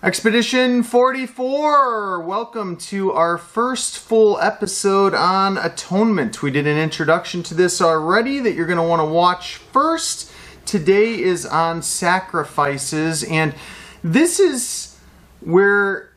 Expedition 0.00 0.84
44! 0.84 2.20
Welcome 2.20 2.76
to 2.76 3.10
our 3.10 3.36
first 3.36 3.98
full 3.98 4.38
episode 4.40 5.12
on 5.12 5.58
atonement. 5.58 6.40
We 6.40 6.52
did 6.52 6.68
an 6.68 6.78
introduction 6.78 7.42
to 7.42 7.54
this 7.54 7.82
already 7.82 8.38
that 8.38 8.54
you're 8.54 8.68
going 8.68 8.78
to 8.78 8.84
want 8.84 9.00
to 9.00 9.12
watch 9.12 9.56
first. 9.56 10.30
Today 10.64 11.20
is 11.20 11.44
on 11.44 11.82
sacrifices, 11.82 13.24
and 13.24 13.56
this 14.04 14.38
is 14.38 14.96
where 15.40 16.12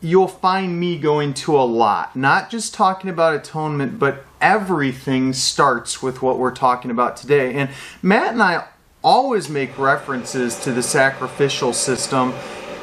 you'll 0.00 0.26
find 0.26 0.80
me 0.80 0.98
going 0.98 1.32
to 1.34 1.56
a 1.56 1.62
lot. 1.62 2.16
Not 2.16 2.50
just 2.50 2.74
talking 2.74 3.10
about 3.10 3.36
atonement, 3.36 4.00
but 4.00 4.24
everything 4.40 5.34
starts 5.34 6.02
with 6.02 6.20
what 6.20 6.40
we're 6.40 6.50
talking 6.50 6.90
about 6.90 7.16
today. 7.16 7.54
And 7.54 7.70
Matt 8.02 8.32
and 8.32 8.42
I 8.42 8.66
always 9.04 9.48
make 9.48 9.78
references 9.78 10.58
to 10.64 10.72
the 10.72 10.82
sacrificial 10.82 11.72
system 11.72 12.34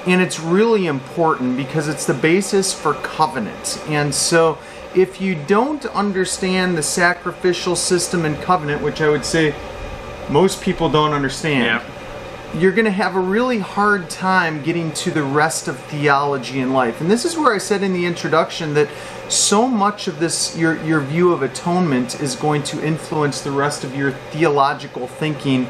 and 0.08 0.22
it's 0.22 0.40
really 0.40 0.88
important 0.88 1.58
because 1.58 1.88
it's 1.88 2.06
the 2.06 2.14
basis 2.14 2.74
for 2.74 2.94
covenant. 2.94 3.82
And 3.88 4.16
so, 4.16 4.58
if 4.96 5.20
you 5.22 5.36
don't 5.36 5.86
understand 5.88 6.78
the 6.78 6.84
sacrificial 6.84 7.76
system 7.76 8.26
and 8.26 8.42
covenant, 8.42 8.82
which 8.82 9.02
I 9.02 9.10
would 9.10 9.26
say 9.26 9.54
most 10.30 10.62
people 10.62 10.90
don't 10.90 11.14
understand, 11.14 11.66
Yeah. 11.66 12.60
you're 12.60 12.72
going 12.72 12.86
to 12.86 12.92
have 12.92 13.16
a 13.16 13.20
really 13.20 13.60
hard 13.60 14.10
time 14.10 14.64
getting 14.64 14.92
to 14.94 15.12
the 15.12 15.24
rest 15.24 15.68
of 15.68 15.78
theology 15.78 16.60
in 16.62 16.72
life. 16.72 17.02
And 17.02 17.12
this 17.12 17.26
is 17.26 17.38
where 17.38 17.54
I 17.54 17.58
said 17.58 17.84
in 17.84 17.94
the 17.94 18.06
introduction 18.06 18.74
that 18.76 18.88
so 19.28 19.68
much 19.68 20.08
of 20.08 20.20
this 20.20 20.56
your 20.58 20.82
your 20.86 21.02
view 21.02 21.34
of 21.34 21.42
atonement 21.42 22.22
is 22.22 22.36
going 22.36 22.64
to 22.64 22.84
influence 22.84 23.42
the 23.42 23.52
rest 23.52 23.84
of 23.84 23.94
your 23.94 24.12
theological 24.32 25.06
thinking 25.08 25.68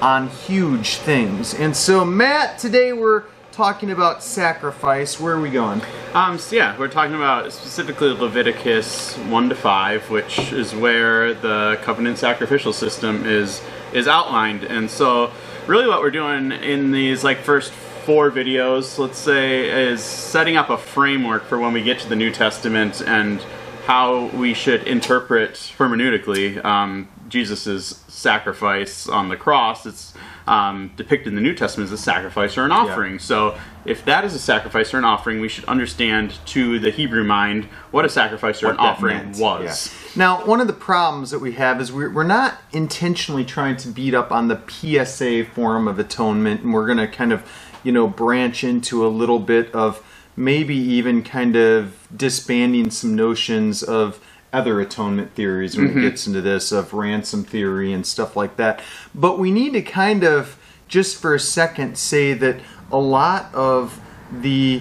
on 0.00 0.28
huge 0.28 0.96
things. 0.96 1.54
And 1.54 1.76
so 1.76 2.04
Matt, 2.04 2.58
today 2.58 2.92
we're 2.92 3.22
talking 3.58 3.90
about 3.90 4.22
sacrifice. 4.22 5.18
Where 5.18 5.34
are 5.34 5.40
we 5.40 5.50
going? 5.50 5.82
Um, 6.14 6.38
so 6.38 6.54
yeah, 6.54 6.78
we're 6.78 6.86
talking 6.86 7.16
about 7.16 7.52
specifically 7.52 8.10
Leviticus 8.10 9.16
one 9.16 9.48
to 9.48 9.56
five, 9.56 10.08
which 10.10 10.52
is 10.52 10.76
where 10.76 11.34
the 11.34 11.76
covenant 11.82 12.18
sacrificial 12.18 12.72
system 12.72 13.26
is 13.26 13.60
is 13.92 14.06
outlined. 14.06 14.62
And 14.62 14.88
so, 14.88 15.32
really, 15.66 15.88
what 15.88 16.02
we're 16.02 16.12
doing 16.12 16.52
in 16.52 16.92
these 16.92 17.24
like 17.24 17.38
first 17.38 17.72
four 17.72 18.30
videos, 18.30 18.96
let's 18.96 19.18
say, 19.18 19.88
is 19.88 20.04
setting 20.04 20.56
up 20.56 20.70
a 20.70 20.78
framework 20.78 21.42
for 21.46 21.58
when 21.58 21.72
we 21.72 21.82
get 21.82 21.98
to 21.98 22.08
the 22.08 22.14
New 22.14 22.30
Testament 22.30 23.02
and 23.02 23.40
how 23.86 24.26
we 24.36 24.54
should 24.54 24.84
interpret 24.84 25.54
hermeneutically 25.76 26.64
um, 26.64 27.08
Jesus' 27.28 28.04
sacrifice 28.08 29.08
on 29.08 29.28
the 29.28 29.36
cross. 29.36 29.86
It's 29.86 30.14
um, 30.46 30.90
depicted 30.96 31.28
in 31.28 31.34
the 31.34 31.40
New 31.40 31.54
Testament 31.54 31.88
as 31.88 31.92
a 31.92 32.02
sacrifice 32.02 32.56
or 32.56 32.64
an 32.64 32.72
offering. 32.72 33.18
So, 33.18 33.58
if 33.84 34.04
that 34.06 34.24
is 34.24 34.34
a 34.34 34.38
sacrifice 34.38 34.92
or 34.92 34.98
an 34.98 35.04
offering, 35.04 35.40
we 35.40 35.48
should 35.48 35.64
understand 35.66 36.38
to 36.46 36.78
the 36.78 36.90
Hebrew 36.90 37.24
mind 37.24 37.64
what 37.90 38.04
a 38.04 38.08
sacrifice 38.08 38.62
or 38.62 38.70
an 38.70 38.76
offering 38.78 39.16
meant. 39.16 39.38
was. 39.38 39.94
Yeah. 39.94 40.10
Now, 40.16 40.46
one 40.46 40.60
of 40.60 40.66
the 40.66 40.72
problems 40.72 41.30
that 41.30 41.38
we 41.38 41.52
have 41.52 41.80
is 41.80 41.92
we're, 41.92 42.10
we're 42.10 42.22
not 42.24 42.58
intentionally 42.72 43.44
trying 43.44 43.76
to 43.78 43.88
beat 43.88 44.14
up 44.14 44.32
on 44.32 44.48
the 44.48 44.60
PSA 44.68 45.44
form 45.54 45.86
of 45.86 45.98
atonement, 45.98 46.62
and 46.62 46.72
we're 46.72 46.86
going 46.86 46.98
to 46.98 47.08
kind 47.08 47.32
of, 47.32 47.48
you 47.82 47.92
know, 47.92 48.08
branch 48.08 48.64
into 48.64 49.06
a 49.06 49.08
little 49.08 49.38
bit 49.38 49.72
of 49.74 50.02
maybe 50.34 50.76
even 50.76 51.22
kind 51.22 51.56
of 51.56 52.08
disbanding 52.16 52.90
some 52.90 53.16
notions 53.16 53.82
of 53.82 54.20
other 54.52 54.80
atonement 54.80 55.34
theories 55.34 55.76
when 55.76 55.86
it 55.86 55.90
mm-hmm. 55.90 56.02
gets 56.02 56.26
into 56.26 56.40
this 56.40 56.72
of 56.72 56.92
ransom 56.92 57.44
theory 57.44 57.92
and 57.92 58.06
stuff 58.06 58.36
like 58.36 58.56
that. 58.56 58.80
But 59.14 59.38
we 59.38 59.50
need 59.50 59.72
to 59.74 59.82
kind 59.82 60.24
of 60.24 60.58
just 60.88 61.20
for 61.20 61.34
a 61.34 61.40
second 61.40 61.98
say 61.98 62.32
that 62.32 62.60
a 62.90 62.98
lot 62.98 63.54
of 63.54 64.00
the 64.32 64.80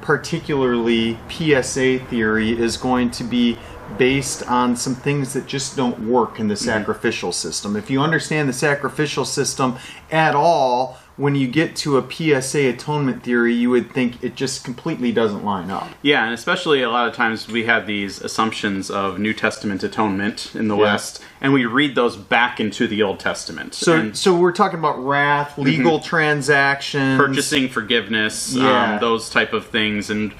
particularly 0.00 1.18
PSA 1.28 1.98
theory 1.98 2.50
is 2.50 2.76
going 2.76 3.10
to 3.10 3.24
be 3.24 3.58
based 3.96 4.42
on 4.48 4.76
some 4.76 4.94
things 4.94 5.32
that 5.32 5.46
just 5.46 5.76
don't 5.76 5.98
work 6.06 6.38
in 6.38 6.48
the 6.48 6.54
mm-hmm. 6.54 6.64
sacrificial 6.64 7.32
system. 7.32 7.74
If 7.74 7.90
you 7.90 8.00
understand 8.00 8.48
the 8.48 8.52
sacrificial 8.52 9.24
system 9.24 9.78
at 10.10 10.34
all, 10.34 10.98
when 11.18 11.34
you 11.34 11.48
get 11.48 11.74
to 11.74 11.98
a 11.98 12.10
PSA 12.40 12.68
atonement 12.68 13.24
theory, 13.24 13.52
you 13.52 13.68
would 13.70 13.92
think 13.92 14.22
it 14.22 14.36
just 14.36 14.62
completely 14.64 15.10
doesn't 15.10 15.44
line 15.44 15.68
up. 15.68 15.88
Yeah, 16.00 16.24
and 16.24 16.32
especially 16.32 16.80
a 16.82 16.88
lot 16.90 17.08
of 17.08 17.14
times 17.14 17.48
we 17.48 17.64
have 17.64 17.88
these 17.88 18.20
assumptions 18.20 18.88
of 18.88 19.18
New 19.18 19.34
Testament 19.34 19.82
atonement 19.82 20.52
in 20.54 20.68
the 20.68 20.76
Yeah. 20.76 20.82
West, 20.82 21.20
and 21.40 21.52
we 21.52 21.66
read 21.66 21.96
those 21.96 22.16
back 22.16 22.60
into 22.60 22.86
the 22.86 23.02
Old 23.02 23.18
Testament. 23.18 23.74
So, 23.74 23.96
and 23.96 24.16
so 24.16 24.32
we're 24.34 24.52
talking 24.52 24.78
about 24.78 25.04
wrath, 25.04 25.58
legal 25.58 25.98
transactions, 25.98 27.20
purchasing 27.20 27.68
forgiveness, 27.68 28.54
Yeah. 28.54 28.94
um, 28.94 29.00
those 29.00 29.28
type 29.28 29.52
of 29.52 29.66
things, 29.66 30.10
and 30.10 30.32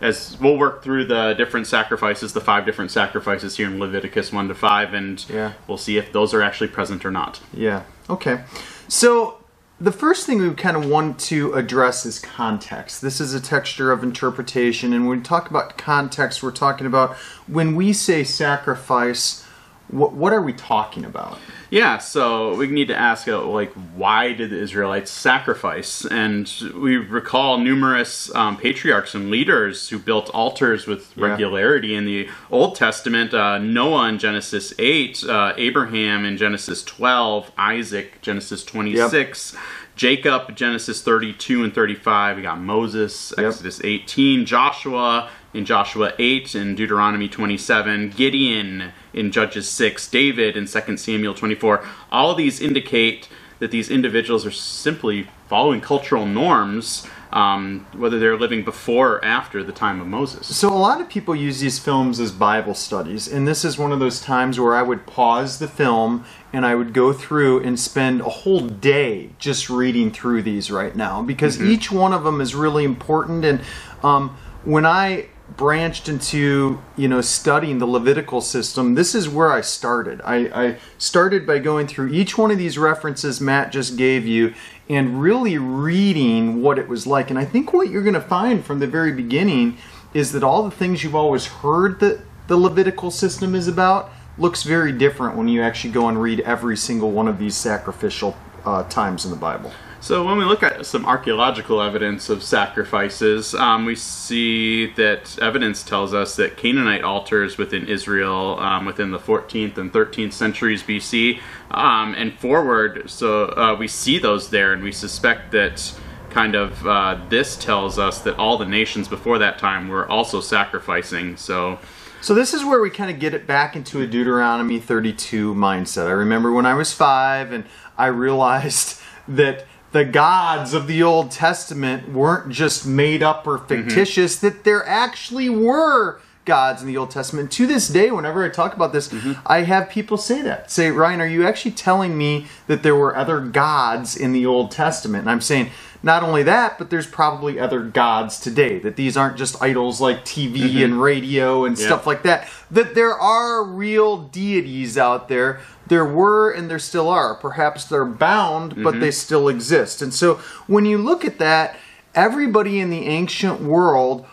as 0.00 0.36
we'll 0.40 0.56
work 0.56 0.82
through 0.82 1.04
the 1.04 1.34
different 1.34 1.66
sacrifices, 1.66 2.32
the 2.32 2.40
five 2.40 2.64
different 2.64 2.90
sacrifices 2.90 3.58
here 3.58 3.66
in 3.68 3.78
Leviticus 3.78 4.32
one 4.32 4.48
to 4.48 4.54
five, 4.54 4.94
and 4.94 5.24
Yeah. 5.28 5.52
we'll 5.68 5.76
see 5.76 5.98
if 5.98 6.10
those 6.10 6.32
are 6.32 6.40
actually 6.42 6.68
present 6.68 7.04
or 7.04 7.10
not. 7.10 7.40
Yeah. 7.52 7.82
Okay. 8.08 8.40
So 8.88 9.36
the 9.82 9.90
first 9.90 10.26
thing 10.26 10.38
we 10.38 10.54
kind 10.54 10.76
of 10.76 10.86
want 10.86 11.18
to 11.18 11.52
address 11.54 12.06
is 12.06 12.20
context. 12.20 13.02
This 13.02 13.20
is 13.20 13.34
a 13.34 13.40
texture 13.40 13.90
of 13.90 14.04
interpretation, 14.04 14.92
and 14.92 15.08
when 15.08 15.18
we 15.18 15.24
talk 15.24 15.50
about 15.50 15.76
context, 15.76 16.40
we're 16.40 16.52
talking 16.52 16.86
about 16.86 17.16
when 17.48 17.74
we 17.74 17.92
say 17.92 18.22
sacrifice. 18.22 19.44
What, 19.88 20.12
what 20.14 20.32
are 20.32 20.40
we 20.40 20.54
talking 20.54 21.04
about? 21.04 21.38
Yeah, 21.70 21.98
so 21.98 22.54
we 22.56 22.66
need 22.66 22.88
to 22.88 22.96
ask, 22.96 23.28
uh, 23.28 23.42
like, 23.44 23.72
why 23.94 24.32
did 24.32 24.50
the 24.50 24.58
Israelites 24.58 25.10
sacrifice? 25.10 26.04
And 26.06 26.50
we 26.74 26.96
recall 26.96 27.58
numerous 27.58 28.34
um, 28.34 28.56
patriarchs 28.56 29.14
and 29.14 29.30
leaders 29.30 29.88
who 29.90 29.98
built 29.98 30.30
altars 30.30 30.86
with 30.86 31.12
Yeah. 31.16 31.26
regularity 31.28 31.94
in 31.94 32.04
the 32.06 32.28
Old 32.50 32.74
Testament. 32.76 33.34
Uh, 33.34 33.58
Noah 33.58 34.08
in 34.08 34.18
Genesis 34.18 34.72
8, 34.78 35.24
uh, 35.24 35.52
Abraham 35.58 36.24
in 36.24 36.36
Genesis 36.38 36.82
12, 36.82 37.50
Isaac, 37.58 38.20
Genesis 38.22 38.64
26. 38.64 39.54
Jacob, 39.94 40.56
Genesis 40.56 41.02
32 41.02 41.64
and 41.64 41.74
35. 41.74 42.36
We 42.36 42.42
got 42.42 42.58
Moses, 42.58 43.34
Yep. 43.36 43.46
Exodus 43.46 43.80
18. 43.84 44.46
Joshua 44.46 45.28
in 45.54 45.64
Joshua 45.64 46.12
8 46.18 46.54
and 46.54 46.76
Deuteronomy 46.76 47.28
27. 47.28 48.10
Gideon 48.10 48.92
in 49.12 49.30
Judges 49.30 49.68
6. 49.68 50.08
David 50.08 50.56
in 50.56 50.66
2 50.66 50.96
Samuel 50.96 51.34
24. 51.34 51.84
All 52.10 52.34
these 52.34 52.60
indicate 52.60 53.28
that 53.58 53.70
these 53.70 53.90
individuals 53.90 54.44
are 54.44 54.50
simply 54.50 55.28
following 55.48 55.80
cultural 55.80 56.26
norms, 56.26 57.06
um, 57.32 57.86
whether 57.92 58.18
they're 58.18 58.36
living 58.36 58.64
before 58.64 59.12
or 59.12 59.24
after 59.24 59.62
the 59.62 59.70
time 59.70 60.00
of 60.00 60.06
Moses. 60.08 60.56
So 60.56 60.68
a 60.68 60.74
lot 60.74 61.00
of 61.00 61.08
people 61.08 61.36
use 61.36 61.60
these 61.60 61.78
films 61.78 62.18
as 62.18 62.32
Bible 62.32 62.74
studies, 62.74 63.28
and 63.28 63.46
this 63.46 63.64
is 63.64 63.78
one 63.78 63.92
of 63.92 64.00
those 64.00 64.20
times 64.20 64.58
where 64.58 64.74
I 64.74 64.82
would 64.82 65.06
pause 65.06 65.60
the 65.60 65.68
film 65.68 66.24
and 66.52 66.66
I 66.66 66.74
would 66.74 66.92
go 66.92 67.12
through 67.12 67.62
and 67.62 67.78
spend 67.78 68.20
a 68.22 68.30
whole 68.30 68.66
day 68.66 69.30
just 69.38 69.70
reading 69.70 70.10
through 70.10 70.42
these 70.42 70.68
right 70.70 70.96
now 70.96 71.22
because 71.22 71.62
each 71.62 71.92
one 71.92 72.12
of 72.12 72.24
them 72.24 72.40
is 72.40 72.56
really 72.56 72.82
important. 72.82 73.44
And 73.44 73.60
um, 74.02 74.36
when 74.64 74.84
I 74.84 75.26
branched 75.56 76.08
into 76.08 76.80
you 76.96 77.08
know 77.08 77.20
studying 77.20 77.78
the 77.78 77.86
Levitical 77.86 78.40
system, 78.40 78.94
this 78.94 79.14
is 79.14 79.28
where 79.28 79.50
I 79.50 79.60
started. 79.60 80.20
I, 80.24 80.36
I 80.36 80.76
started 80.98 81.46
by 81.46 81.58
going 81.58 81.86
through 81.86 82.12
each 82.12 82.38
one 82.38 82.50
of 82.50 82.58
these 82.58 82.78
references 82.78 83.40
Matt 83.40 83.72
just 83.72 83.96
gave 83.96 84.26
you 84.26 84.54
and 84.88 85.20
really 85.22 85.58
reading 85.58 86.62
what 86.62 86.78
it 86.78 86.88
was 86.88 87.06
like. 87.06 87.30
And 87.30 87.38
I 87.38 87.44
think 87.44 87.72
what 87.72 87.88
you're 87.88 88.02
going 88.02 88.14
to 88.14 88.20
find 88.20 88.64
from 88.64 88.78
the 88.78 88.86
very 88.86 89.12
beginning 89.12 89.78
is 90.14 90.32
that 90.32 90.42
all 90.42 90.62
the 90.62 90.70
things 90.70 91.02
you've 91.02 91.14
always 91.14 91.46
heard 91.46 92.00
that 92.00 92.20
the 92.48 92.56
Levitical 92.56 93.10
system 93.10 93.54
is 93.54 93.68
about 93.68 94.10
looks 94.38 94.62
very 94.62 94.92
different 94.92 95.36
when 95.36 95.48
you 95.48 95.62
actually 95.62 95.92
go 95.92 96.08
and 96.08 96.20
read 96.20 96.40
every 96.40 96.76
single 96.76 97.10
one 97.10 97.28
of 97.28 97.38
these 97.38 97.56
sacrificial 97.56 98.36
uh, 98.64 98.82
times 98.84 99.24
in 99.24 99.30
the 99.30 99.36
Bible. 99.36 99.72
So 100.02 100.24
when 100.24 100.36
we 100.36 100.44
look 100.44 100.64
at 100.64 100.84
some 100.84 101.06
archaeological 101.06 101.80
evidence 101.80 102.28
of 102.28 102.42
sacrifices, 102.42 103.54
um, 103.54 103.84
we 103.84 103.94
see 103.94 104.92
that 104.94 105.38
evidence 105.40 105.84
tells 105.84 106.12
us 106.12 106.34
that 106.34 106.56
Canaanite 106.56 107.04
altars 107.04 107.56
within 107.56 107.86
Israel, 107.86 108.58
um, 108.58 108.84
within 108.84 109.12
the 109.12 109.20
14th 109.20 109.78
and 109.78 109.92
13th 109.92 110.32
centuries 110.32 110.82
BC, 110.82 111.40
um, 111.70 112.14
and 112.14 112.36
forward. 112.36 113.08
So 113.08 113.44
uh, 113.50 113.76
we 113.78 113.86
see 113.86 114.18
those 114.18 114.50
there, 114.50 114.72
and 114.72 114.82
we 114.82 114.90
suspect 114.90 115.52
that 115.52 115.94
kind 116.30 116.56
of 116.56 116.84
uh, 116.84 117.20
this 117.28 117.56
tells 117.56 117.96
us 117.96 118.18
that 118.22 118.36
all 118.40 118.58
the 118.58 118.66
nations 118.66 119.06
before 119.06 119.38
that 119.38 119.56
time 119.56 119.86
were 119.86 120.08
also 120.10 120.40
sacrificing. 120.40 121.36
So 121.36 121.78
So 122.20 122.34
this 122.34 122.52
is 122.52 122.64
where 122.64 122.80
we 122.80 122.90
kind 122.90 123.12
of 123.12 123.20
get 123.20 123.34
it 123.34 123.46
back 123.46 123.76
into 123.76 124.00
a 124.00 124.08
Deuteronomy 124.08 124.80
32 124.80 125.54
mindset. 125.54 126.08
I 126.08 126.10
remember 126.10 126.50
when 126.50 126.66
I 126.66 126.74
was 126.74 126.92
five 126.92 127.52
and 127.52 127.64
I 127.96 128.06
realized 128.06 129.00
that 129.28 129.64
the 129.92 130.04
gods 130.04 130.74
of 130.74 130.86
the 130.86 131.02
Old 131.02 131.30
Testament 131.30 132.10
weren't 132.10 132.50
just 132.50 132.86
made 132.86 133.22
up 133.22 133.46
or 133.46 133.58
mm-hmm. 133.58 133.66
fictitious, 133.66 134.38
that 134.40 134.64
there 134.64 134.86
actually 134.86 135.48
were 135.48 136.20
gods 136.44 136.82
in 136.82 136.88
the 136.88 136.96
Old 136.96 137.10
Testament. 137.10 137.52
To 137.52 137.66
this 137.66 137.88
day, 137.88 138.10
whenever 138.10 138.44
I 138.44 138.48
talk 138.48 138.74
about 138.74 138.92
this, 138.92 139.08
mm-hmm. 139.08 139.32
I 139.46 139.62
have 139.62 139.88
people 139.88 140.16
say 140.16 140.42
that. 140.42 140.70
Say, 140.70 140.90
Ryan, 140.90 141.20
are 141.20 141.26
you 141.26 141.46
actually 141.46 141.72
telling 141.72 142.18
me 142.18 142.46
that 142.66 142.82
there 142.82 142.96
were 142.96 143.16
other 143.16 143.40
gods 143.40 144.16
in 144.16 144.32
the 144.32 144.46
Old 144.46 144.70
Testament? 144.72 145.22
And 145.22 145.30
I'm 145.30 145.40
saying, 145.40 145.70
not 146.02 146.24
only 146.24 146.42
that, 146.42 146.78
but 146.78 146.90
there's 146.90 147.06
probably 147.06 147.60
other 147.60 147.80
gods 147.80 148.40
today. 148.40 148.80
That 148.80 148.96
these 148.96 149.16
aren't 149.16 149.36
just 149.36 149.62
idols 149.62 150.00
like 150.00 150.24
TV 150.24 150.56
mm-hmm. 150.56 150.84
and 150.84 151.02
radio 151.02 151.64
and 151.64 151.78
Yeah. 151.78 151.86
stuff 151.86 152.06
like 152.06 152.24
that. 152.24 152.48
That 152.70 152.94
there 152.94 153.14
are 153.14 153.62
real 153.62 154.18
deities 154.18 154.98
out 154.98 155.28
there. 155.28 155.60
There 155.88 156.04
were 156.04 156.50
and 156.50 156.70
there 156.70 156.78
still 156.78 157.08
are. 157.08 157.34
Perhaps 157.34 157.86
they're 157.86 158.04
bound, 158.04 158.82
but 158.82 158.92
mm-hmm. 158.92 159.00
they 159.00 159.10
still 159.10 159.48
exist. 159.48 160.02
And 160.02 160.14
so 160.14 160.36
when 160.66 160.84
you 160.84 160.98
look 160.98 161.24
at 161.24 161.38
that, 161.38 161.76
everybody 162.14 162.80
in 162.80 162.90
the 162.90 163.06
ancient 163.06 163.60
world 163.60 164.26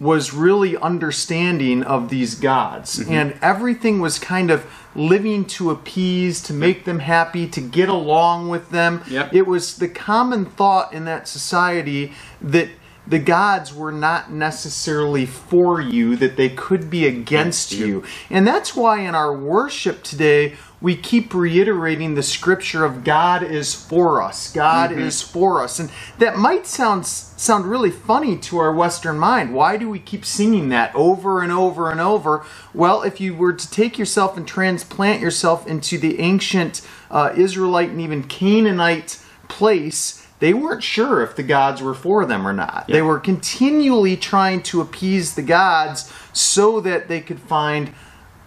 was 0.00 0.34
really 0.34 0.76
understanding 0.76 1.82
of 1.82 2.08
these 2.08 2.34
gods 2.34 2.98
mm-hmm. 2.98 3.12
and 3.12 3.38
everything 3.40 4.00
was 4.00 4.18
kind 4.18 4.50
of 4.50 4.66
living 4.94 5.44
to 5.44 5.70
appease 5.70 6.42
to 6.42 6.52
make 6.52 6.84
them 6.84 6.98
happy 6.98 7.46
to 7.48 7.60
get 7.60 7.88
along 7.88 8.48
with 8.48 8.70
them 8.70 9.02
Yep. 9.08 9.32
it 9.32 9.46
was 9.46 9.76
the 9.76 9.88
common 9.88 10.44
thought 10.46 10.92
in 10.92 11.04
that 11.04 11.28
society 11.28 12.12
that 12.42 12.68
the 13.06 13.18
gods 13.18 13.72
were 13.72 13.92
not 13.92 14.32
necessarily 14.32 15.26
for 15.26 15.80
you 15.80 16.16
that 16.16 16.36
they 16.36 16.48
could 16.48 16.90
be 16.90 17.06
against 17.06 17.70
you 17.72 18.02
and 18.30 18.46
that's 18.46 18.74
why 18.74 19.00
in 19.00 19.14
our 19.14 19.34
worship 19.36 20.02
today 20.02 20.56
we 20.84 20.94
keep 20.94 21.32
reiterating 21.32 22.14
the 22.14 22.22
scripture 22.22 22.84
of 22.84 23.04
God 23.04 23.42
is 23.42 23.74
for 23.74 24.20
us. 24.20 24.52
God 24.52 24.92
is 24.92 25.22
for 25.22 25.62
us. 25.62 25.78
And 25.78 25.90
that 26.18 26.36
might 26.36 26.66
sound 26.66 27.06
sound 27.06 27.64
really 27.64 27.90
funny 27.90 28.36
to 28.40 28.58
our 28.58 28.70
western 28.70 29.18
mind. 29.18 29.54
Why 29.54 29.78
do 29.78 29.88
we 29.88 29.98
keep 29.98 30.26
singing 30.26 30.68
that 30.68 30.94
over 30.94 31.42
and 31.42 31.50
over 31.50 31.90
and 31.90 32.02
over? 32.02 32.44
Well, 32.74 33.02
if 33.02 33.18
you 33.18 33.34
were 33.34 33.54
to 33.54 33.70
take 33.70 33.98
yourself 33.98 34.36
and 34.36 34.46
transplant 34.46 35.22
yourself 35.22 35.66
into 35.66 35.96
the 35.96 36.20
ancient 36.20 36.86
uh, 37.10 37.32
Israelite 37.34 37.88
and 37.88 38.02
even 38.02 38.22
Canaanite 38.22 39.24
place, 39.48 40.26
they 40.38 40.52
weren't 40.52 40.82
sure 40.82 41.22
if 41.22 41.34
the 41.34 41.42
gods 41.42 41.80
were 41.80 41.94
for 41.94 42.26
them 42.26 42.46
or 42.46 42.52
not. 42.52 42.88
They 42.88 43.00
were 43.00 43.20
continually 43.20 44.18
trying 44.18 44.62
to 44.64 44.82
appease 44.82 45.34
the 45.34 45.40
gods 45.40 46.12
so 46.34 46.78
that 46.80 47.08
they 47.08 47.22
could 47.22 47.40
find 47.40 47.94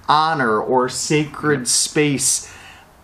honor 0.08 0.60
or 0.60 0.90
sacred 0.90 1.68
space. 1.68 2.54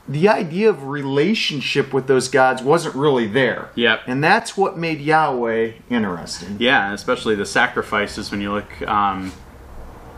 The 0.07 0.27
idea 0.27 0.69
of 0.69 0.88
relationship 0.88 1.94
with 1.94 2.07
those 2.07 2.27
gods 2.27 2.61
wasn't 2.61 2.95
really 2.95 3.27
there. 3.27 3.69
Yep. 3.75 4.01
And 4.07 4.23
that's 4.23 4.57
what 4.57 4.77
made 4.77 5.00
Yahweh 5.00 5.73
interesting. 5.89 6.57
Yeah, 6.59 6.94
especially 6.94 7.35
the 7.35 7.45
sacrifices 7.45 8.29
when 8.29 8.41
you 8.41 8.51
look 8.51 8.81
um, 8.88 9.31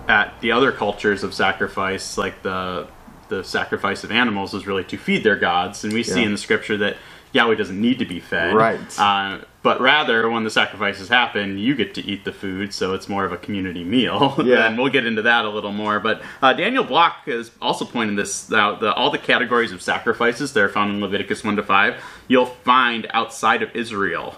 at 0.07 0.33
the 0.41 0.51
other 0.51 0.71
cultures 0.71 1.23
of 1.23 1.33
sacrifice, 1.33 2.17
like 2.17 2.41
the 2.41 2.87
the 3.27 3.43
sacrifice 3.43 4.03
of 4.03 4.11
animals 4.11 4.53
was 4.53 4.67
really 4.67 4.83
to 4.83 4.97
feed 4.97 5.23
their 5.23 5.35
gods, 5.35 5.83
and 5.83 5.93
we 5.93 6.03
see 6.03 6.23
in 6.23 6.31
the 6.31 6.37
scripture 6.37 6.77
that 6.77 6.95
Yahweh 7.35 7.55
doesn't 7.55 7.79
need 7.79 7.99
to 7.99 8.05
be 8.05 8.19
fed, 8.21 8.55
Right. 8.55 8.79
Uh, 8.99 9.39
but 9.61 9.81
rather, 9.81 10.29
when 10.29 10.43
the 10.43 10.49
sacrifices 10.51 11.09
happen, 11.09 11.57
you 11.57 11.73
get 11.75 11.93
to 11.95 12.05
eat 12.05 12.23
the 12.23 12.31
food, 12.31 12.71
so 12.73 12.93
it's 12.93 13.09
more 13.09 13.25
of 13.25 13.31
a 13.33 13.37
community 13.37 13.83
meal. 13.83 14.35
Yeah. 14.45 14.67
and 14.67 14.77
we'll 14.77 14.91
get 14.91 15.05
into 15.05 15.23
that 15.23 15.43
a 15.43 15.49
little 15.49 15.71
more. 15.73 15.99
But 15.99 16.21
uh, 16.41 16.53
Daniel 16.53 16.83
Block 16.83 17.25
has 17.25 17.51
also 17.61 17.83
pointed 17.83 18.15
this 18.17 18.51
out: 18.53 18.79
the, 18.79 18.93
all 18.93 19.09
the 19.11 19.17
categories 19.17 19.71
of 19.73 19.81
sacrifices 19.81 20.53
that 20.53 20.63
are 20.63 20.69
found 20.69 20.91
in 20.93 21.01
Leviticus 21.01 21.43
one 21.43 21.55
to 21.57 21.63
five, 21.63 21.95
you'll 22.27 22.45
find 22.45 23.07
outside 23.13 23.61
of 23.63 23.75
Israel, 23.75 24.35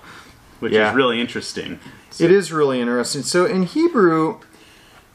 which 0.60 0.74
Yeah. 0.74 0.90
is 0.90 0.96
really 0.96 1.22
interesting. 1.22 1.80
It 2.20 2.32
is 2.32 2.52
really 2.52 2.80
interesting. 2.82 3.22
So 3.22 3.46
in 3.46 3.64
Hebrew, 3.64 4.40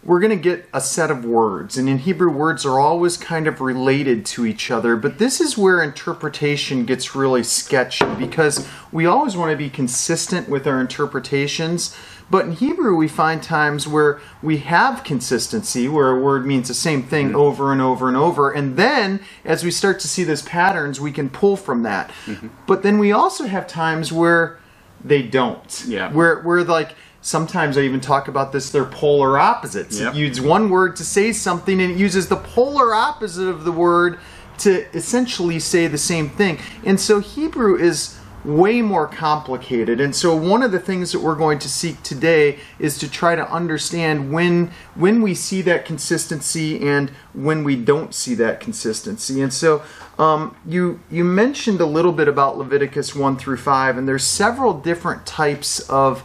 we're 0.04 0.18
going 0.18 0.30
to 0.30 0.36
get 0.36 0.68
a 0.72 0.80
set 0.80 1.12
of 1.12 1.24
words, 1.24 1.78
and 1.78 1.88
in 1.88 1.98
Hebrew, 1.98 2.30
words 2.30 2.66
are 2.66 2.80
always 2.80 3.16
kind 3.16 3.46
of 3.46 3.60
related 3.60 4.26
to 4.26 4.44
each 4.44 4.70
other. 4.70 4.96
But 4.96 5.18
this 5.18 5.40
is 5.40 5.56
where 5.56 5.80
interpretation 5.80 6.84
gets 6.84 7.14
really 7.14 7.44
sketchy 7.44 8.06
because 8.16 8.68
we 8.90 9.06
always 9.06 9.36
want 9.36 9.52
to 9.52 9.56
be 9.56 9.70
consistent 9.70 10.48
with 10.48 10.66
our 10.66 10.80
interpretations. 10.80 11.96
But 12.30 12.46
in 12.46 12.52
Hebrew, 12.52 12.96
we 12.96 13.06
find 13.06 13.42
times 13.42 13.86
where 13.86 14.20
we 14.42 14.58
have 14.58 15.04
consistency, 15.04 15.86
where 15.86 16.10
a 16.10 16.20
word 16.20 16.46
means 16.46 16.66
the 16.66 16.74
same 16.74 17.04
thing 17.04 17.28
mm-hmm. 17.28 17.36
over 17.36 17.70
and 17.70 17.80
over 17.80 18.08
and 18.08 18.16
over. 18.16 18.50
And 18.50 18.76
then, 18.76 19.20
as 19.44 19.62
we 19.62 19.70
start 19.70 20.00
to 20.00 20.08
see 20.08 20.24
those 20.24 20.42
patterns, 20.42 21.00
we 21.00 21.12
can 21.12 21.28
pull 21.28 21.56
from 21.56 21.84
that. 21.84 22.10
Mm-hmm. 22.26 22.48
But 22.66 22.82
then 22.82 22.98
we 22.98 23.12
also 23.12 23.46
have 23.46 23.68
times 23.68 24.12
where 24.12 24.58
they 25.04 25.22
don't. 25.22 25.84
Yeah. 25.86 26.10
Where 26.12 26.40
where 26.40 26.64
like 26.64 26.94
sometimes 27.22 27.78
I 27.78 27.82
even 27.82 28.00
talk 28.00 28.28
about 28.28 28.52
this. 28.52 28.70
They're 28.70 28.84
polar 28.84 29.38
opposites. 29.38 29.98
Yep. 29.98 30.14
It 30.14 30.18
uses 30.18 30.40
one 30.42 30.68
word 30.68 30.96
to 30.96 31.04
say 31.04 31.32
something, 31.32 31.80
and 31.80 31.92
it 31.92 31.96
uses 31.96 32.28
the 32.28 32.36
polar 32.36 32.94
opposite 32.94 33.48
of 33.48 33.64
the 33.64 33.72
word 33.72 34.18
to 34.58 34.84
essentially 34.94 35.58
say 35.58 35.86
the 35.86 35.98
same 35.98 36.28
thing. 36.28 36.58
And 36.84 37.00
so 37.00 37.20
Hebrew 37.20 37.76
is 37.76 38.18
way 38.44 38.82
more 38.82 39.06
complicated. 39.06 40.00
And 40.00 40.14
so 40.14 40.34
one 40.34 40.62
of 40.62 40.72
the 40.72 40.80
things 40.80 41.12
that 41.12 41.20
we're 41.20 41.36
going 41.36 41.60
to 41.60 41.68
seek 41.68 42.02
today 42.02 42.58
is 42.78 42.98
to 42.98 43.08
try 43.08 43.36
to 43.36 43.48
understand 43.48 44.32
when 44.32 44.72
when 44.96 45.22
we 45.22 45.34
see 45.34 45.62
that 45.62 45.84
consistency 45.84 46.84
and 46.86 47.10
when 47.34 47.62
we 47.62 47.76
don't 47.76 48.12
see 48.12 48.34
that 48.34 48.58
consistency. 48.58 49.40
And 49.40 49.52
so 49.52 49.82
um, 50.18 50.56
you 50.66 51.00
you 51.10 51.22
mentioned 51.22 51.80
a 51.80 51.86
little 51.86 52.12
bit 52.12 52.26
about 52.26 52.58
Leviticus 52.58 53.14
one 53.14 53.36
through 53.36 53.58
five, 53.58 53.96
and 53.96 54.08
there's 54.08 54.24
several 54.24 54.74
different 54.74 55.24
types 55.24 55.78
of 55.88 56.24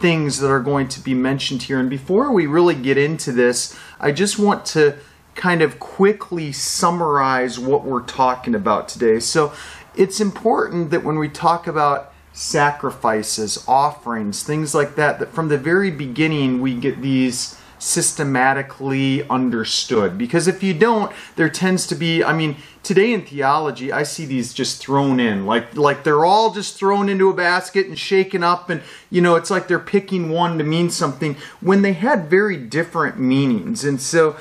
things 0.00 0.38
that 0.38 0.50
are 0.50 0.60
going 0.60 0.88
to 0.88 1.00
be 1.00 1.14
mentioned 1.14 1.62
here. 1.64 1.78
And 1.78 1.90
before 1.90 2.32
we 2.32 2.46
really 2.46 2.74
get 2.74 2.96
into 2.96 3.32
this, 3.32 3.76
I 3.98 4.12
just 4.12 4.38
want 4.38 4.64
to 4.66 4.96
kind 5.34 5.62
of 5.62 5.78
quickly 5.78 6.52
summarize 6.52 7.58
what 7.58 7.84
we're 7.84 8.02
talking 8.02 8.54
about 8.54 8.88
today. 8.88 9.20
So 9.20 9.52
it's 9.96 10.20
important 10.20 10.90
that 10.90 11.04
when 11.04 11.18
we 11.18 11.28
talk 11.28 11.66
about 11.66 12.12
sacrifices, 12.32 13.64
offerings, 13.66 14.42
things 14.42 14.74
like 14.74 14.94
that, 14.94 15.18
that 15.18 15.32
from 15.32 15.48
the 15.48 15.58
very 15.58 15.90
beginning 15.90 16.60
we 16.60 16.74
get 16.74 17.02
these 17.02 17.57
systematically 17.78 19.26
understood. 19.28 20.18
Because 20.18 20.48
if 20.48 20.62
you 20.62 20.74
don't, 20.74 21.12
there 21.36 21.48
tends 21.48 21.86
to 21.88 21.94
be, 21.94 22.22
I 22.24 22.32
mean, 22.32 22.56
today 22.82 23.12
in 23.12 23.22
theology, 23.24 23.92
I 23.92 24.02
see 24.02 24.26
these 24.26 24.54
just 24.54 24.80
thrown 24.80 25.20
in, 25.20 25.46
like 25.46 25.76
like 25.76 26.04
they're 26.04 26.24
all 26.24 26.52
just 26.52 26.76
thrown 26.76 27.08
into 27.08 27.28
a 27.30 27.34
basket 27.34 27.86
and 27.86 27.98
shaken 27.98 28.42
up, 28.42 28.70
and 28.70 28.82
you 29.10 29.20
know, 29.20 29.36
it's 29.36 29.50
like 29.50 29.68
they're 29.68 29.78
picking 29.78 30.30
one 30.30 30.58
to 30.58 30.64
mean 30.64 30.90
something 30.90 31.36
when 31.60 31.82
they 31.82 31.92
had 31.92 32.30
very 32.30 32.56
different 32.56 33.18
meanings. 33.18 33.84
And 33.84 34.00
so, 34.00 34.36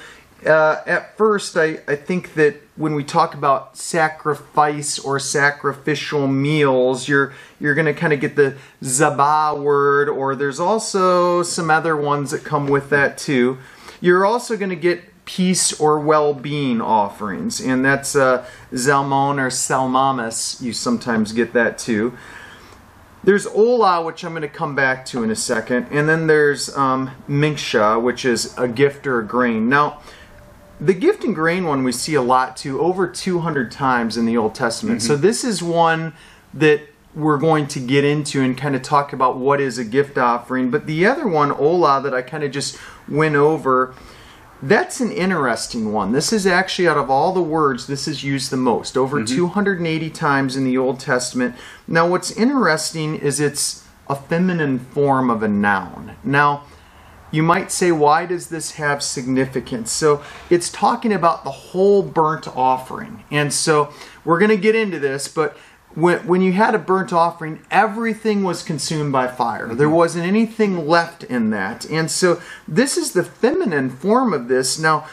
uh, 0.46 0.82
at 0.86 1.18
first, 1.18 1.58
I, 1.58 1.80
I 1.88 1.96
think 1.96 2.34
that 2.36 2.62
when 2.78 2.94
we 2.94 3.04
talk 3.04 3.34
about 3.34 3.76
sacrifice 3.76 5.00
or 5.00 5.20
sacrificial 5.20 6.28
meals, 6.28 7.08
you're 7.08 7.34
you're 7.60 7.76
going 7.76 7.86
to 7.86 7.94
kind 7.94 8.14
of 8.14 8.20
get 8.20 8.36
the 8.36 8.56
zabah 8.84 9.60
word, 9.60 10.08
or 10.08 10.36
there's 10.36 10.60
also 10.60 11.44
some 11.44 11.70
other 11.70 11.98
ones 11.98 12.32
that 12.32 12.44
come 12.44 12.68
with 12.68 12.90
that 12.92 13.18
too. 13.18 13.58
You're 14.00 14.26
also 14.26 14.56
going 14.56 14.70
to 14.70 14.76
get 14.76 15.26
peace 15.26 15.78
or 15.80 16.00
well-being 16.00 16.80
offerings, 16.80 17.60
and 17.60 17.84
that's 17.84 18.16
uh, 18.16 18.46
zalmon 18.72 19.40
or 19.40 19.50
salmamis. 19.50 20.62
You 20.62 20.72
sometimes 20.72 21.34
get 21.34 21.54
that 21.54 21.78
too. 21.78 22.18
There's 23.24 23.48
Ola, 23.48 24.04
which 24.04 24.24
I'm 24.24 24.32
going 24.32 24.44
to 24.44 24.48
come 24.48 24.76
back 24.76 25.06
to 25.08 25.24
in 25.24 25.32
a 25.32 25.36
second, 25.36 25.88
and 25.92 26.08
then 26.08 26.28
there's 26.28 26.76
um, 26.78 27.12
Mincha, 27.28 28.02
which 28.02 28.24
is 28.24 28.58
a 28.58 28.68
gift 28.68 29.06
or 29.08 29.20
a 29.20 29.26
grain. 29.26 29.68
Now, 29.68 30.00
the 30.80 30.94
gift 30.94 31.24
and 31.24 31.34
grain 31.34 31.66
one 31.66 31.84
we 31.84 31.92
see 31.92 32.14
a 32.14 32.22
lot 32.22 32.56
too, 32.56 32.80
over 32.80 33.08
200 33.08 33.72
times 33.72 34.18
in 34.18 34.26
the 34.26 34.38
Old 34.38 34.56
Testament. 34.56 35.02
So 35.02 35.14
mm-hmm. 35.14 35.24
this 35.24 35.44
is 35.44 35.64
one 35.64 36.14
that 36.54 36.82
we're 37.16 37.38
going 37.38 37.68
to 37.68 37.80
get 37.80 38.04
into 38.04 38.42
and 38.42 38.56
kind 38.56 38.76
of 38.76 38.84
talk 38.84 39.12
about 39.12 39.38
what 39.38 39.60
is 39.60 39.80
a 39.80 39.84
gift 39.84 40.18
offering. 40.18 40.70
But 40.70 40.86
the 40.86 41.06
other 41.06 41.28
one, 41.28 41.52
Ola, 41.52 42.02
that 42.04 42.14
I 42.14 42.22
kind 42.22 42.44
of 42.44 42.52
just 42.52 42.78
went 43.08 43.36
over, 43.36 43.96
that's 44.62 45.02
an 45.02 45.12
interesting 45.12 45.92
one. 45.92 46.12
This 46.12 46.32
is 46.32 46.46
actually 46.46 46.88
out 46.88 46.98
of 46.98 47.10
all 47.10 47.34
the 47.34 47.42
words, 47.42 47.88
this 47.88 48.08
is 48.08 48.24
used 48.24 48.52
the 48.52 48.58
most, 48.58 48.96
over 48.96 49.18
mm-hmm. 49.18 49.36
280 49.36 50.10
times 50.12 50.56
in 50.56 50.64
the 50.64 50.78
Old 50.78 51.00
Testament. 51.00 51.56
Now, 51.88 52.08
what's 52.08 52.32
interesting 52.32 53.16
is 53.16 53.40
it's 53.40 53.84
a 54.08 54.16
feminine 54.16 54.80
form 54.80 55.30
of 55.30 55.42
a 55.42 55.48
noun. 55.48 56.16
Now, 56.24 56.64
you 57.38 57.44
might 57.44 57.72
say, 57.72 57.92
why 57.92 58.26
does 58.26 58.48
this 58.48 58.72
have 58.72 59.04
significance? 59.04 59.92
So 59.92 60.24
it's 60.50 60.72
talking 60.72 61.14
about 61.14 61.44
the 61.44 61.52
whole 61.52 62.02
burnt 62.02 62.48
offering. 62.50 63.24
And 63.32 63.54
so 63.54 63.94
we're 64.26 64.40
going 64.40 64.50
to 64.50 64.58
get 64.58 64.76
into 64.76 64.98
this, 64.98 65.28
but 65.28 65.56
when, 65.94 66.26
when 66.28 66.42
you 66.42 66.54
had 66.54 66.74
a 66.74 66.80
burnt 66.80 67.14
offering, 67.14 67.62
everything 67.70 68.44
was 68.44 68.64
consumed 68.64 69.12
by 69.12 69.28
fire. 69.28 69.68
There 69.68 69.88
mm-hmm. 69.88 69.96
wasn't 69.96 70.26
anything 70.26 70.88
left 70.88 71.24
in 71.24 71.52
that. 71.52 71.86
And 71.86 72.10
so 72.10 72.42
this 72.68 72.98
is 72.98 73.14
the 73.14 73.24
feminine 73.24 73.92
form 73.92 74.34
of 74.34 74.48
this. 74.48 74.80
Now, 74.80 75.08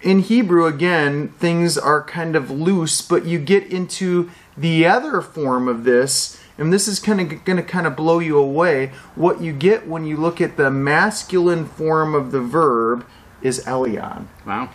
in 0.00 0.20
Hebrew, 0.20 0.66
again, 0.66 1.28
things 1.28 1.76
are 1.76 2.02
kind 2.02 2.34
of 2.34 2.50
loose, 2.50 3.02
but 3.02 3.26
you 3.26 3.38
get 3.38 3.66
into 3.66 4.30
the 4.56 4.86
other 4.86 5.20
form 5.20 5.68
of 5.68 5.84
this, 5.84 6.37
and 6.58 6.72
this 6.72 6.88
is 6.88 6.98
kind 6.98 7.20
of 7.20 7.44
going 7.44 7.56
to 7.56 7.62
kind 7.62 7.86
of 7.86 7.96
blow 7.96 8.18
you 8.18 8.36
away. 8.36 8.88
What 9.14 9.40
you 9.40 9.52
get 9.52 9.86
when 9.86 10.04
you 10.04 10.16
look 10.16 10.40
at 10.40 10.56
the 10.56 10.70
masculine 10.70 11.64
form 11.64 12.14
of 12.14 12.32
the 12.32 12.40
verb 12.40 13.06
is 13.40 13.64
Elyon. 13.64 14.26
Wow. 14.44 14.70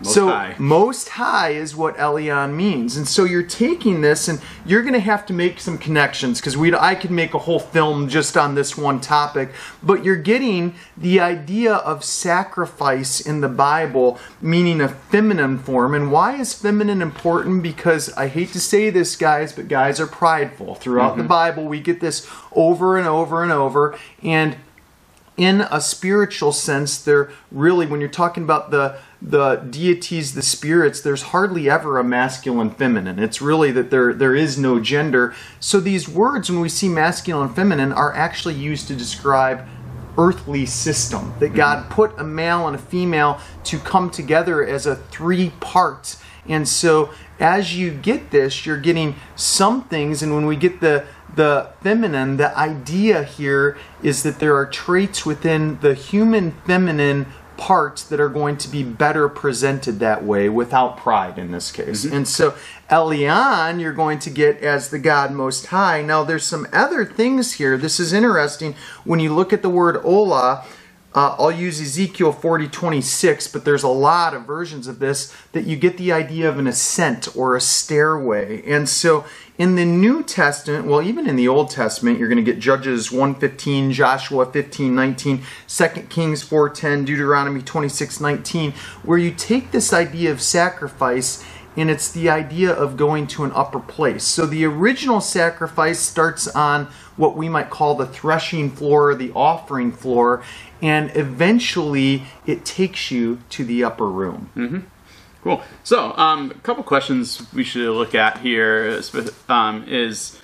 Most 0.00 0.14
so 0.14 0.26
high. 0.26 0.56
most 0.58 1.08
high 1.10 1.50
is 1.50 1.76
what 1.76 1.96
Elyon 1.96 2.54
means, 2.54 2.96
and 2.96 3.06
so 3.06 3.22
you're 3.22 3.44
taking 3.44 4.00
this, 4.00 4.26
and 4.26 4.40
you're 4.66 4.82
going 4.82 4.94
to 4.94 5.00
have 5.00 5.24
to 5.26 5.32
make 5.32 5.60
some 5.60 5.78
connections 5.78 6.40
because 6.40 6.56
we 6.56 6.74
I 6.74 6.96
could 6.96 7.12
make 7.12 7.32
a 7.32 7.38
whole 7.38 7.60
film 7.60 8.08
just 8.08 8.36
on 8.36 8.56
this 8.56 8.76
one 8.76 9.00
topic, 9.00 9.50
but 9.84 10.04
you're 10.04 10.16
getting 10.16 10.74
the 10.96 11.20
idea 11.20 11.74
of 11.74 12.02
sacrifice 12.02 13.20
in 13.20 13.40
the 13.40 13.48
Bible, 13.48 14.18
meaning 14.40 14.80
a 14.80 14.88
feminine 14.88 15.58
form. 15.58 15.94
And 15.94 16.10
why 16.10 16.40
is 16.40 16.54
feminine 16.54 17.00
important? 17.00 17.62
Because 17.62 18.12
I 18.14 18.26
hate 18.26 18.52
to 18.52 18.60
say 18.60 18.90
this, 18.90 19.14
guys, 19.14 19.52
but 19.52 19.68
guys 19.68 20.00
are 20.00 20.08
prideful. 20.08 20.74
Throughout 20.74 21.16
the 21.16 21.22
mm-hmm. 21.22 21.28
Bible, 21.28 21.64
we 21.66 21.78
get 21.78 22.00
this 22.00 22.28
over 22.50 22.98
and 22.98 23.06
over 23.06 23.44
and 23.44 23.52
over, 23.52 23.96
and 24.24 24.56
in 25.36 25.62
a 25.62 25.80
spiritual 25.80 26.52
sense 26.52 27.02
they're 27.02 27.30
really 27.50 27.86
when 27.86 28.00
you're 28.00 28.08
talking 28.08 28.44
about 28.44 28.70
the 28.70 28.96
the 29.24 29.56
deities 29.70 30.34
the 30.34 30.42
spirits 30.42 31.00
there's 31.00 31.22
hardly 31.22 31.70
ever 31.70 31.98
a 31.98 32.04
masculine 32.04 32.70
feminine. 32.70 33.18
It's 33.18 33.40
really 33.40 33.72
that 33.72 33.90
there 33.90 34.12
there 34.12 34.34
is 34.34 34.58
no 34.58 34.78
gender. 34.80 35.34
So 35.60 35.80
these 35.80 36.06
words 36.06 36.50
when 36.50 36.60
we 36.60 36.68
see 36.68 36.90
masculine 36.90 37.46
and 37.46 37.56
feminine 37.56 37.92
are 37.92 38.12
actually 38.12 38.54
used 38.54 38.86
to 38.88 38.94
describe 38.94 39.66
earthly 40.18 40.66
system 40.66 41.34
that 41.40 41.46
mm-hmm. 41.46 41.56
god 41.56 41.90
put 41.90 42.16
a 42.18 42.24
male 42.24 42.68
and 42.68 42.76
a 42.76 42.78
female 42.78 43.40
to 43.64 43.78
come 43.78 44.10
together 44.10 44.64
as 44.64 44.86
a 44.86 44.96
three 44.96 45.50
part. 45.58 46.16
And 46.46 46.68
so 46.68 47.10
as 47.40 47.74
you 47.74 47.92
get 47.92 48.30
this 48.30 48.66
you're 48.66 48.76
getting 48.76 49.16
some 49.36 49.84
things 49.84 50.22
and 50.22 50.34
when 50.34 50.44
we 50.44 50.56
get 50.56 50.80
the 50.80 51.06
the 51.36 51.70
feminine, 51.82 52.36
the 52.36 52.56
idea 52.56 53.24
here 53.24 53.76
is 54.02 54.22
that 54.22 54.38
there 54.38 54.56
are 54.56 54.66
traits 54.66 55.26
within 55.26 55.80
the 55.80 55.94
human 55.94 56.52
feminine 56.64 57.26
parts 57.56 58.02
that 58.04 58.20
are 58.20 58.28
going 58.28 58.56
to 58.58 58.68
be 58.68 58.82
better 58.82 59.28
presented 59.28 59.98
that 60.00 60.24
way 60.24 60.48
without 60.48 60.96
pride 60.96 61.38
in 61.38 61.50
this 61.52 61.70
case. 61.72 62.04
Mm-hmm. 62.04 62.16
And 62.16 62.28
so 62.28 62.54
Elyon, 62.90 63.80
you're 63.80 63.92
going 63.92 64.18
to 64.20 64.30
get 64.30 64.60
as 64.60 64.90
the 64.90 64.98
God 64.98 65.32
Most 65.32 65.66
High. 65.66 66.02
Now, 66.02 66.24
there's 66.24 66.44
some 66.44 66.66
other 66.72 67.04
things 67.04 67.54
here. 67.54 67.76
This 67.76 67.98
is 67.98 68.12
interesting. 68.12 68.74
When 69.04 69.20
you 69.20 69.34
look 69.34 69.52
at 69.52 69.62
the 69.62 69.70
word 69.70 69.96
Ola, 70.04 70.64
uh, 71.14 71.36
I'll 71.38 71.52
use 71.52 71.80
Ezekiel 71.80 72.32
40 72.32 72.68
26, 72.68 73.46
but 73.48 73.64
there's 73.64 73.84
a 73.84 73.88
lot 73.88 74.34
of 74.34 74.46
versions 74.46 74.88
of 74.88 74.98
this 74.98 75.32
that 75.52 75.64
you 75.64 75.76
get 75.76 75.96
the 75.96 76.12
idea 76.12 76.48
of 76.48 76.58
an 76.58 76.66
ascent 76.66 77.36
or 77.36 77.54
a 77.54 77.60
stairway. 77.60 78.68
And 78.68 78.88
so 78.88 79.24
in 79.56 79.76
the 79.76 79.84
New 79.84 80.24
Testament, 80.24 80.86
well, 80.86 81.00
even 81.00 81.28
in 81.28 81.36
the 81.36 81.46
Old 81.46 81.70
Testament, 81.70 82.18
you're 82.18 82.28
going 82.28 82.44
to 82.44 82.52
get 82.52 82.58
Judges 82.58 83.10
1:15, 83.10 83.92
Joshua 83.92 84.46
15:19, 84.46 85.42
2 85.68 86.08
Kings 86.08 86.42
4:10, 86.42 87.04
Deuteronomy 87.04 87.62
26:19, 87.62 88.72
where 89.04 89.18
you 89.18 89.30
take 89.30 89.70
this 89.70 89.92
idea 89.92 90.32
of 90.32 90.42
sacrifice 90.42 91.44
and 91.76 91.90
it's 91.90 92.10
the 92.12 92.30
idea 92.30 92.70
of 92.70 92.96
going 92.96 93.26
to 93.26 93.44
an 93.44 93.52
upper 93.54 93.80
place. 93.80 94.24
So 94.24 94.46
the 94.46 94.64
original 94.64 95.20
sacrifice 95.20 95.98
starts 95.98 96.46
on 96.48 96.86
what 97.16 97.36
we 97.36 97.48
might 97.48 97.70
call 97.70 97.94
the 97.94 98.06
threshing 98.06 98.70
floor 98.70 99.10
or 99.10 99.14
the 99.14 99.32
offering 99.32 99.92
floor, 99.92 100.42
and 100.82 101.10
eventually 101.16 102.24
it 102.46 102.64
takes 102.64 103.10
you 103.10 103.38
to 103.50 103.64
the 103.64 103.84
upper 103.84 104.08
room. 104.08 104.86
Cool. 105.42 105.62
So, 105.82 106.16
um, 106.16 106.50
a 106.52 106.54
couple 106.54 106.82
questions 106.82 107.46
we 107.52 107.64
should 107.64 107.90
look 107.90 108.14
at 108.14 108.38
here 108.38 108.86
is, 108.86 109.14
um, 109.46 109.84
is 109.86 110.40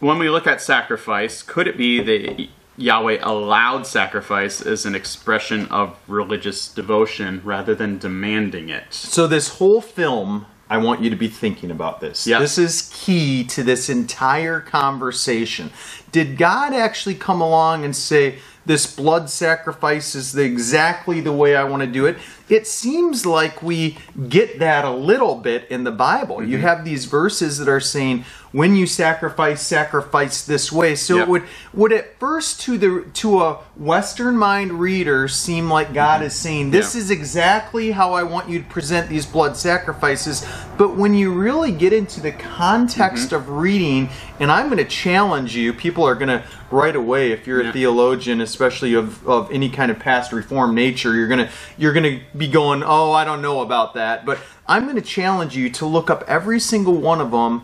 when 0.00 0.18
we 0.18 0.30
look 0.30 0.46
at 0.46 0.62
sacrifice, 0.62 1.42
could 1.42 1.68
it 1.68 1.76
be 1.76 2.00
that 2.02 2.48
Yahweh 2.78 3.18
allowed 3.22 3.86
sacrifice 3.86 4.62
as 4.62 4.86
an 4.86 4.94
expression 4.94 5.66
of 5.66 5.98
religious 6.08 6.68
devotion 6.68 7.42
rather 7.44 7.74
than 7.74 7.98
demanding 7.98 8.70
it? 8.70 8.84
So 8.94 9.26
this 9.26 9.58
whole 9.58 9.82
film, 9.82 10.46
I 10.70 10.78
want 10.78 11.02
you 11.02 11.10
to 11.10 11.16
be 11.16 11.28
thinking 11.28 11.70
about 11.70 12.00
this. 12.00 12.26
Yeah. 12.26 12.38
This 12.38 12.56
is 12.56 12.90
key 12.92 13.44
to 13.44 13.62
this 13.62 13.90
entire 13.90 14.60
conversation. 14.60 15.70
Did 16.10 16.38
God 16.38 16.72
actually 16.72 17.16
come 17.16 17.42
along 17.42 17.84
and 17.84 17.94
say, 17.94 18.38
this 18.66 18.94
blood 18.94 19.28
sacrifice 19.30 20.14
is 20.14 20.32
the, 20.32 20.42
exactly 20.42 21.20
the 21.20 21.32
way 21.32 21.56
I 21.56 21.64
want 21.64 21.82
to 21.82 21.86
do 21.86 22.06
it? 22.06 22.16
It 22.48 22.66
seems 22.66 23.24
like 23.24 23.62
we 23.62 23.96
get 24.28 24.58
that 24.58 24.84
a 24.84 24.90
little 24.90 25.36
bit 25.36 25.66
in 25.70 25.84
the 25.84 25.90
Bible. 25.92 26.42
You 26.44 26.58
Mm-hmm. 26.58 26.66
have 26.66 26.84
these 26.84 27.06
verses 27.06 27.58
that 27.58 27.68
are 27.68 27.80
saying, 27.80 28.24
when 28.52 28.76
you 28.76 28.86
sacrifice, 28.86 29.62
sacrifice 29.62 30.44
this 30.46 30.70
way. 30.70 30.94
So 30.94 31.16
Yeah. 31.16 31.22
it 31.22 31.28
would 31.28 31.42
would 31.72 31.92
at 31.92 32.20
first 32.20 32.60
to 32.62 32.78
the 32.78 33.04
to 33.14 33.42
a 33.42 33.54
Western 33.76 34.36
mind 34.36 34.74
reader 34.74 35.26
seem 35.26 35.68
like 35.68 35.92
God 35.92 36.22
is 36.22 36.34
saying, 36.34 36.70
This 36.70 36.90
Mm-hmm. 36.90 36.98
Is 36.98 37.10
exactly 37.10 37.90
how 37.90 38.12
I 38.12 38.22
want 38.22 38.48
you 38.48 38.60
to 38.60 38.64
present 38.68 39.08
these 39.08 39.26
blood 39.26 39.56
sacrifices. 39.56 40.46
But 40.78 40.96
when 40.96 41.14
you 41.14 41.32
really 41.32 41.72
get 41.72 41.92
into 41.92 42.20
the 42.20 42.30
context 42.32 43.26
Mm-hmm. 43.30 43.34
of 43.36 43.48
reading, 43.48 44.08
and 44.38 44.52
I'm 44.52 44.66
going 44.66 44.78
to 44.78 44.84
challenge 44.84 45.56
you, 45.56 45.72
people 45.72 46.04
are 46.04 46.14
going 46.14 46.28
to 46.28 46.44
right 46.70 46.94
away, 46.96 47.30
if 47.32 47.46
you're 47.46 47.68
a 47.68 47.72
theologian, 47.72 48.40
especially 48.40 48.94
of, 48.94 49.26
of 49.28 49.50
any 49.52 49.68
kind 49.68 49.90
of 49.92 49.98
past 49.98 50.32
reform 50.32 50.74
nature, 50.74 51.14
you're 51.14 51.28
gonna 51.28 51.48
you're 51.78 51.92
gonna 51.92 52.20
be 52.36 52.48
going, 52.48 52.82
oh, 52.84 53.12
I 53.12 53.24
don't 53.24 53.42
know 53.42 53.60
about 53.60 53.94
that. 53.94 54.24
But 54.26 54.38
I'm 54.66 54.84
going 54.84 54.96
to 54.96 55.02
challenge 55.02 55.56
you 55.56 55.70
to 55.70 55.86
look 55.86 56.10
up 56.10 56.24
every 56.26 56.58
single 56.60 56.94
one 56.94 57.20
of 57.20 57.30
them 57.30 57.62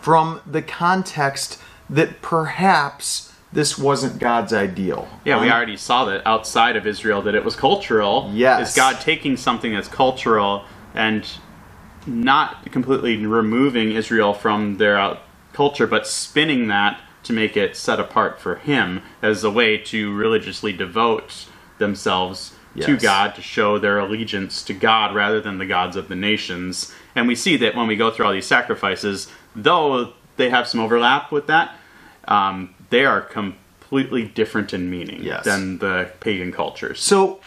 from 0.00 0.40
the 0.46 0.62
context 0.62 1.60
that 1.90 2.22
perhaps 2.22 3.32
this 3.52 3.78
wasn't 3.78 4.18
God's 4.18 4.52
ideal. 4.52 5.08
Yeah, 5.24 5.40
we 5.40 5.48
Um, 5.48 5.52
already 5.56 5.76
saw 5.76 6.04
that 6.06 6.26
outside 6.26 6.76
of 6.76 6.86
Israel 6.86 7.22
that 7.22 7.34
it 7.34 7.44
was 7.44 7.54
cultural. 7.56 8.30
Yes. 8.34 8.70
Is 8.70 8.76
God 8.76 9.00
taking 9.00 9.36
something 9.36 9.72
that's 9.72 9.88
cultural 9.88 10.64
and 10.94 11.24
not 12.06 12.70
completely 12.72 13.24
removing 13.24 13.92
Israel 13.92 14.32
from 14.34 14.78
their 14.78 14.96
out- 14.98 15.20
culture, 15.52 15.86
but 15.86 16.06
spinning 16.06 16.68
that 16.68 17.00
to 17.22 17.32
make 17.32 17.56
it 17.56 17.76
set 17.76 17.98
apart 17.98 18.40
for 18.40 18.56
Him 18.56 19.02
as 19.22 19.42
a 19.42 19.50
way 19.50 19.76
to 19.78 20.14
religiously 20.14 20.72
devote 20.72 21.46
themselves 21.78 22.54
to 22.82 22.96
God, 22.96 23.34
to 23.34 23.42
show 23.42 23.78
their 23.78 23.98
allegiance 23.98 24.62
to 24.64 24.72
God 24.74 25.14
rather 25.14 25.40
than 25.40 25.58
the 25.58 25.66
gods 25.66 25.96
of 25.96 26.08
the 26.08 26.16
nations. 26.16 26.92
And 27.14 27.26
we 27.28 27.34
see 27.34 27.56
that 27.58 27.74
when 27.74 27.86
we 27.86 27.96
go 27.96 28.10
through 28.10 28.26
all 28.26 28.32
these 28.32 28.46
sacrifices, 28.46 29.28
though 29.54 30.12
they 30.36 30.50
have 30.50 30.68
some 30.68 30.80
overlap 30.80 31.32
with 31.32 31.46
that, 31.46 31.74
um, 32.28 32.74
they 32.90 33.04
are 33.04 33.20
completely 33.20 34.24
different 34.24 34.74
in 34.74 34.90
meaning 34.90 35.22
Yes. 35.22 35.44
than 35.44 35.78
the 35.78 36.10
pagan 36.20 36.52
cultures. 36.52 37.00
So 37.00 37.40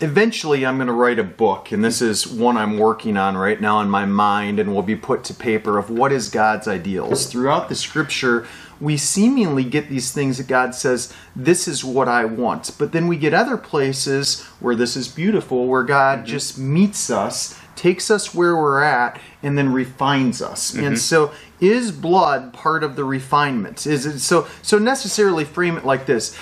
eventually 0.00 0.64
I'm 0.64 0.76
going 0.76 0.86
to 0.86 0.92
write 0.92 1.18
a 1.18 1.24
book, 1.24 1.72
and 1.72 1.84
this 1.84 2.00
is 2.00 2.26
one 2.26 2.56
I'm 2.56 2.78
working 2.78 3.16
on 3.16 3.36
right 3.36 3.60
now 3.60 3.80
in 3.80 3.88
my 3.90 4.04
mind 4.04 4.60
and 4.60 4.74
will 4.74 4.82
be 4.82 4.96
put 4.96 5.24
to 5.24 5.34
paper 5.34 5.78
of 5.78 5.90
what 5.90 6.12
is 6.12 6.28
God's 6.28 6.68
ideals. 6.68 7.26
Throughout 7.26 7.68
the 7.68 7.74
scripture, 7.74 8.46
we 8.80 8.96
seemingly 8.96 9.64
get 9.64 9.88
these 9.88 10.12
things 10.12 10.38
that 10.38 10.46
God 10.46 10.74
says, 10.74 11.12
This 11.34 11.66
is 11.66 11.84
what 11.84 12.08
I 12.08 12.24
want. 12.24 12.70
But 12.78 12.92
then 12.92 13.08
we 13.08 13.16
get 13.16 13.34
other 13.34 13.56
places 13.56 14.42
where 14.60 14.74
this 14.74 14.96
is 14.96 15.08
beautiful, 15.08 15.66
where 15.66 15.82
God 15.82 16.18
mm-hmm. 16.18 16.26
just 16.26 16.58
meets 16.58 17.10
us, 17.10 17.58
takes 17.76 18.10
us 18.10 18.34
where 18.34 18.56
we're 18.56 18.82
at, 18.82 19.20
and 19.42 19.56
then 19.56 19.72
refines 19.72 20.40
us. 20.40 20.74
And 20.74 20.82
mm-hmm. 20.82 20.94
so 20.96 21.32
is 21.60 21.90
blood 21.90 22.52
part 22.52 22.84
of 22.84 22.96
the 22.96 23.04
refinement? 23.04 23.86
Is 23.86 24.06
it 24.06 24.20
so 24.20 24.46
so 24.62 24.78
necessarily 24.78 25.44
frame 25.44 25.76
it 25.76 25.84
like 25.84 26.06
this 26.06 26.36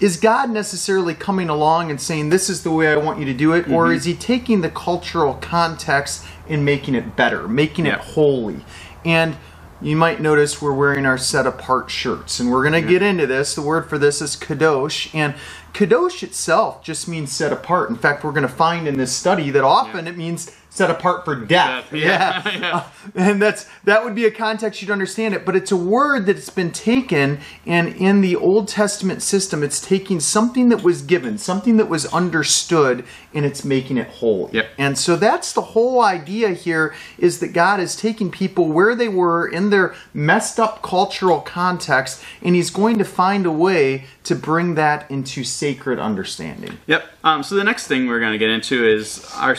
is 0.00 0.16
God 0.16 0.50
necessarily 0.50 1.14
coming 1.14 1.48
along 1.48 1.90
and 1.90 2.00
saying, 2.00 2.30
This 2.30 2.48
is 2.48 2.62
the 2.62 2.70
way 2.70 2.88
I 2.88 2.96
want 2.96 3.18
you 3.18 3.24
to 3.26 3.34
do 3.34 3.52
it? 3.54 3.68
Or 3.68 3.86
mm-hmm. 3.86 3.94
is 3.94 4.04
he 4.04 4.14
taking 4.14 4.60
the 4.60 4.70
cultural 4.70 5.34
context 5.34 6.24
and 6.48 6.64
making 6.64 6.94
it 6.94 7.16
better, 7.16 7.48
making 7.48 7.86
it 7.86 7.98
holy? 7.98 8.64
And 9.04 9.36
you 9.80 9.96
might 9.96 10.20
notice 10.20 10.60
we're 10.60 10.72
wearing 10.72 11.06
our 11.06 11.18
set 11.18 11.46
apart 11.46 11.90
shirts, 11.90 12.40
and 12.40 12.50
we're 12.50 12.68
going 12.68 12.82
to 12.82 12.88
get 12.88 13.02
into 13.02 13.26
this. 13.26 13.54
The 13.54 13.62
word 13.62 13.88
for 13.88 13.96
this 13.98 14.20
is 14.20 14.34
kadosh, 14.36 15.14
and 15.14 15.34
kadosh 15.72 16.22
itself 16.22 16.82
just 16.82 17.06
means 17.06 17.32
set 17.32 17.52
apart. 17.52 17.88
In 17.90 17.96
fact, 17.96 18.24
we're 18.24 18.32
going 18.32 18.42
to 18.42 18.48
find 18.48 18.88
in 18.88 18.98
this 18.98 19.14
study 19.14 19.50
that 19.50 19.64
often 19.64 20.08
it 20.08 20.16
means 20.16 20.50
set 20.78 20.90
apart 20.90 21.24
for 21.24 21.34
death. 21.34 21.90
Death, 21.90 21.92
yeah, 21.92 22.42
yeah. 22.48 22.58
yeah. 22.60 23.28
and 23.30 23.42
that's 23.42 23.68
that 23.84 24.04
would 24.04 24.14
be 24.14 24.24
a 24.24 24.30
context 24.30 24.80
you'd 24.80 24.90
understand 24.92 25.34
it 25.34 25.44
but 25.44 25.56
it's 25.56 25.72
a 25.72 25.76
word 25.76 26.24
that's 26.24 26.50
been 26.50 26.70
taken 26.70 27.40
and 27.66 27.88
in 27.96 28.20
the 28.20 28.36
old 28.36 28.68
testament 28.68 29.20
system 29.22 29.62
it's 29.62 29.80
taking 29.80 30.20
something 30.20 30.68
that 30.68 30.82
was 30.84 31.02
given 31.02 31.36
something 31.36 31.76
that 31.78 31.88
was 31.88 32.06
understood 32.06 33.04
and 33.34 33.44
it's 33.44 33.64
making 33.64 33.98
it 33.98 34.06
whole 34.08 34.48
Yep. 34.52 34.66
and 34.78 34.96
so 34.96 35.16
that's 35.16 35.52
the 35.52 35.60
whole 35.74 36.00
idea 36.02 36.50
here 36.50 36.94
is 37.18 37.40
that 37.40 37.52
god 37.52 37.80
is 37.80 37.96
taking 37.96 38.30
people 38.30 38.70
where 38.72 38.94
they 38.94 39.08
were 39.08 39.48
in 39.48 39.70
their 39.70 39.94
messed 40.14 40.60
up 40.60 40.80
cultural 40.82 41.40
context 41.40 42.22
and 42.42 42.54
he's 42.54 42.70
going 42.70 42.98
to 42.98 43.04
find 43.04 43.46
a 43.46 43.50
way 43.52 44.04
to 44.22 44.34
bring 44.36 44.74
that 44.76 45.10
into 45.10 45.42
sacred 45.44 45.98
understanding 45.98 46.78
Yep. 46.86 47.04
Um, 47.24 47.42
so 47.42 47.56
the 47.56 47.64
next 47.64 47.86
thing 47.88 48.06
we're 48.06 48.20
going 48.20 48.32
to 48.32 48.38
get 48.38 48.50
into 48.50 48.86
is 48.86 49.24
our 49.36 49.56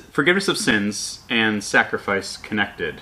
forgiveness 0.00 0.48
of 0.48 0.58
sins 0.58 1.20
and 1.28 1.62
sacrifice 1.62 2.36
connected. 2.36 3.00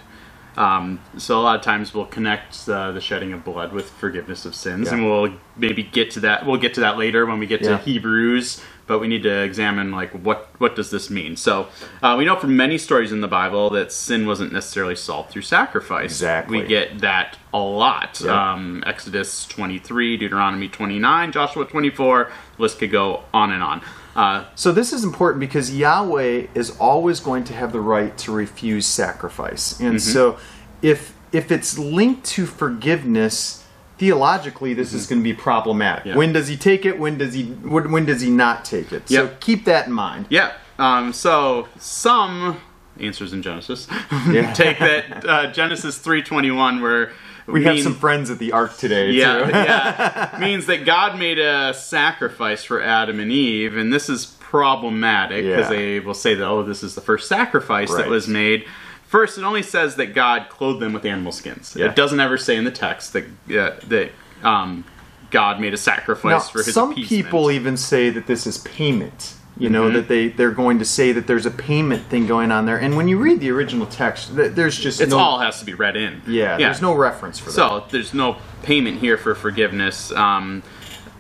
Um, 0.56 1.00
so 1.16 1.40
a 1.40 1.42
lot 1.42 1.56
of 1.56 1.62
times 1.62 1.94
we'll 1.94 2.04
connect 2.04 2.68
uh, 2.68 2.92
the 2.92 3.00
shedding 3.00 3.32
of 3.32 3.42
blood 3.42 3.72
with 3.72 3.88
forgiveness 3.90 4.44
of 4.44 4.54
sins, 4.54 4.88
Yeah. 4.88 4.94
and 4.94 5.06
we'll 5.06 5.34
maybe 5.56 5.82
get 5.82 6.10
to 6.12 6.20
that. 6.20 6.44
We'll 6.44 6.58
get 6.60 6.74
to 6.74 6.80
that 6.80 6.98
later 6.98 7.24
when 7.24 7.38
we 7.38 7.46
get 7.46 7.62
Yeah. 7.62 7.78
to 7.78 7.78
Hebrews. 7.78 8.62
but 8.88 8.98
we 8.98 9.06
need 9.06 9.22
to 9.22 9.42
examine 9.42 9.92
like 9.92 10.10
what 10.10 10.48
what 10.58 10.74
does 10.76 10.90
this 10.90 11.08
mean. 11.08 11.36
So 11.36 11.68
uh, 12.02 12.16
we 12.18 12.24
know 12.26 12.36
from 12.36 12.56
many 12.56 12.76
stories 12.76 13.12
in 13.12 13.20
the 13.22 13.28
Bible 13.28 13.70
that 13.70 13.92
sin 13.92 14.26
wasn't 14.26 14.52
necessarily 14.52 14.96
solved 14.96 15.30
through 15.30 15.42
sacrifice. 15.42 16.10
Exactly. 16.10 16.60
We 16.60 16.66
get 16.66 16.98
that 16.98 17.38
a 17.54 17.58
lot. 17.60 18.20
Yeah. 18.22 18.52
Um, 18.52 18.82
Exodus 18.84 19.46
23, 19.46 20.16
Deuteronomy 20.18 20.68
29, 20.68 21.32
Joshua 21.32 21.64
24. 21.64 22.30
List 22.58 22.80
could 22.80 22.90
go 22.90 23.22
on 23.32 23.52
and 23.52 23.62
on. 23.62 23.80
Uh, 24.14 24.44
So 24.54 24.72
this 24.72 24.92
is 24.92 25.04
important 25.04 25.40
because 25.40 25.74
Yahweh 25.74 26.46
is 26.54 26.76
always 26.78 27.20
going 27.20 27.44
to 27.44 27.54
have 27.54 27.72
the 27.72 27.80
right 27.80 28.16
to 28.18 28.32
refuse 28.32 28.86
sacrifice. 28.86 29.78
And 29.80 29.96
Mm-hmm. 29.96 30.12
so 30.12 30.36
if 30.82 31.14
if 31.32 31.50
it's 31.50 31.78
linked 31.78 32.24
to 32.26 32.44
forgiveness, 32.46 33.64
theologically 33.98 34.74
this 34.74 34.92
is 34.92 35.06
going 35.06 35.20
to 35.20 35.24
be 35.24 35.32
problematic. 35.32 36.00
Mm-hmm. 36.00 36.08
Yeah. 36.10 36.16
When 36.16 36.32
does 36.32 36.48
he 36.48 36.56
take 36.56 36.84
it? 36.84 36.98
When 36.98 37.16
does 37.18 37.32
he 37.34 37.44
when, 37.44 37.90
when 37.92 38.04
does 38.04 38.20
he 38.20 38.30
not 38.30 38.64
take 38.64 38.92
it? 38.92 39.08
So 39.08 39.28
keep 39.40 39.64
that 39.64 39.86
in 39.86 39.92
mind. 39.92 40.26
Yeah. 40.28 40.52
Um, 40.78 41.12
so 41.12 41.68
some 41.78 42.60
answers 43.00 43.32
in 43.32 43.42
Genesis 43.42 43.86
Yeah. 44.30 44.52
take 44.62 44.78
that 44.78 45.24
uh, 45.26 45.52
Genesis 45.52 45.96
three 45.98 46.22
twenty 46.22 46.50
one 46.50 46.82
where 46.82 47.12
We 47.46 47.64
have 47.64 47.80
some 47.80 47.94
friends 47.94 48.30
at 48.30 48.38
the 48.38 48.52
Ark 48.52 48.76
today 48.76 49.10
yeah 49.12 49.44
too. 49.44 49.50
yeah 49.50 50.36
means 50.40 50.66
that 50.66 50.84
God 50.84 51.18
made 51.18 51.38
a 51.38 51.74
sacrifice 51.74 52.64
for 52.64 52.80
Adam 52.82 53.18
and 53.20 53.30
Eve, 53.32 53.76
and 53.76 53.92
this 53.92 54.08
is 54.08 54.26
problematic 54.40 55.44
because 55.44 55.70
Yeah. 55.70 55.76
they 55.76 56.00
will 56.00 56.14
say 56.14 56.34
that 56.34 56.44
oh 56.46 56.62
this 56.62 56.82
is 56.82 56.94
the 56.94 57.00
first 57.00 57.28
sacrifice 57.28 57.92
that 57.94 58.08
was 58.08 58.28
made. 58.28 58.66
First, 59.08 59.36
it 59.36 59.44
only 59.44 59.62
says 59.62 59.96
that 59.96 60.14
God 60.14 60.48
clothed 60.48 60.80
them 60.80 60.94
with 60.94 61.04
animal 61.04 61.32
skins. 61.32 61.74
Yeah. 61.76 61.86
It 61.90 61.96
doesn't 61.96 62.18
ever 62.20 62.38
say 62.38 62.56
in 62.56 62.64
the 62.64 62.70
text 62.70 63.12
that 63.12 63.24
uh, 63.24 63.78
that 63.88 64.10
um, 64.42 64.84
God 65.30 65.60
made 65.60 65.74
a 65.74 65.76
sacrifice 65.76 66.30
Now, 66.30 66.38
for 66.40 66.62
His 66.62 66.72
some 66.72 66.94
people 66.94 67.50
even 67.50 67.76
say 67.76 68.08
that 68.10 68.26
this 68.26 68.46
is 68.46 68.58
payment. 68.58 69.34
You 69.58 69.68
know 69.68 69.84
Mm-hmm. 69.84 69.94
that 69.96 70.08
they 70.08 70.28
they're 70.28 70.50
going 70.50 70.78
to 70.78 70.84
say 70.84 71.12
that 71.12 71.26
there's 71.26 71.44
a 71.46 71.50
payment 71.50 72.04
thing 72.06 72.26
going 72.26 72.50
on 72.50 72.64
there, 72.66 72.78
and 72.78 72.96
when 72.96 73.06
you 73.06 73.18
read 73.18 73.40
the 73.40 73.50
original 73.50 73.86
text, 73.86 74.34
th- 74.34 74.52
there's 74.52 74.78
just 74.78 75.00
it's 75.00 75.10
no, 75.12 75.18
all 75.18 75.38
has 75.40 75.58
to 75.60 75.64
be 75.66 75.74
read 75.74 75.96
in. 75.96 76.22
yeah, 76.26 76.56
there's 76.56 76.80
no 76.82 76.94
reference 76.94 77.38
for 77.38 77.46
that. 77.50 77.52
So 77.52 77.84
there's 77.90 78.14
no 78.14 78.38
payment 78.62 78.98
here 79.00 79.18
for 79.18 79.34
forgiveness. 79.34 80.10
Um, 80.12 80.62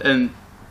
and 0.00 0.30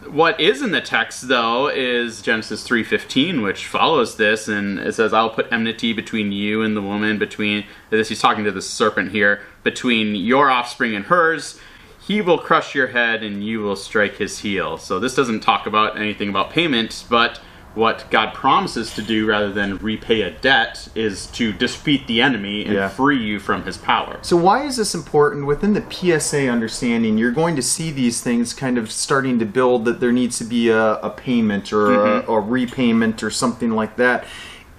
what 0.10 0.42
is 0.42 0.64
in 0.64 0.72
the 0.72 0.82
text 0.82 1.28
though 1.28 1.68
is 1.70 2.24
Genesis 2.24 2.68
3:15, 2.68 3.44
which 3.44 3.68
follows 3.68 4.18
this, 4.18 4.48
and 4.48 4.80
it 4.80 4.96
says, 4.96 5.14
"I'll 5.14 5.30
put 5.30 5.48
enmity 5.52 5.94
between 5.94 6.32
you 6.32 6.64
and 6.64 6.76
the 6.76 6.82
woman, 6.82 7.20
between 7.20 7.66
this." 7.92 8.10
He's 8.10 8.20
talking 8.20 8.44
to 8.44 8.52
the 8.52 8.62
serpent 8.64 9.12
here, 9.12 9.42
between 9.64 10.16
your 10.16 10.50
offspring 10.50 10.96
and 10.96 11.06
hers. 11.06 11.60
He 12.00 12.20
will 12.22 12.40
crush 12.40 12.74
your 12.74 12.88
head, 12.88 13.22
and 13.22 13.46
you 13.46 13.62
will 13.62 13.76
strike 13.76 14.18
his 14.18 14.40
heel. 14.40 14.80
So 14.80 15.00
this 15.00 15.14
doesn't 15.14 15.42
talk 15.42 15.68
about 15.68 15.98
anything 16.00 16.30
about 16.30 16.50
payment, 16.50 17.06
but 17.08 17.40
what 17.74 18.06
God 18.12 18.34
promises 18.34 18.94
to 18.96 19.02
do 19.02 19.26
rather 19.26 19.52
than 19.52 19.78
repay 19.78 20.22
a 20.24 20.32
debt 20.32 20.90
is 20.94 21.28
to 21.28 21.54
defeat 21.54 22.06
the 22.08 22.22
enemy 22.22 22.66
and 22.66 22.74
Yeah. 22.74 22.90
free 22.90 23.18
you 23.24 23.40
from 23.40 23.64
his 23.64 23.78
power. 23.78 24.18
So 24.22 24.36
why 24.36 24.66
is 24.66 24.76
this 24.78 24.94
important? 24.94 25.46
Within 25.46 25.74
the 25.74 25.82
PSA 25.90 26.50
understanding, 26.50 27.18
you're 27.18 27.32
going 27.32 27.56
to 27.56 27.62
see 27.62 27.92
these 27.92 28.22
things 28.22 28.54
kind 28.54 28.78
of 28.78 28.92
starting 28.92 29.40
to 29.40 29.46
build 29.46 29.86
that 29.86 30.00
there 30.02 30.12
needs 30.12 30.38
to 30.40 30.44
be 30.44 30.70
a, 30.70 30.96
a 30.98 31.10
payment 31.10 31.72
or 31.72 31.88
Mm-hmm. 31.88 32.30
a, 32.32 32.36
a 32.36 32.40
repayment 32.42 33.24
or 33.24 33.30
something 33.32 33.72
like 33.72 33.96
that. 33.98 34.26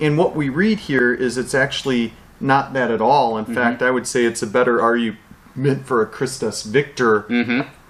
And 0.01 0.19
what 0.19 0.35
we 0.37 0.49
read 0.49 0.81
here 0.81 1.15
is 1.15 1.39
it's 1.39 1.55
actually 1.55 2.13
not 2.41 2.73
that 2.75 2.91
at 2.91 3.01
all. 3.01 3.35
Mm-hmm. 3.35 3.51
In 3.53 3.57
fact, 3.57 3.83
I 3.83 3.91
would 3.91 4.07
say 4.07 4.25
it's 4.25 4.43
a 4.43 4.47
better 4.47 4.83
argument 4.83 5.19
for 5.87 6.03
a 6.03 6.07
Christus 6.07 6.63
Victor 6.65 7.27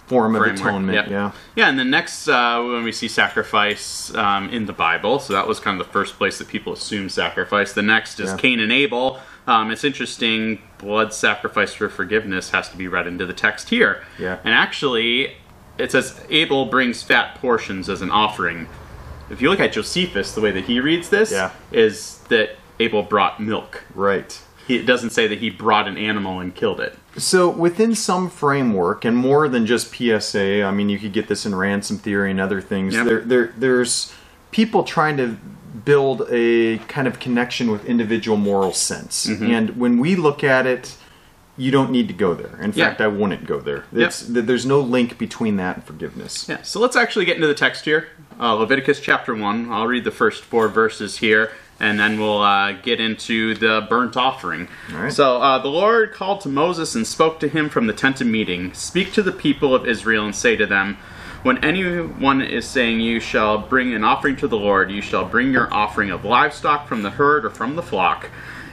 form 0.06 0.34
of 0.34 0.42
framework. 0.42 0.60
atonement. 0.60 0.94
Yep. 0.94 1.10
Yeah. 1.10 1.32
Yeah, 1.56 1.68
and 1.68 1.78
then 1.78 1.90
next, 1.90 2.28
uh, 2.28 2.62
when 2.62 2.84
we 2.84 2.92
see 2.92 3.08
sacrifice 3.08 4.14
um, 4.14 4.48
in 4.50 4.66
the 4.66 4.72
Bible, 4.72 5.18
so 5.18 5.32
that 5.32 5.46
was 5.48 5.60
kind 5.60 5.80
of 5.80 5.86
the 5.86 5.92
first 5.92 6.14
place 6.16 6.38
that 6.38 6.48
people 6.48 6.72
assume 6.72 7.08
sacrifice. 7.08 7.72
The 7.72 7.82
next 7.82 8.20
is 8.20 8.30
Yeah. 8.30 8.36
Cain 8.36 8.60
and 8.60 8.72
Abel. 8.72 9.20
Um, 9.46 9.70
it's 9.70 9.84
interesting, 9.84 10.60
blood 10.78 11.12
sacrifice 11.12 11.74
for 11.74 11.88
forgiveness 11.88 12.50
has 12.50 12.68
to 12.70 12.76
be 12.76 12.86
read 12.88 13.06
into 13.06 13.26
the 13.26 13.32
text 13.32 13.70
here. 13.70 14.02
Yeah. 14.18 14.38
And 14.44 14.54
actually, 14.54 15.36
it 15.78 15.90
says 15.90 16.20
Abel 16.30 16.66
brings 16.66 17.02
fat 17.02 17.34
portions 17.36 17.88
as 17.88 18.02
an 18.02 18.10
offering. 18.10 18.68
If 19.30 19.40
you 19.40 19.48
look 19.50 19.60
at 19.60 19.72
Josephus, 19.72 20.32
the 20.34 20.40
way 20.40 20.50
that 20.52 20.64
he 20.64 20.78
reads 20.80 21.08
this 21.08 21.32
Yeah. 21.32 21.50
is 21.72 22.18
that 22.28 22.50
Abel 22.78 23.02
brought 23.02 23.40
milk. 23.40 23.82
Right. 23.94 24.38
He, 24.66 24.76
it 24.76 24.86
doesn't 24.86 25.10
say 25.10 25.26
that 25.26 25.38
he 25.38 25.50
brought 25.50 25.88
an 25.88 25.96
animal 25.96 26.38
and 26.38 26.54
killed 26.54 26.80
it. 26.80 26.96
So 27.16 27.48
within 27.50 27.94
some 27.94 28.30
framework, 28.30 29.04
and 29.04 29.16
more 29.16 29.48
than 29.48 29.66
just 29.66 29.94
PSA, 29.94 30.62
I 30.64 30.70
mean, 30.70 30.88
you 30.88 30.98
could 30.98 31.12
get 31.12 31.28
this 31.28 31.44
in 31.44 31.54
ransom 31.54 31.98
theory 31.98 32.30
and 32.30 32.40
other 32.40 32.60
things. 32.60 32.94
Yep. 32.94 33.04
There, 33.06 33.20
there, 33.20 33.54
there's 33.58 34.12
people 34.50 34.82
trying 34.82 35.16
to 35.18 35.36
build 35.84 36.26
a 36.30 36.78
kind 36.88 37.06
of 37.06 37.18
connection 37.20 37.70
with 37.70 37.84
individual 37.86 38.36
moral 38.36 38.72
sense, 38.72 39.26
Mm-hmm. 39.26 39.44
and 39.50 39.76
when 39.76 39.98
we 39.98 40.16
look 40.16 40.42
at 40.44 40.66
it, 40.66 40.96
you 41.58 41.70
don't 41.70 41.90
need 41.90 42.08
to 42.08 42.14
go 42.14 42.32
there. 42.34 42.58
In 42.62 42.72
Yeah. 42.74 42.88
fact, 42.88 43.00
I 43.02 43.08
wouldn't 43.08 43.46
go 43.46 43.60
there. 43.60 43.84
It's, 43.92 44.26
th- 44.26 44.46
There's 44.46 44.64
no 44.64 44.80
link 44.80 45.18
between 45.18 45.56
that 45.56 45.76
and 45.76 45.84
forgiveness. 45.84 46.46
Yeah, 46.48 46.62
so 46.62 46.80
let's 46.80 46.96
actually 46.96 47.26
get 47.26 47.36
into 47.36 47.46
the 47.46 47.54
text 47.54 47.84
here. 47.84 48.08
Uh, 48.40 48.54
Leviticus 48.54 49.00
chapter 49.00 49.34
1. 49.34 49.70
I'll 49.70 49.86
read 49.86 50.04
the 50.04 50.10
first 50.10 50.44
four 50.44 50.68
verses 50.68 51.18
here, 51.18 51.52
and 51.82 51.98
then 51.98 52.18
we'll 52.18 52.40
uh, 52.40 52.72
get 52.72 53.00
into 53.00 53.54
the 53.56 53.84
burnt 53.90 54.16
offering. 54.16 54.68
Right. 54.92 55.12
So 55.12 55.42
uh, 55.42 55.58
the 55.58 55.68
Lord 55.68 56.12
called 56.12 56.40
to 56.42 56.48
Moses 56.48 56.94
and 56.94 57.06
spoke 57.06 57.40
to 57.40 57.48
him 57.48 57.68
from 57.68 57.88
the 57.88 57.92
tent 57.92 58.20
of 58.20 58.28
meeting 58.28 58.72
Speak 58.72 59.12
to 59.14 59.22
the 59.22 59.32
people 59.32 59.74
of 59.74 59.86
Israel 59.86 60.24
and 60.24 60.34
say 60.34 60.54
to 60.56 60.64
them, 60.64 60.96
When 61.42 61.62
anyone 61.64 62.40
is 62.40 62.66
saying, 62.66 63.00
You 63.00 63.18
shall 63.18 63.58
bring 63.58 63.92
an 63.94 64.04
offering 64.04 64.36
to 64.36 64.48
the 64.48 64.56
Lord, 64.56 64.90
you 64.90 65.02
shall 65.02 65.24
bring 65.24 65.52
your 65.52 65.72
offering 65.74 66.10
of 66.10 66.24
livestock 66.24 66.86
from 66.86 67.02
the 67.02 67.10
herd 67.10 67.44
or 67.44 67.50
from 67.50 67.74
the 67.74 67.82
flock. 67.82 68.30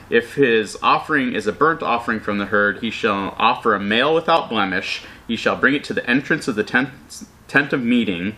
If 0.08 0.34
his 0.34 0.76
offering 0.82 1.34
is 1.34 1.46
a 1.46 1.52
burnt 1.52 1.82
offering 1.82 2.20
from 2.20 2.38
the 2.38 2.46
herd, 2.46 2.80
he 2.80 2.90
shall 2.90 3.34
offer 3.38 3.74
a 3.74 3.80
male 3.80 4.14
without 4.14 4.48
blemish. 4.48 5.02
He 5.26 5.36
shall 5.36 5.56
bring 5.56 5.74
it 5.74 5.84
to 5.84 5.94
the 5.94 6.08
entrance 6.08 6.48
of 6.48 6.56
the 6.56 6.64
tent, 6.64 6.90
tent 7.48 7.72
of 7.72 7.82
meeting, 7.82 8.36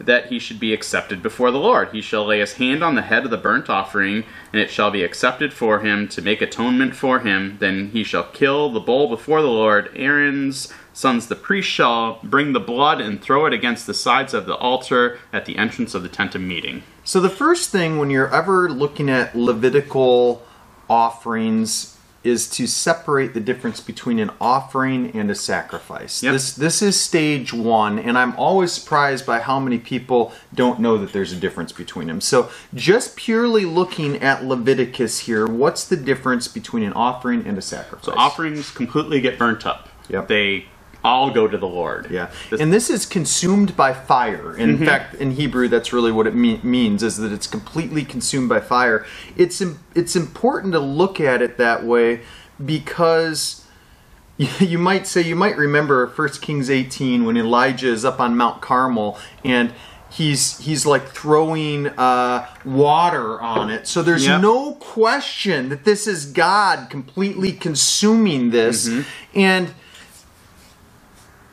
that 0.00 0.26
he 0.26 0.38
should 0.38 0.58
be 0.58 0.72
accepted 0.72 1.22
before 1.22 1.50
the 1.50 1.58
Lord. 1.58 1.90
He 1.90 2.00
shall 2.00 2.24
lay 2.24 2.40
his 2.40 2.54
hand 2.54 2.82
on 2.82 2.94
the 2.94 3.02
head 3.02 3.24
of 3.24 3.30
the 3.30 3.36
burnt 3.36 3.68
offering, 3.68 4.24
and 4.52 4.60
it 4.60 4.70
shall 4.70 4.90
be 4.90 5.04
accepted 5.04 5.52
for 5.52 5.80
him 5.80 6.08
to 6.08 6.22
make 6.22 6.40
atonement 6.40 6.96
for 6.96 7.20
him. 7.20 7.56
Then 7.60 7.90
he 7.90 8.02
shall 8.02 8.24
kill 8.24 8.70
the 8.70 8.80
bull 8.80 9.08
before 9.08 9.42
the 9.42 9.48
Lord. 9.48 9.90
Aaron's 9.94 10.72
sons, 10.92 11.28
the 11.28 11.36
priest, 11.36 11.68
shall 11.68 12.18
bring 12.22 12.52
the 12.52 12.60
blood 12.60 13.00
and 13.00 13.22
throw 13.22 13.46
it 13.46 13.52
against 13.52 13.86
the 13.86 13.94
sides 13.94 14.34
of 14.34 14.46
the 14.46 14.56
altar 14.56 15.18
at 15.32 15.44
the 15.44 15.58
entrance 15.58 15.94
of 15.94 16.02
the 16.02 16.08
tent 16.08 16.34
of 16.34 16.40
meeting. 16.40 16.82
So 17.04 17.20
the 17.20 17.28
first 17.28 17.70
thing 17.70 17.98
when 17.98 18.10
you're 18.10 18.34
ever 18.34 18.70
looking 18.70 19.08
at 19.08 19.36
Levitical 19.36 20.42
offerings 20.88 21.96
is 22.22 22.48
to 22.50 22.66
separate 22.66 23.32
the 23.32 23.40
difference 23.40 23.80
between 23.80 24.18
an 24.18 24.30
offering 24.40 25.10
and 25.16 25.30
a 25.30 25.34
sacrifice. 25.34 26.22
Yep. 26.22 26.32
This 26.32 26.54
this 26.54 26.82
is 26.82 27.00
stage 27.00 27.52
1 27.52 27.98
and 27.98 28.18
I'm 28.18 28.36
always 28.36 28.72
surprised 28.72 29.24
by 29.24 29.40
how 29.40 29.58
many 29.58 29.78
people 29.78 30.32
don't 30.54 30.80
know 30.80 30.98
that 30.98 31.12
there's 31.12 31.32
a 31.32 31.36
difference 31.36 31.72
between 31.72 32.08
them. 32.08 32.20
So 32.20 32.50
just 32.74 33.16
purely 33.16 33.64
looking 33.64 34.16
at 34.16 34.44
Leviticus 34.44 35.20
here, 35.20 35.46
what's 35.46 35.84
the 35.86 35.96
difference 35.96 36.48
between 36.48 36.82
an 36.82 36.92
offering 36.92 37.46
and 37.46 37.56
a 37.56 37.62
sacrifice? 37.62 38.04
So 38.04 38.14
offerings 38.14 38.70
completely 38.70 39.20
get 39.20 39.38
burnt 39.38 39.64
up. 39.64 39.88
Yep. 40.08 40.28
They 40.28 40.66
all 41.02 41.30
go 41.30 41.48
to 41.48 41.56
the 41.56 41.66
Lord. 41.66 42.08
Yeah, 42.10 42.28
This- 42.50 42.60
and 42.60 42.72
this 42.72 42.90
is 42.90 43.06
consumed 43.06 43.76
by 43.76 43.92
fire. 43.94 44.54
In 44.56 44.76
Mm-hmm. 44.76 44.84
fact, 44.84 45.14
in 45.14 45.32
Hebrew, 45.32 45.66
that's 45.68 45.92
really 45.92 46.12
what 46.12 46.26
it 46.26 46.34
me- 46.34 46.60
means: 46.62 47.02
is 47.02 47.16
that 47.16 47.32
it's 47.32 47.46
completely 47.46 48.04
consumed 48.04 48.48
by 48.48 48.60
fire. 48.60 49.06
It's 49.36 49.60
im- 49.60 49.78
it's 49.94 50.14
important 50.16 50.72
to 50.74 50.80
look 50.80 51.20
at 51.20 51.40
it 51.42 51.56
that 51.58 51.84
way 51.84 52.20
because 52.64 53.64
you 54.60 54.78
might 54.78 55.06
say 55.06 55.20
you 55.22 55.36
might 55.36 55.56
remember 55.56 56.06
1 56.06 56.28
Kings 56.40 56.70
18 56.70 57.24
when 57.24 57.36
Elijah 57.36 57.88
is 57.88 58.04
up 58.04 58.20
on 58.20 58.36
Mount 58.36 58.60
Carmel 58.62 59.18
and 59.44 59.72
he's 60.10 60.58
he's 60.58 60.86
like 60.86 61.08
throwing 61.08 61.86
uh, 61.88 62.46
water 62.64 63.40
on 63.40 63.70
it. 63.70 63.86
So 63.86 64.02
there's 64.02 64.26
Yep. 64.26 64.40
no 64.40 64.72
question 64.72 65.68
that 65.68 65.84
this 65.84 66.06
is 66.06 66.26
God 66.26 66.88
completely 66.90 67.52
consuming 67.52 68.50
this 68.50 68.88
Mm-hmm. 68.88 69.38
and 69.38 69.74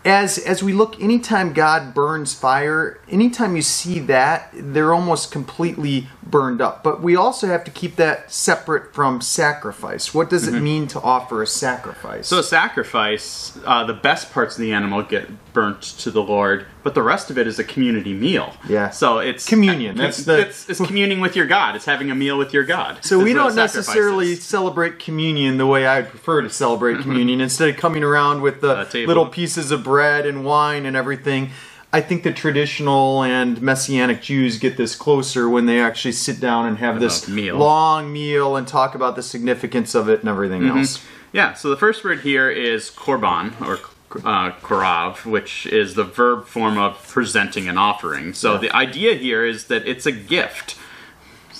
as 0.07 0.37
as 0.37 0.63
we 0.63 0.71
look 0.71 1.01
anytime 1.01 1.51
god 1.51 1.93
burns 1.93 2.33
fire 2.33 2.99
anytime 3.09 3.57
you 3.57 3.61
see 3.61 3.99
that 3.99 4.49
they're 4.53 4.93
almost 4.93 5.31
completely 5.31 6.07
burned 6.29 6.61
up 6.61 6.83
but 6.83 7.01
we 7.01 7.15
also 7.15 7.47
have 7.47 7.63
to 7.63 7.71
keep 7.71 7.95
that 7.95 8.31
separate 8.31 8.93
from 8.93 9.21
sacrifice 9.21 10.13
what 10.13 10.29
does 10.29 10.47
it 10.47 10.59
mean 10.61 10.87
to 10.87 10.99
offer 11.01 11.41
a 11.41 11.47
sacrifice 11.47 12.07
Mm-hmm. 12.07 12.23
So 12.23 12.39
a 12.39 12.43
sacrifice, 12.43 13.57
uh, 13.65 13.83
the 13.85 13.93
best 13.93 14.31
parts 14.31 14.55
of 14.55 14.61
the 14.61 14.71
animal 14.73 15.01
get 15.03 15.27
burnt 15.53 15.81
to 15.81 16.11
the 16.11 16.21
Lord, 16.21 16.65
but 16.83 16.93
the 16.93 17.01
rest 17.01 17.29
of 17.31 17.37
it 17.37 17.47
is 17.47 17.59
a 17.59 17.63
community 17.63 18.13
meal. 18.13 18.53
Yeah. 18.67 18.89
So 18.91 19.19
it's 19.19 19.45
Communion, 19.45 19.97
that's 19.97 20.23
the- 20.25 20.39
it's, 20.47 20.69
it's 20.69 20.79
communing 20.79 21.19
with 21.19 21.35
your 21.35 21.45
God. 21.47 21.75
It's 21.75 21.85
having 21.85 22.11
a 22.11 22.15
meal 22.15 22.37
with 22.37 22.53
your 22.53 22.63
God. 22.63 23.03
so 23.03 23.19
we 23.23 23.33
don't 23.33 23.55
necessarily 23.55 24.33
is. 24.33 24.43
celebrate 24.43 24.99
communion 24.99 25.57
the 25.57 25.65
way 25.65 25.85
I'd 25.87 26.09
prefer 26.09 26.41
to 26.41 26.49
celebrate 26.49 27.01
communion. 27.01 27.41
Instead 27.41 27.69
of 27.69 27.77
coming 27.77 28.03
around 28.03 28.41
with 28.41 28.61
the 28.61 28.87
little 29.07 29.25
pieces 29.27 29.71
of 29.71 29.83
bread 29.83 30.25
and 30.25 30.45
wine 30.45 30.85
and 30.85 30.95
everything, 30.95 31.51
I 31.93 32.01
think 32.01 32.23
the 32.23 32.33
traditional 32.33 33.23
and 33.23 33.61
messianic 33.61 34.21
Jews 34.21 34.59
get 34.59 34.75
this 34.77 34.93
closer 34.95 35.49
when 35.49 35.65
they 35.67 35.79
actually 35.79 36.11
sit 36.11 36.39
down 36.39 36.65
and 36.65 36.77
have 36.79 36.99
this 36.99 37.27
meal. 37.27 37.57
long 37.57 38.11
meal 38.11 38.55
and 38.57 38.67
talk 38.67 38.93
about 38.93 39.15
the 39.15 39.23
significance 39.23 39.95
of 39.95 40.09
it 40.09 40.19
and 40.19 40.29
everything 40.29 40.61
Mm-hmm. 40.63 40.79
else. 40.79 41.03
Yeah, 41.31 41.53
so 41.53 41.69
the 41.69 41.77
first 41.77 42.03
word 42.03 42.21
here 42.21 42.49
is 42.49 42.89
korban, 42.89 43.53
or 43.61 43.79
uh, 44.25 44.51
korav, 44.61 45.25
which 45.25 45.65
is 45.67 45.95
the 45.95 46.03
verb 46.03 46.45
form 46.45 46.77
of 46.77 47.05
presenting 47.07 47.67
an 47.67 47.77
offering. 47.77 48.33
So 48.33 48.57
the 48.57 48.73
idea 48.75 49.13
here 49.15 49.45
is 49.45 49.65
that 49.65 49.87
it's 49.87 50.05
a 50.05 50.11
gift. 50.11 50.77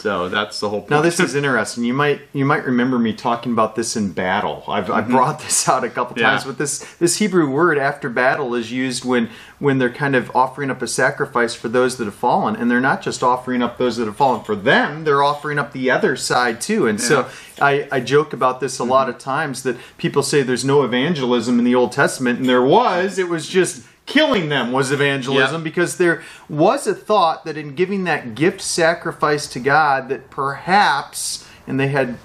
So 0.08 0.30
that's 0.30 0.62
the 0.62 0.70
whole 0.70 0.80
point. 0.80 0.92
Now 0.92 1.02
this 1.02 1.20
is 1.20 1.36
interesting. 1.36 1.84
You 1.84 1.94
might 1.94 2.22
you 2.32 2.46
might 2.46 2.64
remember 2.66 2.98
me 2.98 3.12
talking 3.14 3.52
about 3.52 3.76
this 3.76 3.98
in 3.98 4.14
battle. 4.14 4.64
I've, 4.68 4.90
I've 4.90 5.10
brought 5.10 5.40
this 5.42 5.68
out 5.68 5.84
a 5.84 5.90
couple 5.90 6.16
Mm-hmm. 6.16 6.22
Yeah. 6.22 6.30
times. 6.32 6.46
But 6.46 6.58
this 6.58 6.80
this 7.00 7.18
Hebrew 7.18 7.50
word 7.52 7.78
after 7.78 8.08
battle 8.10 8.56
is 8.56 8.72
used 8.72 9.04
when 9.04 9.30
when 9.60 9.80
they're 9.80 9.90
kind 9.94 10.16
of 10.16 10.34
offering 10.34 10.72
up 10.72 10.82
a 10.82 10.88
sacrifice 10.88 11.56
for 11.56 11.68
those 11.68 11.98
that 11.98 12.06
have 12.06 12.16
fallen, 12.16 12.56
and 12.56 12.72
they're 12.72 12.80
not 12.80 13.02
just 13.02 13.22
offering 13.22 13.62
up 13.62 13.78
those 13.78 13.98
that 13.98 14.06
have 14.06 14.16
fallen 14.16 14.44
for 14.46 14.56
them. 14.56 15.04
They're 15.04 15.24
offering 15.24 15.60
up 15.60 15.74
the 15.74 15.92
other 15.92 16.16
side 16.16 16.62
too. 16.62 16.88
And 16.88 17.02
so 17.02 17.28
I, 17.60 17.88
I 17.92 18.00
joke 18.00 18.32
about 18.34 18.60
this 18.62 18.80
a 18.80 18.84
Mm-hmm. 18.84 18.92
lot 18.92 19.10
of 19.10 19.18
times 19.18 19.64
that 19.64 19.76
people 19.98 20.24
say 20.24 20.42
there's 20.44 20.64
no 20.64 20.84
evangelism 20.84 21.60
in 21.60 21.66
the 21.66 21.76
Old 21.76 21.92
Testament, 21.92 22.40
and 22.40 22.48
there 22.48 22.64
was. 22.64 23.18
It 23.20 23.28
was 23.28 23.48
just 23.50 23.84
killing 24.08 24.50
them 24.50 24.72
was 24.72 24.92
evangelism 24.92 25.62
Yeah. 25.62 25.64
because 25.64 25.98
there 25.98 26.24
was 26.50 26.88
a 26.88 26.96
thought 26.96 27.46
that 27.46 27.58
in 27.58 27.76
giving 27.76 28.06
that 28.06 28.34
gift 28.34 28.62
sacrifice 28.62 29.46
to 29.50 29.60
God 29.60 30.10
that 30.10 30.32
perhaps 30.32 31.46
and 31.68 31.80
they 31.80 31.90
had 31.90 32.18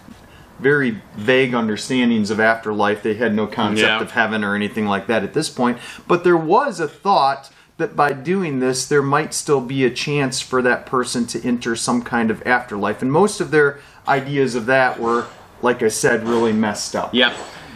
very 0.61 1.03
vague 1.17 1.53
understandings 1.55 2.31
of 2.31 2.39
afterlife 2.39 3.03
they 3.03 3.15
had 3.15 3.35
no 3.35 3.47
concept 3.47 3.89
Yeah. 3.89 4.01
of 4.01 4.13
heaven 4.13 4.45
or 4.45 4.55
anything 4.55 4.87
like 4.87 5.09
that 5.09 5.25
at 5.25 5.35
this 5.35 5.49
point 5.51 5.77
but 6.07 6.23
there 6.25 6.37
was 6.37 6.79
a 6.79 6.87
thought 6.87 7.51
that 7.79 7.97
by 7.97 8.13
doing 8.13 8.61
this 8.61 8.87
there 8.87 9.03
might 9.03 9.35
still 9.35 9.61
be 9.61 9.85
a 9.85 9.91
chance 9.91 10.41
for 10.41 10.63
that 10.63 10.87
person 10.87 11.27
to 11.27 11.45
enter 11.45 11.75
some 11.75 12.01
kind 12.03 12.31
of 12.31 12.47
afterlife 12.47 13.03
and 13.03 13.11
most 13.11 13.41
of 13.41 13.51
their 13.51 13.81
ideas 14.07 14.55
of 14.55 14.67
that 14.67 15.01
were 15.01 15.27
like 15.63 15.83
I 15.83 15.89
said 15.89 16.29
really 16.29 16.53
messed 16.53 16.95
up 16.95 17.13
Yep. 17.13 17.35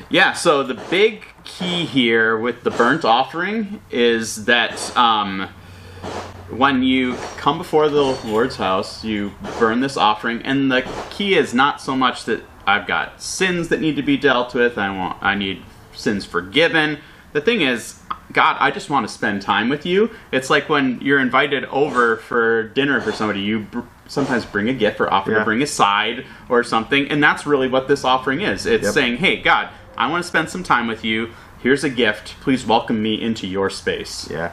Yeah, 0.09 0.35
so 0.35 0.63
the 0.63 0.75
big 0.89 1.25
key 1.47 1.87
here 1.87 2.37
with 2.37 2.63
the 2.65 2.71
burnt 2.71 3.05
offering 3.05 3.81
is 3.91 4.45
that 4.45 4.95
um, 4.97 5.49
when 6.51 6.83
you 6.83 7.15
come 7.39 7.57
before 7.59 7.89
the 7.89 8.03
Lord's 8.27 8.57
house, 8.57 9.03
you 9.05 9.33
burn 9.59 9.81
this 9.81 9.97
offering, 9.97 10.43
and 10.43 10.71
the 10.71 10.83
key 11.11 11.35
is 11.35 11.55
not 11.55 11.81
so 11.81 11.97
much 11.97 12.25
that 12.25 12.43
I've 12.67 12.87
got 12.87 13.23
sins 13.23 13.69
that 13.69 13.81
need 13.81 13.97
to 13.97 14.03
be 14.03 14.17
dealt 14.17 14.55
with, 14.55 14.77
I 14.77 14.95
want 14.97 15.23
I 15.23 15.35
need 15.35 15.63
sins 15.95 16.25
forgiven. 16.25 16.99
The 17.33 17.41
thing 17.41 17.61
is, 17.63 18.01
God, 18.33 18.57
I 18.61 18.71
just 18.71 18.91
want 18.91 19.07
to 19.07 19.13
spend 19.13 19.41
time 19.43 19.69
with 19.69 19.87
you. 19.87 20.11
It's 20.33 20.51
like 20.51 20.69
when 20.69 21.01
you're 21.01 21.21
invited 21.21 21.65
over 21.67 22.17
for 22.17 22.65
dinner 22.69 23.01
for 23.01 23.13
somebody, 23.13 23.41
you 23.41 23.61
br- 23.61 23.81
sometimes 24.09 24.45
bring 24.45 24.69
a 24.69 24.73
gift 24.75 25.01
or 25.01 25.13
offer 25.13 25.31
Yeah. 25.33 25.39
to 25.39 25.45
bring 25.45 25.63
a 25.63 25.67
side 25.67 26.25
or 26.49 26.63
something, 26.65 27.09
and 27.09 27.23
that's 27.23 27.47
really 27.47 27.69
what 27.69 27.89
this 27.89 28.05
offering 28.05 28.41
is. 28.41 28.67
It's 28.67 28.85
Yep. 28.85 28.95
saying, 28.95 29.17
"Hey, 29.19 29.37
God, 29.37 29.69
I 29.99 30.09
want 30.11 30.23
to 30.23 30.29
spend 30.29 30.51
some 30.51 30.63
time 30.63 30.87
with 30.87 31.05
you. 31.05 31.31
Here's 31.63 31.85
a 31.85 31.91
gift. 31.91 32.35
Please 32.41 32.67
welcome 32.67 33.03
me 33.03 33.21
into 33.21 33.47
your 33.47 33.71
space." 33.71 34.29
Yeah. 34.31 34.53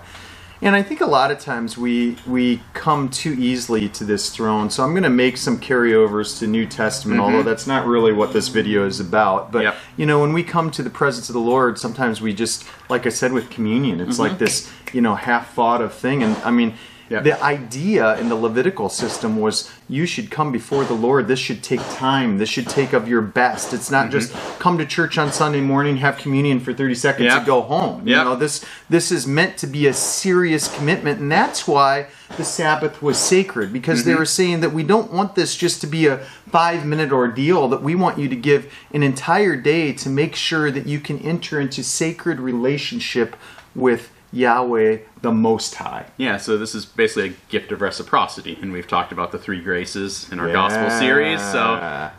And 0.61 0.77
I 0.77 0.81
think 0.81 1.01
a 1.01 1.05
lot 1.05 1.29
of 1.29 1.39
times 1.39 1.77
we 1.77 2.15
we 2.25 2.61
come 2.73 3.09
too 3.09 3.33
easily 3.33 3.89
to 3.89 4.05
this 4.05 4.29
throne. 4.29 4.69
So 4.69 4.81
I'm 4.83 4.91
going 4.91 5.03
to 5.03 5.09
make 5.09 5.35
some 5.35 5.59
carryovers 5.59 6.39
to 6.39 6.47
New 6.47 6.65
Testament, 6.65 7.19
although 7.19 7.43
that's 7.43 7.67
not 7.67 7.85
really 7.85 8.13
what 8.13 8.31
this 8.31 8.47
video 8.47 8.85
is 8.87 9.01
about. 9.01 9.51
But 9.51 9.57
Mm-hmm. 9.57 9.63
Yep. 9.65 9.75
you 9.97 10.05
know, 10.05 10.21
when 10.21 10.31
we 10.31 10.41
come 10.41 10.71
to 10.71 10.81
the 10.81 10.89
presence 10.89 11.27
of 11.27 11.33
the 11.33 11.41
Lord, 11.41 11.77
sometimes 11.77 12.21
we 12.21 12.33
just 12.33 12.65
like 12.89 13.05
I 13.05 13.09
said 13.09 13.33
with 13.33 13.49
communion, 13.49 13.99
it's 13.99 14.19
like 14.19 14.37
this, 14.37 14.71
you 14.93 15.01
know, 15.01 15.15
half 15.15 15.53
thought 15.53 15.81
of 15.81 15.93
thing 15.93 16.23
and 16.23 16.37
I 16.45 16.51
mean 16.51 16.75
Yep. 17.13 17.23
the 17.25 17.43
idea 17.43 18.17
in 18.17 18.27
the 18.27 18.35
Levitical 18.35 18.89
system 18.89 19.39
was 19.39 19.71
you 19.87 20.07
should 20.07 20.31
come 20.31 20.51
before 20.51 20.83
the 20.83 20.95
Lord. 20.95 21.27
This 21.27 21.37
should 21.37 21.61
take 21.61 21.79
time. 21.91 22.39
This 22.39 22.49
should 22.49 22.67
take 22.67 22.91
of 22.91 23.07
your 23.07 23.21
best. 23.21 23.71
It's 23.71 23.91
not 23.91 24.09
just 24.09 24.31
mm-hmm. 24.31 24.59
come 24.59 24.79
to 24.79 24.85
church 24.85 25.19
on 25.19 25.31
Sunday 25.31 25.61
morning, 25.61 25.97
have 25.97 26.17
communion 26.17 26.59
for 26.59 26.73
30 26.73 26.95
seconds, 26.95 27.25
Yep. 27.25 27.37
and 27.37 27.45
go 27.45 27.61
home. 27.61 28.07
You 28.07 28.15
Yep. 28.15 28.25
know, 28.25 28.35
this 28.35 28.65
this 28.89 29.11
is 29.11 29.27
meant 29.27 29.57
to 29.57 29.67
be 29.67 29.85
a 29.85 29.93
serious 29.93 30.73
commitment, 30.75 31.19
and 31.19 31.31
that's 31.31 31.67
why 31.67 32.07
the 32.35 32.43
Sabbath 32.43 32.99
was 32.99 33.19
sacred 33.19 33.71
because 33.71 34.05
they 34.05 34.11
mm-hmm. 34.11 34.19
were 34.19 34.25
saying 34.25 34.61
that 34.61 34.73
we 34.73 34.81
don't 34.81 35.13
want 35.13 35.35
this 35.35 35.55
just 35.55 35.81
to 35.81 35.87
be 35.87 36.07
a 36.07 36.17
five 36.49 36.83
minute 36.83 37.11
ordeal. 37.11 37.67
That 37.67 37.83
we 37.83 37.93
want 37.93 38.17
you 38.17 38.27
to 38.27 38.35
give 38.35 38.73
an 38.91 39.03
entire 39.03 39.55
day 39.55 39.93
to 39.93 40.09
make 40.09 40.35
sure 40.35 40.71
that 40.71 40.87
you 40.87 40.99
can 40.99 41.19
enter 41.19 41.59
into 41.59 41.83
sacred 41.83 42.39
relationship 42.39 43.35
with 43.75 44.09
Yahweh 44.31 44.97
the 45.23 45.31
Most 45.31 45.73
High. 45.75 46.05
Yeah, 46.17 46.35
so 46.35 46.57
this 46.57 46.75
is 46.75 46.83
basically 46.85 47.29
a 47.29 47.33
gift 47.49 47.71
of 47.71 47.79
reciprocity, 47.81 48.59
and 48.61 48.73
we've 48.73 48.87
talked 48.87 49.13
about 49.13 49.31
the 49.31 49.37
three 49.39 49.61
graces 49.61 50.29
in 50.33 50.37
our 50.39 50.47
Yeah. 50.47 50.53
gospel 50.53 50.89
series. 50.99 51.39
So 51.41 51.59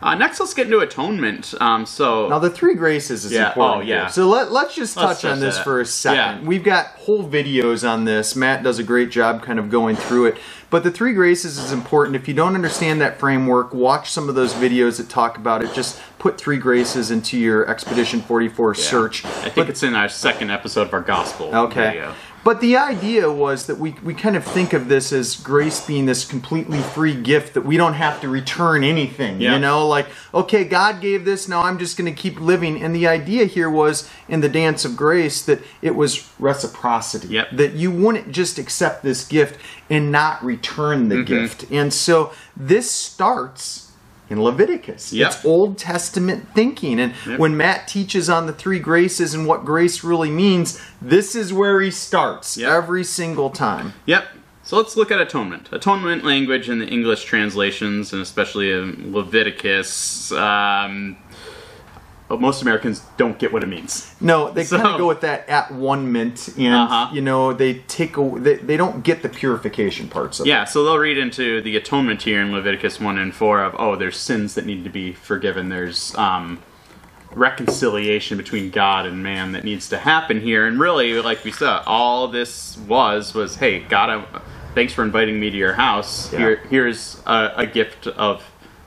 uh, 0.01 0.15
next, 0.15 0.39
let's 0.39 0.55
get 0.55 0.65
into 0.65 0.79
atonement. 0.79 1.53
Um, 1.61 1.85
so 1.85 2.27
Now 2.29 2.39
the 2.39 2.49
three 2.49 2.73
graces 2.73 3.23
is 3.23 3.31
Yeah, 3.31 3.49
important. 3.49 3.85
oh, 3.85 3.87
yeah. 3.87 3.99
here. 4.01 4.09
So 4.09 4.27
let, 4.27 4.51
let's 4.51 4.73
just 4.73 4.95
touch 4.95 5.23
Let's 5.23 5.25
on 5.25 5.39
this 5.39 5.55
that. 5.57 5.63
for 5.63 5.79
a 5.81 5.85
second. 5.85 6.41
Yeah. 6.41 6.47
We've 6.49 6.63
got 6.63 6.87
whole 6.87 7.23
videos 7.29 7.87
on 7.87 8.05
this. 8.05 8.35
Matt 8.35 8.63
does 8.63 8.79
a 8.79 8.83
great 8.83 9.11
job 9.11 9.43
kind 9.43 9.59
of 9.59 9.69
going 9.69 9.95
through 9.95 10.25
it. 10.25 10.37
But 10.71 10.83
the 10.83 10.89
three 10.89 11.13
graces 11.13 11.59
is 11.59 11.71
important. 11.71 12.15
If 12.15 12.27
you 12.27 12.33
don't 12.33 12.55
understand 12.55 12.99
that 13.01 13.19
framework, 13.19 13.71
watch 13.71 14.09
some 14.09 14.29
of 14.29 14.33
those 14.35 14.53
videos 14.55 14.97
that 14.97 15.09
talk 15.09 15.37
about 15.37 15.63
it. 15.63 15.71
Just 15.75 16.01
put 16.17 16.39
three 16.39 16.57
graces 16.57 17.11
into 17.11 17.37
your 17.37 17.69
Expedition 17.69 18.21
44 18.21 18.73
search. 18.73 19.23
I 19.23 19.29
think 19.29 19.55
But- 19.55 19.69
it's 19.69 19.83
in 19.83 19.93
our 19.95 20.09
second 20.09 20.49
episode 20.49 20.87
of 20.87 20.93
our 20.95 21.01
gospel 21.01 21.55
Okay. 21.55 21.85
video. 21.91 22.15
But 22.45 22.61
the 22.61 22.77
idea 22.77 23.31
was 23.31 23.65
that 23.65 23.79
we, 23.79 23.95
we 24.03 24.13
kind 24.13 24.35
of 24.35 24.45
think 24.45 24.73
of 24.73 24.87
this 24.87 25.11
as 25.11 25.35
grace 25.35 25.83
being 25.83 26.05
this 26.05 26.23
completely 26.23 26.79
free 26.79 27.19
gift 27.19 27.55
that 27.55 27.63
we 27.65 27.75
don't 27.75 27.95
have 27.95 28.21
to 28.21 28.29
return 28.29 28.83
anything. 28.83 29.41
Yeah. 29.41 29.53
You 29.55 29.59
know, 29.59 29.87
like, 29.87 30.05
okay, 30.31 30.63
God 30.63 31.01
gave 31.01 31.25
this, 31.25 31.47
now 31.49 31.63
I'm 31.63 31.79
just 31.79 31.97
going 31.97 32.13
to 32.13 32.21
keep 32.21 32.39
living. 32.39 32.79
And 32.83 32.95
the 32.95 33.07
idea 33.07 33.45
here 33.45 33.69
was 33.69 34.07
in 34.29 34.41
the 34.41 34.49
dance 34.49 34.85
of 34.85 34.95
grace 34.95 35.41
that 35.41 35.59
it 35.81 35.95
was 35.95 36.29
reciprocity. 36.37 37.29
Yep. 37.29 37.47
That 37.53 37.73
you 37.73 37.89
wouldn't 37.89 38.31
just 38.31 38.59
accept 38.59 39.01
this 39.01 39.27
gift 39.27 39.59
and 39.89 40.11
not 40.11 40.43
return 40.45 41.09
the 41.09 41.15
Mm-hmm. 41.15 41.25
gift. 41.25 41.71
And 41.71 41.91
so 41.91 42.31
this 42.55 42.91
starts 42.91 43.84
in 44.29 44.41
Leviticus. 44.41 45.13
Yep. 45.13 45.27
It's 45.27 45.45
Old 45.45 45.77
Testament 45.77 46.47
thinking. 46.55 46.99
And 46.99 47.13
Yep. 47.27 47.39
when 47.39 47.55
Matt 47.57 47.87
teaches 47.87 48.29
on 48.29 48.47
the 48.47 48.53
three 48.53 48.79
graces 48.79 49.33
and 49.33 49.45
what 49.47 49.65
grace 49.65 50.03
really 50.03 50.31
means, 50.31 50.79
this 51.01 51.35
is 51.35 51.53
where 51.53 51.79
he 51.81 51.91
starts 51.91 52.57
Yep. 52.57 52.69
every 52.71 53.03
single 53.03 53.49
time. 53.49 53.93
Yep. 54.05 54.25
So 54.63 54.77
let's 54.77 54.97
look 54.97 55.11
at 55.11 55.21
atonement. 55.21 55.69
Atonement 55.71 56.23
language 56.25 56.69
in 56.69 56.79
the 56.79 56.87
English 56.87 57.23
translations, 57.25 58.11
and 58.13 58.21
especially 58.21 58.71
in 58.71 59.11
Leviticus, 59.13 60.31
um, 60.31 61.17
well, 62.27 62.39
most 62.39 62.61
Americans 62.63 63.03
don't 63.17 63.37
get 63.37 63.53
what 63.53 63.63
it 63.63 63.67
means. 63.67 64.13
No, 64.19 64.49
they 64.49 64.63
So- 64.63 64.77
kind 64.77 64.89
of 64.89 64.97
go 64.97 65.07
with 65.07 65.21
that 65.21 65.47
at 65.47 65.71
one 65.71 66.11
mint, 66.11 66.49
and 66.57 66.73
Uh-huh. 66.73 67.09
you 67.13 67.21
know 67.21 67.53
they 67.53 67.75
take 67.87 68.17
a, 68.17 68.31
they, 68.37 68.55
they 68.55 68.77
don't 68.77 69.03
get 69.03 69.21
the 69.21 69.29
purification 69.29 70.07
parts 70.07 70.39
of 70.39 70.45
it. 70.45 70.49
Yeah, 70.49 70.63
so 70.65 70.83
they'll 70.83 70.97
read 70.97 71.17
into 71.17 71.61
the 71.61 71.75
atonement 71.77 72.23
here 72.23 72.41
in 72.41 72.51
Leviticus 72.51 72.99
1 72.99 73.17
and 73.19 73.33
4 73.33 73.63
of, 73.63 73.75
oh, 73.77 73.95
there's 73.95 74.17
sins 74.17 74.55
that 74.55 74.65
need 74.65 74.83
to 74.83 74.89
be 74.89 75.13
forgiven. 75.13 75.69
There's 75.69 76.15
um, 76.15 76.59
reconciliation 77.35 78.37
between 78.37 78.69
God 78.71 79.05
and 79.05 79.21
man 79.21 79.51
that 79.51 79.63
needs 79.63 79.89
to 79.89 79.97
happen 79.97 80.39
here. 80.41 80.65
And 80.65 80.79
really, 80.79 81.21
like 81.21 81.43
we 81.43 81.51
said, 81.51 81.81
all 81.85 82.27
this 82.27 82.77
was 82.87 83.33
was, 83.33 83.57
hey, 83.57 83.79
God, 83.81 84.09
I, 84.09 84.41
thanks 84.73 84.93
for 84.93 85.03
inviting 85.03 85.39
me 85.39 85.49
to 85.51 85.57
your 85.57 85.73
house. 85.73 86.31
Yeah. 86.31 86.39
Here, 86.39 86.55
here's 86.69 87.21
a, 87.25 87.51
a 87.57 87.65
gift 87.67 88.07
of 88.07 88.41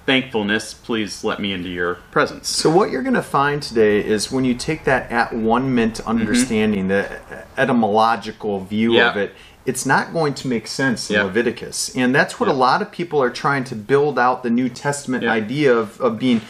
thankfulness. 0.08 0.72
Please 0.72 1.22
let 1.22 1.38
me 1.38 1.52
into 1.52 1.68
your 1.68 1.96
presence. 2.10 2.48
So 2.48 2.70
what 2.70 2.90
you're 2.90 3.02
going 3.02 3.12
to 3.14 3.22
find 3.22 3.62
today 3.62 4.02
is 4.02 4.32
when 4.32 4.42
you 4.46 4.54
take 4.54 4.84
that 4.84 5.12
at 5.12 5.34
one 5.34 5.74
mint 5.74 6.00
understanding, 6.00 6.88
the 6.88 7.20
etymological 7.58 8.60
view 8.64 8.88
Mm-hmm. 8.92 8.96
Yeah. 8.96 9.10
of 9.10 9.16
it, 9.18 9.34
it's 9.66 9.84
not 9.84 10.14
going 10.14 10.32
to 10.34 10.48
make 10.48 10.66
sense 10.66 11.10
in 11.10 11.16
Yeah. 11.16 11.24
Leviticus. 11.24 11.94
And 11.94 12.14
that's 12.14 12.40
what 12.40 12.48
a 12.48 12.54
lot 12.54 12.80
of 12.80 12.90
people 12.90 13.22
are 13.22 13.28
trying 13.28 13.64
to 13.64 13.74
build 13.76 14.18
out 14.18 14.42
the 14.42 14.48
New 14.48 14.70
Testament 14.70 15.24
Yeah. 15.24 15.32
idea 15.32 15.74
of, 15.76 16.00
of 16.00 16.18
being 16.18 16.40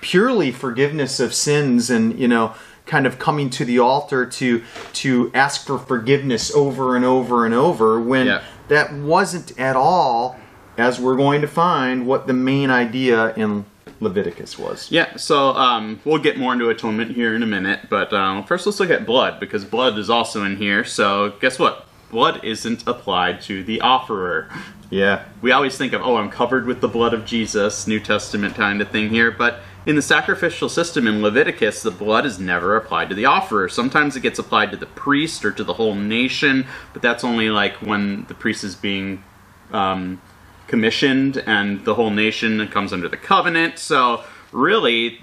purely 0.00 0.52
forgiveness 0.52 1.18
of 1.18 1.34
sins 1.34 1.90
and, 1.90 2.16
you 2.16 2.28
know, 2.28 2.54
kind 2.86 3.04
of 3.04 3.18
coming 3.18 3.50
to 3.50 3.64
the 3.64 3.80
altar 3.80 4.24
to 4.24 4.62
to 4.92 5.30
ask 5.34 5.66
for 5.66 5.76
forgiveness 5.76 6.54
over 6.54 6.94
and 6.94 7.04
over 7.04 7.44
and 7.44 7.52
over 7.54 8.00
when 8.00 8.26
Yeah. 8.28 8.42
that 8.68 8.92
wasn't 8.94 9.58
at 9.58 9.74
all 9.74 10.38
as 10.78 11.00
we're 11.00 11.16
going 11.16 11.40
to 11.42 11.48
find 11.48 12.06
what 12.06 12.26
the 12.26 12.32
main 12.32 12.70
idea 12.70 13.34
in 13.34 13.66
Leviticus 14.00 14.56
was. 14.58 14.90
Yeah, 14.90 15.16
so 15.16 15.50
um, 15.50 16.00
we'll 16.04 16.18
get 16.18 16.38
more 16.38 16.52
into 16.52 16.68
atonement 16.70 17.10
here 17.10 17.34
in 17.34 17.42
a 17.42 17.46
minute, 17.46 17.88
but 17.90 18.12
um, 18.12 18.44
first 18.44 18.64
let's 18.64 18.78
look 18.78 18.90
at 18.90 19.04
blood 19.04 19.40
because 19.40 19.64
blood 19.64 19.98
is 19.98 20.08
also 20.08 20.44
in 20.44 20.56
here. 20.56 20.84
So 20.84 21.34
guess 21.40 21.58
what? 21.58 21.86
Blood 22.10 22.42
isn't 22.44 22.86
applied 22.86 23.42
to 23.42 23.64
the 23.64 23.80
offerer. 23.80 24.48
Yeah. 24.88 25.24
We 25.42 25.52
always 25.52 25.76
think 25.76 25.92
of, 25.92 26.00
oh, 26.00 26.16
I'm 26.16 26.30
covered 26.30 26.64
with 26.64 26.80
the 26.80 26.88
blood 26.88 27.12
of 27.12 27.26
Jesus, 27.26 27.86
New 27.86 28.00
Testament 28.00 28.54
kind 28.54 28.80
of 28.80 28.88
thing 28.88 29.10
here, 29.10 29.30
but 29.30 29.60
in 29.84 29.96
the 29.96 30.02
sacrificial 30.02 30.68
system 30.68 31.06
in 31.06 31.22
Leviticus, 31.22 31.82
the 31.82 31.90
blood 31.90 32.24
is 32.24 32.38
never 32.38 32.76
applied 32.76 33.08
to 33.08 33.14
the 33.14 33.24
offerer. 33.24 33.68
Sometimes 33.68 34.16
it 34.16 34.20
gets 34.20 34.38
applied 34.38 34.70
to 34.70 34.76
the 34.76 34.86
priest 34.86 35.44
or 35.44 35.50
to 35.52 35.64
the 35.64 35.74
whole 35.74 35.94
nation, 35.94 36.66
but 36.92 37.02
that's 37.02 37.24
only 37.24 37.50
like 37.50 37.74
when 37.76 38.24
the 38.26 38.34
priest 38.34 38.64
is 38.64 38.74
being 38.74 39.24
um, 39.72 40.20
commissioned 40.68 41.38
and 41.38 41.84
the 41.84 41.94
whole 41.94 42.10
nation 42.10 42.68
comes 42.68 42.92
under 42.92 43.08
the 43.08 43.16
covenant. 43.16 43.78
So, 43.78 44.22
really, 44.52 45.20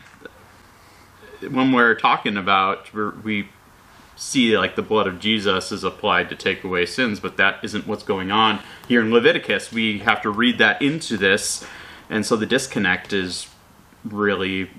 when 1.49 1.71
we're 1.71 1.95
talking 1.95 2.35
about, 2.35 2.93
we 3.23 3.47
see 4.17 4.57
like 4.57 4.75
the 4.75 4.81
blood 4.81 5.07
of 5.07 5.19
Jesus 5.19 5.71
is 5.71 5.83
applied 5.83 6.29
to 6.29 6.35
take 6.35 6.63
away 6.63 6.85
sins, 6.85 7.19
but 7.19 7.37
that 7.37 7.63
isn't 7.63 7.87
what's 7.87 8.03
going 8.03 8.31
on 8.31 8.59
here 8.87 9.01
in 9.01 9.11
Leviticus. 9.11 9.71
We 9.71 9.99
have 9.99 10.21
to 10.23 10.29
read 10.29 10.57
that 10.57 10.81
into 10.81 11.17
this, 11.17 11.65
and 12.09 12.25
so 12.25 12.35
the 12.35 12.45
disconnect 12.45 13.13
is 13.13 13.47
really 14.03 14.69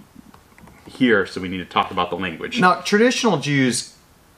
here. 0.86 1.26
So 1.26 1.40
we 1.40 1.48
need 1.48 1.58
to 1.58 1.64
talk 1.64 1.90
about 1.90 2.10
the 2.10 2.16
language. 2.16 2.60
Now, 2.60 2.80
traditional 2.80 3.38
Jews 3.38 3.95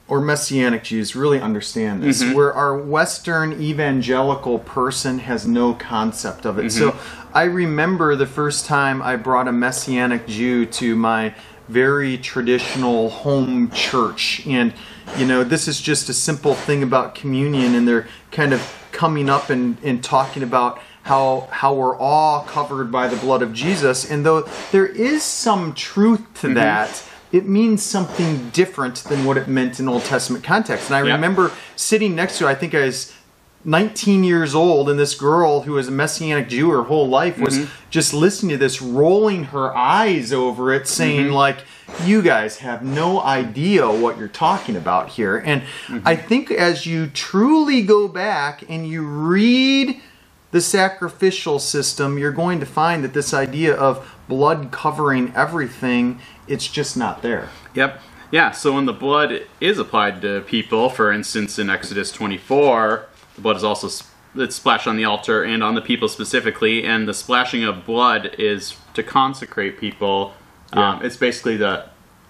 or 0.09 0.19
Messianic 0.19 0.83
Jews 0.83 1.15
really 1.15 1.39
understand 1.39 2.03
this, 2.03 2.23
mm-hmm. 2.23 2.33
where 2.33 2.51
our 2.53 2.75
Western 2.77 3.61
evangelical 3.61 4.59
person 4.59 5.19
has 5.19 5.47
no 5.47 5.73
concept 5.73 6.45
of 6.45 6.57
it. 6.57 6.71
So 6.71 6.91
mm-hmm. 6.91 7.37
I 7.37 7.43
remember 7.43 8.15
the 8.15 8.25
first 8.25 8.65
time 8.65 9.01
I 9.01 9.15
brought 9.15 9.47
a 9.47 9.51
Messianic 9.51 10.27
Jew 10.27 10.65
to 10.65 10.95
my 10.95 11.35
very 11.67 12.17
traditional 12.17 13.09
home 13.09 13.69
church. 13.71 14.45
And, 14.47 14.73
you 15.17 15.27
know, 15.27 15.43
this 15.43 15.67
is 15.67 15.79
just 15.79 16.09
a 16.09 16.13
simple 16.13 16.55
thing 16.55 16.81
about 16.81 17.13
communion, 17.13 17.75
and 17.75 17.87
they're 17.87 18.07
kind 18.31 18.53
of 18.53 18.75
coming 18.91 19.29
up 19.29 19.51
and, 19.51 19.77
and 19.83 20.03
talking 20.03 20.41
about 20.41 20.81
how 21.03 21.47
how 21.51 21.73
we're 21.73 21.95
all 21.95 22.43
covered 22.43 22.91
by 22.91 23.07
the 23.07 23.15
blood 23.15 23.41
of 23.41 23.53
Jesus. 23.53 24.09
And 24.09 24.25
though 24.25 24.41
there 24.71 24.85
is 24.85 25.23
some 25.23 25.73
truth 25.73 26.21
to 26.41 26.47
mm-hmm. 26.47 26.55
that, 26.55 27.03
it 27.31 27.47
means 27.47 27.83
something 27.83 28.49
different 28.49 28.95
than 29.05 29.23
what 29.25 29.37
it 29.37 29.47
meant 29.47 29.79
in 29.79 29.87
Old 29.87 30.03
Testament 30.03 30.43
context. 30.43 30.87
And 30.89 30.95
I 30.95 31.07
Yeah. 31.07 31.13
remember 31.13 31.51
sitting 31.75 32.15
next 32.15 32.37
to 32.39 32.47
I 32.47 32.55
think 32.55 32.73
I 32.73 32.85
was 32.85 33.13
19 33.65 34.23
years 34.23 34.55
old, 34.55 34.89
and 34.89 34.97
this 34.97 35.15
girl 35.15 35.61
who 35.61 35.73
was 35.73 35.89
a 35.89 35.91
Messianic 35.91 36.47
Jew 36.47 36.69
her 36.71 36.83
whole 36.83 37.07
life 37.07 37.37
was 37.37 37.57
mm-hmm. 37.57 37.89
just 37.89 38.13
listening 38.13 38.51
to 38.51 38.57
this, 38.57 38.81
rolling 38.81 39.45
her 39.45 39.75
eyes 39.75 40.31
over 40.31 40.71
it, 40.71 40.87
saying, 40.87 41.25
mm-hmm. 41.25 41.33
like, 41.33 41.57
you 42.05 42.21
guys 42.21 42.59
have 42.59 42.83
no 42.83 43.21
idea 43.21 43.89
what 43.89 44.17
you're 44.17 44.27
talking 44.27 44.75
about 44.77 45.09
here. 45.09 45.37
And 45.37 45.61
mm-hmm. 45.61 46.07
I 46.07 46.15
think 46.15 46.51
as 46.51 46.85
you 46.85 47.07
truly 47.07 47.81
go 47.81 48.07
back 48.07 48.63
and 48.69 48.87
you 48.87 49.05
read 49.05 49.99
the 50.51 50.61
sacrificial 50.61 51.59
system, 51.59 52.17
you're 52.17 52.31
going 52.31 52.59
to 52.59 52.65
find 52.65 53.03
that 53.03 53.13
this 53.13 53.33
idea 53.33 53.75
of 53.75 54.15
blood 54.27 54.71
covering 54.71 55.33
everything, 55.35 56.19
it's 56.49 56.67
just 56.67 56.97
not 56.97 57.21
there. 57.21 57.49
Yep. 57.75 58.01
Yeah, 58.31 58.51
so 58.51 58.73
when 58.73 58.85
the 58.85 58.93
blood 58.93 59.41
is 59.59 59.79
applied 59.79 60.21
to 60.21 60.41
people, 60.41 60.89
for 60.89 61.11
instance, 61.11 61.57
in 61.57 61.69
Exodus 61.69 62.11
24, 62.11 63.05
the 63.35 63.41
blood 63.41 63.55
is 63.55 63.63
also 63.63 63.87
it's 64.35 64.55
splashed 64.55 64.85
on 64.87 64.95
the 64.97 65.05
altar 65.05 65.43
and 65.43 65.63
on 65.63 65.73
the 65.73 65.81
people 65.81 66.07
specifically, 66.07 66.83
and 66.83 67.07
the 67.07 67.13
splashing 67.15 67.63
of 67.63 67.85
blood 67.85 68.35
is 68.37 68.75
to 68.93 69.01
consecrate 69.01 69.79
people. 69.79 70.33
Um, 70.73 70.99
Yeah. 70.99 71.05
it's 71.07 71.17
basically 71.17 71.57
the 71.57 71.85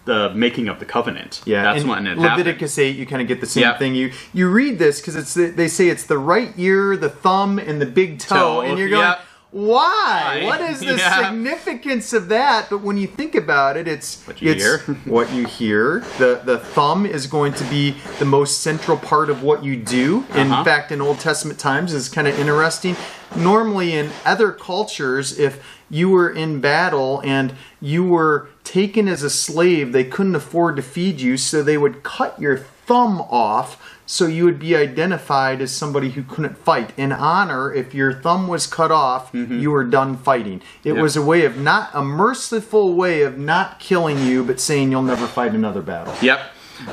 the 0.05 0.29
making 0.33 0.67
of 0.69 0.79
the 0.79 0.85
covenant. 0.85 1.41
Yeah, 1.45 1.61
that's 1.61 1.81
and 1.81 1.89
when 1.89 2.07
it 2.07 2.17
Leviticus 2.17 2.79
eight, 2.79 2.95
you 2.95 3.05
kind 3.05 3.21
of 3.21 3.27
get 3.27 3.41
the 3.41 3.45
same 3.45 3.61
Yep. 3.63 3.79
thing. 3.79 3.93
You 3.95 4.11
you 4.33 4.49
read 4.49 4.79
this 4.79 5.01
because 5.01 5.15
it's 5.17 5.33
the, 5.35 5.47
they 5.47 5.67
say 5.67 5.89
it's 5.89 6.05
the 6.05 6.17
right 6.17 6.51
ear, 6.57 6.95
the 6.97 7.09
thumb, 7.09 7.59
and 7.59 7.79
the 7.81 7.85
big 7.85 8.17
toe, 8.17 8.35
Toe, 8.35 8.61
and 8.61 8.79
you're 8.79 8.89
going, 8.89 9.01
yep. 9.05 9.21
Why? 9.51 10.41
Why? 10.41 10.45
What 10.45 10.61
is 10.61 10.79
the 10.79 10.95
Yeah. 10.97 11.29
significance 11.31 12.13
of 12.13 12.27
that? 12.29 12.69
But 12.69 12.81
when 12.81 12.97
you 12.97 13.07
think 13.07 13.35
about 13.35 13.77
it, 13.77 13.87
it's 13.87 14.21
What 14.27 14.41
you 14.41 14.51
it's 14.51 14.61
hear. 14.63 14.77
what 15.05 15.31
you 15.33 15.45
hear. 15.45 16.01
The 16.17 16.41
the 16.43 16.59
thumb 16.59 17.05
is 17.05 17.25
going 17.27 17.53
to 17.53 17.63
be 17.65 17.95
the 18.19 18.25
most 18.25 18.61
central 18.61 18.97
part 18.97 19.29
of 19.29 19.41
what 19.43 19.63
you 19.63 19.75
do. 19.75 20.25
In 20.35 20.51
Uh-huh. 20.51 20.63
fact, 20.63 20.91
in 20.91 21.01
Old 21.01 21.19
Testament 21.19 21.59
times, 21.59 21.93
is 21.93 22.09
kind 22.09 22.27
of 22.27 22.37
interesting. 22.39 22.95
Normally, 23.35 23.93
in 23.93 24.09
other 24.25 24.51
cultures, 24.51 25.37
if 25.39 25.63
you 25.89 26.09
were 26.09 26.29
in 26.29 26.59
battle 26.61 27.21
and 27.23 27.53
you 27.81 28.03
were 28.03 28.49
taken 28.63 29.07
as 29.07 29.23
a 29.23 29.29
slave, 29.29 29.91
they 29.93 30.03
couldn't 30.03 30.35
afford 30.35 30.75
to 30.75 30.81
feed 30.83 31.21
you, 31.21 31.37
so 31.37 31.63
they 31.63 31.77
would 31.77 32.03
cut 32.03 32.39
your 32.39 32.57
thumb 32.57 33.21
off 33.29 33.77
so 34.11 34.25
you 34.25 34.43
would 34.43 34.57
be 34.57 34.75
identified 34.75 35.61
as 35.61 35.71
somebody 35.71 36.09
who 36.09 36.23
couldn't 36.23 36.57
fight. 36.57 36.91
In 36.97 37.11
honor, 37.11 37.71
if 37.71 37.93
your 37.93 38.11
thumb 38.11 38.47
was 38.47 38.65
cut 38.65 38.89
off, 38.91 39.29
you 39.33 39.69
were 39.69 39.83
done 39.83 40.17
fighting. 40.17 40.63
It 40.83 40.93
Yep. 40.93 41.01
was 41.03 41.15
a 41.15 41.21
way 41.21 41.45
of 41.45 41.57
not 41.57 41.91
a 41.93 42.01
merciful 42.03 42.95
way 42.95 43.21
of 43.21 43.37
not 43.37 43.79
killing 43.79 44.25
you, 44.25 44.43
but 44.43 44.59
saying 44.59 44.89
you'll 44.89 45.03
never 45.03 45.27
fight 45.27 45.53
another 45.53 45.83
battle. 45.83 46.15
Yep. 46.23 46.39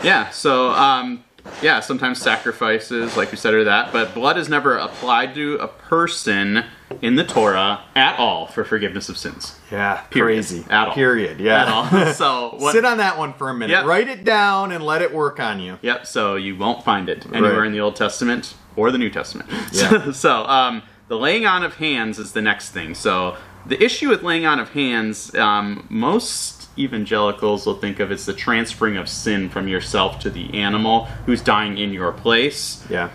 Yeah. 0.02 0.29
So, 0.29 0.72
um, 0.72 1.24
yeah, 1.62 1.81
sometimes 1.81 2.20
sacrifices, 2.20 3.16
like 3.16 3.31
we 3.31 3.38
said, 3.38 3.55
are 3.55 3.64
that, 3.64 3.94
but 3.94 4.12
blood 4.12 4.37
is 4.37 4.50
never 4.50 4.76
applied 4.76 5.35
to 5.37 5.55
a 5.55 5.68
person 5.68 6.64
in 7.03 7.16
the 7.16 7.25
Torah 7.25 7.81
at 7.94 8.18
all 8.18 8.46
for 8.46 8.64
forgiveness 8.64 9.09
of 9.09 9.16
sins. 9.18 9.59
Yeah, 9.70 10.03
Period. 10.11 10.37
crazy. 10.37 10.64
At 10.70 10.88
all. 10.88 10.94
Period. 10.94 11.40
Yeah. 11.40 11.62
At 11.62 11.68
all. 11.68 12.12
So, 12.14 12.55
what, 12.59 12.72
Sit 12.72 12.85
on 12.85 12.99
that 12.99 13.18
one 13.18 13.33
for 13.35 13.49
a 13.51 13.55
minute. 13.55 13.72
Yep. 13.72 13.85
Write 13.87 14.09
it 14.09 14.25
down 14.25 14.70
and 14.72 14.85
let 14.85 15.03
it 15.03 15.12
work 15.12 15.40
on 15.40 15.59
you. 15.61 15.79
Yep. 15.83 16.07
So 16.07 16.37
you 16.37 16.57
won't 16.57 16.85
find 16.85 17.09
it 17.09 17.27
anywhere 17.33 17.59
Right. 17.61 17.66
in 17.66 17.72
the 17.72 17.81
Old 17.81 17.96
Testament 17.96 18.55
or 18.77 18.90
the 18.90 18.99
New 18.99 19.11
Testament. 19.11 19.51
Yeah. 19.72 20.11
so 20.12 20.44
um, 20.46 20.83
the 21.09 21.16
laying 21.18 21.44
on 21.46 21.62
of 21.64 21.75
hands 21.75 22.18
is 22.18 22.33
the 22.33 22.42
next 22.42 22.70
thing. 22.70 22.94
So 22.94 23.37
the 23.66 23.83
issue 23.83 24.09
with 24.09 24.22
laying 24.22 24.46
on 24.46 24.61
of 24.61 24.70
hands, 24.70 25.35
um, 25.35 25.87
most 25.90 26.68
evangelicals 26.79 27.66
will 27.66 27.75
think 27.79 27.99
of 28.01 28.12
it's 28.12 28.27
the 28.27 28.33
transferring 28.35 28.96
of 28.96 29.09
sin 29.09 29.49
from 29.49 29.66
yourself 29.66 30.20
to 30.20 30.31
the 30.31 30.55
animal 30.55 31.07
who's 31.27 31.40
dying 31.42 31.79
in 31.79 31.92
your 31.92 32.12
place. 32.12 32.85
Yeah. 32.88 33.11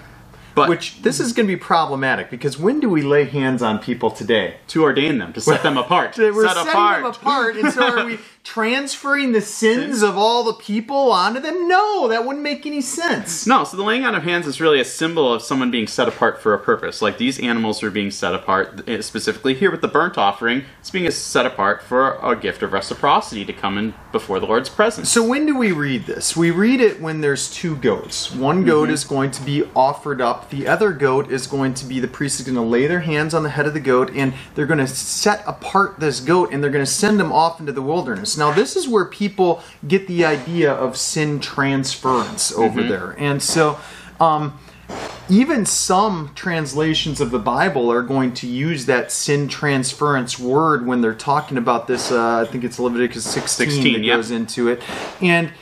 But 0.54 0.70
Which 0.70 1.02
this 1.02 1.20
is 1.20 1.34
going 1.34 1.48
to 1.48 1.54
be 1.54 1.60
problematic 1.60 2.30
because 2.30 2.58
when 2.58 2.80
do 2.80 2.90
we 2.90 3.02
lay 3.02 3.24
hands 3.26 3.62
on 3.62 3.80
people 3.80 4.12
today? 4.12 4.56
to 4.68 4.84
ordain 4.84 5.18
them, 5.18 5.34
to 5.34 5.42
set 5.42 5.64
them 5.64 5.78
apart. 5.78 6.18
We're 6.18 6.46
set 6.48 6.56
setting 6.56 6.72
apart. 6.72 7.04
them 7.04 7.12
apart, 7.12 7.56
and 7.58 7.72
so 7.72 8.00
are 8.00 8.06
we 8.06 8.20
transferring 8.44 9.32
the 9.32 9.42
sins 9.42 10.02
of 10.02 10.18
all 10.18 10.44
the 10.44 10.54
people 10.54 11.12
onto 11.12 11.40
them? 11.40 11.68
No, 11.68 12.08
that 12.08 12.26
wouldn't 12.26 12.44
make 12.44 12.66
any 12.66 12.82
sense. 12.82 13.46
No, 13.48 13.64
so 13.64 13.78
the 13.78 13.84
laying 13.84 14.04
on 14.06 14.16
of 14.16 14.24
hands 14.24 14.48
is 14.48 14.60
really 14.60 14.80
a 14.80 14.86
symbol 14.86 15.32
of 15.34 15.42
someone 15.42 15.72
being 15.72 15.88
set 15.88 16.08
apart 16.08 16.42
for 16.42 16.54
a 16.54 16.60
purpose. 16.60 17.02
Like 17.02 17.18
these 17.18 17.40
animals 17.40 17.82
are 17.84 17.92
being 17.92 18.12
set 18.12 18.34
apart, 18.34 18.82
eh, 18.88 19.02
specifically 19.02 19.54
here 19.54 19.72
with 19.72 19.82
the 19.82 19.88
burnt 19.88 20.18
offering, 20.18 20.66
it's 20.80 20.90
being 20.92 21.10
set 21.12 21.46
apart 21.46 21.82
for 21.84 22.18
a 22.22 22.36
gift 22.36 22.64
of 22.64 22.74
reciprocity 22.74 23.46
to 23.46 23.54
come 23.54 23.78
in 23.78 23.94
before 24.12 24.40
the 24.40 24.46
Lord's 24.48 24.70
presence. 24.70 25.10
So 25.12 25.26
when 25.26 25.46
do 25.46 25.58
we 25.58 25.72
read 25.72 26.06
this? 26.06 26.36
We 26.36 26.52
read 26.52 26.82
it 26.82 27.00
when 27.02 27.22
there's 27.22 27.50
two 27.52 27.76
goats. 27.78 28.32
One 28.34 28.66
goat 28.66 28.82
Mm-hmm. 28.82 28.94
is 28.94 29.04
going 29.04 29.32
to 29.32 29.44
be 29.44 29.64
offered 29.76 30.22
up. 30.22 30.50
The 30.50 30.68
other 30.68 30.92
goat 30.92 31.30
is 31.32 31.46
going 31.46 31.76
to 31.76 31.86
be 31.86 32.00
the 32.00 32.08
priest 32.08 32.40
is 32.40 32.46
going 32.48 32.56
to 32.56 32.62
lay 32.62 32.88
their 32.88 33.02
hands 33.02 33.34
on 33.34 33.44
the 33.44 33.50
head 33.50 33.68
of 33.68 33.74
the 33.76 33.80
goat 33.80 34.10
and 34.16 34.34
they're 34.56 34.66
going 34.66 34.80
to 34.80 34.88
set 34.88 35.44
apart 35.46 36.00
this 36.00 36.20
goat 36.20 36.52
and 36.52 36.64
they're 36.64 36.72
going 36.72 36.84
to 36.84 36.92
send 36.92 37.22
him 37.22 37.32
off 37.32 37.60
into 37.60 37.72
the 37.72 37.82
wilderness. 37.82 38.31
Now 38.38 38.52
this 38.52 38.76
is 38.76 38.88
where 38.88 39.06
people 39.06 39.62
get 39.88 40.08
the 40.08 40.26
idea 40.26 40.72
of 40.72 40.98
sin 40.98 41.40
transference 41.40 42.52
over 42.52 42.82
Mm-hmm. 42.82 42.90
there. 42.90 43.16
And 43.18 43.42
so 43.42 43.80
um 44.20 44.60
even 45.30 45.66
some 45.66 46.32
translations 46.36 47.22
of 47.22 47.32
the 47.32 47.40
Bible 47.40 47.90
are 47.92 48.02
going 48.02 48.34
to 48.34 48.48
use 48.48 48.86
that 48.88 49.12
sin 49.12 49.48
transference 49.48 50.38
word 50.38 50.86
when 50.86 51.00
they're 51.00 51.16
talking 51.16 51.58
about 51.58 51.88
this. 51.88 52.12
Uh, 52.12 52.40
I 52.40 52.46
think 52.52 52.66
it's 52.66 52.78
Leviticus 52.80 53.24
16, 53.24 53.70
16, 53.70 53.94
that 53.94 54.00
yeah. 54.02 54.16
goes 54.16 54.32
into 54.32 54.68
it. 54.68 54.82
And 55.22 55.54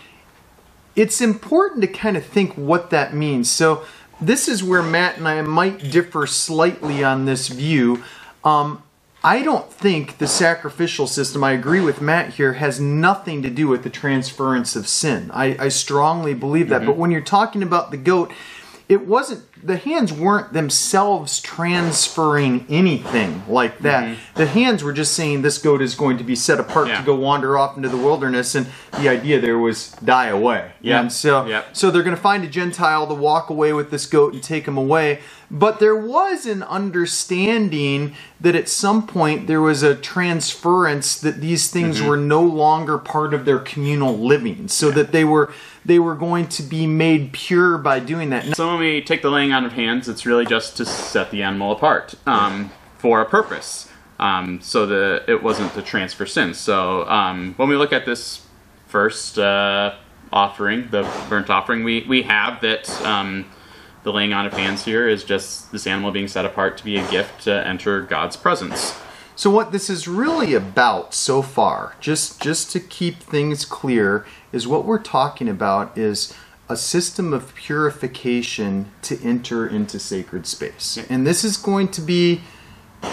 it's 0.95 1.21
important 1.21 1.81
to 1.81 1.87
kind 1.87 2.17
of 2.17 2.25
think 2.25 2.53
what 2.53 2.89
that 2.89 3.13
means. 3.13 3.49
So, 3.49 3.85
this 4.19 4.47
is 4.49 4.63
where 4.63 4.83
Matt 4.83 5.17
and 5.17 5.27
I 5.27 5.41
might 5.43 5.91
differ 5.91 6.25
slightly 6.27 7.03
on 7.03 7.25
this 7.25 7.47
view. 7.47 8.03
Um, 8.43 8.83
I 9.23 9.41
don't 9.41 9.71
think 9.71 10.17
the 10.17 10.27
sacrificial 10.27 11.05
system, 11.05 11.43
I 11.43 11.51
agree 11.51 11.81
with 11.81 12.01
Matt 12.01 12.35
here, 12.35 12.53
has 12.53 12.79
nothing 12.79 13.41
to 13.41 13.49
do 13.49 13.67
with 13.67 13.83
the 13.83 13.89
transference 13.89 14.77
of 14.77 14.87
sin. 14.87 15.29
I, 15.33 15.57
I 15.59 15.67
strongly 15.69 16.33
believe 16.33 16.69
that. 16.69 16.81
Mm-hmm. 16.81 16.85
But 16.91 16.97
when 16.97 17.11
you're 17.11 17.21
talking 17.21 17.61
about 17.61 17.91
the 17.91 17.97
goat, 17.97 18.31
it 18.87 19.05
wasn't 19.05 19.48
the 19.63 19.77
hands 19.77 20.13
weren't 20.13 20.53
themselves 20.53 21.39
transferring 21.41 22.65
anything 22.69 23.43
like 23.47 23.79
that. 23.79 24.17
The 24.35 24.45
hands 24.45 24.83
were 24.83 24.93
just 24.93 25.13
saying 25.13 25.41
this 25.41 25.57
goat 25.57 25.81
is 25.81 25.95
going 25.95 26.17
to 26.17 26.23
be 26.23 26.35
set 26.35 26.59
apart 26.59 26.87
Yeah. 26.87 26.99
to 26.99 27.05
go 27.05 27.15
wander 27.15 27.57
off 27.57 27.75
into 27.75 27.89
the 27.89 27.97
wilderness, 27.97 28.55
and 28.55 28.67
the 28.93 29.09
idea 29.09 29.39
there 29.41 29.57
was 29.57 29.91
die 30.03 30.27
away. 30.27 30.71
Yeah. 30.81 31.01
And 31.01 31.11
so, 31.11 31.45
Yep. 31.45 31.65
so 31.73 31.91
they're 31.91 32.03
going 32.03 32.15
to 32.15 32.21
find 32.21 32.43
a 32.43 32.47
Gentile 32.47 33.05
to 33.07 33.13
walk 33.13 33.49
away 33.49 33.73
with 33.73 33.91
this 33.91 34.05
goat 34.05 34.33
and 34.33 34.41
take 34.41 34.65
him 34.67 34.77
away. 34.77 35.19
But 35.51 35.79
there 35.79 35.95
was 35.95 36.45
an 36.45 36.61
understanding 36.63 38.13
that 38.39 38.55
at 38.55 38.69
some 38.69 39.05
point 39.07 39.47
there 39.47 39.61
was 39.61 39.83
a 39.83 39.95
transference 39.95 41.19
that 41.19 41.41
these 41.41 41.69
things 41.69 41.97
Mm-hmm. 41.99 42.07
were 42.07 42.17
no 42.17 42.41
longer 42.43 42.97
part 42.97 43.33
of 43.33 43.45
their 43.45 43.59
communal 43.59 44.17
living, 44.17 44.67
so 44.67 44.91
that 44.91 45.11
they 45.11 45.25
were 45.25 45.51
they 45.89 45.99
were 45.99 46.15
going 46.15 46.47
to 46.47 46.63
be 46.63 46.87
made 46.87 47.33
pure 47.33 47.77
by 47.77 47.99
doing 47.99 48.29
that. 48.29 48.55
So 48.55 48.67
when 48.69 48.79
we 48.79 49.01
take 49.01 49.21
the 49.21 49.29
laying 49.29 49.51
on 49.51 49.65
of 49.65 49.73
hands, 49.73 50.07
it's 50.07 50.25
really 50.25 50.45
just 50.45 50.77
to 50.77 50.85
set 50.85 51.31
the 51.31 51.43
animal 51.43 51.71
apart 51.71 52.15
um, 52.25 52.71
for 52.97 53.21
a 53.21 53.25
purpose. 53.25 53.89
um, 54.19 54.59
so 54.61 54.85
that 54.85 55.23
it 55.27 55.41
wasn't 55.41 55.73
to 55.73 55.81
transfer 55.81 56.25
sins. 56.25 56.57
So 56.57 57.07
um, 57.07 57.53
when 57.55 57.69
we 57.69 57.75
look 57.75 57.93
at 57.93 58.05
this 58.05 58.45
first 58.87 59.39
uh, 59.39 59.95
offering, 60.31 60.89
the 60.91 61.09
burnt 61.29 61.49
offering, 61.49 61.83
we 61.83 62.05
we 62.07 62.23
have 62.23 62.61
that. 62.61 62.89
Um, 63.01 63.45
the 64.01 64.13
laying 64.13 64.31
on 64.31 64.45
of 64.45 64.53
hands 64.53 64.85
here 64.85 65.09
is 65.09 65.25
just 65.25 65.73
this 65.73 65.85
animal 65.85 66.09
being 66.11 66.29
set 66.29 66.45
apart 66.45 66.77
to 66.77 66.85
be 66.85 66.95
a 66.95 67.11
gift 67.11 67.43
to 67.43 67.67
enter 67.67 68.01
God's 68.01 68.37
presence. 68.37 68.97
So 69.35 69.49
what 69.49 69.73
this 69.73 69.89
is 69.89 70.07
really 70.07 70.53
about 70.53 71.13
so 71.13 71.41
far, 71.41 71.95
just 71.99 72.41
just 72.41 72.71
to 72.71 72.79
keep 72.79 73.19
things 73.19 73.65
clear, 73.65 74.25
is 74.51 74.67
what 74.67 74.85
we're 74.85 74.99
talking 75.01 75.47
about 75.49 75.97
is 75.97 76.33
a 76.67 76.75
system 76.77 77.33
of 77.33 77.53
purification 77.55 78.91
to 79.01 79.19
enter 79.23 79.67
into 79.67 79.99
sacred 79.99 80.45
space. 80.45 80.97
And 81.09 81.25
this 81.25 81.43
is 81.43 81.57
going 81.57 81.89
to 81.89 82.01
be 82.01 82.41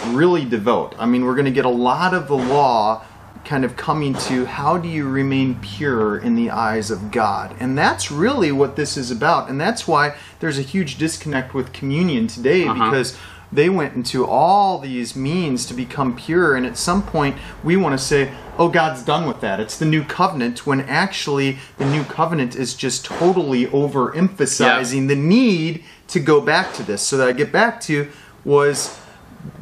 really 0.08 0.44
devout. 0.44 0.94
I 0.98 1.06
mean, 1.06 1.24
we're 1.24 1.34
going 1.34 1.46
to 1.46 1.50
get 1.50 1.64
a 1.64 1.68
lot 1.70 2.12
of 2.14 2.28
the 2.28 2.36
law 2.36 3.04
kind 3.44 3.64
of 3.64 3.76
coming 3.76 4.12
to 4.14 4.44
how 4.44 4.76
do 4.76 4.88
you 4.88 5.08
remain 5.08 5.54
pure 5.60 6.18
in 6.18 6.34
the 6.34 6.50
eyes 6.50 6.90
of 6.90 7.10
God? 7.12 7.54
And 7.60 7.78
that's 7.78 8.10
really 8.10 8.50
what 8.50 8.74
this 8.76 8.96
is 8.96 9.10
about. 9.10 9.48
And 9.48 9.60
that's 9.60 9.86
why 9.86 10.16
there's 10.40 10.58
a 10.58 10.62
huge 10.62 10.98
disconnect 10.98 11.54
with 11.54 11.72
communion 11.72 12.26
today 12.26 12.66
Uh-huh. 12.66 12.84
because 12.90 13.16
they 13.52 13.68
went 13.68 13.94
into 13.94 14.26
all 14.26 14.78
these 14.78 15.14
means 15.14 15.66
to 15.66 15.74
become 15.74 16.16
pure. 16.16 16.56
And 16.56 16.66
at 16.66 16.76
some 16.76 17.02
point, 17.02 17.36
we 17.62 17.76
want 17.76 17.98
to 17.98 18.04
say, 18.04 18.32
oh, 18.58 18.68
God's 18.68 19.02
done 19.02 19.26
with 19.26 19.40
that. 19.40 19.60
It's 19.60 19.78
the 19.78 19.84
new 19.84 20.02
covenant, 20.02 20.66
when 20.66 20.80
actually 20.80 21.58
the 21.78 21.86
new 21.86 22.04
covenant 22.04 22.56
is 22.56 22.74
just 22.74 23.04
totally 23.04 23.66
overemphasizing 23.66 25.08
the 25.08 25.16
need 25.16 25.84
to 26.08 26.20
go 26.20 26.40
back 26.40 26.72
to 26.74 26.82
this. 26.82 27.02
So 27.02 27.16
that 27.18 27.28
I 27.28 27.32
get 27.32 27.52
back 27.52 27.80
to 27.82 28.08
was 28.44 28.98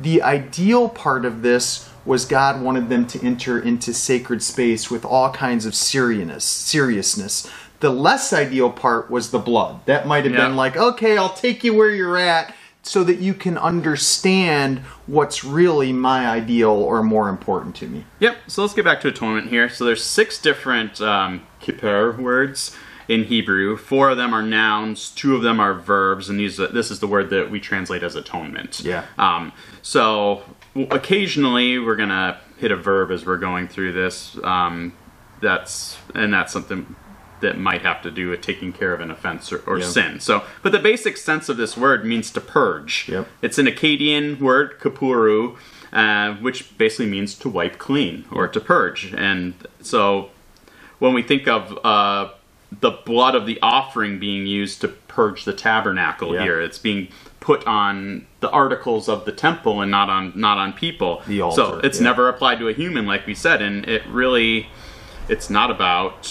the 0.00 0.22
ideal 0.22 0.88
part 0.88 1.24
of 1.24 1.42
this 1.42 1.90
was 2.04 2.26
God 2.26 2.60
wanted 2.60 2.88
them 2.90 3.06
to 3.08 3.22
enter 3.24 3.58
into 3.58 3.94
sacred 3.94 4.42
space 4.42 4.90
with 4.90 5.04
all 5.04 5.30
kinds 5.32 5.64
of 5.64 5.74
seriousness, 5.74 6.44
seriousness. 6.44 7.50
The 7.80 7.90
less 7.90 8.32
ideal 8.32 8.70
part 8.70 9.10
was 9.10 9.30
the 9.30 9.38
blood. 9.38 9.80
That 9.86 10.06
might 10.06 10.24
have 10.24 10.34
Yeah. 10.34 10.46
been 10.46 10.56
like, 10.56 10.76
okay, 10.76 11.16
I'll 11.16 11.32
take 11.32 11.64
you 11.64 11.74
where 11.74 11.90
you're 11.90 12.16
at 12.18 12.54
so 12.84 13.02
that 13.02 13.18
you 13.18 13.32
can 13.34 13.56
understand 13.56 14.78
what's 15.06 15.42
really 15.42 15.92
my 15.92 16.28
ideal 16.28 16.70
or 16.70 17.02
more 17.02 17.28
important 17.30 17.74
to 17.76 17.86
me. 17.86 18.04
Yep. 18.20 18.36
So 18.46 18.62
let's 18.62 18.74
get 18.74 18.84
back 18.84 19.00
to 19.00 19.08
atonement 19.08 19.48
here. 19.48 19.68
So 19.68 19.84
there's 19.84 20.04
six 20.04 20.38
different 20.38 21.00
um, 21.00 21.46
kippur 21.60 22.12
words 22.12 22.76
in 23.08 23.24
Hebrew. 23.24 23.76
Four 23.78 24.10
of 24.10 24.18
them 24.18 24.34
are 24.34 24.42
nouns. 24.42 25.10
Two 25.10 25.34
of 25.34 25.42
them 25.42 25.60
are 25.60 25.74
verbs, 25.74 26.28
and 26.28 26.38
these 26.38 26.58
this 26.58 26.90
is 26.90 27.00
the 27.00 27.06
word 27.06 27.30
that 27.30 27.50
we 27.50 27.58
translate 27.58 28.02
as 28.02 28.16
atonement. 28.16 28.80
Yeah. 28.80 29.06
Um, 29.18 29.52
so 29.82 30.42
occasionally 30.76 31.78
we're 31.78 31.96
gonna 31.96 32.38
hit 32.58 32.70
a 32.70 32.76
verb 32.76 33.10
as 33.10 33.24
we're 33.24 33.38
going 33.38 33.66
through 33.66 33.92
this. 33.92 34.38
Um, 34.44 34.94
that's 35.40 35.96
and 36.14 36.32
that's 36.32 36.52
something 36.52 36.94
that 37.40 37.58
might 37.58 37.82
have 37.82 38.00
to 38.02 38.10
do 38.10 38.30
with 38.30 38.40
taking 38.40 38.72
care 38.72 38.92
of 38.94 39.00
an 39.00 39.10
offense 39.10 39.52
or, 39.52 39.62
or 39.66 39.78
Yeah. 39.78 39.86
sin. 39.86 40.20
So, 40.20 40.44
but 40.62 40.72
the 40.72 40.78
basic 40.78 41.16
sense 41.16 41.48
of 41.48 41.56
this 41.56 41.76
word 41.76 42.04
means 42.04 42.30
to 42.32 42.40
purge. 42.40 43.06
Yep. 43.08 43.26
It's 43.42 43.58
an 43.58 43.66
Akkadian 43.66 44.40
word, 44.40 44.78
kapuru, 44.80 45.56
uh, 45.92 46.34
which 46.34 46.76
basically 46.78 47.06
means 47.06 47.34
to 47.36 47.48
wipe 47.48 47.78
clean 47.78 48.24
or 48.32 48.48
to 48.48 48.60
purge. 48.60 49.12
And 49.16 49.54
so, 49.80 50.30
when 51.00 51.12
we 51.12 51.22
think 51.22 51.46
of 51.46 51.78
uh, 51.84 52.30
the 52.80 52.92
blood 52.92 53.34
of 53.34 53.46
the 53.46 53.58
offering 53.62 54.18
being 54.18 54.46
used 54.46 54.80
to 54.80 54.88
purge 54.88 55.44
the 55.44 55.52
tabernacle 55.52 56.34
Yeah. 56.34 56.42
here, 56.42 56.60
it's 56.60 56.78
being 56.78 57.08
put 57.40 57.66
on 57.66 58.26
the 58.40 58.48
articles 58.50 59.06
of 59.06 59.26
the 59.26 59.32
temple 59.32 59.82
and 59.82 59.90
not 59.90 60.08
on 60.08 60.32
not 60.34 60.56
on 60.56 60.72
people. 60.72 61.22
The 61.26 61.42
altar, 61.42 61.56
so 61.56 61.80
it's 61.84 61.98
yeah. 61.98 62.04
never 62.04 62.28
applied 62.28 62.58
to 62.60 62.68
a 62.68 62.72
human, 62.72 63.06
like 63.06 63.26
we 63.26 63.34
said, 63.34 63.60
and 63.60 63.86
it 63.86 64.02
really, 64.06 64.68
it's 65.28 65.50
not 65.50 65.70
about 65.70 66.26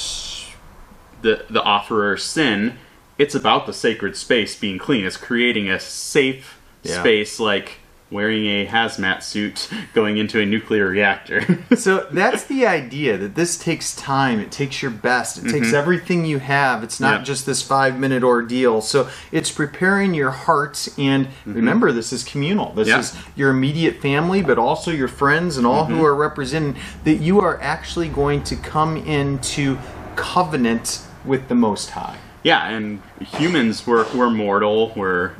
the 1.23 1.45
the 1.49 1.61
offerer's 1.63 2.23
sin. 2.23 2.77
It's 3.17 3.35
about 3.35 3.65
the 3.65 3.73
sacred 3.73 4.15
space 4.15 4.55
being 4.59 4.77
clean. 4.77 5.05
It's 5.05 5.17
creating 5.17 5.69
a 5.69 5.79
safe 5.79 6.59
Yeah. 6.83 6.99
space, 6.99 7.39
like 7.39 7.79
wearing 8.09 8.45
a 8.45 8.67
hazmat 8.67 9.23
suit 9.23 9.67
going 9.95 10.17
into 10.17 10.39
a 10.39 10.45
nuclear 10.45 10.87
reactor. 10.87 11.41
So 11.75 12.07
that's 12.11 12.43
the 12.43 12.67
idea 12.67 13.17
that 13.17 13.33
this 13.35 13.57
takes 13.57 13.95
time. 13.95 14.39
It 14.39 14.51
takes 14.51 14.81
your 14.83 14.91
best. 14.91 15.37
It 15.43 15.49
takes 15.49 15.73
everything 15.73 16.23
you 16.25 16.37
have. 16.39 16.83
It's 16.83 16.99
not 16.99 17.13
Mm-hmm. 17.15 17.23
Just 17.23 17.45
this 17.47 17.61
five 17.63 17.97
minute 17.99 18.23
ordeal. 18.23 18.81
So 18.81 19.09
it's 19.31 19.51
preparing 19.51 20.13
your 20.13 20.29
heart. 20.31 20.87
And 20.97 21.27
remember, 21.45 21.91
this 21.91 22.13
is 22.13 22.23
communal. 22.23 22.73
This 22.73 22.89
Mm-hmm. 22.89 22.99
Is 22.99 23.15
your 23.35 23.49
immediate 23.49 24.01
family, 24.01 24.41
but 24.43 24.57
also 24.59 24.91
your 24.91 25.07
friends 25.07 25.57
and 25.57 25.65
all 25.65 25.85
Mm-hmm. 25.85 25.97
who 25.97 26.05
are 26.05 26.15
represented. 26.15 26.75
That 27.05 27.15
you 27.15 27.39
are 27.41 27.59
actually 27.61 28.09
going 28.09 28.43
to 28.43 28.55
come 28.55 28.97
into 28.97 29.77
covenant 30.15 31.01
with 31.25 31.47
the 31.47 31.55
Most 31.55 31.91
High. 31.91 32.17
yeah, 32.43 32.67
and 32.69 33.01
humans 33.21 33.85
were 33.87 34.05
we're 34.15 34.29
mortal. 34.29 34.91
We're 34.95 35.31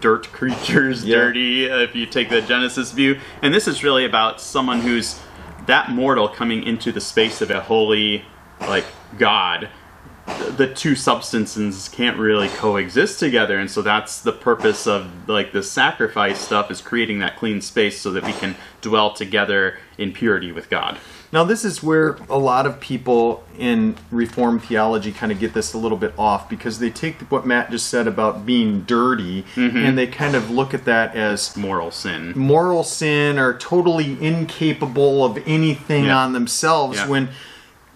dirt 0.00 0.26
creatures, 0.32 1.04
Yeah. 1.04 1.16
dirty. 1.16 1.70
uh, 1.70 1.76
If 1.78 1.94
you 1.94 2.06
take 2.06 2.28
the 2.30 2.40
Genesis 2.40 2.92
view, 2.92 3.18
and 3.42 3.52
this 3.54 3.68
is 3.68 3.84
really 3.84 4.04
about 4.04 4.40
someone 4.40 4.80
who's 4.80 5.18
that 5.66 5.90
mortal 5.90 6.28
coming 6.28 6.62
into 6.62 6.90
the 6.92 7.00
space 7.00 7.40
of 7.42 7.50
a 7.50 7.60
holy, 7.60 8.24
like 8.60 8.84
God. 9.18 9.68
the 10.56 10.66
two 10.66 10.96
substances 10.96 11.88
can't 11.88 12.16
really 12.18 12.48
coexist 12.48 13.20
together 13.20 13.60
and 13.60 13.70
so 13.70 13.80
that's 13.80 14.20
the 14.20 14.32
purpose 14.32 14.84
of 14.84 15.06
like 15.28 15.52
the 15.52 15.62
sacrifice 15.62 16.40
stuff 16.40 16.68
is 16.68 16.80
creating 16.80 17.20
that 17.20 17.36
clean 17.36 17.60
space 17.60 18.00
so 18.00 18.10
that 18.10 18.24
we 18.24 18.32
can 18.32 18.56
dwell 18.80 19.12
together 19.12 19.78
in 19.98 20.12
purity 20.12 20.50
with 20.50 20.68
god 20.68 20.98
Now, 21.36 21.44
this 21.44 21.66
is 21.66 21.82
where 21.82 22.16
a 22.30 22.38
lot 22.38 22.64
of 22.64 22.80
people 22.80 23.44
in 23.58 23.94
Reformed 24.10 24.62
theology 24.64 25.12
kind 25.12 25.30
of 25.30 25.38
get 25.38 25.52
this 25.52 25.74
a 25.74 25.78
little 25.78 25.98
bit 25.98 26.14
off 26.18 26.48
because 26.48 26.78
they 26.78 26.88
take 26.88 27.20
what 27.30 27.46
Matt 27.46 27.70
just 27.70 27.90
said 27.90 28.06
about 28.06 28.46
being 28.46 28.84
dirty 28.84 29.42
Mm-hmm. 29.54 29.76
and 29.76 29.98
they 29.98 30.06
kind 30.06 30.34
of 30.34 30.50
look 30.50 30.72
at 30.72 30.86
that 30.86 31.14
as 31.14 31.54
moral 31.54 31.90
sin 31.90 32.32
moral 32.34 32.82
sin 32.84 33.38
or 33.38 33.52
totally 33.52 34.16
incapable 34.24 35.26
of 35.26 35.36
anything 35.46 36.06
Yeah. 36.06 36.16
on 36.24 36.32
themselves 36.32 36.96
Yeah. 37.00 37.08
when 37.08 37.28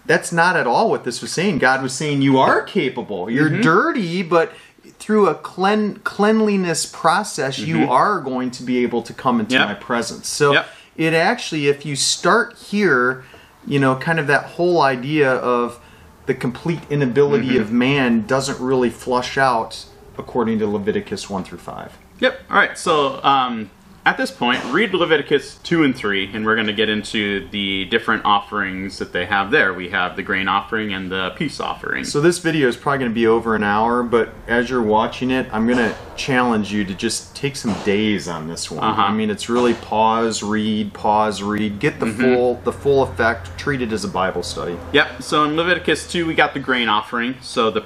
that's 0.05 0.31
not 0.31 0.55
at 0.55 0.67
all 0.67 0.91
what 0.91 1.03
this 1.03 1.19
was 1.23 1.31
saying. 1.31 1.57
God 1.57 1.81
was 1.81 1.93
saying 1.93 2.21
you 2.21 2.37
are 2.37 2.61
capable. 2.61 3.27
You're 3.27 3.49
Mm-hmm. 3.49 3.61
dirty, 3.61 4.21
but 4.21 4.51
through 4.99 5.27
a 5.29 5.33
clean 5.33 5.95
cleanliness 6.03 6.85
process, 6.85 7.57
you 7.57 7.89
are 7.89 8.21
going 8.21 8.51
to 8.51 8.61
be 8.61 8.83
able 8.83 9.01
to 9.01 9.13
come 9.13 9.39
into 9.39 9.55
Mm-hmm. 9.55 9.67
Yep. 9.67 9.79
my 9.79 9.83
presence. 9.83 10.27
So 10.27 10.53
Yep. 10.53 10.67
it 10.97 11.13
actually, 11.15 11.67
if 11.69 11.85
you 11.87 11.95
start 11.95 12.55
here, 12.57 13.23
you 13.67 13.79
know, 13.79 13.95
kind 13.95 14.19
of 14.19 14.27
that 14.27 14.45
whole 14.45 14.81
idea 14.81 15.31
of 15.33 15.79
the 16.25 16.33
complete 16.33 16.81
inability 16.89 17.49
Mm-hmm. 17.49 17.61
of 17.61 17.71
man 17.71 18.25
doesn't 18.27 18.59
really 18.59 18.89
flush 18.89 19.37
out 19.37 19.85
according 20.17 20.59
to 20.59 20.67
Leviticus 20.67 21.29
1 21.29 21.43
through 21.43 21.57
5. 21.57 21.97
Yep. 22.19 22.39
All 22.49 22.57
right. 22.57 22.77
So 22.77 23.23
um, 23.23 23.71
at 24.03 24.17
this 24.17 24.31
point, 24.31 24.63
read 24.65 24.93
Leviticus 24.95 25.57
2 25.63 25.83
and 25.83 25.95
3, 25.95 26.31
and 26.33 26.43
we're 26.45 26.55
going 26.55 26.67
to 26.67 26.73
get 26.73 26.89
into 26.89 27.47
the 27.49 27.85
different 27.85 28.25
offerings 28.25 28.97
that 28.97 29.13
they 29.13 29.27
have 29.27 29.51
there. 29.51 29.73
We 29.73 29.89
have 29.89 30.15
the 30.15 30.23
grain 30.23 30.47
offering 30.47 30.91
and 30.93 31.11
the 31.11 31.31
peace 31.35 31.59
offering. 31.59 32.03
So 32.03 32.19
this 32.19 32.39
video 32.39 32.67
is 32.67 32.75
probably 32.75 32.99
going 32.99 33.11
to 33.11 33.15
be 33.15 33.27
over 33.27 33.55
an 33.55 33.63
hour, 33.63 34.01
but 34.01 34.33
as 34.47 34.69
you're 34.71 34.81
watching 34.81 35.29
it, 35.29 35.47
I'm 35.53 35.67
going 35.67 35.77
to 35.77 35.95
challenge 36.15 36.73
you 36.73 36.83
to 36.85 36.95
just 36.95 37.35
take 37.35 37.55
some 37.55 37.75
days 37.83 38.27
on 38.27 38.47
this 38.47 38.71
one. 38.71 38.83
Uh-huh. 38.83 39.01
I 39.03 39.13
mean, 39.13 39.29
it's 39.29 39.49
really 39.49 39.75
pause, 39.75 40.41
read, 40.41 40.93
pause, 40.93 41.43
read, 41.43 41.79
get 41.79 41.99
the 41.99 42.07
Mm-hmm. 42.07 42.21
full 42.21 42.55
the 42.63 42.73
full 42.73 43.03
effect. 43.03 43.57
Treat 43.57 43.81
it 43.81 43.93
as 43.93 44.03
a 44.03 44.07
Bible 44.09 44.43
study. 44.43 44.77
Yep. 44.93 45.21
So 45.21 45.43
in 45.45 45.55
Leviticus 45.55 46.11
2, 46.11 46.25
we 46.25 46.33
got 46.33 46.53
the 46.53 46.59
grain 46.59 46.89
offering. 46.89 47.35
So 47.41 47.69
the 47.71 47.85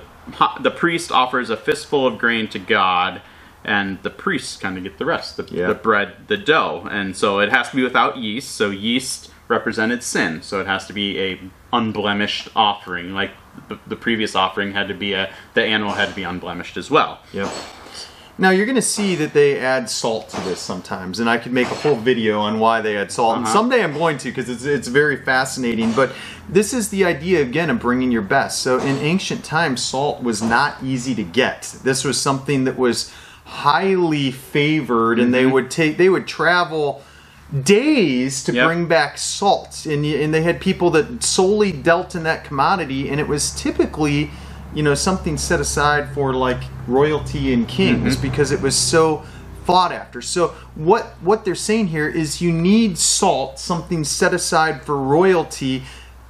the 0.62 0.72
priest 0.72 1.12
offers 1.12 1.50
a 1.52 1.58
fistful 1.58 2.08
of 2.08 2.18
grain 2.18 2.48
to 2.50 2.58
God, 2.58 3.22
and 3.66 4.02
the 4.04 4.10
priests 4.10 4.58
kind 4.58 4.78
of 4.78 4.84
get 4.84 4.98
the 4.98 5.06
rest, 5.06 5.38
the, 5.38 5.48
Yeah. 5.52 5.68
the 5.68 5.74
bread, 5.76 6.14
the 6.28 6.38
dough. 6.38 6.88
And 6.90 7.16
so 7.16 7.40
it 7.40 7.50
has 7.52 7.70
to 7.72 7.76
be 7.76 7.84
without 7.84 8.18
yeast. 8.18 8.52
So 8.56 8.70
yeast 8.70 9.32
represented 9.48 10.02
sin. 10.04 10.42
So 10.42 10.60
it 10.62 10.68
has 10.68 10.86
to 10.88 10.94
be 10.94 11.20
a 11.20 11.40
unblemished 11.74 12.50
offering. 12.56 13.14
Like 13.14 13.32
the, 13.68 13.78
the 13.88 13.96
previous 13.96 14.36
offering 14.36 14.74
had 14.74 14.88
to 14.88 14.94
be 14.94 15.14
a 15.14 15.30
the 15.54 15.64
animal 15.64 15.94
had 15.94 16.10
to 16.10 16.16
be 16.16 16.24
unblemished 16.24 16.78
as 16.78 16.90
well. 16.90 17.20
Yep. 17.34 17.52
Now 18.38 18.50
you're 18.50 18.66
going 18.66 18.76
to 18.76 18.82
see 18.82 19.16
that 19.16 19.32
they 19.32 19.60
add 19.60 19.90
salt 19.90 20.28
to 20.32 20.42
this 20.42 20.60
sometimes, 20.60 21.22
and 21.22 21.30
I 21.30 21.38
could 21.38 21.54
make 21.54 21.68
a 21.72 21.76
whole 21.76 21.96
video 21.96 22.38
on 22.42 22.60
why 22.60 22.82
they 22.82 22.98
add 22.98 23.10
salt. 23.10 23.38
And 23.38 23.46
Uh-huh. 23.46 23.54
someday 23.54 23.82
I'm 23.82 23.94
going 23.94 24.18
to 24.20 24.30
because 24.30 24.50
it's 24.50 24.66
it's 24.66 24.90
very 24.90 25.16
fascinating. 25.16 25.94
But 25.94 26.12
this 26.50 26.74
is 26.74 26.90
the 26.90 27.06
idea 27.06 27.42
again 27.42 27.70
of 27.70 27.80
bringing 27.80 28.12
your 28.12 28.22
best. 28.24 28.62
So 28.62 28.78
in 28.80 28.98
ancient 28.98 29.46
times, 29.46 29.82
salt 29.82 30.22
was 30.22 30.42
not 30.42 30.84
easy 30.84 31.16
to 31.16 31.24
get. 31.24 31.76
This 31.84 32.04
was 32.04 32.20
something 32.20 32.66
that 32.66 32.78
was 32.78 33.10
highly 33.46 34.32
favored, 34.32 35.20
and 35.20 35.28
Mm-hmm. 35.28 35.32
they 35.34 35.46
would 35.46 35.72
take 35.72 35.98
they 35.98 36.10
would 36.10 36.28
travel 36.28 37.02
days 37.64 38.44
to 38.44 38.52
Yep. 38.52 38.66
bring 38.68 38.86
back 38.88 39.18
salt 39.20 39.86
and, 39.86 40.04
and 40.04 40.34
they 40.34 40.42
had 40.42 40.60
people 40.60 40.90
that 40.92 41.24
solely 41.24 41.72
dealt 41.72 42.16
in 42.16 42.24
that 42.24 42.44
commodity 42.44 43.08
and 43.08 43.20
it 43.20 43.28
was 43.28 43.52
typically 43.52 44.32
you 44.74 44.82
know 44.82 44.96
something 44.96 45.38
set 45.38 45.60
aside 45.62 46.10
for 46.14 46.34
like 46.34 46.58
royalty 46.88 47.54
and 47.54 47.68
kings 47.68 48.18
because 48.18 48.52
it 48.52 48.62
was 48.62 48.76
so 48.76 49.24
thought 49.64 49.92
after. 49.92 50.22
So 50.22 50.50
what 50.74 51.04
what 51.22 51.46
they're 51.46 51.56
saying 51.56 51.88
here 51.88 52.10
is 52.10 52.42
you 52.42 52.52
need 52.52 52.98
salt, 52.98 53.58
something 53.60 54.04
set 54.04 54.34
aside 54.34 54.82
for 54.84 54.98
royalty 54.98 55.84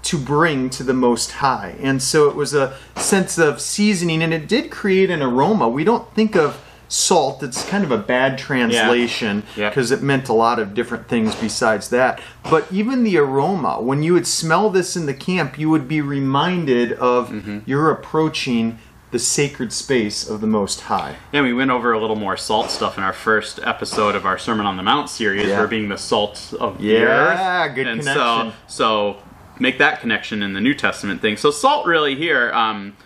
to 0.04 0.18
bring 0.18 0.70
to 0.70 0.84
the 0.84 0.94
most 0.94 1.32
high. 1.32 1.76
And 1.82 2.04
so 2.04 2.30
it 2.30 2.36
was 2.36 2.54
a 2.54 2.78
sense 2.98 3.38
of 3.40 3.60
seasoning 3.62 4.22
and 4.22 4.34
it 4.34 4.48
did 4.48 4.70
create 4.70 5.10
an 5.10 5.22
aroma. 5.24 5.68
We 5.68 5.84
don't 5.84 6.14
think 6.14 6.36
of 6.36 6.62
salt 6.88 7.42
it's 7.44 7.64
kind 7.68 7.84
of 7.84 7.92
a 7.92 7.98
bad 7.98 8.38
translation 8.38 9.44
Yeah. 9.56 9.70
because 9.70 9.92
it 9.92 10.02
meant 10.02 10.30
a 10.30 10.34
lot 10.34 10.60
of 10.60 10.74
different 10.74 11.08
things 11.08 11.34
besides 11.36 11.90
that 11.90 12.22
but 12.50 12.72
even 12.72 13.04
the 13.04 13.18
aroma 13.18 13.82
when 13.82 14.04
you 14.04 14.14
would 14.14 14.28
smell 14.28 14.70
this 14.70 14.96
in 14.96 15.06
the 15.06 15.14
camp 15.14 15.58
you 15.58 15.70
would 15.70 15.88
be 15.88 16.02
reminded 16.02 16.94
of 16.94 17.30
Mm-hmm. 17.30 17.60
you're 17.66 17.90
approaching 17.92 18.78
the 19.12 19.20
sacred 19.20 19.72
space 19.72 20.28
of 20.30 20.42
the 20.42 20.48
most 20.48 20.82
high 20.82 21.16
Yeah, 21.32 21.42
we 21.42 21.54
went 21.54 21.72
over 21.72 21.94
a 21.94 22.00
little 22.00 22.16
more 22.18 22.36
salt 22.38 22.70
stuff 22.70 22.98
in 22.98 23.04
our 23.04 23.14
first 23.14 23.60
episode 23.64 24.14
of 24.16 24.26
our 24.26 24.38
Sermon 24.38 24.66
on 24.66 24.76
the 24.78 24.84
Mount 24.84 25.10
series, 25.10 25.48
Yeah. 25.48 25.62
for 25.62 25.68
being 25.68 25.88
the 25.90 25.98
salt 25.98 26.54
of 26.60 26.80
the 26.80 26.98
earth. 26.98 27.38
Yeah, 27.40 27.68
good 27.70 27.88
and 27.88 28.02
connection. 28.02 28.52
So, 28.68 29.14
so 29.16 29.18
make 29.58 29.78
that 29.78 30.02
connection 30.02 30.44
in 30.44 30.52
the 30.54 30.60
New 30.60 30.74
Testament 30.74 31.22
thing. 31.22 31.38
So 31.38 31.50
salt 31.50 31.86
really 31.86 32.16
here, 32.16 32.52
um, 32.54 32.98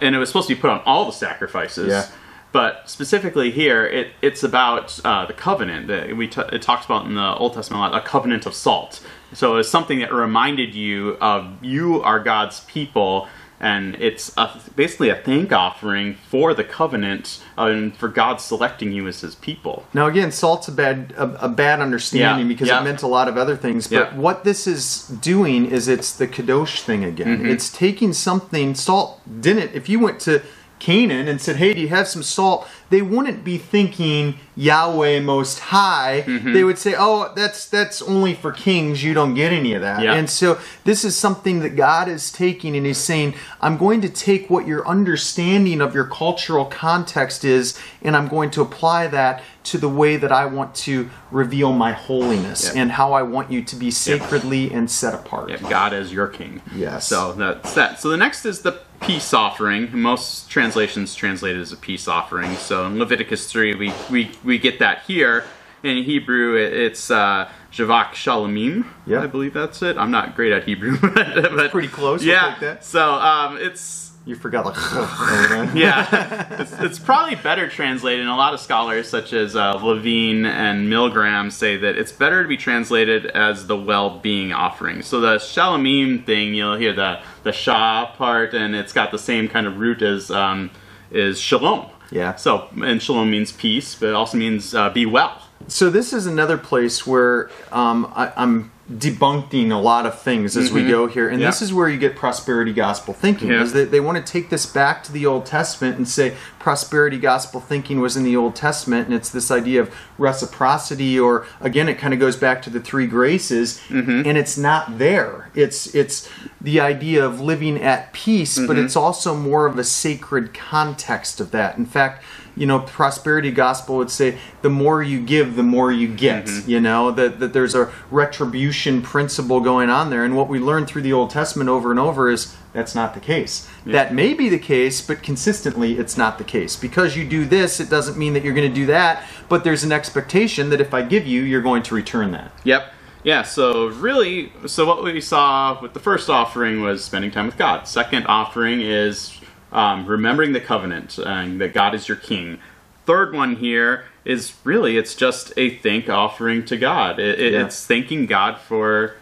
and 0.00 0.16
it 0.16 0.18
was 0.18 0.28
supposed 0.30 0.48
to 0.48 0.54
be 0.56 0.60
put 0.60 0.70
on 0.70 0.80
all 0.80 1.04
the 1.04 1.12
sacrifices. 1.12 1.88
Yeah. 1.90 2.06
But 2.52 2.88
specifically 2.88 3.50
here, 3.50 3.84
it, 3.86 4.08
it's 4.22 4.42
about 4.42 4.98
uh, 5.04 5.26
the 5.26 5.34
covenant 5.34 5.88
that 5.88 6.16
we 6.16 6.26
t- 6.28 6.40
it 6.52 6.62
talks 6.62 6.86
about 6.86 7.04
in 7.04 7.14
the 7.14 7.34
Old 7.34 7.52
Testament 7.54 7.80
a 7.84 7.88
lot, 7.90 8.02
a 8.02 8.06
covenant 8.06 8.46
of 8.46 8.54
salt. 8.54 9.04
So 9.34 9.56
it's 9.56 9.68
something 9.68 9.98
that 9.98 10.12
reminded 10.12 10.74
you 10.74 11.18
of 11.20 11.62
you 11.62 12.02
are 12.02 12.18
God's 12.18 12.60
people, 12.60 13.28
and 13.60 13.94
it's 13.96 14.32
a, 14.38 14.58
basically 14.74 15.10
a 15.10 15.16
thank 15.16 15.52
offering 15.52 16.14
for 16.14 16.54
the 16.54 16.64
covenant 16.64 17.42
uh, 17.58 17.66
and 17.66 17.94
for 17.96 18.08
God 18.08 18.36
selecting 18.40 18.92
you 18.92 19.06
as 19.06 19.20
His 19.20 19.34
people. 19.34 19.84
Now 19.92 20.06
again, 20.06 20.30
salt's 20.32 20.68
a 20.68 20.72
bad 20.72 21.12
a, 21.16 21.44
a 21.46 21.48
bad 21.50 21.80
understanding 21.80 22.46
Yeah, 22.46 22.48
because 22.52 22.68
yeah. 22.68 22.80
it 22.80 22.84
meant 22.84 23.02
a 23.02 23.06
lot 23.08 23.28
of 23.28 23.36
other 23.36 23.56
things. 23.56 23.86
But 23.88 24.12
Yeah. 24.12 24.16
what 24.16 24.44
this 24.44 24.66
is 24.66 25.08
doing 25.08 25.66
is 25.66 25.88
it's 25.88 26.12
the 26.16 26.28
kadosh 26.28 26.80
thing 26.82 27.04
again. 27.04 27.38
Mm-hmm. 27.38 27.46
It's 27.46 27.70
taking 27.70 28.14
something 28.14 28.74
salt 28.74 29.20
didn't. 29.42 29.74
If 29.74 29.88
you 29.90 29.98
went 29.98 30.20
to 30.20 30.40
Canaan 30.78 31.28
and 31.28 31.40
said, 31.40 31.56
"Hey, 31.56 31.74
do 31.74 31.80
you 31.80 31.88
have 31.88 32.08
some 32.08 32.22
salt?" 32.22 32.68
They 32.88 33.02
wouldn't 33.02 33.42
be 33.42 33.58
thinking 33.58 34.38
Yahweh 34.54 35.18
Most 35.20 35.58
High. 35.58 36.22
Mm-hmm. 36.26 36.52
They 36.52 36.62
would 36.62 36.78
say, 36.78 36.94
"Oh, 36.96 37.32
that's 37.34 37.68
that's 37.68 38.00
only 38.02 38.34
for 38.34 38.52
kings. 38.52 39.02
You 39.02 39.12
don't 39.14 39.34
get 39.34 39.52
any 39.52 39.72
of 39.74 39.82
that." 39.82 40.02
Yeah. 40.02 40.14
And 40.14 40.28
so 40.30 40.58
this 40.84 41.04
is 41.04 41.16
something 41.16 41.60
that 41.60 41.70
God 41.76 42.08
is 42.08 42.30
taking 42.30 42.76
and 42.76 42.86
He's 42.86 42.98
saying, 42.98 43.34
I'm 43.60 43.76
going 43.76 44.00
to 44.02 44.08
take 44.08 44.48
what 44.50 44.66
your 44.66 44.86
understanding 44.86 45.80
of 45.80 45.94
your 45.94 46.06
cultural 46.06 46.64
context 46.66 47.44
is, 47.44 47.78
and 48.02 48.16
I'm 48.16 48.28
going 48.28 48.50
to 48.52 48.62
apply 48.62 49.08
that 49.08 49.42
to 49.64 49.78
the 49.78 49.88
way 49.88 50.16
that 50.16 50.30
I 50.30 50.46
want 50.46 50.76
to 50.76 51.10
reveal 51.32 51.72
my 51.72 51.90
holiness 51.92 52.70
Yeah. 52.72 52.82
and 52.82 52.92
how 52.92 53.14
I 53.14 53.22
want 53.22 53.50
you 53.50 53.64
to 53.64 53.74
be 53.76 53.90
sacredly 53.90 54.72
and 54.72 54.88
set 54.88 55.12
apart. 55.12 55.50
Yeah, 55.50 55.56
God 55.68 55.92
is 55.92 56.12
your 56.12 56.28
king. 56.28 56.62
Yes. 56.72 57.08
So 57.08 57.32
that's 57.32 57.74
that. 57.74 57.98
So 58.00 58.08
the 58.10 58.16
next 58.16 58.44
is 58.46 58.60
the 58.62 58.80
peace 59.00 59.32
offering. 59.34 59.90
Most 59.98 60.50
translations 60.50 61.14
translate 61.14 61.56
it 61.56 61.60
as 61.60 61.72
a 61.72 61.76
peace 61.76 62.08
offering. 62.08 62.54
So 62.56 62.86
in 62.86 62.98
Leviticus 62.98 63.50
3, 63.50 63.74
we, 63.74 63.92
we, 64.10 64.30
we 64.44 64.58
get 64.58 64.78
that 64.80 65.02
here. 65.02 65.44
In 65.82 66.02
Hebrew, 66.02 66.56
it, 66.56 66.72
it's 66.72 67.10
uh, 67.10 67.48
Javak 67.70 68.12
Shalomim. 68.12 68.86
Yeah. 69.06 69.22
I 69.22 69.26
believe 69.26 69.52
that's 69.54 69.82
it. 69.82 69.96
I'm 69.98 70.10
not 70.10 70.34
great 70.34 70.52
at 70.52 70.64
Hebrew, 70.64 70.98
but, 71.00 71.14
but 71.34 71.70
pretty 71.70 71.88
close, 71.88 72.24
Yeah. 72.24 72.56
that. 72.60 72.82
So 72.84 73.12
um, 73.12 73.58
it's 73.58 74.10
You 74.24 74.34
forgot 74.34 74.64
like 74.64 74.74
yeah, 75.76 76.60
it's, 76.60 76.72
it's 76.72 76.98
probably 76.98 77.36
better 77.36 77.68
translated. 77.68 78.20
And 78.22 78.30
a 78.30 78.34
lot 78.34 78.54
of 78.54 78.58
scholars, 78.60 79.08
such 79.08 79.32
as 79.32 79.54
uh, 79.54 79.74
Levine 79.74 80.44
and 80.46 80.88
Milgrom, 80.88 81.52
say 81.52 81.76
that 81.76 81.96
it's 81.96 82.10
better 82.10 82.42
to 82.42 82.48
be 82.48 82.56
translated 82.56 83.26
as 83.26 83.68
the 83.68 83.76
well-being 83.76 84.52
offering. 84.52 85.02
So 85.02 85.20
the 85.20 85.36
shalomim 85.36 86.24
thing, 86.24 86.54
you'll 86.54 86.76
hear 86.76 86.94
the 86.94 87.20
the 87.46 87.52
shah 87.52 88.12
part, 88.16 88.52
and 88.52 88.74
it's 88.74 88.92
got 88.92 89.10
the 89.10 89.18
same 89.18 89.48
kind 89.48 89.66
of 89.66 89.78
root 89.78 90.02
as 90.02 90.30
um, 90.30 90.70
is 91.10 91.40
shalom. 91.40 91.86
Yeah. 92.10 92.34
So 92.34 92.68
and 92.82 93.00
shalom 93.00 93.30
means 93.30 93.52
peace, 93.52 93.94
but 93.94 94.10
it 94.10 94.14
also 94.14 94.36
means 94.36 94.74
uh, 94.74 94.90
be 94.90 95.06
well. 95.06 95.40
So 95.68 95.88
this 95.88 96.12
is 96.12 96.26
another 96.26 96.58
place 96.58 97.06
where 97.06 97.50
um, 97.72 98.12
I, 98.14 98.32
I'm 98.36 98.72
debunking 98.90 99.72
a 99.72 99.76
lot 99.76 100.06
of 100.06 100.20
things 100.20 100.56
as 100.56 100.70
we 100.70 100.86
go 100.86 101.06
here, 101.06 101.28
and 101.28 101.40
this 101.40 101.62
is 101.62 101.72
where 101.72 101.88
you 101.88 101.98
get 101.98 102.14
prosperity 102.14 102.72
gospel 102.72 103.14
thinking. 103.14 103.48
Yeah. 103.48 103.62
Is 103.62 103.72
that 103.72 103.90
they 103.90 104.00
want 104.00 104.24
to 104.24 104.32
take 104.32 104.50
this 104.50 104.66
back 104.66 105.02
to 105.04 105.12
the 105.12 105.24
Old 105.24 105.46
Testament 105.46 105.96
and 105.96 106.06
say 106.06 106.36
prosperity 106.66 107.16
gospel 107.16 107.60
thinking 107.60 108.00
was 108.00 108.16
in 108.16 108.24
the 108.24 108.34
Old 108.34 108.56
Testament, 108.56 109.06
and 109.06 109.14
it's 109.14 109.30
this 109.30 109.52
idea 109.52 109.80
of 109.80 109.94
reciprocity, 110.18 111.16
or 111.16 111.46
again, 111.60 111.88
it 111.88 111.96
kind 111.96 112.12
of 112.12 112.18
goes 112.18 112.34
back 112.34 112.60
to 112.62 112.70
the 112.70 112.80
three 112.80 113.06
graces, 113.06 113.80
mm-hmm. 113.86 114.22
and 114.26 114.36
it's 114.36 114.58
not 114.58 114.98
there. 114.98 115.48
It's 115.54 115.94
it's 115.94 116.28
the 116.60 116.80
idea 116.80 117.24
of 117.24 117.40
living 117.40 117.80
at 117.80 118.12
peace, 118.12 118.58
but 118.58 118.70
mm-hmm. 118.70 118.84
it's 118.84 118.96
also 118.96 119.32
more 119.36 119.66
of 119.66 119.78
a 119.78 119.84
sacred 119.84 120.54
context 120.54 121.38
of 121.38 121.52
that. 121.52 121.78
In 121.78 121.86
fact 121.86 122.24
you 122.56 122.66
know, 122.66 122.80
prosperity 122.80 123.50
gospel 123.50 123.98
would 123.98 124.10
say 124.10 124.38
the 124.62 124.70
more 124.70 125.02
you 125.02 125.20
give, 125.20 125.56
the 125.56 125.62
more 125.62 125.92
you 125.92 126.08
get. 126.08 126.46
Mm-hmm. 126.46 126.70
You 126.70 126.80
know, 126.80 127.10
that, 127.10 127.38
that 127.38 127.52
there's 127.52 127.74
a 127.74 127.92
retribution 128.10 129.02
principle 129.02 129.60
going 129.60 129.90
on 129.90 130.08
there. 130.08 130.24
And 130.24 130.34
what 130.34 130.48
we 130.48 130.58
learn 130.58 130.86
through 130.86 131.02
the 131.02 131.12
Old 131.12 131.30
Testament 131.30 131.68
over 131.68 131.90
and 131.90 132.00
over 132.00 132.30
is 132.30 132.56
that's 132.76 132.94
not 132.94 133.14
the 133.14 133.20
case. 133.20 133.66
That 133.86 134.12
may 134.12 134.34
be 134.34 134.50
the 134.50 134.58
case, 134.58 135.00
but 135.00 135.22
consistently 135.22 135.98
it's 135.98 136.18
not 136.18 136.36
the 136.36 136.44
case. 136.44 136.76
Because 136.76 137.16
you 137.16 137.26
do 137.26 137.46
this, 137.46 137.80
it 137.80 137.88
doesn't 137.88 138.18
mean 138.18 138.34
that 138.34 138.44
you're 138.44 138.52
going 138.52 138.68
to 138.68 138.74
do 138.74 138.84
that, 138.86 139.24
but 139.48 139.64
there's 139.64 139.82
an 139.82 139.92
expectation 139.92 140.68
that 140.70 140.80
if 140.80 140.92
I 140.92 141.00
give 141.00 141.26
you, 141.26 141.40
you're 141.42 141.62
going 141.62 141.82
to 141.84 141.94
return 141.94 142.32
that. 142.32 142.52
Yep. 142.64 142.92
Yeah, 143.24 143.42
so 143.42 143.86
really, 143.88 144.52
so 144.66 144.84
what 144.86 145.02
we 145.02 145.20
saw 145.22 145.80
with 145.80 145.94
the 145.94 146.00
first 146.00 146.28
offering 146.28 146.82
was 146.82 147.02
spending 147.02 147.30
time 147.30 147.46
with 147.46 147.56
God. 147.56 147.88
Second 147.88 148.26
offering 148.26 148.82
is 148.82 149.40
um, 149.72 150.04
remembering 150.06 150.52
the 150.52 150.60
covenant 150.60 151.16
and 151.18 151.58
that 151.62 151.72
God 151.72 151.94
is 151.94 152.08
your 152.08 152.18
king. 152.18 152.58
Third 153.06 153.34
one 153.34 153.56
here 153.56 154.04
is 154.26 154.54
really, 154.64 154.98
it's 154.98 155.14
just 155.14 155.52
a 155.56 155.70
thank 155.78 156.10
offering 156.10 156.64
to 156.66 156.76
God. 156.76 157.18
It, 157.18 157.40
it- 157.40 157.52
Yeah. 157.54 157.64
It's 157.64 157.86
thanking 157.86 158.26
God 158.26 158.58
for 158.58 159.16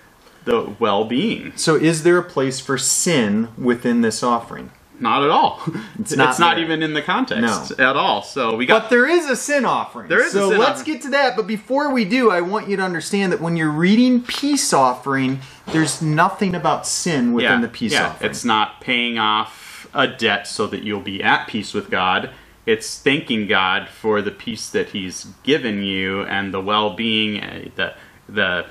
the 0.45 0.75
well 0.79 1.05
being. 1.05 1.53
So, 1.57 1.75
is 1.77 2.03
there 2.03 2.19
a 2.19 2.23
place 2.23 2.61
for 2.61 2.79
sin 2.79 3.49
within 3.57 4.01
this 4.03 4.23
offering? 4.23 4.71
Not 5.01 5.25
at 5.25 5.31
all. 5.31 5.61
It's 5.99 6.17
not 6.17 6.39
not, 6.39 6.59
even 6.59 6.83
in 6.83 6.93
the 6.95 7.03
context 7.03 7.79
No. 7.79 7.91
at 7.91 7.97
all. 7.97 8.23
So 8.23 8.57
we 8.57 8.67
got. 8.67 8.83
But 8.83 8.91
there 8.91 9.09
is 9.09 9.29
a 9.29 9.37
sin 9.37 9.65
offering. 9.65 10.09
There 10.09 10.23
is 10.23 10.35
a 10.35 10.39
so 10.39 10.49
let's 10.49 10.81
offering. 10.81 10.95
get 10.95 11.03
to 11.03 11.11
that. 11.11 11.37
But 11.37 11.47
before 11.47 11.93
we 11.93 12.05
do, 12.05 12.31
I 12.31 12.41
want 12.41 12.69
you 12.69 12.77
to 12.77 12.83
understand 12.83 13.33
that 13.33 13.41
when 13.41 13.57
you're 13.57 13.71
reading 13.71 14.23
peace 14.23 14.73
offering, 14.73 15.41
there's 15.73 16.03
nothing 16.03 16.55
about 16.55 16.87
sin 16.87 17.33
within 17.33 17.61
the 17.61 17.69
peace 17.69 17.93
yeah, 17.93 18.09
offering. 18.11 18.31
It's 18.31 18.45
not 18.45 18.81
paying 18.81 19.19
off 19.19 19.89
a 19.95 20.07
debt 20.07 20.47
so 20.47 20.67
that 20.67 20.83
you'll 20.83 21.01
be 21.01 21.23
at 21.23 21.47
peace 21.49 21.73
with 21.75 21.91
God. 21.91 22.31
It's 22.67 22.99
thanking 22.99 23.47
God 23.47 23.89
for 23.89 24.23
the 24.23 24.31
peace 24.31 24.69
that 24.71 24.91
He's 24.91 25.27
given 25.43 25.83
you 25.83 26.23
and 26.23 26.53
the 26.53 26.61
well-being, 26.61 27.43
uh, 27.43 27.69
the 27.77 27.95
the 28.29 28.67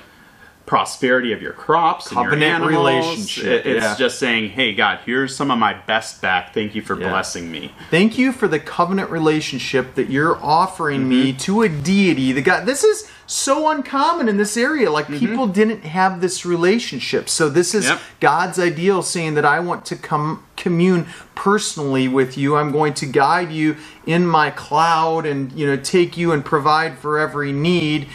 prosperity 0.65 1.33
of 1.33 1.41
your 1.41 1.51
crops 1.51 2.07
and 2.07 2.15
Covenant 2.15 2.41
your 2.63 2.71
animals. 2.71 2.85
relationship, 3.03 3.65
It- 3.65 3.75
It's 3.77 3.83
yeah. 3.85 3.95
just 3.97 4.17
saying, 4.17 4.51
"Hey 4.51 4.73
God, 4.73 4.99
here's 5.05 5.35
some 5.35 5.51
of 5.51 5.59
my 5.59 5.73
best 5.73 6.21
back. 6.21 6.53
Thank 6.53 6.73
you 6.73 6.81
for 6.81 6.99
Yeah. 6.99 7.09
blessing 7.09 7.51
me." 7.51 7.73
Thank 7.91 8.17
you 8.17 8.31
for 8.31 8.47
the 8.47 8.59
covenant 8.59 9.09
relationship 9.11 9.95
that 9.95 10.09
you're 10.09 10.39
offering 10.41 11.07
me 11.09 11.29
Mm-hmm. 11.29 11.37
to 11.39 11.61
a 11.63 11.69
deity. 11.69 12.31
The 12.31 12.41
God, 12.41 12.65
this 12.65 12.83
is 12.85 13.09
so 13.27 13.69
uncommon 13.69 14.29
in 14.29 14.37
this 14.37 14.55
area. 14.55 14.89
Like 14.91 15.07
people 15.09 15.47
didn't 15.47 15.83
have 15.83 16.21
this 16.21 16.45
relationship. 16.45 17.27
So 17.29 17.49
this 17.49 17.73
is 17.75 17.83
Mm-hmm. 17.85 17.93
Yep. 17.93 18.01
God's 18.21 18.59
ideal, 18.59 19.01
saying 19.01 19.33
that 19.35 19.45
I 19.45 19.59
want 19.59 19.85
to 19.87 19.95
come 19.97 20.43
commune 20.55 21.07
personally 21.35 22.07
with 22.07 22.37
you. 22.37 22.55
I'm 22.55 22.71
going 22.71 22.93
to 22.95 23.05
guide 23.05 23.51
you 23.51 23.75
in 24.05 24.25
my 24.25 24.49
cloud, 24.49 25.25
and 25.25 25.51
you 25.51 25.67
know, 25.67 25.75
take 25.75 26.15
you 26.15 26.31
and 26.31 26.43
provide 26.45 26.97
for 26.99 27.19
every 27.19 27.51
need. 27.51 28.07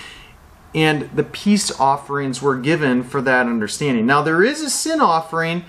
And 0.78 1.10
the 1.10 1.24
peace 1.24 1.72
offerings 1.80 2.40
were 2.40 2.56
given 2.56 3.02
for 3.02 3.20
that 3.22 3.46
understanding. 3.46 4.06
Now 4.06 4.22
there 4.22 4.44
is 4.44 4.62
a 4.62 4.70
sin 4.70 5.00
offering, 5.00 5.64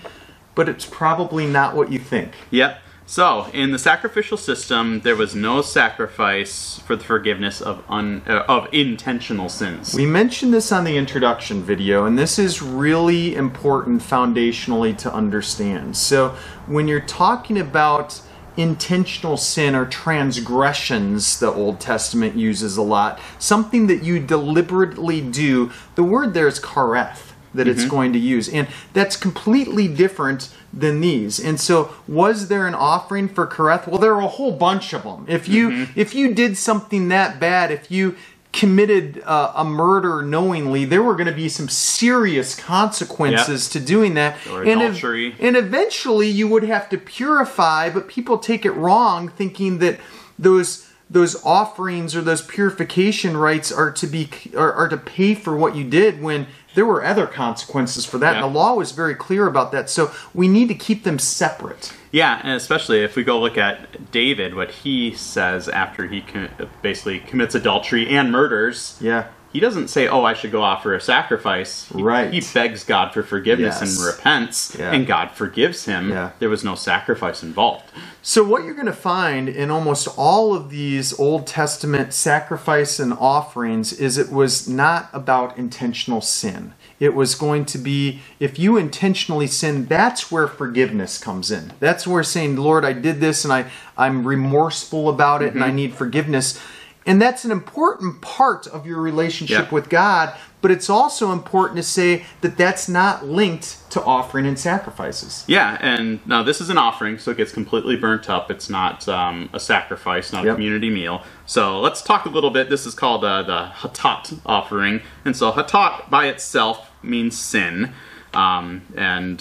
but 0.54 0.68
it's 0.68 0.86
probably 0.86 1.46
not 1.48 1.74
what 1.74 1.90
you 1.90 1.98
think. 1.98 2.32
Yep. 2.52 2.78
So, 3.06 3.46
in 3.52 3.72
the 3.72 3.78
sacrificial 3.80 4.36
system, 4.36 5.00
there 5.00 5.16
was 5.16 5.34
no 5.34 5.62
sacrifice 5.62 6.78
for 6.86 6.94
the 6.94 7.02
forgiveness 7.02 7.60
of 7.60 7.82
un, 7.88 8.22
uh, 8.24 8.44
of 8.46 8.68
intentional 8.72 9.48
sins. 9.48 9.96
We 9.96 10.06
mentioned 10.06 10.54
this 10.54 10.70
on 10.70 10.84
the 10.84 10.96
introduction 10.96 11.64
video, 11.64 12.04
and 12.04 12.16
this 12.16 12.38
is 12.38 12.62
really 12.62 13.34
important 13.34 14.02
foundationally 14.02 14.96
to 14.98 15.12
understand. 15.12 15.96
So, 15.96 16.36
when 16.68 16.86
you're 16.86 17.00
talking 17.00 17.58
about 17.58 18.22
intentional 18.56 19.36
sin 19.36 19.74
or 19.74 19.86
transgressions, 19.86 21.38
the 21.38 21.50
Old 21.50 21.80
Testament 21.80 22.36
uses 22.36 22.76
a 22.76 22.82
lot, 22.82 23.20
something 23.38 23.86
that 23.86 24.02
you 24.02 24.18
deliberately 24.20 25.20
do, 25.20 25.70
the 25.94 26.04
word 26.04 26.34
there 26.34 26.48
is 26.48 26.60
kareth. 26.60 27.32
that 27.52 27.66
it's 27.66 27.80
mm-hmm. 27.82 27.90
going 27.90 28.12
to 28.12 28.18
use. 28.18 28.48
And 28.48 28.68
that's 28.92 29.16
completely 29.16 29.88
different 29.88 30.54
than 30.72 31.00
these. 31.00 31.40
And 31.40 31.60
so 31.60 31.92
was 32.06 32.48
there 32.48 32.66
an 32.66 32.74
offering 32.74 33.28
for 33.28 33.46
kareth? 33.46 33.86
Well, 33.88 33.98
there 33.98 34.14
are 34.14 34.22
a 34.22 34.28
whole 34.28 34.52
bunch 34.52 34.92
of 34.92 35.02
them. 35.02 35.24
If 35.28 35.48
you 35.48 35.70
mm-hmm. 35.70 35.98
if 35.98 36.14
you 36.14 36.32
did 36.32 36.56
something 36.56 37.08
that 37.08 37.40
bad, 37.40 37.72
if 37.72 37.90
you 37.90 38.16
committed 38.52 39.22
uh, 39.24 39.52
a 39.54 39.64
murder 39.64 40.22
knowingly, 40.22 40.84
there 40.84 41.02
were 41.02 41.14
going 41.14 41.28
to 41.28 41.32
be 41.32 41.48
some 41.48 41.68
serious 41.68 42.54
consequences 42.58 43.68
to 43.68 43.80
doing 43.80 44.14
that. 44.14 44.36
Or 44.48 44.62
and, 44.64 44.80
ev- 44.82 44.94
and 45.40 45.56
eventually 45.56 46.28
you 46.28 46.48
would 46.48 46.64
have 46.64 46.88
to 46.90 46.98
purify, 46.98 47.90
but 47.90 48.08
people 48.08 48.38
take 48.38 48.64
it 48.64 48.72
wrong, 48.72 49.28
thinking 49.28 49.78
that 49.78 50.00
those 50.38 50.86
those 51.08 51.44
offerings 51.44 52.14
or 52.14 52.22
those 52.22 52.40
purification 52.40 53.36
rites 53.36 53.72
are 53.72 53.90
to 53.90 54.06
be 54.06 54.28
are, 54.56 54.72
are 54.72 54.88
to 54.88 54.96
pay 54.96 55.34
for 55.34 55.56
what 55.56 55.74
you 55.74 55.84
did 55.84 56.22
when 56.22 56.46
there 56.74 56.86
were 56.86 57.04
other 57.04 57.26
consequences 57.26 58.04
for 58.04 58.18
that. 58.18 58.32
Yeah. 58.32 58.44
And 58.44 58.54
the 58.54 58.58
law 58.58 58.74
was 58.74 58.92
very 58.92 59.14
clear 59.14 59.46
about 59.46 59.72
that. 59.72 59.90
So 59.90 60.12
we 60.34 60.48
need 60.48 60.68
to 60.68 60.74
keep 60.74 61.04
them 61.04 61.18
separate. 61.18 61.92
Yeah, 62.12 62.40
and 62.42 62.52
especially 62.52 63.02
if 63.04 63.14
we 63.16 63.22
go 63.22 63.40
look 63.40 63.56
at 63.56 64.10
David, 64.10 64.54
what 64.54 64.70
he 64.70 65.14
says 65.14 65.68
after 65.68 66.06
he 66.06 66.22
com- 66.22 66.48
basically 66.82 67.20
commits 67.20 67.54
adultery 67.54 68.08
and 68.08 68.32
murders. 68.32 68.98
Yeah. 69.00 69.28
He 69.52 69.60
doesn't 69.60 69.88
say, 69.88 70.06
"Oh, 70.06 70.24
I 70.24 70.34
should 70.34 70.52
go 70.52 70.62
offer 70.62 70.94
a 70.94 71.00
sacrifice." 71.00 71.86
He, 71.94 72.02
Right. 72.02 72.32
He 72.32 72.40
begs 72.54 72.84
God 72.84 73.12
for 73.12 73.22
forgiveness 73.22 73.78
Yes. 73.80 73.98
and 73.98 74.06
repents, 74.06 74.76
Yeah. 74.78 74.92
and 74.92 75.06
God 75.06 75.30
forgives 75.32 75.86
him. 75.86 76.10
Yeah. 76.10 76.30
There 76.38 76.48
was 76.48 76.62
no 76.62 76.74
sacrifice 76.74 77.42
involved. 77.42 77.84
So, 78.22 78.44
what 78.44 78.64
you're 78.64 78.74
going 78.74 78.86
to 78.86 78.92
find 78.92 79.48
in 79.48 79.70
almost 79.70 80.06
all 80.16 80.54
of 80.54 80.70
these 80.70 81.18
Old 81.18 81.46
Testament 81.46 82.12
sacrifice 82.12 83.00
and 83.00 83.12
offerings 83.12 83.92
is 83.92 84.18
it 84.18 84.30
was 84.30 84.68
not 84.68 85.08
about 85.12 85.56
intentional 85.58 86.20
sin. 86.20 86.74
It 87.00 87.14
was 87.14 87.34
going 87.34 87.64
to 87.64 87.78
be, 87.78 88.20
if 88.38 88.58
you 88.58 88.76
intentionally 88.76 89.46
sin, 89.46 89.86
that's 89.86 90.30
where 90.30 90.46
forgiveness 90.46 91.16
comes 91.16 91.50
in. 91.50 91.72
That's 91.80 92.06
where 92.06 92.22
saying, 92.22 92.56
Lord, 92.56 92.84
I 92.84 92.92
did 92.92 93.20
this 93.20 93.42
and 93.42 93.52
I, 93.52 93.70
I'm 93.96 94.26
remorseful 94.26 95.08
about 95.08 95.40
it 95.42 95.54
and 95.54 95.64
I 95.64 95.68
mm-hmm. 95.68 95.76
need 95.76 95.94
forgiveness. 95.94 96.60
And 97.06 97.20
that's 97.20 97.44
an 97.44 97.50
important 97.50 98.20
part 98.20 98.66
of 98.66 98.86
your 98.86 99.00
relationship 99.00 99.66
Yeah. 99.68 99.74
with 99.74 99.88
God, 99.88 100.34
but 100.60 100.70
it's 100.70 100.90
also 100.90 101.32
important 101.32 101.78
to 101.78 101.82
say 101.82 102.26
that 102.42 102.58
that's 102.58 102.88
not 102.90 103.26
linked 103.26 103.78
to 103.90 104.02
offering 104.04 104.46
and 104.46 104.58
sacrifices. 104.58 105.42
Yeah, 105.46 105.78
and 105.80 106.20
now 106.26 106.42
this 106.42 106.60
is 106.60 106.68
an 106.68 106.76
offering, 106.76 107.18
so 107.18 107.30
it 107.30 107.38
gets 107.38 107.52
completely 107.52 107.96
burnt 107.96 108.28
up. 108.28 108.50
It's 108.50 108.68
not 108.68 109.08
um, 109.08 109.48
a 109.54 109.58
sacrifice, 109.60 110.30
not 110.32 110.44
Yep. 110.44 110.52
a 110.52 110.54
community 110.56 110.90
meal. 110.90 111.22
So 111.46 111.80
let's 111.80 112.02
talk 112.02 112.26
a 112.26 112.28
little 112.28 112.50
bit. 112.50 112.68
This 112.68 112.84
is 112.84 112.94
called 112.94 113.24
uh, 113.24 113.42
the 113.44 113.70
Hatat 113.80 114.38
offering, 114.44 115.00
and 115.24 115.34
so 115.34 115.50
Hatat 115.52 116.10
by 116.10 116.26
itself 116.26 116.90
means 117.02 117.38
sin, 117.38 117.92
um, 118.34 118.82
and 118.94 119.40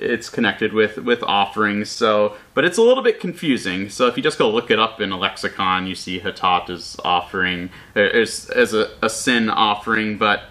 it's 0.00 0.28
connected 0.28 0.72
with 0.72 0.98
with 0.98 1.22
offerings. 1.22 1.88
So, 1.88 2.36
but 2.54 2.64
it's 2.64 2.78
a 2.78 2.82
little 2.82 3.02
bit 3.02 3.20
confusing. 3.20 3.88
So 3.88 4.06
if 4.06 4.16
you 4.16 4.22
just 4.22 4.38
go 4.38 4.50
look 4.50 4.70
it 4.70 4.78
up 4.78 5.00
in 5.00 5.12
a 5.12 5.18
lexicon, 5.18 5.86
you 5.86 5.94
see 5.94 6.20
Hatat 6.20 6.70
is 6.70 6.96
offering 7.04 7.70
as 7.94 8.50
as 8.50 8.74
a, 8.74 8.90
a 9.02 9.10
sin 9.10 9.50
offering, 9.50 10.18
but 10.18 10.42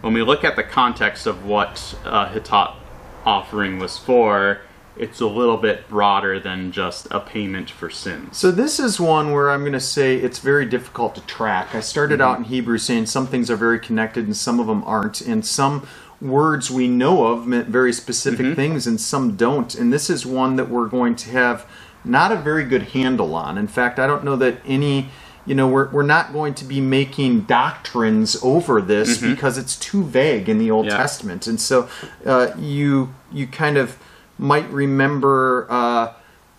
when 0.00 0.12
we 0.12 0.22
look 0.22 0.44
at 0.44 0.56
the 0.56 0.62
context 0.62 1.26
of 1.26 1.44
what 1.44 1.98
uh, 2.04 2.28
Hatat 2.28 2.74
offering 3.24 3.78
was 3.78 3.98
for, 3.98 4.60
it's 4.96 5.20
a 5.20 5.26
little 5.26 5.56
bit 5.56 5.88
broader 5.88 6.40
than 6.40 6.72
just 6.72 7.06
a 7.10 7.20
payment 7.20 7.70
for 7.70 7.90
sins. 7.90 8.36
So 8.36 8.50
this 8.50 8.78
is 8.78 8.98
one 8.98 9.32
where 9.32 9.50
I'm 9.50 9.60
going 9.60 9.72
to 9.72 9.80
say 9.80 10.16
it's 10.16 10.38
very 10.38 10.64
difficult 10.64 11.14
to 11.16 11.20
track. 11.22 11.74
I 11.74 11.80
started 11.80 12.20
out 12.20 12.38
in 12.38 12.44
Hebrew 12.44 12.78
saying 12.78 13.06
some 13.06 13.26
things 13.26 13.50
are 13.50 13.56
very 13.56 13.78
connected 13.78 14.24
and 14.26 14.36
some 14.36 14.60
of 14.60 14.66
them 14.66 14.82
aren't, 14.84 15.20
and 15.20 15.44
some 15.44 15.86
words 16.20 16.70
we 16.70 16.88
know 16.88 17.26
of 17.26 17.46
meant 17.46 17.68
very 17.68 17.92
specific 17.92 18.56
things 18.56 18.86
and 18.86 19.00
some 19.00 19.36
don't. 19.36 19.74
And 19.74 19.92
this 19.92 20.08
is 20.08 20.24
one 20.24 20.56
that 20.56 20.68
we're 20.70 20.86
going 20.88 21.14
to 21.16 21.30
have 21.30 21.66
not 22.04 22.32
a 22.32 22.36
very 22.36 22.64
good 22.64 22.82
handle 22.82 23.34
on. 23.34 23.58
In 23.58 23.66
fact, 23.68 23.98
I 23.98 24.06
don't 24.06 24.24
know 24.24 24.36
that 24.36 24.58
any 24.66 25.10
you 25.44 25.54
know 25.54 25.68
we're, 25.68 25.88
we're 25.90 26.02
not 26.02 26.32
going 26.32 26.54
to 26.54 26.64
be 26.64 26.80
making 26.80 27.42
doctrines 27.42 28.36
over 28.42 28.80
this 28.80 29.18
because 29.18 29.56
it's 29.58 29.76
too 29.76 30.02
vague 30.02 30.48
in 30.48 30.58
the 30.58 30.70
old 30.72 30.86
Yeah. 30.86 30.96
testament 30.96 31.46
and 31.46 31.60
so 31.60 31.88
uh, 32.24 32.48
you 32.58 33.14
you 33.32 33.46
kind 33.46 33.76
of 33.76 33.96
might 34.38 34.68
remember 34.70 35.68
uh, 35.70 36.12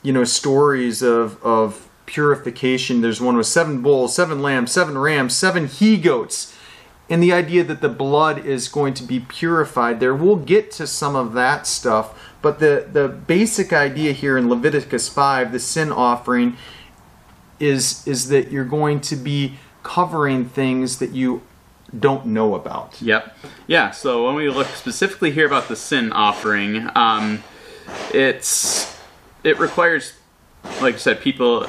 you 0.04 0.14
know 0.14 0.24
stories 0.24 1.02
of 1.02 1.42
of 1.44 1.90
purification 2.06 3.02
there's 3.02 3.20
one 3.20 3.36
with 3.36 3.46
seven 3.48 3.82
bulls 3.82 4.16
seven 4.16 4.42
lambs 4.42 4.72
seven 4.72 4.98
rams 4.98 5.36
seven 5.36 5.68
he 5.68 5.98
goats 5.98 6.56
and 7.10 7.24
the 7.24 7.32
idea 7.32 7.64
that 7.64 7.80
the 7.82 7.90
blood 7.90 8.46
is 8.46 8.68
going 8.68 8.94
to 8.94 9.04
be 9.04 9.20
purified 9.20 10.00
there 10.00 10.14
we'll 10.14 10.36
get 10.36 10.72
to 10.72 10.86
some 10.88 11.16
of 11.16 11.34
that 11.34 11.66
stuff 11.68 12.34
but 12.42 12.60
the 12.60 12.88
the 12.92 13.08
basic 13.08 13.72
idea 13.74 14.12
here 14.12 14.38
in 14.38 14.50
leviticus 14.50 15.08
5 15.10 15.52
the 15.52 15.60
sin 15.60 15.92
offering 15.92 16.58
is 17.60 18.06
is 18.08 18.30
that 18.30 18.52
you're 18.52 18.66
going 18.66 19.00
to 19.02 19.16
be 19.16 19.58
covering 19.84 20.46
things 20.46 20.98
that 21.00 21.12
you 21.12 21.42
don't 21.98 22.26
know 22.26 22.54
about 22.54 23.02
Yep. 23.02 23.38
Yeah. 23.68 23.92
So 23.92 24.26
when 24.26 24.36
we 24.36 24.50
look 24.50 24.68
specifically 24.68 25.32
here 25.32 25.46
about 25.48 25.70
the 25.70 25.76
sin 25.78 26.12
offering, 26.12 26.90
um, 26.96 27.42
it's 28.14 28.94
it 29.46 29.58
requires, 29.58 30.12
like 30.82 30.96
I 30.96 30.98
said, 30.98 31.22
people. 31.22 31.66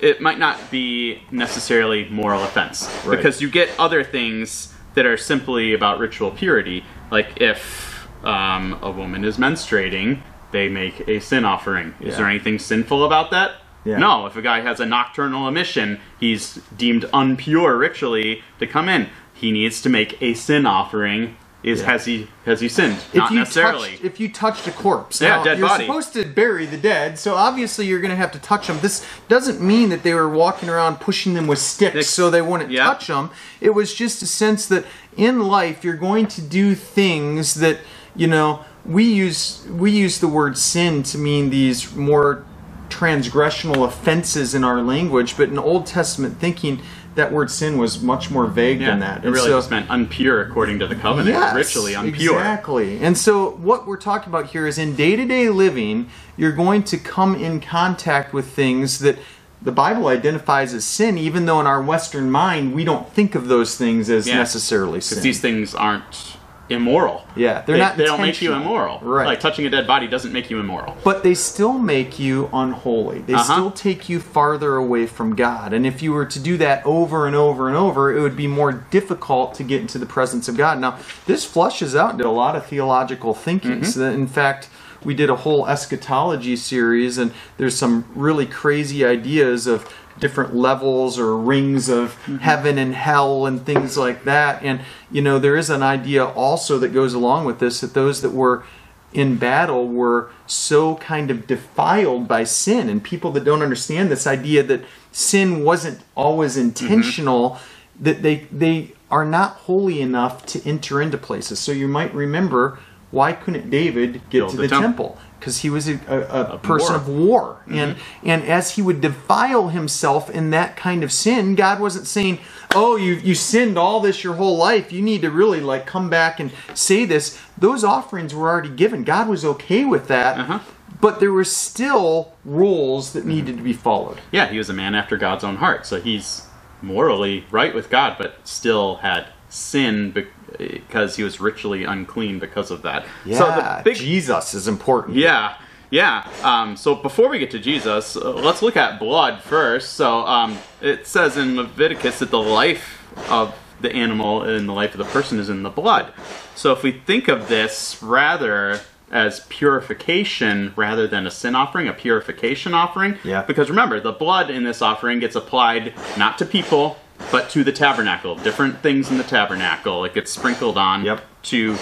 It 0.00 0.20
might 0.20 0.38
not 0.38 0.70
be 0.70 1.20
necessarily 1.32 2.08
moral 2.08 2.44
offense 2.44 2.88
Right. 3.04 3.16
because 3.16 3.42
you 3.42 3.50
get 3.50 3.68
other 3.76 4.04
things 4.04 4.72
that 4.96 5.06
are 5.06 5.16
simply 5.16 5.72
about 5.74 6.00
ritual 6.00 6.32
purity. 6.32 6.84
Like 7.12 7.40
if 7.40 8.08
um, 8.24 8.78
a 8.82 8.90
woman 8.90 9.24
is 9.24 9.36
menstruating, 9.36 10.20
they 10.50 10.68
make 10.68 11.06
a 11.06 11.20
sin 11.20 11.44
offering. 11.44 11.94
Is 12.00 12.08
Yeah. 12.12 12.16
there 12.16 12.28
anything 12.28 12.58
sinful 12.58 13.04
about 13.04 13.30
that? 13.30 13.52
Yeah. 13.84 13.98
No, 13.98 14.26
if 14.26 14.36
a 14.36 14.42
guy 14.42 14.62
has 14.62 14.80
a 14.80 14.86
nocturnal 14.86 15.46
emission, 15.46 16.00
he's 16.18 16.56
deemed 16.76 17.04
unpure 17.12 17.78
ritually 17.78 18.42
to 18.58 18.66
come 18.66 18.88
in. 18.88 19.08
He 19.32 19.52
needs 19.52 19.80
to 19.82 19.88
make 19.88 20.20
a 20.20 20.34
sin 20.34 20.66
offering. 20.66 21.36
Is 21.66 21.80
Yeah. 21.80 21.86
has 21.92 22.04
he 22.06 22.28
has 22.46 22.60
he 22.60 22.68
sinned? 22.68 22.96
if 23.12 23.14
Not 23.16 23.30
you 23.32 23.40
necessarily. 23.40 23.90
touched 23.90 24.04
if 24.04 24.20
you 24.20 24.28
touched 24.30 24.66
a 24.68 24.70
corpse 24.70 25.20
Yeah, 25.20 25.36
now, 25.38 25.44
dead 25.44 25.58
you're 25.58 25.68
body. 25.68 25.84
supposed 25.86 26.12
to 26.14 26.24
bury 26.24 26.64
the 26.64 26.76
dead 26.76 27.18
so 27.18 27.34
obviously 27.34 27.86
you're 27.86 28.00
going 28.00 28.12
to 28.12 28.16
have 28.16 28.30
to 28.32 28.38
touch 28.38 28.68
them 28.68 28.78
this 28.82 29.04
doesn't 29.28 29.60
mean 29.60 29.88
that 29.90 30.02
they 30.04 30.14
were 30.14 30.28
walking 30.28 30.68
around 30.68 31.00
pushing 31.00 31.34
them 31.34 31.46
with 31.48 31.58
sticks 31.58 31.90
Sticks. 31.92 32.08
so 32.10 32.30
they 32.30 32.40
wouldn't 32.40 32.70
Yeah. 32.70 32.84
touch 32.84 33.08
them 33.08 33.30
it 33.60 33.74
was 33.74 33.92
just 33.94 34.22
a 34.22 34.26
sense 34.26 34.64
that 34.66 34.84
in 35.16 35.40
life 35.40 35.82
you're 35.84 35.96
going 35.96 36.26
to 36.28 36.40
do 36.40 36.76
things 36.76 37.54
that 37.54 37.78
you 38.14 38.28
know 38.28 38.60
we 38.84 39.02
use 39.02 39.64
we 39.68 39.90
use 39.90 40.20
the 40.20 40.28
word 40.28 40.56
sin 40.56 41.02
to 41.02 41.18
mean 41.18 41.50
these 41.50 41.92
more 41.96 42.44
transgressional 42.90 43.84
offenses 43.84 44.54
in 44.54 44.62
our 44.62 44.80
language 44.80 45.36
but 45.36 45.48
in 45.48 45.58
old 45.58 45.84
testament 45.86 46.38
thinking 46.38 46.80
that 47.16 47.32
word 47.32 47.50
sin 47.50 47.76
was 47.78 48.00
much 48.02 48.30
more 48.30 48.46
vague 48.46 48.80
yeah, 48.80 48.90
than 48.90 49.00
that 49.00 49.18
it 49.18 49.24
And 49.26 49.34
really 49.34 49.48
so- 49.50 49.58
just 49.58 49.70
meant 49.70 49.88
unpure 49.88 50.46
according 50.48 50.78
to 50.78 50.86
the 50.86 50.94
covenant. 50.94 51.30
Yes, 51.36 51.54
ritually 51.54 51.92
unpure. 51.94 52.12
Exactly. 52.34 52.98
And 53.02 53.18
so 53.18 53.50
what 53.56 53.86
we're 53.86 53.96
talking 53.96 54.28
about 54.30 54.46
here 54.46 54.66
is 54.66 54.78
in 54.78 54.94
day-to-day 54.94 55.48
living, 55.50 56.08
you're 56.36 56.52
going 56.52 56.82
to 56.84 56.98
come 56.98 57.34
in 57.34 57.60
contact 57.60 58.32
with 58.32 58.46
things 58.48 59.00
that 59.00 59.18
the 59.62 59.72
Bible 59.72 60.06
identifies 60.08 60.74
as 60.74 60.84
sin, 60.84 61.16
even 61.18 61.46
though 61.46 61.58
in 61.58 61.66
our 61.66 61.82
Western 61.82 62.30
mind 62.30 62.74
we 62.74 62.84
don't 62.84 63.10
think 63.12 63.34
of 63.34 63.48
those 63.48 63.76
things 63.76 64.08
as 64.10 64.28
Yeah. 64.28 64.36
necessarily 64.36 65.00
sin. 65.00 65.16
Because 65.16 65.22
these 65.24 65.40
things 65.40 65.74
aren't 65.74 66.35
immoral. 66.68 67.24
Yeah, 67.36 67.62
they're 67.62 67.76
they, 67.76 67.80
not 67.82 67.96
They 67.96 68.04
don't 68.04 68.20
make 68.20 68.42
you 68.42 68.52
immoral. 68.52 68.98
Right. 69.00 69.26
Like 69.26 69.40
touching 69.40 69.66
a 69.66 69.70
dead 69.70 69.86
body 69.86 70.06
doesn't 70.08 70.32
make 70.32 70.50
you 70.50 70.58
immoral. 70.58 70.96
but 71.04 71.22
they 71.22 71.34
still 71.34 71.74
make 71.74 72.18
you 72.18 72.48
unholy. 72.52 73.20
They 73.20 73.34
Uh-huh. 73.34 73.44
still 73.44 73.70
take 73.70 74.08
you 74.08 74.18
farther 74.20 74.76
away 74.76 75.06
from 75.06 75.36
God. 75.36 75.72
And 75.72 75.86
if 75.86 76.02
you 76.02 76.12
were 76.12 76.26
to 76.26 76.40
do 76.40 76.56
that 76.58 76.84
over 76.84 77.26
and 77.26 77.36
over 77.36 77.68
and 77.68 77.76
over, 77.76 78.16
it 78.16 78.20
would 78.20 78.36
be 78.36 78.46
more 78.48 78.72
difficult 78.72 79.54
to 79.54 79.62
get 79.62 79.80
into 79.80 79.98
the 79.98 80.06
presence 80.06 80.48
of 80.48 80.56
God. 80.56 80.80
Now, 80.80 80.98
this 81.26 81.44
flushes 81.44 81.94
out 81.94 82.12
into 82.12 82.26
a 82.26 82.30
lot 82.30 82.56
of 82.56 82.66
theological 82.66 83.34
thinking. 83.34 83.70
Mm-hmm. 83.82 83.84
So 83.84 84.00
that, 84.00 84.14
in 84.14 84.26
fact, 84.26 84.68
we 85.04 85.14
did 85.14 85.30
a 85.30 85.36
whole 85.36 85.68
eschatology 85.68 86.56
series, 86.56 87.16
and 87.18 87.32
there's 87.58 87.76
some 87.76 88.06
really 88.14 88.46
crazy 88.46 89.04
ideas 89.04 89.66
of 89.68 89.88
different 90.18 90.54
levels 90.54 91.18
or 91.18 91.36
rings 91.36 91.88
of 91.88 92.14
Mm-hmm. 92.26 92.36
heaven 92.38 92.78
and 92.78 92.94
hell 92.94 93.46
and 93.46 93.64
things 93.64 93.96
like 93.96 94.24
that. 94.24 94.62
And, 94.62 94.80
you 95.10 95.22
know, 95.22 95.38
there 95.38 95.56
is 95.56 95.70
an 95.70 95.82
idea 95.82 96.24
also 96.24 96.78
that 96.78 96.88
goes 96.94 97.14
along 97.14 97.44
with 97.44 97.58
this 97.58 97.80
that 97.80 97.94
those 97.94 98.22
that 98.22 98.30
were 98.32 98.64
in 99.12 99.36
battle 99.36 99.88
were 99.88 100.30
so 100.46 100.96
kind 100.96 101.30
of 101.30 101.46
defiled 101.46 102.26
by 102.28 102.44
sin 102.44 102.88
and 102.88 103.02
people 103.02 103.30
that 103.32 103.44
don't 103.44 103.62
understand 103.62 104.10
this 104.10 104.26
idea 104.26 104.62
that 104.62 104.82
sin 105.12 105.64
wasn't 105.64 106.00
always 106.14 106.56
intentional 106.56 107.58
that 107.98 108.22
they 108.22 108.46
they 108.52 108.92
are 109.10 109.24
not 109.24 109.52
holy 109.52 110.00
enough 110.02 110.44
to 110.44 110.62
enter 110.68 111.00
into 111.00 111.16
places 111.16 111.58
so 111.58 111.72
you 111.72 111.88
might 111.88 112.12
remember 112.12 112.78
why 113.10 113.32
couldn't 113.32 113.70
David 113.70 114.14
get 114.28 114.40
Build 114.40 114.50
to 114.50 114.56
the 114.56 114.62
the, 114.64 114.68
temple. 114.68 115.08
temple? 115.10 115.18
Because 115.38 115.58
he 115.58 115.70
was 115.70 115.86
a, 115.88 115.98
a, 116.08 116.54
a 116.54 116.58
person 116.58 116.88
war. 116.94 116.96
of 116.96 117.08
war, 117.08 117.56
Mm-hmm. 117.66 117.74
and 117.78 117.96
and 118.24 118.42
as 118.44 118.72
he 118.72 118.82
would 118.82 119.00
defile 119.00 119.68
himself 119.68 120.30
in 120.30 120.50
that 120.50 120.76
kind 120.76 121.04
of 121.04 121.12
sin, 121.12 121.54
God 121.54 121.78
wasn't 121.78 122.06
saying, 122.06 122.38
"Oh, 122.74 122.96
you 122.96 123.14
you 123.14 123.34
sinned 123.34 123.76
all 123.78 124.00
this 124.00 124.24
your 124.24 124.34
whole 124.34 124.56
life. 124.56 124.92
You 124.92 125.02
need 125.02 125.22
to 125.22 125.30
really 125.30 125.60
like 125.60 125.84
come 125.86 126.08
back 126.08 126.40
and 126.40 126.50
say 126.74 127.04
this." 127.04 127.38
Those 127.58 127.84
offerings 127.84 128.34
were 128.34 128.48
already 128.48 128.70
given. 128.70 129.04
God 129.04 129.28
was 129.28 129.44
okay 129.44 129.84
with 129.84 130.08
that, 130.08 130.38
Uh-huh. 130.38 130.58
but 131.00 131.20
there 131.20 131.32
were 131.32 131.44
still 131.44 132.32
rules 132.44 133.12
that 133.12 133.24
needed 133.26 133.56
to 133.58 133.62
be 133.62 133.72
followed. 133.74 134.18
Yeah, 134.32 134.48
he 134.48 134.58
was 134.58 134.70
a 134.70 134.74
man 134.74 134.94
after 134.94 135.16
God's 135.16 135.44
own 135.44 135.56
heart, 135.56 135.86
so 135.86 136.00
he's 136.00 136.42
morally 136.82 137.44
right 137.50 137.74
with 137.74 137.90
God, 137.90 138.16
but 138.18 138.36
still 138.44 138.96
had 138.96 139.26
sin 139.48 140.10
be- 140.12 140.26
because 140.58 141.16
he 141.16 141.22
was 141.22 141.40
ritually 141.40 141.84
unclean 141.84 142.38
because 142.38 142.70
of 142.70 142.82
that. 142.82 143.06
Yeah, 143.24 143.38
so 143.38 143.46
the 143.46 143.82
big 143.84 143.96
Jesus 143.96 144.54
is 144.54 144.68
important. 144.68 145.16
Yeah, 145.16 145.56
yeah. 145.90 146.28
Um, 146.42 146.76
so 146.76 146.94
before 146.94 147.28
we 147.28 147.38
get 147.38 147.50
to 147.52 147.58
Jesus, 147.58 148.16
uh, 148.16 148.32
let's 148.32 148.62
look 148.62 148.76
at 148.76 148.98
blood 148.98 149.42
first. 149.42 149.94
So 149.94 150.20
um, 150.26 150.58
it 150.80 151.06
says 151.06 151.36
in 151.36 151.56
Leviticus 151.56 152.18
that 152.20 152.30
the 152.30 152.40
life 152.40 153.02
of 153.30 153.54
the 153.80 153.92
animal 153.92 154.42
and 154.42 154.68
the 154.68 154.72
life 154.72 154.92
of 154.92 154.98
the 154.98 155.04
person 155.04 155.38
is 155.38 155.48
in 155.48 155.62
the 155.62 155.70
blood. 155.70 156.12
So 156.54 156.72
if 156.72 156.82
we 156.82 156.92
think 156.92 157.28
of 157.28 157.48
this 157.48 158.02
rather 158.02 158.80
as 159.10 159.40
purification 159.48 160.72
rather 160.76 161.06
than 161.06 161.26
a 161.26 161.30
sin 161.30 161.54
offering, 161.54 161.88
a 161.88 161.92
purification 161.92 162.74
offering. 162.74 163.16
Yeah. 163.22 163.42
Because 163.42 163.68
remember, 163.70 164.00
the 164.00 164.12
blood 164.12 164.50
in 164.50 164.64
this 164.64 164.82
offering 164.82 165.20
gets 165.20 165.36
applied 165.36 165.94
not 166.18 166.38
to 166.38 166.44
people, 166.44 166.98
but 167.30 167.50
to 167.50 167.64
the 167.64 167.72
tabernacle. 167.72 168.36
Different 168.36 168.80
things 168.82 169.10
in 169.10 169.18
the 169.18 169.24
tabernacle. 169.24 170.04
It 170.04 170.14
gets 170.14 170.30
sprinkled 170.32 170.76
on 170.78 171.04
Yep. 171.04 171.24
to 171.44 171.76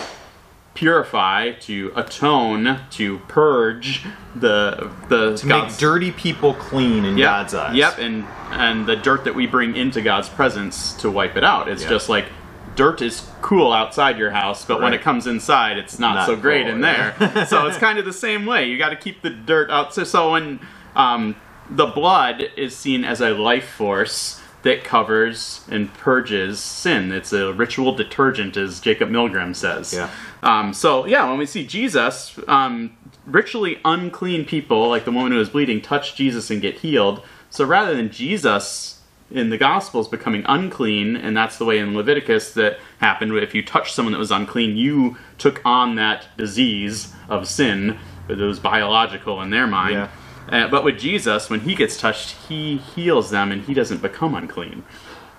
purify, 0.74 1.52
to 1.52 1.92
atone, 1.94 2.80
to 2.90 3.18
purge 3.28 4.02
the 4.34 4.90
the 5.08 5.36
To 5.36 5.46
make 5.46 5.76
dirty 5.76 6.10
people 6.10 6.54
clean 6.54 7.04
in 7.04 7.16
Yep, 7.16 7.26
God's 7.28 7.54
eyes. 7.54 7.74
Yep, 7.76 7.98
and 7.98 8.24
and 8.50 8.86
the 8.86 8.96
dirt 8.96 9.24
that 9.24 9.34
we 9.34 9.46
bring 9.46 9.76
into 9.76 10.00
God's 10.02 10.28
presence 10.28 10.92
to 10.94 11.10
wipe 11.10 11.36
it 11.36 11.44
out. 11.44 11.68
It's 11.68 11.82
Yeah. 11.82 11.90
just 11.90 12.08
like 12.08 12.26
dirt 12.74 13.00
is 13.02 13.28
cool 13.40 13.72
outside 13.72 14.18
your 14.18 14.32
house, 14.32 14.64
but 14.64 14.82
when 14.82 14.92
it 14.92 15.00
comes 15.00 15.28
inside, 15.28 15.78
it's 15.78 16.00
not, 16.00 16.16
Not 16.16 16.26
so 16.26 16.34
great 16.34 16.64
cool, 16.66 16.74
in 16.74 16.80
yeah. 16.82 17.12
there. 17.18 17.46
so 17.46 17.66
it's 17.68 17.78
kind 17.78 18.00
of 18.00 18.04
the 18.04 18.12
same 18.12 18.46
way. 18.46 18.68
You 18.68 18.76
got 18.78 18.88
to 18.88 18.96
keep 18.96 19.22
the 19.22 19.30
dirt 19.30 19.70
out. 19.70 19.94
So, 19.94 20.02
so 20.02 20.32
when 20.32 20.58
um, 20.96 21.36
the 21.70 21.86
blood 21.86 22.42
is 22.56 22.74
seen 22.74 23.04
as 23.04 23.20
a 23.20 23.30
life 23.30 23.68
force 23.68 24.40
that 24.64 24.82
covers 24.82 25.60
and 25.70 25.92
purges 25.94 26.58
sin, 26.58 27.12
it's 27.12 27.32
a 27.32 27.52
ritual 27.52 27.94
detergent, 27.94 28.56
as 28.56 28.80
Jacob 28.80 29.10
Milgrom 29.10 29.54
says. 29.54 29.94
Yeah. 29.94 30.10
Um, 30.42 30.74
so 30.74 31.06
yeah, 31.06 31.28
when 31.28 31.38
we 31.38 31.46
see 31.46 31.66
Jesus, 31.66 32.38
um, 32.48 32.96
ritually 33.26 33.78
unclean 33.84 34.44
people, 34.44 34.88
like 34.88 35.04
the 35.04 35.12
woman 35.12 35.32
who 35.32 35.38
was 35.38 35.50
bleeding, 35.50 35.80
touch 35.80 36.16
Jesus 36.16 36.50
and 36.50 36.60
get 36.60 36.78
healed. 36.78 37.22
So 37.50 37.64
rather 37.64 37.94
than 37.94 38.10
Jesus 38.10 39.00
in 39.30 39.50
the 39.50 39.58
Gospels 39.58 40.08
becoming 40.08 40.44
unclean, 40.46 41.16
and 41.16 41.36
that's 41.36 41.58
the 41.58 41.64
way 41.64 41.78
in 41.78 41.94
Leviticus 41.94 42.54
that 42.54 42.78
happened. 42.98 43.36
If 43.36 43.54
you 43.54 43.62
touched 43.64 43.94
someone 43.94 44.12
that 44.12 44.18
was 44.18 44.30
unclean, 44.30 44.76
you 44.76 45.16
took 45.38 45.60
on 45.64 45.96
that 45.96 46.26
disease 46.36 47.12
of 47.28 47.48
sin, 47.48 47.98
but 48.26 48.38
it 48.38 48.44
was 48.44 48.58
biological 48.58 49.42
in 49.42 49.50
their 49.50 49.66
mind. 49.66 49.94
Yeah. 49.94 50.08
Uh, 50.48 50.68
but 50.68 50.84
with 50.84 50.98
Jesus, 50.98 51.48
when 51.50 51.60
he 51.60 51.74
gets 51.74 51.96
touched, 51.96 52.36
he 52.48 52.76
heals 52.76 53.30
them 53.30 53.50
and 53.52 53.62
he 53.64 53.74
doesn't 53.74 54.02
become 54.02 54.34
unclean. 54.34 54.84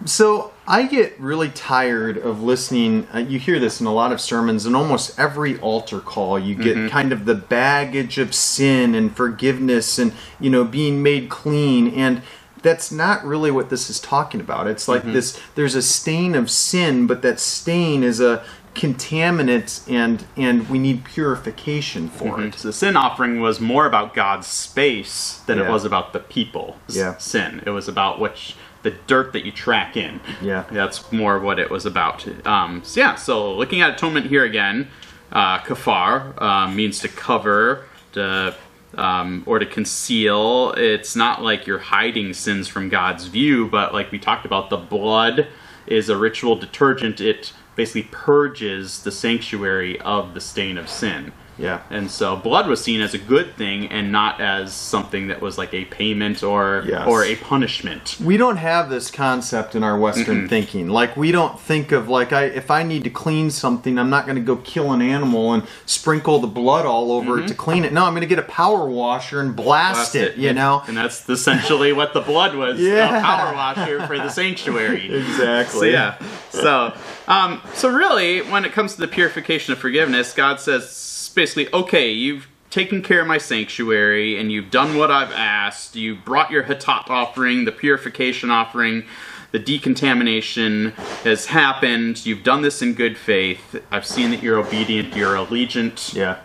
So 0.03 0.51
I 0.68 0.84
get 0.88 1.18
really 1.20 1.49
tired 1.49 2.18
of 2.18 2.43
listening. 2.43 3.08
Uh, 3.14 3.20
you 3.20 3.39
hear 3.39 3.60
this 3.60 3.80
in 3.80 3.88
a 3.88 3.93
lot 3.93 4.12
of 4.12 4.20
sermons, 4.20 4.66
and 4.66 4.76
almost 4.76 5.18
every 5.18 5.58
altar 5.60 5.99
call, 6.01 6.38
you 6.38 6.53
get 6.53 6.76
Mm-hmm. 6.76 6.88
kind 6.89 7.14
of 7.14 7.24
the 7.26 7.36
baggage 7.36 8.18
of 8.18 8.36
sin 8.36 8.93
and 8.93 9.16
forgiveness, 9.16 9.97
and 9.97 10.12
you 10.39 10.49
know 10.49 10.66
being 10.66 11.01
made 11.01 11.30
clean. 11.30 11.88
And 11.93 12.22
that's 12.62 12.91
not 12.91 13.24
really 13.24 13.51
what 13.51 13.70
this 13.70 13.89
is 13.89 13.99
talking 14.01 14.41
about. 14.41 14.68
It's 14.68 14.86
Mm-hmm. 14.86 15.06
like 15.08 15.14
this. 15.14 15.39
There's 15.56 15.76
a 15.76 15.82
stain 15.82 16.36
of 16.36 16.51
sin, 16.51 17.08
but 17.08 17.22
that 17.22 17.39
stain 17.39 18.03
is 18.03 18.20
a 18.20 18.43
contaminant, 18.76 19.90
and 19.90 20.26
and 20.38 20.70
we 20.70 20.78
need 20.78 21.04
purification 21.06 22.10
for 22.10 22.42
it. 22.42 22.56
So 22.56 22.68
the 22.68 22.74
sin 22.74 22.96
offering 22.96 23.40
was 23.40 23.60
more 23.60 23.86
about 23.86 24.14
God's 24.14 24.48
space 24.48 25.42
than 25.48 25.58
it 25.60 25.70
was 25.70 25.86
about 25.86 26.14
the 26.14 26.20
people. 26.20 26.78
Yeah. 26.90 27.18
sin. 27.18 27.64
It 27.66 27.72
was 27.72 27.88
about 27.88 28.20
which 28.20 28.56
the 28.84 28.92
dirt 29.08 29.34
that 29.34 29.44
you 29.44 29.52
track 29.52 29.98
in. 29.98 30.22
Yeah. 30.42 30.66
that's 30.70 31.12
more 31.12 31.40
what 31.40 31.58
it 31.58 31.72
was 31.72 31.88
about. 31.88 32.28
Um, 32.46 32.84
so 32.84 33.00
yeah, 33.00 33.16
so 33.16 33.56
looking 33.56 33.82
at 33.82 33.96
atonement 33.96 34.28
here 34.28 34.44
again, 34.44 34.90
uh, 35.32 35.58
kafar 35.60 36.40
uh, 36.40 36.68
means 36.70 37.00
to 37.00 37.08
cover, 37.08 37.86
to 38.12 38.56
um, 38.96 39.44
or 39.46 39.60
to 39.60 39.66
conceal. 39.66 40.74
It's 40.78 41.16
not 41.16 41.42
like 41.42 41.66
you're 41.66 41.80
hiding 41.80 42.34
sins 42.34 42.68
from 42.68 42.90
God's 42.90 43.26
view, 43.26 43.68
but 43.68 43.94
like 43.94 44.12
we 44.12 44.20
talked 44.20 44.46
about, 44.46 44.70
the 44.70 44.78
blood 44.78 45.48
is 45.88 46.10
a 46.10 46.18
ritual 46.18 46.56
detergent. 46.56 47.20
It 47.22 47.54
basically 47.76 48.04
purges 48.04 49.04
the 49.04 49.12
sanctuary 49.12 50.00
of 50.02 50.34
the 50.34 50.42
stain 50.42 50.78
of 50.78 50.90
sin. 50.90 51.32
Yeah. 51.58 51.82
And 51.89 52.12
so 52.12 52.36
blood 52.36 52.68
was 52.68 52.84
seen 52.84 52.99
as 53.01 53.14
a 53.14 53.18
good 53.18 53.56
thing 53.56 53.88
and 53.88 54.12
not 54.12 54.41
as 54.41 54.74
something 54.74 55.28
that 55.28 55.41
was 55.41 55.58
like 55.58 55.74
a 55.74 55.86
payment 55.86 56.43
or 56.43 56.84
Yes. 56.86 57.08
or 57.08 57.24
a 57.24 57.36
punishment. 57.38 58.18
We 58.22 58.36
don't 58.38 58.58
have 58.58 58.89
this 58.89 59.10
concept 59.10 59.74
in 59.76 59.84
our 59.84 59.97
Western 59.97 60.49
thinking. 60.49 60.89
Like 60.89 61.16
we 61.16 61.32
don't 61.32 61.60
think 61.60 61.91
of 61.93 62.10
like 62.10 62.34
I 62.34 62.43
if 62.45 62.70
I 62.70 62.84
need 62.84 63.03
to 63.06 63.10
clean 63.10 63.49
something, 63.51 63.97
I'm 63.97 64.10
not 64.10 64.26
going 64.26 64.36
to 64.36 64.41
go 64.41 64.58
kill 64.58 64.91
an 64.91 65.01
animal 65.01 65.53
and 65.53 65.64
sprinkle 65.86 66.39
the 66.39 66.47
blood 66.47 66.86
all 66.86 67.12
over 67.12 67.39
it 67.39 67.47
to 67.47 67.53
clean 67.56 67.86
it. 67.86 67.93
No, 67.93 68.06
I'm 68.06 68.12
going 68.12 68.22
to 68.22 68.28
get 68.28 68.39
a 68.39 68.43
power 68.43 68.88
washer 68.89 69.39
and 69.39 69.56
blast, 69.56 70.16
it, 70.16 70.36
You 70.38 70.49
And- 70.49 70.58
know. 70.58 70.84
and 70.88 70.97
that's 70.97 71.28
essentially 71.30 71.93
what 71.93 72.14
the 72.14 72.22
blood 72.22 72.56
was 72.56 72.80
Yeah. 72.80 73.18
a 73.18 73.22
power 73.22 73.53
washer 73.53 74.06
for 74.08 74.18
the 74.18 74.30
sanctuary. 74.30 75.10
Exactly. 75.26 75.80
So 75.80 75.86
yeah. 75.86 76.16
So 76.49 76.93
um, 77.28 77.62
so 77.74 77.89
really, 77.89 78.41
when 78.41 78.66
it 78.66 78.72
comes 78.74 78.95
to 78.95 79.01
the 79.01 79.08
purification 79.08 79.72
of 79.74 79.80
forgiveness, 79.80 80.34
God 80.34 80.60
says 80.60 80.89
basically, 81.36 81.72
okay, 81.74 82.10
you've 82.10 82.48
taken 82.72 83.02
care 83.02 83.22
of 83.22 83.28
my 83.28 83.38
sanctuary 83.38 84.40
and 84.40 84.52
you've 84.52 84.72
done 84.72 84.98
what 84.98 85.12
I've 85.12 85.32
asked. 85.32 85.96
You 85.96 86.16
brought 86.16 86.50
your 86.52 86.64
hatat 86.64 87.10
offering, 87.10 87.66
the 87.66 87.72
purification 87.72 88.50
offering. 88.50 89.06
The 89.52 89.60
decontamination 89.60 90.92
has 91.24 91.46
happened. 91.46 92.26
You've 92.26 92.44
done 92.44 92.62
this 92.62 92.82
in 92.82 92.94
good 92.94 93.18
faith. 93.18 93.82
I've 93.92 94.06
seen 94.06 94.32
that 94.32 94.44
you're 94.44 94.58
obedient, 94.60 95.16
you're 95.16 95.36
allegiant, 95.36 96.14
Yeah. 96.14 96.38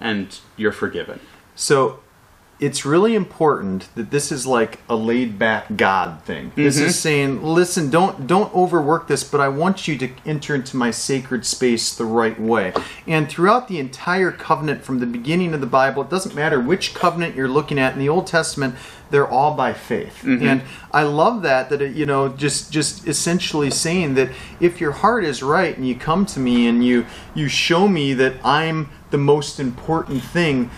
and 0.00 0.36
you're 0.56 0.72
forgiven. 0.72 1.20
So 1.54 2.00
it's 2.60 2.84
really 2.84 3.14
important 3.14 3.88
that 3.94 4.10
this 4.10 4.32
is 4.32 4.44
like 4.46 4.80
a 4.88 4.96
laid 4.96 5.38
back 5.38 5.76
God 5.76 6.22
thing. 6.24 6.50
This 6.56 6.76
Mm-hmm. 6.76 6.86
is 6.86 6.98
saying, 6.98 7.42
listen, 7.42 7.88
don't 7.88 8.26
don't 8.26 8.52
overwork 8.54 9.06
this, 9.06 9.22
but 9.22 9.40
I 9.40 9.48
want 9.48 9.86
you 9.86 9.96
to 9.98 10.10
enter 10.26 10.54
into 10.54 10.76
my 10.76 10.90
sacred 10.90 11.46
space 11.46 11.94
the 11.94 12.04
right 12.04 12.38
way. 12.40 12.72
And 13.06 13.28
throughout 13.28 13.68
the 13.68 13.78
entire 13.78 14.32
covenant 14.32 14.82
from 14.82 14.98
the 14.98 15.06
beginning 15.06 15.54
of 15.54 15.60
the 15.60 15.66
Bible, 15.66 16.02
it 16.02 16.10
doesn't 16.10 16.34
matter 16.34 16.60
which 16.60 16.94
covenant 16.94 17.36
you're 17.36 17.48
looking 17.48 17.78
at 17.78 17.92
in 17.92 18.00
the 18.00 18.08
Old 18.08 18.26
Testament, 18.26 18.74
they're 19.10 19.28
all 19.28 19.54
by 19.54 19.72
faith. 19.72 20.22
Mm-hmm. 20.24 20.46
And 20.46 20.62
I 20.92 21.04
love 21.04 21.42
that 21.42 21.70
that 21.70 21.80
it, 21.80 21.94
you 21.94 22.06
know 22.06 22.28
just 22.28 22.72
just 22.72 23.06
essentially 23.06 23.70
saying 23.70 24.14
that 24.14 24.30
if 24.58 24.80
your 24.80 24.92
heart 24.92 25.24
is 25.24 25.42
right 25.44 25.76
and 25.76 25.86
you 25.86 25.94
come 25.94 26.26
to 26.26 26.40
me 26.40 26.66
and 26.66 26.84
you 26.84 27.06
you 27.34 27.46
show 27.48 27.86
me 27.86 28.14
that 28.14 28.34
I'm 28.44 28.90
the 29.10 29.18
most 29.18 29.60
important 29.60 30.22
thing 30.22 30.70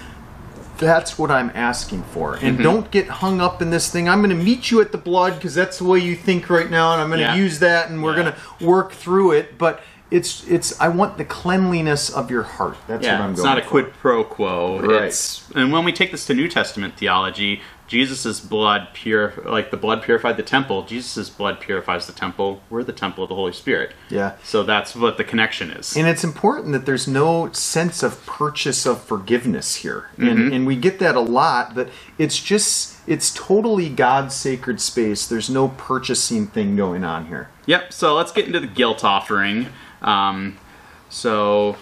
that's 0.80 1.16
what 1.18 1.30
I'm 1.30 1.52
asking 1.54 2.02
for. 2.04 2.34
And 2.34 2.54
Mm-hmm. 2.54 2.62
don't 2.62 2.90
get 2.90 3.06
hung 3.08 3.40
up 3.40 3.62
in 3.62 3.70
this 3.70 3.90
thing. 3.90 4.08
I'm 4.08 4.18
going 4.22 4.36
to 4.36 4.44
meet 4.44 4.70
you 4.72 4.80
at 4.80 4.90
the 4.90 4.98
blood 4.98 5.34
because 5.36 5.54
that's 5.54 5.78
the 5.78 5.84
way 5.84 5.98
you 6.00 6.16
think 6.16 6.50
right 6.50 6.68
now, 6.70 6.92
and 6.92 7.00
I'm 7.00 7.08
going 7.08 7.20
to 7.20 7.26
Yeah. 7.26 7.34
use 7.36 7.58
that, 7.60 7.90
and 7.90 8.02
we're 8.02 8.16
Yeah. 8.16 8.22
going 8.22 8.34
to 8.34 8.64
work 8.66 8.92
through 8.92 9.32
it. 9.32 9.56
But 9.58 9.82
it's 10.10 10.42
it's 10.48 10.80
I 10.80 10.88
want 10.88 11.18
the 11.18 11.24
cleanliness 11.24 12.10
of 12.10 12.30
your 12.32 12.42
heart. 12.42 12.76
That's 12.88 13.06
what 13.06 13.12
I'm 13.14 13.20
going. 13.20 13.32
it's 13.34 13.42
not 13.44 13.58
a 13.58 13.62
for. 13.62 13.68
quid 13.68 13.92
pro 14.00 14.24
quo. 14.24 14.80
Right. 14.80 15.02
It's 15.04 15.44
and 15.54 15.72
when 15.72 15.84
we 15.84 15.92
take 15.92 16.10
this 16.10 16.26
to 16.26 16.34
New 16.34 16.48
Testament 16.48 16.96
theology, 16.96 17.60
Jesus' 17.90 18.38
blood 18.38 18.90
pure, 18.94 19.34
like 19.44 19.72
the 19.72 19.76
blood 19.76 20.00
purified 20.04 20.36
the 20.36 20.44
temple. 20.44 20.84
Jesus' 20.84 21.28
blood 21.28 21.58
purifies 21.58 22.06
the 22.06 22.12
temple. 22.12 22.62
We're 22.70 22.84
the 22.84 22.92
temple 22.92 23.24
of 23.24 23.28
the 23.28 23.34
Holy 23.34 23.52
Spirit. 23.52 23.94
Yeah. 24.08 24.36
So 24.44 24.62
that's 24.62 24.94
what 24.94 25.16
the 25.16 25.24
connection 25.24 25.72
is. 25.72 25.96
And 25.96 26.06
it's 26.06 26.22
important 26.22 26.70
that 26.70 26.86
there's 26.86 27.08
no 27.08 27.50
sense 27.50 28.04
of 28.04 28.24
purchase 28.26 28.86
of 28.86 29.02
forgiveness 29.02 29.74
here. 29.74 30.06
Mm-hmm. 30.12 30.28
And, 30.28 30.54
and 30.54 30.66
we 30.68 30.76
get 30.76 31.00
that 31.00 31.16
a 31.16 31.20
lot, 31.20 31.74
that 31.74 31.88
it's 32.16 32.38
just, 32.38 32.96
it's 33.08 33.34
totally 33.34 33.88
God's 33.88 34.36
sacred 34.36 34.80
space. 34.80 35.26
There's 35.26 35.50
no 35.50 35.70
purchasing 35.70 36.46
thing 36.46 36.76
going 36.76 37.02
on 37.02 37.26
here. 37.26 37.50
Yep. 37.66 37.92
So 37.92 38.14
let's 38.14 38.30
get 38.30 38.46
into 38.46 38.60
the 38.60 38.68
guilt 38.68 39.02
offering. 39.02 39.66
Um, 40.00 40.58
so 41.08 41.74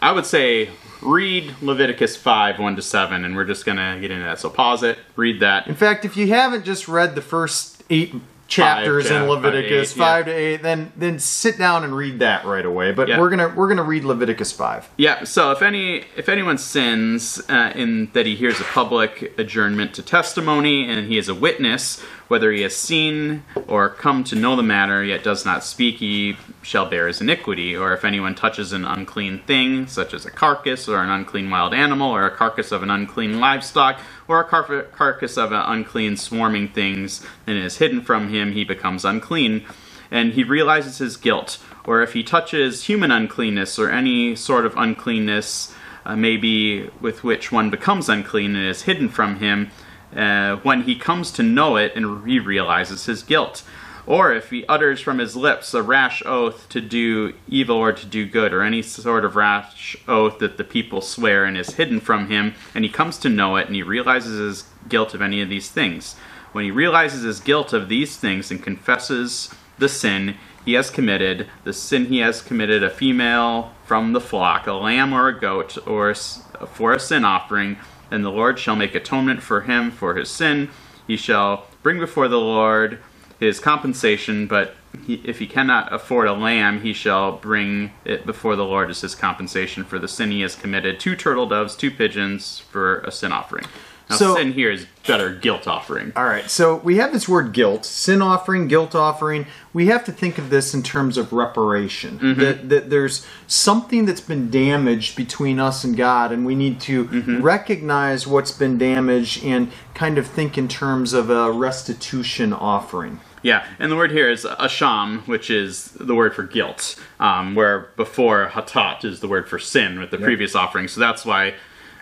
I 0.00 0.12
would 0.12 0.24
say 0.24 0.70
read 1.02 1.54
Leviticus 1.62 2.16
five 2.16 2.58
one 2.58 2.76
to 2.76 2.82
seven, 2.82 3.24
and 3.24 3.36
we're 3.36 3.44
just 3.44 3.64
gonna 3.64 3.98
get 4.00 4.10
into 4.10 4.24
that. 4.24 4.38
So 4.40 4.50
pause 4.50 4.82
it, 4.82 4.98
read 5.16 5.40
that. 5.40 5.66
In 5.66 5.74
fact, 5.74 6.04
if 6.04 6.16
you 6.16 6.28
haven't 6.28 6.64
just 6.64 6.88
read 6.88 7.14
the 7.14 7.22
first 7.22 7.82
eight 7.90 8.14
chapters 8.48 9.08
Five, 9.08 9.12
in 9.12 9.18
five 9.20 9.26
to 9.28 9.32
Leviticus, 9.48 9.92
eight, 9.92 9.96
yeah. 9.98 10.04
five 10.04 10.24
to 10.24 10.32
eight, 10.32 10.62
then 10.62 10.90
then 10.96 11.18
sit 11.18 11.58
down 11.58 11.84
and 11.84 11.94
read 11.94 12.18
that 12.20 12.46
right 12.46 12.64
away. 12.64 12.92
But 12.92 13.08
Yeah. 13.08 13.20
we're 13.20 13.28
gonna 13.30 13.52
we're 13.54 13.68
gonna 13.68 13.82
read 13.82 14.04
Leviticus 14.04 14.52
five. 14.52 14.88
Yeah. 14.96 15.24
So 15.24 15.50
if 15.50 15.60
any 15.62 16.04
if 16.16 16.28
anyone 16.30 16.56
sins 16.58 17.40
uh, 17.50 17.72
in 17.74 18.10
that 18.14 18.24
he 18.26 18.34
hears 18.36 18.58
a 18.58 18.64
public 18.64 19.38
adjournment 19.38 19.92
to 19.94 20.02
testimony 20.02 20.88
and 20.88 21.06
he 21.08 21.18
is 21.18 21.28
a 21.28 21.34
witness, 21.34 22.02
whether 22.28 22.52
he 22.52 22.62
has 22.62 22.76
seen 22.76 23.42
or 23.66 23.88
come 23.88 24.22
to 24.24 24.36
know 24.36 24.54
the 24.54 24.62
matter 24.62 25.02
yet 25.02 25.24
does 25.24 25.44
not 25.44 25.64
speak, 25.64 25.96
he 25.96 26.36
shall 26.62 26.88
bear 26.88 27.08
his 27.08 27.20
iniquity. 27.20 27.74
Or 27.74 27.92
if 27.92 28.04
anyone 28.04 28.34
touches 28.34 28.72
an 28.72 28.84
unclean 28.84 29.40
thing, 29.40 29.86
such 29.86 30.14
as 30.14 30.26
a 30.26 30.30
carcass 30.30 30.88
or 30.88 31.02
an 31.02 31.10
unclean 31.10 31.50
wild 31.50 31.74
animal, 31.74 32.10
or 32.10 32.26
a 32.26 32.36
carcass 32.36 32.70
of 32.70 32.82
an 32.82 32.90
unclean 32.90 33.40
livestock, 33.40 34.00
or 34.28 34.40
a 34.40 34.44
car- 34.44 34.82
carcass 34.92 35.36
of 35.36 35.52
an 35.52 35.62
unclean 35.66 36.16
swarming 36.16 36.68
things, 36.68 37.26
and 37.46 37.58
is 37.58 37.78
hidden 37.78 38.02
from 38.02 38.28
him, 38.28 38.52
he 38.52 38.64
becomes 38.64 39.04
unclean 39.04 39.64
and 40.10 40.32
he 40.32 40.44
realizes 40.44 40.98
his 40.98 41.16
guilt. 41.16 41.58
Or 41.84 42.02
if 42.02 42.12
he 42.12 42.22
touches 42.22 42.84
human 42.84 43.10
uncleanness 43.10 43.78
or 43.78 43.90
any 43.90 44.36
sort 44.36 44.66
of 44.66 44.76
uncleanness, 44.76 45.74
uh, 46.04 46.16
maybe 46.16 46.88
with 47.00 47.24
which 47.24 47.52
one 47.52 47.70
becomes 47.70 48.08
unclean 48.08 48.56
and 48.56 48.66
is 48.66 48.82
hidden 48.82 49.08
from 49.08 49.36
him, 49.36 49.70
uh, 50.14 50.56
when 50.56 50.82
he 50.82 50.96
comes 50.96 51.30
to 51.32 51.42
know 51.42 51.76
it 51.76 51.94
and 51.94 52.28
he 52.28 52.38
realizes 52.38 53.06
his 53.06 53.22
guilt. 53.22 53.62
Or 54.06 54.32
if 54.32 54.48
he 54.48 54.64
utters 54.66 55.02
from 55.02 55.18
his 55.18 55.36
lips 55.36 55.74
a 55.74 55.82
rash 55.82 56.22
oath 56.24 56.66
to 56.70 56.80
do 56.80 57.34
evil 57.46 57.76
or 57.76 57.92
to 57.92 58.06
do 58.06 58.24
good, 58.24 58.54
or 58.54 58.62
any 58.62 58.80
sort 58.80 59.22
of 59.22 59.36
rash 59.36 59.98
oath 60.08 60.38
that 60.38 60.56
the 60.56 60.64
people 60.64 61.02
swear 61.02 61.44
and 61.44 61.58
is 61.58 61.74
hidden 61.74 62.00
from 62.00 62.30
him, 62.30 62.54
and 62.74 62.84
he 62.86 62.90
comes 62.90 63.18
to 63.18 63.28
know 63.28 63.56
it 63.56 63.66
and 63.66 63.74
he 63.74 63.82
realizes 63.82 64.38
his 64.38 64.64
guilt 64.88 65.12
of 65.12 65.20
any 65.20 65.42
of 65.42 65.50
these 65.50 65.70
things. 65.70 66.16
When 66.52 66.64
he 66.64 66.70
realizes 66.70 67.22
his 67.22 67.40
guilt 67.40 67.74
of 67.74 67.90
these 67.90 68.16
things 68.16 68.50
and 68.50 68.62
confesses 68.62 69.54
the 69.78 69.90
sin 69.90 70.36
he 70.64 70.72
has 70.72 70.88
committed, 70.90 71.46
the 71.64 71.74
sin 71.74 72.06
he 72.06 72.18
has 72.20 72.40
committed, 72.40 72.82
a 72.82 72.88
female 72.90 73.72
from 73.84 74.14
the 74.14 74.20
flock, 74.20 74.66
a 74.66 74.72
lamb 74.72 75.12
or 75.12 75.28
a 75.28 75.38
goat, 75.38 75.76
or 75.86 76.14
for 76.14 76.94
a 76.94 77.00
sin 77.00 77.24
offering, 77.24 77.76
then 78.10 78.22
the 78.22 78.30
Lord 78.30 78.58
shall 78.58 78.76
make 78.76 78.94
atonement 78.94 79.42
for 79.42 79.62
him 79.62 79.90
for 79.90 80.14
his 80.14 80.30
sin. 80.30 80.70
He 81.06 81.16
shall 81.16 81.66
bring 81.82 81.98
before 81.98 82.28
the 82.28 82.40
Lord 82.40 82.98
his 83.40 83.60
compensation, 83.60 84.46
but 84.46 84.74
he, 85.06 85.14
if 85.24 85.38
he 85.38 85.46
cannot 85.46 85.92
afford 85.92 86.28
a 86.28 86.32
lamb, 86.32 86.82
he 86.82 86.92
shall 86.92 87.32
bring 87.32 87.92
it 88.04 88.26
before 88.26 88.56
the 88.56 88.64
Lord 88.64 88.90
as 88.90 89.00
his 89.00 89.14
compensation 89.14 89.84
for 89.84 89.98
the 89.98 90.08
sin 90.08 90.30
he 90.30 90.40
has 90.40 90.56
committed. 90.56 90.98
Two 90.98 91.16
turtle 91.16 91.46
doves, 91.46 91.76
two 91.76 91.90
pigeons 91.90 92.58
for 92.58 93.00
a 93.00 93.12
sin 93.12 93.32
offering. 93.32 93.64
Now, 94.10 94.16
So- 94.16 94.34
sin 94.36 94.52
here 94.52 94.70
is 94.70 94.86
better 95.06 95.30
guilt 95.34 95.66
offering. 95.66 96.12
All 96.16 96.24
right, 96.26 96.50
so 96.50 96.76
we 96.76 96.96
have 96.98 97.12
this 97.12 97.26
word 97.28 97.52
guilt, 97.52 97.84
sin 97.86 98.20
offering, 98.20 98.68
guilt 98.68 98.94
offering. 98.94 99.46
We 99.72 99.86
have 99.86 100.04
to 100.04 100.12
think 100.12 100.36
of 100.38 100.50
this 100.50 100.74
in 100.74 100.82
terms 100.82 101.16
of 101.16 101.32
reparation. 101.32 102.18
Mm-hmm. 102.18 102.40
That, 102.40 102.68
that 102.68 102.90
there's 102.90 103.26
something 103.46 104.04
that's 104.04 104.20
been 104.20 104.50
damaged 104.50 105.16
between 105.16 105.58
us 105.58 105.82
and 105.84 105.96
God, 105.96 106.30
and 106.32 106.44
we 106.44 106.54
need 106.54 106.78
to 106.82 107.04
Mm-hmm. 107.06 107.42
recognize 107.42 108.26
what's 108.26 108.52
been 108.52 108.76
damaged 108.78 109.44
and 109.44 109.70
kind 109.94 110.18
of 110.18 110.26
think 110.26 110.58
in 110.58 110.68
terms 110.68 111.12
of 111.14 111.30
a 111.30 111.50
restitution 111.50 112.52
offering. 112.52 113.20
Yeah, 113.42 113.64
and 113.78 113.90
the 113.90 113.96
word 113.96 114.10
here 114.10 114.28
is 114.28 114.44
asham, 114.44 115.26
which 115.28 115.48
is 115.48 115.92
the 115.92 116.14
word 116.14 116.34
for 116.34 116.42
guilt, 116.42 116.96
um, 117.20 117.54
where 117.54 117.88
before 117.96 118.48
hatat 118.52 119.04
is 119.04 119.20
the 119.20 119.28
word 119.28 119.48
for 119.48 119.58
sin 119.60 120.00
with 120.00 120.10
the 120.10 120.18
previous 120.18 120.54
offering. 120.56 120.88
So 120.88 120.98
that's 121.00 121.24
why 121.24 121.54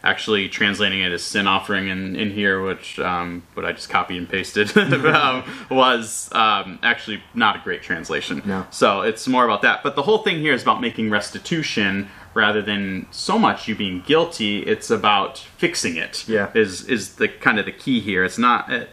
actually 0.06 0.48
translating 0.48 1.00
it 1.00 1.12
as 1.12 1.22
sin 1.22 1.46
offering 1.46 1.88
in, 1.88 2.14
in 2.16 2.30
here, 2.30 2.62
which 2.62 2.98
um, 3.00 3.42
what 3.54 3.66
I 3.66 3.72
just 3.72 3.90
copied 3.90 4.18
and 4.18 4.28
pasted, 4.28 4.76
um, 4.78 5.44
was 5.70 6.28
um, 6.32 6.78
actually 6.82 7.22
not 7.34 7.56
a 7.56 7.58
great 7.58 7.82
translation. 7.82 8.42
No. 8.44 8.66
So 8.70 9.00
it's 9.02 9.26
more 9.26 9.44
about 9.44 9.62
that. 9.62 9.82
But 9.82 9.96
the 9.96 10.02
whole 10.02 10.18
thing 10.18 10.38
here 10.38 10.54
is 10.54 10.62
about 10.62 10.80
making 10.80 11.10
restitution 11.10 12.08
rather 12.34 12.62
than 12.62 13.06
so 13.10 13.38
much 13.38 13.66
you 13.66 13.74
being 13.74 14.02
guilty. 14.06 14.62
It's 14.62 14.90
about 14.90 15.38
fixing 15.38 15.96
it. 15.96 16.28
Yeah. 16.28 16.50
Is 16.54 16.84
is 16.86 17.16
the 17.16 17.28
kind 17.28 17.58
of 17.58 17.66
the 17.66 17.72
key 17.72 18.00
here. 18.00 18.24
It's 18.24 18.38
not. 18.38 18.72
uh, 18.72 18.84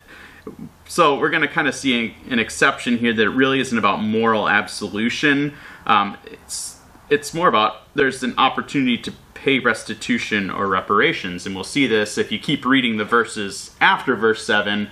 so 0.85 1.17
we're 1.17 1.29
going 1.29 1.41
to 1.41 1.47
kind 1.47 1.67
of 1.67 1.75
see 1.75 2.15
an 2.29 2.39
exception 2.39 2.97
here 2.97 3.13
that 3.13 3.23
it 3.23 3.29
really 3.29 3.59
isn't 3.59 3.77
about 3.77 4.01
moral 4.01 4.49
absolution. 4.49 5.53
Um, 5.85 6.17
it's 6.25 6.79
it's 7.09 7.33
more 7.33 7.47
about 7.47 7.93
there's 7.95 8.23
an 8.23 8.33
opportunity 8.37 8.97
to 8.97 9.13
pay 9.43 9.59
restitution 9.59 10.49
or 10.49 10.67
reparations, 10.67 11.45
and 11.45 11.53
we'll 11.53 11.71
see 11.77 11.85
this 11.87 12.17
if 12.17 12.31
you 12.31 12.39
keep 12.39 12.65
reading 12.65 12.97
the 12.97 13.05
verses 13.05 13.75
after 13.81 14.15
verse 14.15 14.45
seven. 14.45 14.89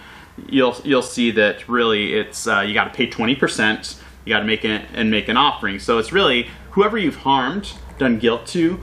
You'll 0.50 0.76
you'll 0.84 1.10
see 1.18 1.32
that 1.32 1.68
really 1.70 2.14
it's 2.14 2.48
uh, 2.48 2.60
you 2.60 2.74
got 2.74 2.86
to 2.86 2.98
pay 3.00 3.08
twenty 3.08 3.36
percent. 3.36 3.98
You 4.26 4.34
got 4.36 4.42
to 4.42 4.46
make 4.46 4.66
it 4.66 4.86
and 4.94 5.10
make 5.10 5.30
an 5.30 5.38
offering. 5.38 5.80
So 5.80 5.98
it's 5.98 6.12
really 6.12 6.50
whoever 6.72 6.98
you've 6.98 7.18
harmed, 7.18 7.74
done 7.98 8.20
guilt 8.20 8.46
to, 8.48 8.80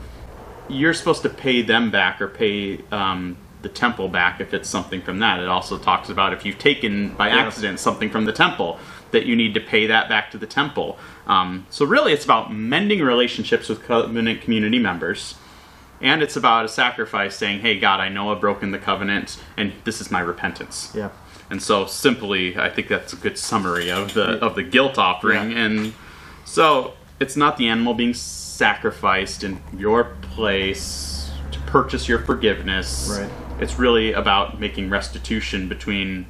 you're 0.67 0.93
supposed 0.93 1.21
to 1.21 1.29
pay 1.29 1.61
them 1.61 1.91
back 1.91 2.19
or 2.21 2.27
pay 2.27 2.81
um, 2.91 3.37
the 3.61 3.69
temple 3.69 4.09
back 4.09 4.41
if 4.41 4.53
it's 4.53 4.69
something 4.69 5.01
from 5.01 5.19
that. 5.19 5.39
It 5.39 5.47
also 5.47 5.77
talks 5.77 6.09
about 6.09 6.33
if 6.33 6.45
you've 6.45 6.59
taken 6.59 7.15
by 7.15 7.29
accident 7.29 7.79
something 7.79 8.09
from 8.09 8.25
the 8.25 8.33
temple, 8.33 8.79
that 9.11 9.25
you 9.25 9.35
need 9.35 9.53
to 9.53 9.61
pay 9.61 9.87
that 9.87 10.09
back 10.09 10.31
to 10.31 10.37
the 10.37 10.47
temple. 10.47 10.97
Um, 11.27 11.65
so 11.69 11.85
really, 11.85 12.11
it's 12.11 12.25
about 12.25 12.53
mending 12.53 13.01
relationships 13.01 13.69
with 13.69 13.83
covenant 13.83 14.41
community 14.41 14.79
members. 14.79 15.35
And 16.01 16.21
it's 16.21 16.35
about 16.35 16.65
a 16.65 16.69
sacrifice 16.69 17.35
saying, 17.35 17.59
hey, 17.59 17.79
God, 17.79 17.99
I 17.99 18.09
know 18.09 18.31
I've 18.31 18.39
broken 18.39 18.71
the 18.71 18.79
covenant, 18.79 19.37
and 19.57 19.73
this 19.83 19.99
is 19.99 20.09
my 20.09 20.21
repentance. 20.21 20.91
Yeah. 20.95 21.09
And 21.49 21.61
so 21.61 21.85
simply, 21.85 22.57
I 22.57 22.69
think 22.69 22.87
that's 22.87 23.11
a 23.11 23.15
good 23.15 23.37
summary 23.37 23.91
of 23.91 24.13
the 24.13 24.39
of 24.39 24.55
the 24.55 24.63
guilt 24.63 24.97
offering. 24.97 25.51
Yeah. 25.51 25.65
And 25.65 25.93
so 26.45 26.93
it's 27.19 27.35
not 27.35 27.57
the 27.57 27.67
animal 27.67 27.93
being 27.93 28.13
sacrificed 28.13 29.43
in 29.43 29.61
your 29.75 30.15
place 30.21 31.31
to 31.51 31.59
purchase 31.61 32.07
your 32.07 32.19
forgiveness. 32.19 33.09
Right. 33.19 33.31
It's 33.59 33.77
really 33.77 34.13
about 34.13 34.59
making 34.59 34.89
restitution 34.89 35.67
between 35.67 36.27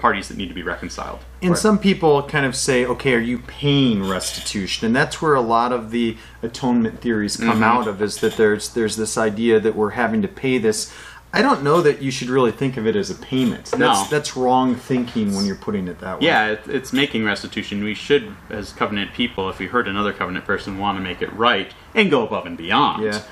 parties 0.00 0.28
that 0.28 0.36
need 0.36 0.48
to 0.48 0.54
be 0.54 0.62
reconciled. 0.62 1.20
And 1.42 1.56
some 1.56 1.78
people 1.78 2.22
kind 2.22 2.46
of 2.46 2.56
say, 2.56 2.84
okay, 2.86 3.14
are 3.14 3.18
you 3.20 3.38
paying 3.38 4.08
restitution? 4.08 4.86
And 4.86 4.96
that's 4.96 5.20
where 5.22 5.34
a 5.34 5.40
lot 5.40 5.72
of 5.72 5.90
the 5.90 6.16
atonement 6.42 7.00
theories 7.00 7.36
come 7.36 7.48
Mm-hmm. 7.60 7.62
out 7.62 7.86
of 7.86 8.00
is 8.02 8.16
that 8.18 8.36
there's 8.36 8.70
there's 8.74 8.96
this 8.96 9.16
idea 9.18 9.60
that 9.60 9.76
we're 9.76 9.90
having 9.90 10.22
to 10.22 10.28
pay 10.28 10.58
this. 10.58 10.92
I 11.32 11.42
don't 11.42 11.62
know 11.62 11.80
that 11.82 12.02
you 12.02 12.10
should 12.10 12.28
really 12.28 12.50
think 12.50 12.76
of 12.76 12.86
it 12.88 12.96
as 12.96 13.08
a 13.10 13.14
payment. 13.14 13.66
That's 13.66 13.78
No. 13.78 14.06
that's 14.10 14.36
wrong 14.36 14.74
thinking 14.74 15.34
when 15.36 15.44
you're 15.46 15.54
putting 15.68 15.86
it 15.86 16.00
that 16.00 16.18
way. 16.20 16.26
Yeah, 16.26 16.48
it, 16.52 16.60
it's 16.66 16.92
making 16.92 17.24
restitution. 17.24 17.84
We 17.84 17.94
should, 17.94 18.34
as 18.48 18.72
covenant 18.72 19.12
people, 19.12 19.48
if 19.48 19.58
we 19.60 19.66
hurt 19.66 19.86
another 19.86 20.12
covenant 20.12 20.44
person, 20.44 20.78
want 20.78 20.98
to 20.98 21.02
make 21.04 21.22
it 21.22 21.32
right 21.34 21.72
and 21.94 22.10
go 22.10 22.26
above 22.26 22.46
and 22.46 22.56
beyond. 22.56 23.04
Yeah. 23.04 23.22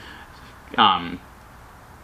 Um, 0.76 1.20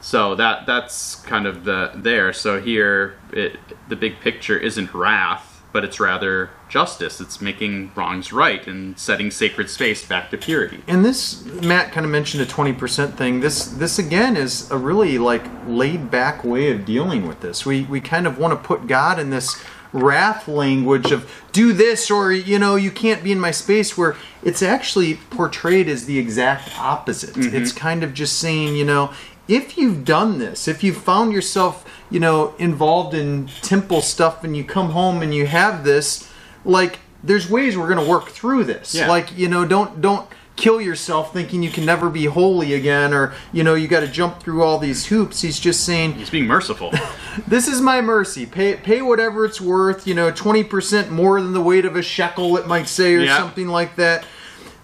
so 0.04 0.34
that 0.34 0.66
that's 0.66 1.14
kind 1.14 1.46
of 1.46 1.64
the 1.64 1.90
there. 1.94 2.34
So 2.34 2.60
here, 2.60 3.14
it, 3.32 3.56
the 3.88 3.96
big 3.96 4.20
picture 4.20 4.58
isn't 4.58 4.92
wrath, 4.92 5.62
but 5.72 5.82
it's 5.82 5.98
rather 5.98 6.50
justice. 6.68 7.22
It's 7.22 7.40
making 7.40 7.90
wrongs 7.96 8.30
right 8.30 8.66
and 8.66 8.98
setting 8.98 9.30
sacred 9.30 9.70
space 9.70 10.06
back 10.06 10.30
to 10.32 10.36
purity. 10.36 10.82
And 10.86 11.06
this 11.06 11.42
Matt 11.46 11.90
kind 11.92 12.04
of 12.04 12.12
mentioned 12.12 12.42
a 12.42 12.46
20% 12.46 13.14
thing. 13.14 13.40
This 13.40 13.64
this 13.64 13.98
again 13.98 14.36
is 14.36 14.70
a 14.70 14.76
really 14.76 15.16
like 15.16 15.46
laid 15.66 16.10
back 16.10 16.44
way 16.44 16.70
of 16.70 16.84
dealing 16.84 17.26
with 17.26 17.40
this. 17.40 17.64
We 17.64 17.84
we 17.84 18.02
kind 18.02 18.26
of 18.26 18.36
want 18.36 18.52
to 18.52 18.68
put 18.68 18.86
God 18.86 19.18
in 19.18 19.30
this 19.30 19.64
wrath 19.94 20.48
language 20.48 21.12
of 21.12 21.30
do 21.52 21.72
this 21.72 22.10
or 22.10 22.32
you 22.32 22.58
know 22.58 22.74
you 22.74 22.90
can't 22.90 23.22
be 23.22 23.30
in 23.30 23.38
my 23.38 23.52
space 23.52 23.96
where 23.96 24.16
it's 24.42 24.60
actually 24.60 25.14
portrayed 25.30 25.88
as 25.88 26.04
the 26.04 26.18
exact 26.18 26.78
opposite. 26.78 27.30
Mm-hmm. 27.30 27.56
It's 27.56 27.72
kind 27.72 28.02
of 28.02 28.12
just 28.12 28.38
saying, 28.38 28.76
you 28.76 28.84
know, 28.84 29.14
if 29.48 29.76
you've 29.76 30.04
done 30.04 30.38
this, 30.38 30.66
if 30.68 30.82
you've 30.82 30.96
found 30.96 31.32
yourself, 31.32 31.84
you 32.10 32.20
know, 32.20 32.54
involved 32.58 33.14
in 33.14 33.48
temple 33.62 34.00
stuff 34.00 34.42
and 34.44 34.56
you 34.56 34.64
come 34.64 34.90
home 34.90 35.22
and 35.22 35.34
you 35.34 35.46
have 35.46 35.84
this, 35.84 36.30
like 36.64 36.98
there's 37.22 37.50
ways 37.50 37.76
we're 37.76 37.88
going 37.92 38.02
to 38.04 38.10
work 38.10 38.28
through 38.28 38.64
this. 38.64 38.94
Yeah. 38.94 39.08
Like, 39.08 39.36
you 39.36 39.48
know, 39.48 39.64
don't 39.66 40.00
don't 40.00 40.28
kill 40.56 40.80
yourself 40.80 41.32
thinking 41.32 41.64
you 41.64 41.70
can 41.70 41.84
never 41.84 42.08
be 42.08 42.26
holy 42.26 42.74
again 42.74 43.12
or 43.12 43.34
you 43.52 43.64
know 43.64 43.74
you 43.74 43.88
got 43.88 44.00
to 44.00 44.06
jump 44.06 44.38
through 44.38 44.62
all 44.62 44.78
these 44.78 45.06
hoops 45.06 45.40
he's 45.40 45.58
just 45.58 45.84
saying 45.84 46.12
He's 46.12 46.30
being 46.30 46.46
merciful. 46.46 46.92
this 47.48 47.66
is 47.66 47.80
my 47.80 48.00
mercy 48.00 48.46
pay 48.46 48.76
pay 48.76 49.02
whatever 49.02 49.44
it's 49.44 49.60
worth 49.60 50.06
you 50.06 50.14
know 50.14 50.30
20% 50.30 51.10
more 51.10 51.42
than 51.42 51.54
the 51.54 51.60
weight 51.60 51.84
of 51.84 51.96
a 51.96 52.02
shekel 52.02 52.56
it 52.56 52.68
might 52.68 52.86
say 52.86 53.16
or 53.16 53.22
Yeah. 53.22 53.36
something 53.36 53.66
like 53.66 53.96
that 53.96 54.24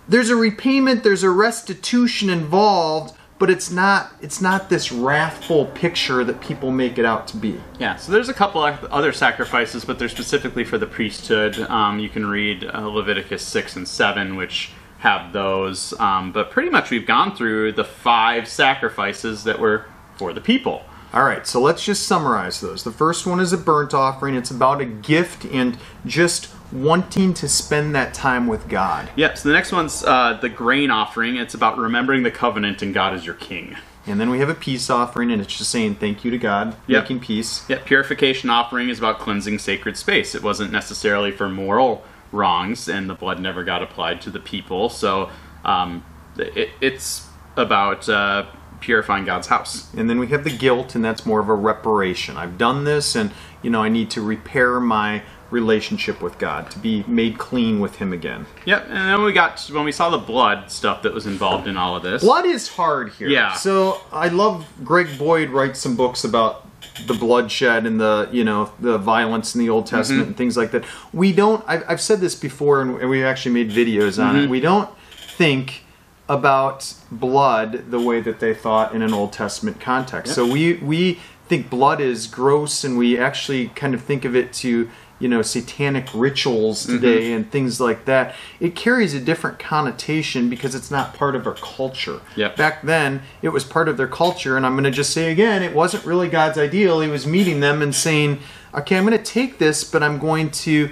there's 0.09 0.29
a 0.29 0.35
repayment 0.35 1.05
there's 1.05 1.23
a 1.23 1.31
restitution 1.31 2.31
involved 2.31 3.17
but 3.41 3.51
it's 3.51 3.71
not 3.71 4.13
it's 4.21 4.41
not 4.41 4.69
this 4.69 4.93
wrathful 4.93 5.65
picture 5.67 6.23
that 6.23 6.41
people 6.43 6.71
make 6.71 6.99
it 6.99 7.05
out 7.05 7.27
to 7.27 7.37
be 7.37 7.59
Yeah, 7.81 7.97
so 7.97 8.13
there's 8.13 8.29
a 8.29 8.35
couple 8.35 8.63
of 8.63 8.85
other 8.85 9.13
sacrifices, 9.13 9.85
but 9.85 9.99
they're 9.99 10.09
specifically 10.09 10.63
for 10.63 10.79
the 10.79 10.87
priesthood. 10.87 11.59
Um, 11.59 11.99
you 11.99 12.11
can 12.11 12.27
read 12.27 12.65
uh, 12.65 12.87
Leviticus 12.87 13.43
6 13.43 13.77
and 13.77 13.89
7, 13.89 14.37
which 14.37 14.71
have 14.99 15.33
those. 15.33 15.99
Um, 15.99 16.31
but 16.31 16.51
pretty 16.51 16.69
much 16.69 16.91
we've 16.91 17.07
gone 17.07 17.35
through 17.35 17.73
the 17.73 17.85
five 17.85 18.47
sacrifices 18.47 19.45
that 19.45 19.59
were 19.59 19.87
for 20.17 20.35
the 20.35 20.41
people. 20.43 20.83
All 21.13 21.25
right, 21.25 21.45
so 21.47 21.61
let's 21.61 21.85
just 21.85 22.07
summarize 22.07 22.61
those. 22.61 22.85
The 22.85 22.93
first 22.93 23.27
one 23.27 23.41
is 23.41 23.53
a 23.53 23.59
burnt 23.59 23.95
offering. 23.95 24.37
It's 24.37 24.51
about 24.51 24.81
a 24.81 24.85
gift 24.85 25.45
and 25.47 25.77
just 26.07 26.47
wanting 26.73 27.35
to 27.35 27.49
spend 27.49 27.95
that 27.95 28.15
time 28.15 28.47
with 28.47 28.69
God. 28.69 29.11
Yep. 29.17 29.39
So 29.39 29.49
the 29.49 29.55
next 29.55 29.73
one's 29.73 30.05
uh, 30.05 30.39
the 30.41 30.49
grain 30.49 30.91
offering. 30.91 31.37
It's 31.37 31.55
about 31.55 31.79
remembering 31.79 32.23
the 32.23 32.31
covenant 32.31 32.83
and 32.83 32.95
God 32.95 33.15
is 33.15 33.27
your 33.27 33.35
king. 33.35 33.77
And 34.07 34.19
then 34.19 34.31
we 34.31 34.39
have 34.39 34.49
a 34.49 34.55
peace 34.55 34.89
offering, 34.89 35.31
and 35.31 35.43
it's 35.43 35.57
just 35.59 35.71
saying 35.71 35.97
thank 35.97 36.25
you 36.25 36.31
to 36.31 36.39
God, 36.39 36.75
Yep. 36.87 37.03
making 37.05 37.21
peace. 37.21 37.69
Yeah, 37.69 37.79
purification 37.85 38.49
offering 38.49 38.89
is 38.89 38.99
about 38.99 39.19
cleansing 39.19 39.59
sacred 39.59 39.97
space. 39.97 40.35
It 40.35 40.43
wasn't 40.43 40.73
necessarily 40.73 41.31
for 41.31 41.49
moral 41.51 42.03
wrongs, 42.33 42.89
and 42.89 43.11
the 43.11 43.15
blood 43.15 43.41
never 43.41 43.63
got 43.63 43.83
applied 43.83 44.23
to 44.23 44.31
the 44.31 44.41
people. 44.41 44.89
So 44.89 45.29
um, 45.65 46.03
it, 46.39 46.71
it's 46.81 47.27
about 47.57 48.09
uh, 48.09 48.47
purifying 48.81 49.27
God's 49.27 49.49
house. 49.49 49.93
And 49.95 50.09
then 50.09 50.19
we 50.19 50.29
have 50.29 50.45
the 50.45 50.57
guilt, 50.57 50.95
and 50.95 51.05
that's 51.05 51.27
more 51.27 51.41
of 51.41 51.51
a 51.51 51.55
reparation. 51.55 52.39
I've 52.39 52.57
done 52.57 52.85
this, 52.85 53.15
and 53.15 53.31
you 53.63 53.69
know 53.69 53.83
I 53.83 53.91
need 53.91 54.11
to 54.13 54.23
repair 54.23 54.81
my 54.81 55.23
relationship 55.51 56.23
with 56.23 56.39
God 56.39 56.71
to 56.71 56.79
be 56.79 57.05
made 57.07 57.39
clean 57.39 57.81
with 57.81 57.97
Him 57.97 58.13
again. 58.13 58.47
Yep, 58.67 58.87
and 58.89 58.97
then 58.97 59.23
we 59.23 59.33
got 59.33 59.61
when 59.73 59.85
we 59.85 59.93
saw 59.93 60.11
the 60.11 60.19
blood 60.19 60.71
stuff 60.71 61.03
that 61.03 61.13
was 61.13 61.27
involved 61.27 61.67
in 61.67 61.77
all 61.77 61.97
of 61.97 62.03
this. 62.03 62.23
Blood 62.23 62.47
is 62.47 62.69
hard 62.69 63.13
here. 63.13 63.29
Yeah. 63.29 63.55
So 63.55 64.01
I 64.13 64.29
love 64.29 64.67
Greg 64.85 65.19
Boyd 65.19 65.51
writes 65.51 65.81
some 65.81 65.97
books 65.97 66.25
about 66.25 66.67
the 67.07 67.15
bloodshed 67.15 67.87
and 67.87 68.01
the 68.01 68.29
you 68.33 68.45
know 68.45 68.73
the 68.81 68.99
violence 68.99 69.55
in 69.55 69.61
the 69.61 69.71
Old 69.71 69.87
Testament 69.87 70.23
mm-hmm. 70.23 70.29
and 70.31 70.37
things 70.37 70.57
like 70.57 70.71
that. 70.73 70.85
We 71.13 71.33
don't. 71.33 71.65
I've, 71.67 71.85
I've 71.89 72.01
said 72.01 72.21
this 72.21 72.35
before, 72.35 72.81
and 72.81 73.09
we 73.09 73.25
actually 73.25 73.55
made 73.55 73.71
videos 73.71 74.23
on 74.23 74.37
it. 74.37 74.43
Mm-hmm. 74.43 74.51
We 74.51 74.61
don't 74.61 74.91
think 75.17 75.85
about 76.29 76.95
blood 77.11 77.91
the 77.91 78.01
way 78.01 78.21
that 78.21 78.39
they 78.39 78.55
thought 78.55 78.95
in 78.95 79.03
an 79.03 79.13
Old 79.13 79.33
Testament 79.33 79.81
context. 79.81 80.35
So 80.35 80.47
we 80.47 80.75
we 80.75 81.19
think 81.49 81.69
blood 81.69 82.01
is 82.01 82.27
gross, 82.27 82.85
and 82.85 82.97
we 82.97 83.19
actually 83.19 83.69
kind 83.69 83.95
of 83.95 84.03
think 84.03 84.25
of 84.25 84.37
it 84.37 84.53
to 84.55 84.89
you 85.21 85.29
know 85.29 85.43
satanic 85.43 86.09
rituals 86.13 86.85
mm-hmm. 86.85 86.97
today 86.97 87.33
and 87.33 87.53
things 87.53 87.81
like 87.81 88.07
that. 88.07 88.35
It 88.59 88.75
carries 88.75 89.15
a 89.15 89.21
different 89.21 89.61
connotation 89.61 90.49
because 90.51 90.75
it's 90.75 90.91
not 90.91 91.15
part 91.15 91.37
of 91.37 91.47
our 91.47 91.55
culture. 91.55 92.21
Yep. 92.35 92.57
Back 92.57 92.83
then, 92.83 93.23
it 93.43 93.51
was 93.51 93.63
part 93.63 93.89
of 93.89 93.97
their 93.97 94.09
culture, 94.09 94.57
and 94.57 94.67
I'm 94.67 94.73
going 94.73 94.85
to 94.85 94.91
just 94.91 95.13
say 95.13 95.31
again, 95.31 95.63
it 95.63 95.75
wasn't 95.75 96.05
really 96.05 96.29
God's 96.29 96.59
ideal. 96.59 97.01
He 97.01 97.09
was 97.09 97.27
meeting 97.27 97.61
them 97.61 97.83
and 97.83 97.95
saying, 97.95 98.41
"Okay, 98.75 98.97
I'm 98.97 99.07
going 99.07 99.17
to 99.17 99.23
take 99.23 99.59
this, 99.59 99.85
but 99.85 100.03
I'm 100.03 100.19
going 100.19 100.51
to." 100.51 100.91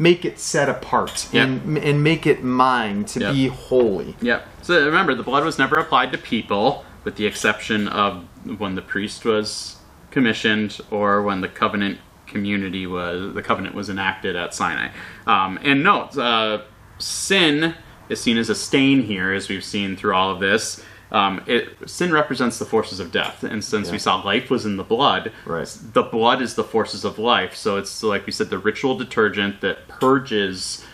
Make 0.00 0.24
it 0.24 0.38
set 0.38 0.68
apart 0.68 1.26
Yep. 1.32 1.44
and 1.44 1.76
and 1.78 2.04
make 2.04 2.24
it 2.24 2.44
mine 2.44 3.04
to 3.06 3.18
Yep. 3.18 3.32
be 3.32 3.48
holy. 3.48 4.14
Yep. 4.20 4.46
So 4.62 4.86
remember, 4.86 5.12
the 5.12 5.24
blood 5.24 5.44
was 5.44 5.58
never 5.58 5.74
applied 5.74 6.12
to 6.12 6.18
people, 6.18 6.84
with 7.02 7.16
the 7.16 7.26
exception 7.26 7.88
of 7.88 8.22
when 8.58 8.76
the 8.76 8.80
priest 8.80 9.24
was 9.24 9.74
commissioned 10.12 10.78
or 10.90 11.22
when 11.22 11.40
the 11.40 11.48
covenant 11.48 11.98
community 12.28 12.86
was 12.86 13.34
the 13.34 13.42
covenant 13.42 13.74
was 13.74 13.88
enacted 13.90 14.36
at 14.36 14.54
Sinai. 14.54 14.90
Um, 15.26 15.58
and 15.62 15.82
note, 15.82 16.16
uh, 16.16 16.62
sin 16.98 17.74
is 18.08 18.20
seen 18.20 18.38
as 18.38 18.48
a 18.48 18.54
stain 18.54 19.02
here, 19.02 19.32
as 19.32 19.48
we've 19.48 19.64
seen 19.64 19.96
through 19.96 20.14
all 20.14 20.30
of 20.30 20.40
this. 20.40 20.82
Um, 21.10 21.42
it, 21.46 21.88
sin 21.88 22.12
represents 22.12 22.58
the 22.58 22.66
forces 22.66 23.00
of 23.00 23.10
death, 23.10 23.42
and 23.42 23.64
since 23.64 23.90
we 23.90 23.98
saw 23.98 24.16
life 24.20 24.50
was 24.50 24.66
in 24.66 24.76
the 24.76 24.84
blood, 24.84 25.32
Right. 25.46 25.66
the 25.94 26.02
blood 26.02 26.42
is 26.42 26.54
the 26.54 26.64
forces 26.64 27.02
of 27.04 27.18
life. 27.18 27.56
So 27.56 27.78
it's 27.78 28.02
like 28.02 28.26
we 28.26 28.32
said, 28.32 28.50
the 28.50 28.58
ritual 28.58 28.94
detergent 28.96 29.62
that 29.62 29.88
purges 29.88 30.84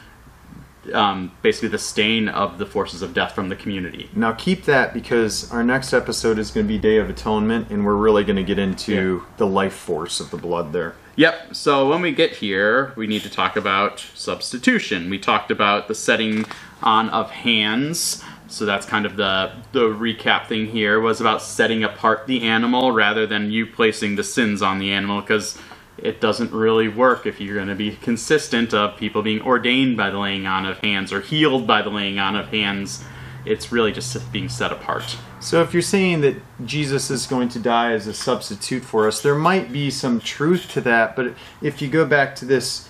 um, 0.92 1.32
basically 1.42 1.70
the 1.70 1.78
stain 1.78 2.28
of 2.28 2.58
the 2.58 2.66
forces 2.66 3.02
of 3.02 3.14
death 3.14 3.34
from 3.34 3.48
the 3.48 3.56
community. 3.56 4.10
Now 4.14 4.32
keep 4.32 4.64
that 4.66 4.92
because 4.92 5.50
our 5.50 5.64
next 5.64 5.92
episode 5.92 6.38
is 6.38 6.50
going 6.50 6.66
to 6.66 6.72
be 6.72 6.78
Day 6.78 6.98
of 6.98 7.08
Atonement, 7.10 7.70
and 7.70 7.84
we're 7.84 7.96
really 7.96 8.22
going 8.22 8.36
to 8.36 8.44
get 8.44 8.58
into 8.58 9.24
the 9.38 9.46
life 9.46 9.74
force 9.74 10.20
of 10.20 10.30
the 10.30 10.36
blood 10.36 10.72
there. 10.72 10.94
Yep. 11.16 11.54
So 11.54 11.88
when 11.88 12.00
we 12.00 12.12
get 12.12 12.32
here, 12.32 12.92
we 12.96 13.06
need 13.06 13.22
to 13.22 13.30
talk 13.30 13.56
about 13.56 14.00
substitution. 14.14 15.10
We 15.10 15.18
talked 15.18 15.50
about 15.50 15.86
the 15.86 15.94
setting 15.94 16.44
on 16.82 17.08
of 17.10 17.30
hands. 17.30 18.22
So 18.48 18.66
that's 18.66 18.84
kind 18.84 19.06
of 19.06 19.16
the 19.16 19.52
the 19.72 19.88
recap 19.88 20.46
thing 20.46 20.66
here 20.66 21.00
was 21.00 21.20
about 21.20 21.40
setting 21.40 21.84
apart 21.84 22.26
the 22.26 22.42
animal 22.42 22.92
rather 22.92 23.26
than 23.26 23.50
you 23.50 23.66
placing 23.66 24.16
the 24.16 24.24
sins 24.24 24.60
on 24.60 24.78
the 24.78 24.92
animal 24.92 25.20
because 25.20 25.56
it 25.98 26.20
doesn't 26.20 26.52
really 26.52 26.88
work 26.88 27.26
if 27.26 27.40
you're 27.40 27.54
going 27.54 27.68
to 27.68 27.74
be 27.74 27.96
consistent 27.96 28.74
of 28.74 28.96
people 28.96 29.22
being 29.22 29.40
ordained 29.42 29.96
by 29.96 30.10
the 30.10 30.18
laying 30.18 30.46
on 30.46 30.66
of 30.66 30.78
hands 30.78 31.12
or 31.12 31.20
healed 31.20 31.66
by 31.66 31.80
the 31.80 31.90
laying 31.90 32.18
on 32.18 32.34
of 32.34 32.48
hands. 32.48 33.04
It's 33.44 33.70
really 33.72 33.92
just 33.92 34.32
being 34.32 34.48
set 34.48 34.72
apart. 34.72 35.16
So 35.40 35.60
if 35.62 35.72
you're 35.72 35.82
saying 35.82 36.22
that 36.22 36.36
Jesus 36.64 37.10
is 37.10 37.26
going 37.26 37.48
to 37.50 37.58
die 37.58 37.92
as 37.92 38.06
a 38.06 38.14
substitute 38.14 38.82
for 38.84 39.06
us, 39.06 39.20
there 39.20 39.34
might 39.34 39.72
be 39.72 39.90
some 39.90 40.20
truth 40.20 40.68
to 40.72 40.80
that. 40.82 41.14
But 41.16 41.34
if 41.60 41.82
you 41.82 41.88
go 41.88 42.06
back 42.06 42.34
to 42.36 42.44
this 42.46 42.88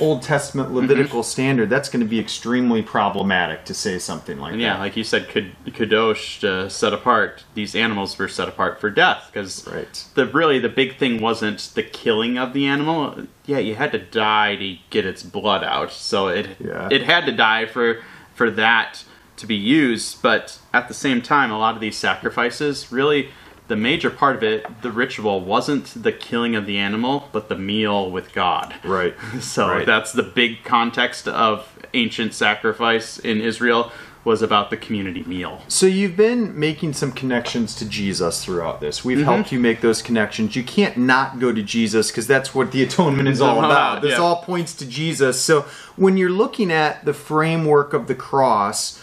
Old 0.00 0.22
Testament 0.22 0.72
Levitical 0.72 1.22
standard, 1.22 1.68
that's 1.70 1.88
going 1.88 2.00
to 2.02 2.08
be 2.08 2.18
extremely 2.18 2.82
problematic 2.82 3.64
to 3.66 3.74
say 3.74 3.98
something 3.98 4.38
like 4.38 4.52
that. 4.52 4.58
yeah, 4.58 4.78
like 4.78 4.96
you 4.96 5.04
said, 5.04 5.28
Kad- 5.28 5.52
kadosh 5.66 6.42
uh, 6.42 6.68
set 6.68 6.92
apart. 6.92 7.44
These 7.54 7.76
animals 7.76 8.16
were 8.18 8.26
set 8.26 8.48
apart 8.48 8.80
for 8.80 8.90
death 8.90 9.28
because 9.32 9.66
Right. 9.70 10.04
the 10.14 10.26
really 10.26 10.58
the 10.58 10.68
big 10.70 10.96
thing 10.96 11.20
wasn't 11.20 11.70
the 11.74 11.82
killing 11.82 12.38
of 12.38 12.52
the 12.52 12.66
animal. 12.66 13.26
Yeah, 13.46 13.58
you 13.58 13.74
had 13.76 13.92
to 13.92 13.98
die 13.98 14.56
to 14.56 14.76
get 14.90 15.04
its 15.04 15.22
blood 15.22 15.62
out, 15.62 15.92
so 15.92 16.28
it 16.28 16.56
Yeah. 16.58 16.88
it 16.90 17.02
had 17.02 17.26
to 17.26 17.32
die 17.32 17.66
for 17.66 17.98
for 18.34 18.50
that 18.52 19.04
to 19.42 19.46
be 19.46 19.54
used. 19.56 20.22
But 20.22 20.58
at 20.72 20.88
the 20.88 20.94
same 20.94 21.20
time, 21.20 21.50
a 21.52 21.58
lot 21.58 21.74
of 21.74 21.80
these 21.80 21.96
sacrifices 21.98 22.90
really. 22.90 23.28
The 23.68 23.76
major 23.76 24.10
part 24.10 24.36
of 24.36 24.42
it, 24.42 24.66
the 24.82 24.90
ritual, 24.90 25.40
wasn't 25.40 26.02
the 26.02 26.12
killing 26.12 26.54
of 26.56 26.66
the 26.66 26.76
animal, 26.78 27.28
but 27.32 27.48
the 27.48 27.56
meal 27.56 28.10
with 28.10 28.32
God. 28.34 28.74
Right. 28.84 29.14
So 29.40 29.68
Right. 29.68 29.86
that's 29.86 30.12
the 30.12 30.24
big 30.24 30.62
context 30.64 31.26
of 31.28 31.68
ancient 31.94 32.34
sacrifice 32.34 33.18
in 33.18 33.40
Israel 33.40 33.90
was 34.24 34.42
about 34.42 34.70
the 34.70 34.76
community 34.76 35.22
meal. 35.24 35.62
So 35.68 35.86
you've 35.86 36.16
been 36.16 36.58
making 36.58 36.92
some 36.92 37.12
connections 37.12 37.74
to 37.76 37.84
Jesus 37.88 38.44
throughout 38.44 38.80
this. 38.80 39.04
We've 39.04 39.18
Mm-hmm. 39.18 39.24
helped 39.24 39.52
you 39.52 39.58
make 39.60 39.80
those 39.80 40.02
connections. 40.02 40.54
You 40.54 40.64
can't 40.64 40.96
not 40.98 41.38
go 41.38 41.52
to 41.52 41.62
Jesus 41.62 42.10
because 42.10 42.26
that's 42.26 42.54
what 42.54 42.72
the 42.72 42.82
atonement 42.82 43.28
is 43.28 43.40
all 43.40 43.58
about, 43.64 44.02
This 44.02 44.12
yeah. 44.12 44.18
all 44.18 44.42
points 44.42 44.74
to 44.74 44.86
Jesus. 44.86 45.40
So 45.40 45.62
when 45.96 46.16
you're 46.16 46.30
looking 46.30 46.70
at 46.70 47.04
the 47.04 47.14
framework 47.14 47.94
of 47.94 48.06
the 48.06 48.14
cross, 48.14 49.01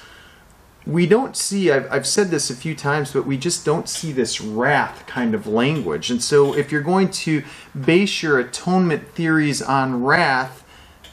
we 0.89 1.05
don't 1.05 1.35
see 1.35 1.71
I've, 1.71 1.91
I've 1.91 2.07
said 2.07 2.29
this 2.29 2.49
a 2.49 2.55
few 2.55 2.75
times 2.75 3.13
but 3.13 3.25
we 3.25 3.37
just 3.37 3.65
don't 3.65 3.87
see 3.87 4.11
this 4.11 4.41
wrath 4.41 5.05
kind 5.07 5.35
of 5.35 5.45
language. 5.47 6.09
And 6.09 6.21
so 6.21 6.53
if 6.55 6.71
you're 6.71 6.81
going 6.81 7.11
to 7.11 7.43
base 7.79 8.23
your 8.23 8.39
atonement 8.39 9.07
theories 9.09 9.61
on 9.61 10.03
wrath 10.03 10.63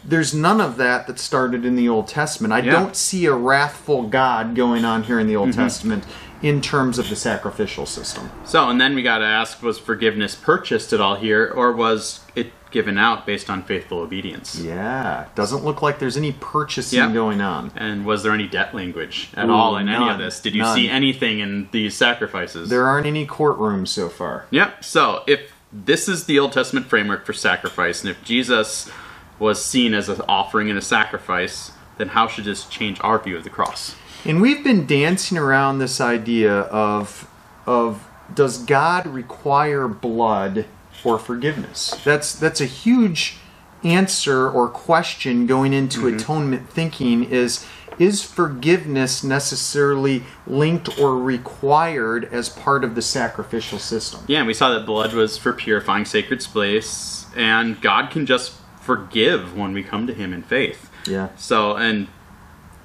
there's 0.09 0.33
none 0.33 0.61
of 0.61 0.77
that 0.77 1.07
that 1.07 1.19
started 1.19 1.65
in 1.65 1.75
the 1.75 1.89
old 1.89 2.07
testament. 2.07 2.53
I 2.53 2.61
Yeah. 2.61 2.73
don't 2.73 2.97
see 2.97 3.27
a 3.27 3.35
wrathful 3.35 4.05
god 4.05 4.55
going 4.55 4.85
on 4.85 5.03
here 5.03 5.19
in 5.19 5.27
the 5.27 5.37
old 5.37 5.51
mm-hmm. 5.51 5.63
testament 5.63 6.05
in 6.43 6.61
terms 6.61 6.99
of 6.99 7.09
the 7.09 7.17
sacrificial 7.17 7.87
system. 7.87 8.31
So, 8.45 8.69
and 8.69 8.81
then 8.81 8.95
we 8.95 9.03
got 9.03 9.19
to 9.19 9.25
ask 9.25 9.63
was 9.63 9.79
forgiveness 9.79 10.35
purchased 10.35 10.93
at 10.93 11.01
all 11.01 11.17
here, 11.17 11.51
or 11.55 11.73
was 11.73 12.21
it 12.35 12.53
given 12.77 12.99
out 12.99 13.25
based 13.25 13.49
on 13.49 13.63
faithful 13.63 13.99
obedience? 13.99 14.49
yeah 14.61 15.27
doesn't 15.35 15.65
look 15.65 15.81
like 15.81 15.99
there's 15.99 16.17
any 16.17 16.33
purchasing 16.33 16.99
Yeah. 16.99 17.11
going 17.13 17.41
on 17.41 17.73
And 17.77 18.05
was 18.05 18.23
there 18.23 18.33
any 18.33 18.47
debt 18.47 18.75
language 18.75 19.31
at 19.35 19.49
Ooh, 19.49 19.53
all 19.53 19.77
in 19.79 19.89
any 19.89 20.09
of 20.09 20.19
this? 20.19 20.41
Did 20.41 20.55
you 20.55 20.63
None. 20.63 20.75
see 20.77 20.89
anything 20.89 21.39
in 21.41 21.69
these 21.73 21.95
sacrifices? 21.97 22.69
there 22.69 22.87
aren't 22.87 23.07
any 23.07 23.27
courtrooms 23.27 23.89
so 23.89 24.09
far 24.09 24.45
Yep. 24.51 24.85
So 24.85 25.23
if 25.27 25.41
this 25.73 26.09
is 26.09 26.25
the 26.27 26.39
Old 26.39 26.53
Testament 26.53 26.87
framework 26.87 27.25
for 27.27 27.33
sacrifice, 27.33 28.01
and 28.03 28.11
if 28.11 28.23
Jesus 28.25 28.91
was 29.39 29.63
seen 29.65 29.93
as 29.95 30.09
an 30.09 30.21
offering 30.29 30.71
and 30.71 30.79
a 30.79 30.83
sacrifice, 30.83 31.73
then 31.99 32.09
how 32.09 32.27
should 32.29 32.45
this 32.45 32.65
change 32.67 32.99
our 33.01 33.19
view 33.19 33.37
of 33.37 33.45
the 33.45 33.51
cross? 33.51 33.95
And 34.25 34.41
we've 34.41 34.63
been 34.65 34.87
dancing 34.87 35.37
around 35.39 35.79
this 35.79 36.01
idea 36.01 36.53
of 36.89 37.29
of 37.67 38.07
does 38.35 38.59
God 38.59 39.07
require 39.07 39.87
blood 39.89 40.65
for 41.07 41.21
forgiveness? 41.21 41.95
That's 42.03 42.35
that's 42.35 42.61
a 42.61 42.67
huge 42.67 43.37
answer 43.85 44.51
or 44.51 44.69
question 44.69 45.47
going 45.47 45.73
into 45.73 46.01
mm-hmm. 46.01 46.17
atonement 46.17 46.69
thinking 46.69 47.23
is 47.23 47.65
is 48.01 48.25
forgiveness 48.25 49.23
necessarily 49.23 50.25
linked 50.49 50.99
or 50.99 51.17
required 51.17 52.25
as 52.25 52.49
part 52.49 52.83
of 52.83 52.97
the 52.97 53.03
sacrificial 53.03 53.79
system? 53.79 54.21
Yeah, 54.27 54.39
and 54.39 54.49
we 54.49 54.53
saw 54.53 54.71
that 54.71 54.85
blood 54.85 55.15
was 55.15 55.39
for 55.39 55.53
purifying 55.53 56.05
sacred 56.05 56.43
space, 56.43 57.27
and 57.37 57.81
God 57.81 58.11
can 58.11 58.27
just 58.27 58.55
forgive 58.81 59.57
when 59.57 59.73
we 59.73 59.85
come 59.85 60.09
to 60.09 60.13
Him 60.13 60.33
in 60.33 60.43
faith. 60.43 60.91
Yeah. 61.07 61.29
So, 61.37 61.77
and 61.77 62.09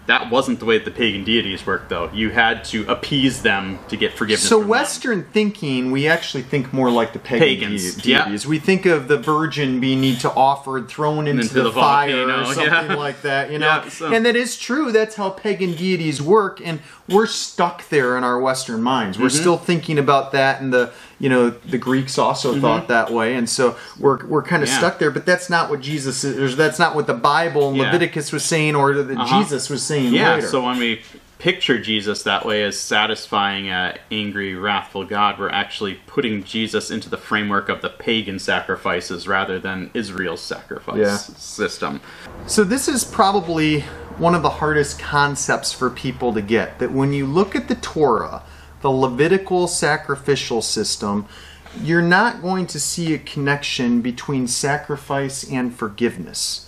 that 0.08 0.32
wasn't 0.32 0.60
the 0.60 0.66
way 0.66 0.78
that 0.80 0.86
the 0.86 0.92
pagan 0.92 1.24
deities 1.24 1.66
worked, 1.66 1.90
though. 1.90 2.10
You 2.12 2.32
had 2.32 2.64
to 2.66 2.86
appease 2.92 3.44
them 3.44 3.78
to 3.90 3.96
get 3.96 4.14
forgiveness. 4.14 4.42
So 4.50 4.56
from 4.58 4.62
them. 4.62 4.70
Western 4.70 5.24
thinking, 5.26 5.92
we 5.92 6.08
actually 6.08 6.44
think 6.44 6.74
more 6.74 6.90
like 6.90 7.14
the 7.14 7.20
pagan 7.20 7.48
Pagans, 7.70 7.96
de- 7.96 8.10
yeah. 8.10 8.24
deities. 8.26 8.48
We 8.48 8.58
think 8.60 8.86
of 8.88 9.08
the 9.08 9.18
virgin 9.18 9.80
being 9.80 10.02
need 10.02 10.20
to 10.22 10.32
offered, 10.34 10.88
thrown 10.90 11.28
into, 11.28 11.44
Into 11.44 11.54
the, 11.54 11.64
the 11.64 11.72
fire 11.72 12.28
or 12.30 12.46
something 12.46 12.66
yeah. 12.66 12.96
like 12.96 13.22
that. 13.22 13.52
You 13.52 13.60
know, 13.60 13.68
Yeah, 13.68 13.90
so- 13.90 14.12
and 14.12 14.26
that 14.26 14.36
is 14.36 14.58
true. 14.58 14.92
That's 14.92 15.16
how 15.16 15.30
pagan 15.30 15.76
deities 15.76 16.22
work, 16.22 16.60
and 16.64 16.80
we're 17.08 17.28
stuck 17.28 17.88
there 17.90 18.18
in 18.18 18.24
our 18.24 18.40
Western 18.40 18.82
minds. 18.82 19.20
We're 19.20 19.28
Mm-hmm. 19.28 19.38
still 19.40 19.58
thinking 19.58 20.00
about 20.00 20.32
that 20.32 20.62
in 20.62 20.72
the 20.72 20.92
you 21.22 21.30
know 21.30 21.50
the 21.52 21.78
Greeks 21.78 22.18
also 22.18 22.60
thought 22.60 22.88
that 22.90 23.12
way, 23.12 23.36
and 23.36 23.48
so 23.50 23.78
we're 24.00 24.26
we're 24.26 24.42
kind 24.44 24.64
of 24.64 24.70
Mm-hmm. 24.70 24.74
Yeah. 24.82 24.88
stuck 24.90 25.00
there. 25.00 25.12
But 25.12 25.26
that's 25.26 25.50
not 25.50 25.70
what 25.70 25.80
Jesus 25.82 26.24
is. 26.24 26.56
That's 26.58 26.80
not 26.80 26.96
what 26.96 27.06
the 27.08 27.14
Bible 27.14 27.70
and 27.70 27.78
Yeah. 27.78 27.86
Leviticus 27.86 28.32
was 28.32 28.44
saying, 28.44 28.76
or 28.76 28.94
that 28.94 29.18
Uh-huh. 29.18 29.40
Jesus 29.40 29.70
was 29.70 29.84
saying 29.84 30.14
Yeah, 30.14 30.36
later. 30.36 30.48
so 30.48 30.64
when 30.66 30.78
we 30.80 31.02
picture 31.40 31.80
Jesus 31.80 32.22
that 32.24 32.46
way 32.46 32.64
as 32.64 32.80
satisfying 32.80 33.68
a 33.70 33.98
angry, 34.12 34.54
wrathful 34.56 35.04
God, 35.06 35.40
we're 35.40 35.50
actually 35.50 35.96
putting 36.06 36.44
Jesus 36.44 36.92
into 36.92 37.10
the 37.10 37.18
framework 37.18 37.68
of 37.70 37.82
the 37.82 37.90
pagan 37.90 38.38
sacrifices 38.38 39.28
rather 39.28 39.58
than 39.60 39.90
Israel's 39.96 40.42
sacrifice 40.42 40.98
Yeah. 41.00 41.18
system. 41.18 42.00
So 42.46 42.64
this 42.64 42.88
is 42.88 43.04
probably 43.04 43.82
one 44.20 44.36
of 44.36 44.44
the 44.44 44.50
hardest 44.62 45.00
concepts 45.00 45.72
for 45.74 45.90
people 45.90 46.32
to 46.34 46.42
get. 46.42 46.78
That 46.80 46.92
when 46.92 47.12
you 47.14 47.26
look 47.26 47.56
at 47.56 47.68
the 47.68 47.76
Torah, 47.76 48.44
the 48.82 48.90
Levitical 48.92 49.68
sacrificial 49.68 50.62
system, 50.62 51.26
you're 51.82 52.02
not 52.02 52.42
going 52.42 52.68
to 52.68 52.80
see 52.80 53.14
a 53.14 53.18
connection 53.18 54.02
between 54.02 54.48
sacrifice 54.48 55.50
and 55.50 55.74
forgiveness. 55.74 56.68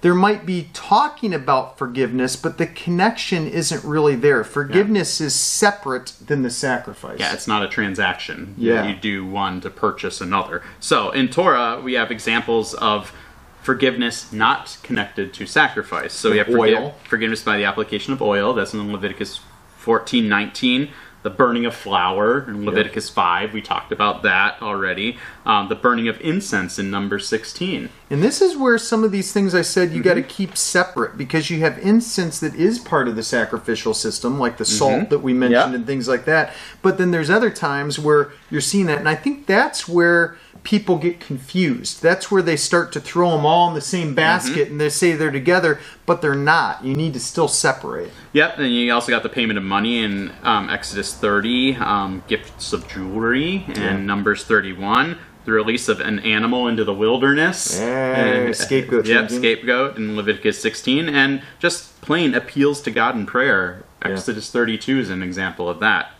There 0.00 0.14
might 0.14 0.46
be 0.46 0.68
talking 0.72 1.34
about 1.34 1.76
forgiveness, 1.76 2.36
but 2.36 2.56
the 2.56 2.68
connection 2.68 3.48
isn't 3.48 3.82
really 3.82 4.14
there. 4.14 4.44
Forgiveness 4.44 5.20
is 5.20 5.34
separate 5.34 6.12
than 6.24 6.42
the 6.42 6.50
sacrifice. 6.50 7.18
Yeah, 7.18 7.32
it's 7.32 7.48
not 7.48 7.64
a 7.64 7.68
transaction. 7.68 8.54
Yeah. 8.56 8.86
You 8.86 8.94
do 8.94 9.26
one 9.26 9.60
to 9.62 9.70
purchase 9.70 10.20
another. 10.20 10.62
So 10.78 11.10
in 11.10 11.28
Torah, 11.28 11.80
we 11.82 11.94
have 11.94 12.12
examples 12.12 12.74
of 12.74 13.12
forgiveness 13.60 14.32
not 14.32 14.78
connected 14.84 15.34
to 15.34 15.46
sacrifice. 15.46 16.12
So 16.12 16.30
we 16.30 16.38
have 16.38 16.46
forgi- 16.46 16.78
Oil. 16.78 16.94
forgiveness 17.02 17.42
by 17.42 17.56
the 17.56 17.64
application 17.64 18.12
of 18.12 18.22
oil. 18.22 18.54
That's 18.54 18.72
in 18.72 18.92
Leviticus 18.92 19.40
14, 19.78 20.28
19. 20.28 20.90
The 21.24 21.30
burning 21.30 21.66
of 21.66 21.74
flour 21.74 22.48
in 22.48 22.64
Leviticus 22.64 23.08
5. 23.10 23.52
We 23.52 23.60
talked 23.60 23.90
about 23.90 24.22
that 24.22 24.62
already. 24.62 25.18
Um, 25.44 25.68
the 25.68 25.74
burning 25.74 26.06
of 26.08 26.20
incense 26.20 26.78
in 26.78 26.90
number 26.92 27.18
16. 27.18 27.88
And 28.08 28.22
this 28.22 28.40
is 28.40 28.56
where 28.56 28.78
some 28.78 29.02
of 29.02 29.10
these 29.10 29.32
things 29.32 29.52
I 29.54 29.62
said 29.62 29.90
you 29.92 30.02
got 30.02 30.16
Mm-hmm. 30.16 30.28
to 30.28 30.34
keep 30.34 30.56
separate 30.56 31.18
because 31.18 31.50
you 31.50 31.58
have 31.60 31.76
incense 31.78 32.38
that 32.40 32.54
is 32.54 32.78
part 32.78 33.08
of 33.08 33.16
the 33.16 33.22
sacrificial 33.24 33.94
system, 33.94 34.38
like 34.38 34.58
the 34.58 34.64
Mm-hmm. 34.64 34.78
salt 34.78 35.10
that 35.10 35.18
we 35.18 35.32
mentioned 35.32 35.72
Yeah. 35.72 35.74
and 35.76 35.86
things 35.86 36.06
like 36.06 36.24
that. 36.26 36.54
But 36.82 36.98
then 36.98 37.10
there's 37.10 37.30
other 37.30 37.50
times 37.50 37.98
where 37.98 38.30
you're 38.48 38.60
seeing 38.60 38.86
that, 38.86 38.98
and 38.98 39.08
I 39.08 39.16
think 39.16 39.46
that's 39.46 39.88
where 39.88 40.36
people 40.68 40.98
get 40.98 41.18
confused. 41.18 42.02
That's 42.02 42.30
where 42.30 42.42
they 42.42 42.54
start 42.56 42.92
to 42.92 43.00
throw 43.00 43.30
them 43.30 43.46
all 43.46 43.70
in 43.70 43.74
the 43.74 43.80
same 43.80 44.14
basket 44.14 44.64
Mm-hmm. 44.64 44.72
and 44.72 44.80
they 44.82 44.90
say 44.90 45.12
they're 45.12 45.30
together, 45.30 45.80
but 46.04 46.20
they're 46.20 46.34
not. 46.34 46.84
You 46.84 46.94
need 46.94 47.14
to 47.14 47.20
still 47.20 47.48
separate. 47.48 48.10
Yep, 48.34 48.58
and 48.58 48.70
you 48.74 48.92
also 48.92 49.10
got 49.10 49.22
the 49.22 49.30
payment 49.30 49.56
of 49.56 49.64
money 49.64 50.02
in 50.04 50.30
um, 50.42 50.68
Exodus 50.68 51.14
30, 51.14 51.76
um, 51.76 52.22
gifts 52.28 52.74
of 52.74 52.86
jewelry, 52.86 53.64
and 53.68 53.76
Yeah. 53.78 53.96
Numbers 53.96 54.44
31, 54.44 55.16
the 55.46 55.52
release 55.52 55.88
of 55.88 56.00
an 56.00 56.18
animal 56.18 56.68
into 56.68 56.84
the 56.84 56.92
wilderness. 56.92 57.78
Hey, 57.78 58.44
And- 58.48 58.54
scapegoat 58.54 59.06
Yep, 59.06 59.30
thinking. 59.30 59.38
scapegoat 59.38 59.96
in 59.96 60.16
Leviticus 60.16 60.60
16, 60.60 61.08
and 61.08 61.40
just 61.58 61.98
plain 62.02 62.34
appeals 62.34 62.82
to 62.82 62.90
God 62.90 63.14
in 63.14 63.24
prayer. 63.24 63.84
Yeah. 64.04 64.12
Exodus 64.12 64.50
32 64.50 64.98
is 65.00 65.08
an 65.08 65.22
example 65.22 65.66
of 65.66 65.80
that. 65.80 66.10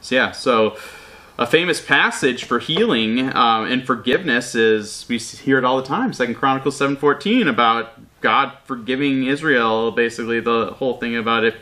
So 0.00 0.16
yeah, 0.16 0.32
so 0.32 0.76
a 1.38 1.46
famous 1.46 1.80
passage 1.80 2.44
for 2.44 2.58
healing 2.58 3.20
um, 3.34 3.66
and 3.66 3.86
forgiveness 3.86 4.54
is 4.54 5.04
we 5.08 5.18
hear 5.18 5.58
it 5.58 5.64
all 5.64 5.76
the 5.80 5.86
time. 5.86 6.12
Second 6.12 6.34
Chronicles 6.36 6.76
seven 6.76 6.96
fourteen 6.96 7.48
about 7.48 7.92
God 8.20 8.52
forgiving 8.64 9.24
Israel. 9.24 9.90
Basically, 9.90 10.40
the 10.40 10.72
whole 10.78 10.96
thing 10.98 11.16
about 11.16 11.44
if 11.44 11.54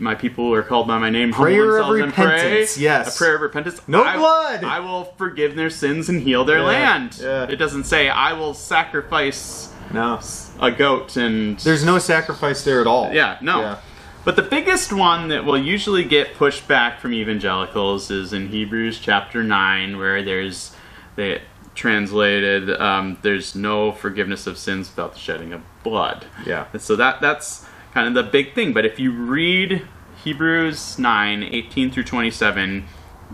my 0.00 0.16
people 0.16 0.52
are 0.52 0.64
called 0.64 0.88
by 0.88 0.98
my 0.98 1.10
name, 1.10 1.32
Prayer 1.32 1.76
of 1.78 1.86
themselves 1.86 2.00
and 2.00 2.12
pray, 2.12 2.24
repentance, 2.24 2.76
yes. 2.78 3.14
a 3.14 3.18
prayer 3.18 3.36
of 3.36 3.40
repentance. 3.42 3.80
No 3.86 4.02
I- 4.02 4.16
blood. 4.16 4.64
I 4.64 4.80
will 4.80 5.04
forgive 5.16 5.54
their 5.54 5.70
sins 5.70 6.08
and 6.08 6.20
heal 6.20 6.44
their 6.44 6.58
Yeah, 6.58 6.64
land. 6.64 7.18
yeah. 7.22 7.44
It 7.48 7.54
doesn't 7.56 7.84
say 7.84 8.08
I 8.08 8.32
will 8.32 8.52
sacrifice 8.54 9.72
No. 9.92 10.18
a 10.60 10.72
goat 10.72 11.16
and 11.16 11.56
There's 11.60 11.84
no 11.84 12.00
sacrifice 12.00 12.64
there 12.64 12.80
at 12.80 12.88
all. 12.88 13.12
yeah, 13.12 13.38
no. 13.40 13.60
Yeah. 13.60 13.76
But 14.24 14.36
the 14.36 14.42
biggest 14.42 14.92
one 14.92 15.28
that 15.28 15.44
will 15.44 15.58
usually 15.58 16.04
get 16.04 16.34
pushed 16.34 16.66
back 16.66 17.00
from 17.00 17.12
evangelicals 17.12 18.10
is 18.10 18.32
in 18.32 18.48
Hebrews 18.48 18.98
chapter 18.98 19.42
9, 19.42 19.98
where 19.98 20.22
there's 20.22 20.74
they 21.16 21.42
translated 21.74 22.70
um, 22.80 23.18
there's 23.22 23.54
no 23.54 23.92
forgiveness 23.92 24.46
of 24.46 24.56
sins 24.56 24.88
without 24.88 25.14
the 25.14 25.18
shedding 25.18 25.52
of 25.52 25.60
blood. 25.82 26.26
Yeah. 26.46 26.66
And 26.72 26.80
so 26.80 26.96
that 26.96 27.20
that's 27.20 27.66
kind 27.92 28.08
of 28.08 28.14
the 28.14 28.28
big 28.28 28.54
thing. 28.54 28.72
But 28.72 28.86
if 28.86 28.98
you 28.98 29.12
read 29.12 29.86
Hebrews 30.24 30.98
9, 30.98 31.42
18 31.42 31.90
through 31.90 32.04
27, 32.04 32.86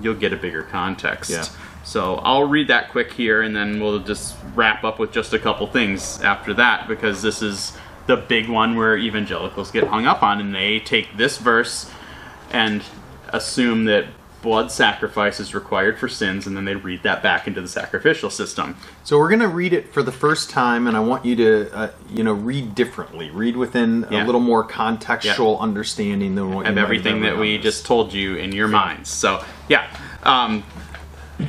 you'll 0.03 0.15
get 0.15 0.33
a 0.33 0.37
bigger 0.37 0.63
context. 0.63 1.31
Yeah. 1.31 1.45
So 1.85 2.17
I'll 2.17 2.45
read 2.45 2.69
that 2.69 2.91
quick 2.91 3.13
here, 3.13 3.43
and 3.43 3.55
then 3.55 3.81
we'll 3.81 4.01
just 4.01 4.37
wrap 4.55 4.85
up 4.85 4.99
with 4.99 5.13
just 5.13 5.33
a 5.33 5.39
couple 5.39 5.67
things 5.67 6.21
after 6.21 6.53
that, 6.55 6.89
because 6.89 7.23
this 7.23 7.43
is 7.43 7.77
the 8.11 8.17
big 8.17 8.49
one 8.49 8.75
where 8.75 8.97
evangelicals 8.97 9.71
get 9.71 9.85
hung 9.85 10.05
up 10.05 10.21
on, 10.23 10.41
and 10.41 10.53
they 10.53 10.81
take 10.81 11.17
this 11.17 11.39
verse 11.39 11.89
and 12.51 12.83
assume 13.29 13.85
that 13.85 14.07
blood 14.43 14.73
sacrifice 14.73 15.39
is 15.39 15.55
required 15.55 15.97
for 15.97 16.09
sins, 16.09 16.45
and 16.47 16.57
then 16.57 16.65
they 16.65 16.75
read 16.75 17.03
that 17.05 17.23
back 17.23 17.47
into 17.47 17.61
the 17.61 17.69
sacrificial 17.69 18.29
system. 18.29 18.75
So 19.05 19.17
we're 19.17 19.29
going 19.29 19.41
to 19.41 19.49
read 19.49 19.73
it 19.73 19.93
for 19.93 20.03
the 20.03 20.11
first 20.11 20.51
time, 20.51 20.89
and 20.89 20.97
I 20.97 21.01
want 21.01 21.25
you 21.25 21.37
to, 21.37 21.71
uh, 21.73 21.91
you 22.11 22.25
know, 22.25 22.33
read 22.33 22.75
differently. 22.75 23.31
Read 23.31 23.57
within 23.57 24.07
Yeah. 24.11 24.25
a 24.25 24.27
little 24.27 24.41
more 24.41 24.67
contextual 24.67 25.61
understanding 25.61 26.35
than 26.35 26.53
what 26.53 26.67
of 26.67 26.79
everything 26.79 27.21
that 27.21 27.39
we 27.39 27.59
just 27.59 27.87
told 27.87 28.13
you 28.13 28.35
in 28.35 28.51
your 28.51 28.67
minds. 28.67 29.09
So, 29.11 29.45
yeah. 29.69 29.87
Um, 30.25 30.65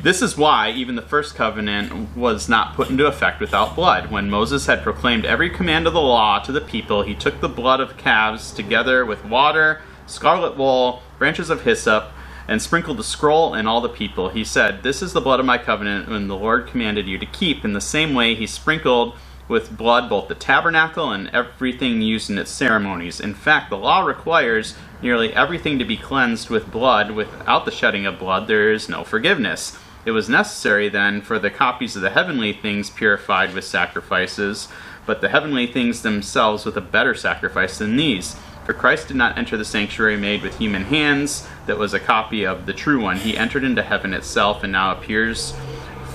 this 0.03 0.21
is 0.21 0.37
why 0.37 0.71
even 0.71 0.95
the 0.95 1.01
first 1.01 1.35
covenant 1.35 2.15
was 2.15 2.47
not 2.47 2.75
put 2.75 2.89
into 2.89 3.05
effect 3.05 3.39
without 3.39 3.75
blood. 3.75 4.09
When 4.09 4.29
Moses 4.29 4.65
had 4.65 4.83
proclaimed 4.83 5.25
every 5.25 5.49
command 5.49 5.87
of 5.87 5.93
the 5.93 6.01
law 6.01 6.39
to 6.39 6.51
the 6.51 6.61
people, 6.61 7.03
he 7.03 7.13
took 7.13 7.39
the 7.39 7.49
blood 7.49 7.79
of 7.79 7.97
calves 7.97 8.51
together 8.51 9.05
with 9.05 9.25
water, 9.25 9.81
scarlet 10.07 10.57
wool, 10.57 11.03
branches 11.19 11.49
of 11.49 11.63
hyssop, 11.63 12.11
and 12.47 12.61
sprinkled 12.61 12.97
the 12.97 13.03
scroll 13.03 13.53
and 13.53 13.67
all 13.67 13.81
the 13.81 13.89
people. 13.89 14.29
He 14.29 14.43
said, 14.43 14.83
This 14.83 15.01
is 15.01 15.13
the 15.13 15.21
blood 15.21 15.39
of 15.39 15.45
my 15.45 15.57
covenant, 15.57 16.09
when 16.09 16.27
the 16.27 16.35
Lord 16.35 16.67
commanded 16.67 17.07
you 17.07 17.17
to 17.17 17.25
keep. 17.25 17.63
In 17.63 17.73
the 17.73 17.81
same 17.81 18.13
way, 18.13 18.35
he 18.35 18.47
sprinkled 18.47 19.15
with 19.51 19.75
blood 19.75 20.07
both 20.07 20.29
the 20.29 20.33
tabernacle 20.33 21.11
and 21.11 21.29
everything 21.33 22.01
used 22.01 22.29
in 22.29 22.37
its 22.37 22.49
ceremonies. 22.49 23.19
In 23.19 23.33
fact, 23.33 23.69
the 23.69 23.77
law 23.77 23.99
requires 23.99 24.75
nearly 25.01 25.33
everything 25.33 25.77
to 25.77 25.83
be 25.83 25.97
cleansed 25.97 26.49
with 26.49 26.71
blood. 26.71 27.11
Without 27.11 27.65
the 27.65 27.71
shedding 27.71 28.05
of 28.05 28.17
blood, 28.17 28.47
there 28.47 28.71
is 28.71 28.87
no 28.87 29.03
forgiveness. 29.03 29.77
It 30.05 30.11
was 30.11 30.29
necessary 30.29 30.87
then 30.87 31.21
for 31.21 31.37
the 31.37 31.49
copies 31.49 31.97
of 31.97 32.01
the 32.01 32.11
heavenly 32.11 32.53
things 32.53 32.89
purified 32.89 33.53
with 33.53 33.65
sacrifices, 33.65 34.69
but 35.05 35.19
the 35.19 35.27
heavenly 35.27 35.67
things 35.67 36.01
themselves 36.01 36.63
with 36.63 36.77
a 36.77 36.81
better 36.81 37.13
sacrifice 37.13 37.77
than 37.77 37.97
these. 37.97 38.37
For 38.65 38.73
Christ 38.73 39.09
did 39.09 39.17
not 39.17 39.37
enter 39.37 39.57
the 39.57 39.65
sanctuary 39.65 40.15
made 40.15 40.43
with 40.43 40.59
human 40.59 40.85
hands, 40.85 41.45
that 41.65 41.77
was 41.77 41.93
a 41.93 41.99
copy 41.99 42.45
of 42.45 42.65
the 42.65 42.73
true 42.73 43.01
one. 43.01 43.17
He 43.17 43.35
entered 43.35 43.65
into 43.65 43.83
heaven 43.83 44.13
itself 44.13 44.63
and 44.63 44.71
now 44.71 44.93
appears 44.93 45.53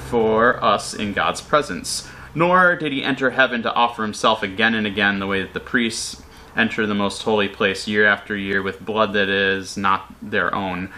for 0.08 0.62
us 0.64 0.94
in 0.94 1.12
God's 1.12 1.42
presence. 1.42 2.08
Nor 2.36 2.76
did 2.76 2.92
he 2.92 3.02
enter 3.02 3.30
heaven 3.30 3.62
to 3.62 3.72
offer 3.72 4.02
himself 4.02 4.42
again 4.42 4.74
and 4.74 4.86
again 4.86 5.20
the 5.20 5.26
way 5.26 5.40
that 5.40 5.54
the 5.54 5.58
priests 5.58 6.22
enter 6.54 6.86
the 6.86 6.94
most 6.94 7.22
holy 7.22 7.48
place 7.48 7.88
year 7.88 8.04
after 8.04 8.36
year 8.36 8.60
with 8.60 8.84
blood 8.84 9.14
that 9.14 9.30
is 9.30 9.78
not 9.78 10.12
their 10.20 10.54
own. 10.54 10.90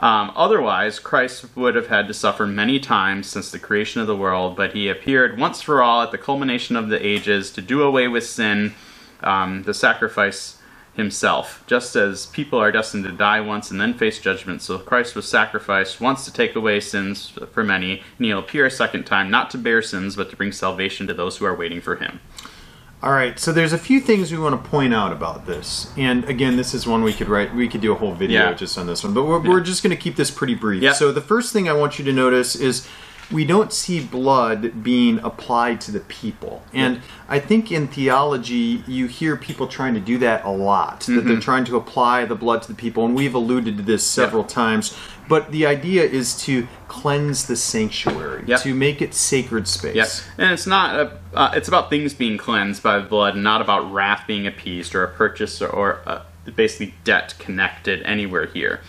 Um, 0.00 0.32
otherwise, 0.34 0.98
Christ 0.98 1.56
would 1.56 1.76
have 1.76 1.86
had 1.86 2.08
to 2.08 2.14
suffer 2.14 2.44
many 2.44 2.80
times 2.80 3.28
since 3.28 3.52
the 3.52 3.58
creation 3.60 4.00
of 4.00 4.08
the 4.08 4.16
world, 4.16 4.56
but 4.56 4.72
he 4.72 4.88
appeared 4.88 5.38
once 5.38 5.62
for 5.62 5.80
all 5.80 6.02
at 6.02 6.10
the 6.10 6.18
culmination 6.18 6.74
of 6.74 6.88
the 6.88 7.06
ages 7.06 7.52
to 7.52 7.62
do 7.62 7.82
away 7.82 8.08
with 8.08 8.26
sin, 8.26 8.74
um, 9.22 9.62
the 9.62 9.74
sacrifice 9.74 10.59
himself. 11.00 11.64
Just 11.66 11.96
as 11.96 12.26
people 12.26 12.58
are 12.60 12.70
destined 12.70 13.04
to 13.04 13.12
die 13.12 13.40
once 13.40 13.70
and 13.72 13.80
then 13.80 13.94
face 13.94 14.20
judgment, 14.20 14.62
so 14.62 14.78
Christ 14.78 15.16
was 15.16 15.26
sacrificed 15.28 16.00
once 16.00 16.24
to 16.24 16.32
take 16.32 16.54
away 16.54 16.78
sins 16.78 17.32
for 17.52 17.64
many, 17.64 18.02
and 18.18 18.26
he'll 18.26 18.38
appear 18.38 18.66
a 18.66 18.70
second 18.70 19.04
time, 19.04 19.30
not 19.30 19.50
to 19.50 19.58
bear 19.58 19.82
sins, 19.82 20.14
but 20.14 20.30
to 20.30 20.36
bring 20.36 20.52
salvation 20.52 21.06
to 21.08 21.14
those 21.14 21.38
who 21.38 21.44
are 21.44 21.56
waiting 21.56 21.80
for 21.80 21.96
him. 21.96 22.20
All 23.02 23.12
right, 23.12 23.38
so 23.38 23.50
there's 23.50 23.72
a 23.72 23.78
few 23.78 23.98
things 23.98 24.30
we 24.30 24.36
want 24.38 24.62
to 24.62 24.70
point 24.70 24.92
out 24.92 25.10
about 25.10 25.46
this, 25.46 25.90
and 25.96 26.22
again, 26.26 26.56
this 26.58 26.74
is 26.74 26.86
one 26.86 27.02
we 27.02 27.14
could 27.14 27.28
write. 27.30 27.54
We 27.54 27.66
could 27.66 27.80
do 27.80 27.92
a 27.92 27.94
whole 27.94 28.12
video 28.12 28.50
Yeah. 28.50 28.52
just 28.52 28.76
on 28.76 28.86
this 28.86 29.02
one, 29.02 29.14
but 29.14 29.24
we're, 29.24 29.40
we're 29.40 29.60
just 29.62 29.82
going 29.82 29.96
to 29.96 30.00
keep 30.02 30.16
this 30.16 30.30
pretty 30.30 30.54
brief. 30.54 30.82
Yeah. 30.82 30.92
So 30.92 31.10
the 31.10 31.22
first 31.22 31.50
thing 31.54 31.66
I 31.66 31.72
want 31.72 31.98
you 31.98 32.04
to 32.04 32.12
notice 32.12 32.54
is 32.54 32.86
we 33.32 33.44
don't 33.44 33.72
see 33.72 34.00
blood 34.04 34.82
being 34.82 35.18
applied 35.20 35.80
to 35.82 35.92
the 35.92 36.00
people, 36.00 36.62
and 36.72 37.00
I 37.28 37.38
think 37.38 37.70
in 37.70 37.86
theology 37.88 38.82
you 38.88 39.06
hear 39.06 39.36
people 39.36 39.68
trying 39.68 39.94
to 39.94 40.00
do 40.00 40.18
that 40.18 40.44
a 40.44 40.50
lot. 40.50 41.00
That 41.00 41.12
Mm-hmm. 41.12 41.28
they're 41.28 41.40
trying 41.40 41.64
to 41.66 41.76
apply 41.76 42.24
the 42.24 42.34
blood 42.34 42.62
to 42.62 42.68
the 42.68 42.74
people, 42.74 43.04
and 43.04 43.14
we've 43.14 43.34
alluded 43.34 43.76
to 43.76 43.82
this 43.82 44.04
several 44.06 44.44
times. 44.44 44.96
But 45.28 45.52
the 45.52 45.64
idea 45.64 46.02
is 46.02 46.36
to 46.42 46.66
cleanse 46.88 47.46
the 47.46 47.54
sanctuary, 47.54 48.42
Yep. 48.46 48.60
to 48.62 48.74
make 48.74 49.00
it 49.00 49.14
sacred 49.14 49.68
space. 49.68 49.94
Yes, 49.94 50.24
and 50.36 50.52
it's 50.52 50.66
not. 50.66 50.96
A, 50.98 51.18
uh, 51.34 51.52
it's 51.54 51.68
about 51.68 51.88
things 51.88 52.12
being 52.14 52.36
cleansed 52.36 52.82
by 52.82 52.98
blood, 53.00 53.36
not 53.36 53.60
about 53.60 53.92
wrath 53.92 54.24
being 54.26 54.46
appeased 54.46 54.92
or 54.94 55.04
a 55.04 55.08
purchase 55.08 55.62
or, 55.62 55.68
or 55.68 56.00
uh, 56.04 56.22
basically 56.56 56.94
debt 57.04 57.34
connected 57.38 58.02
anywhere 58.02 58.46
here. 58.46 58.80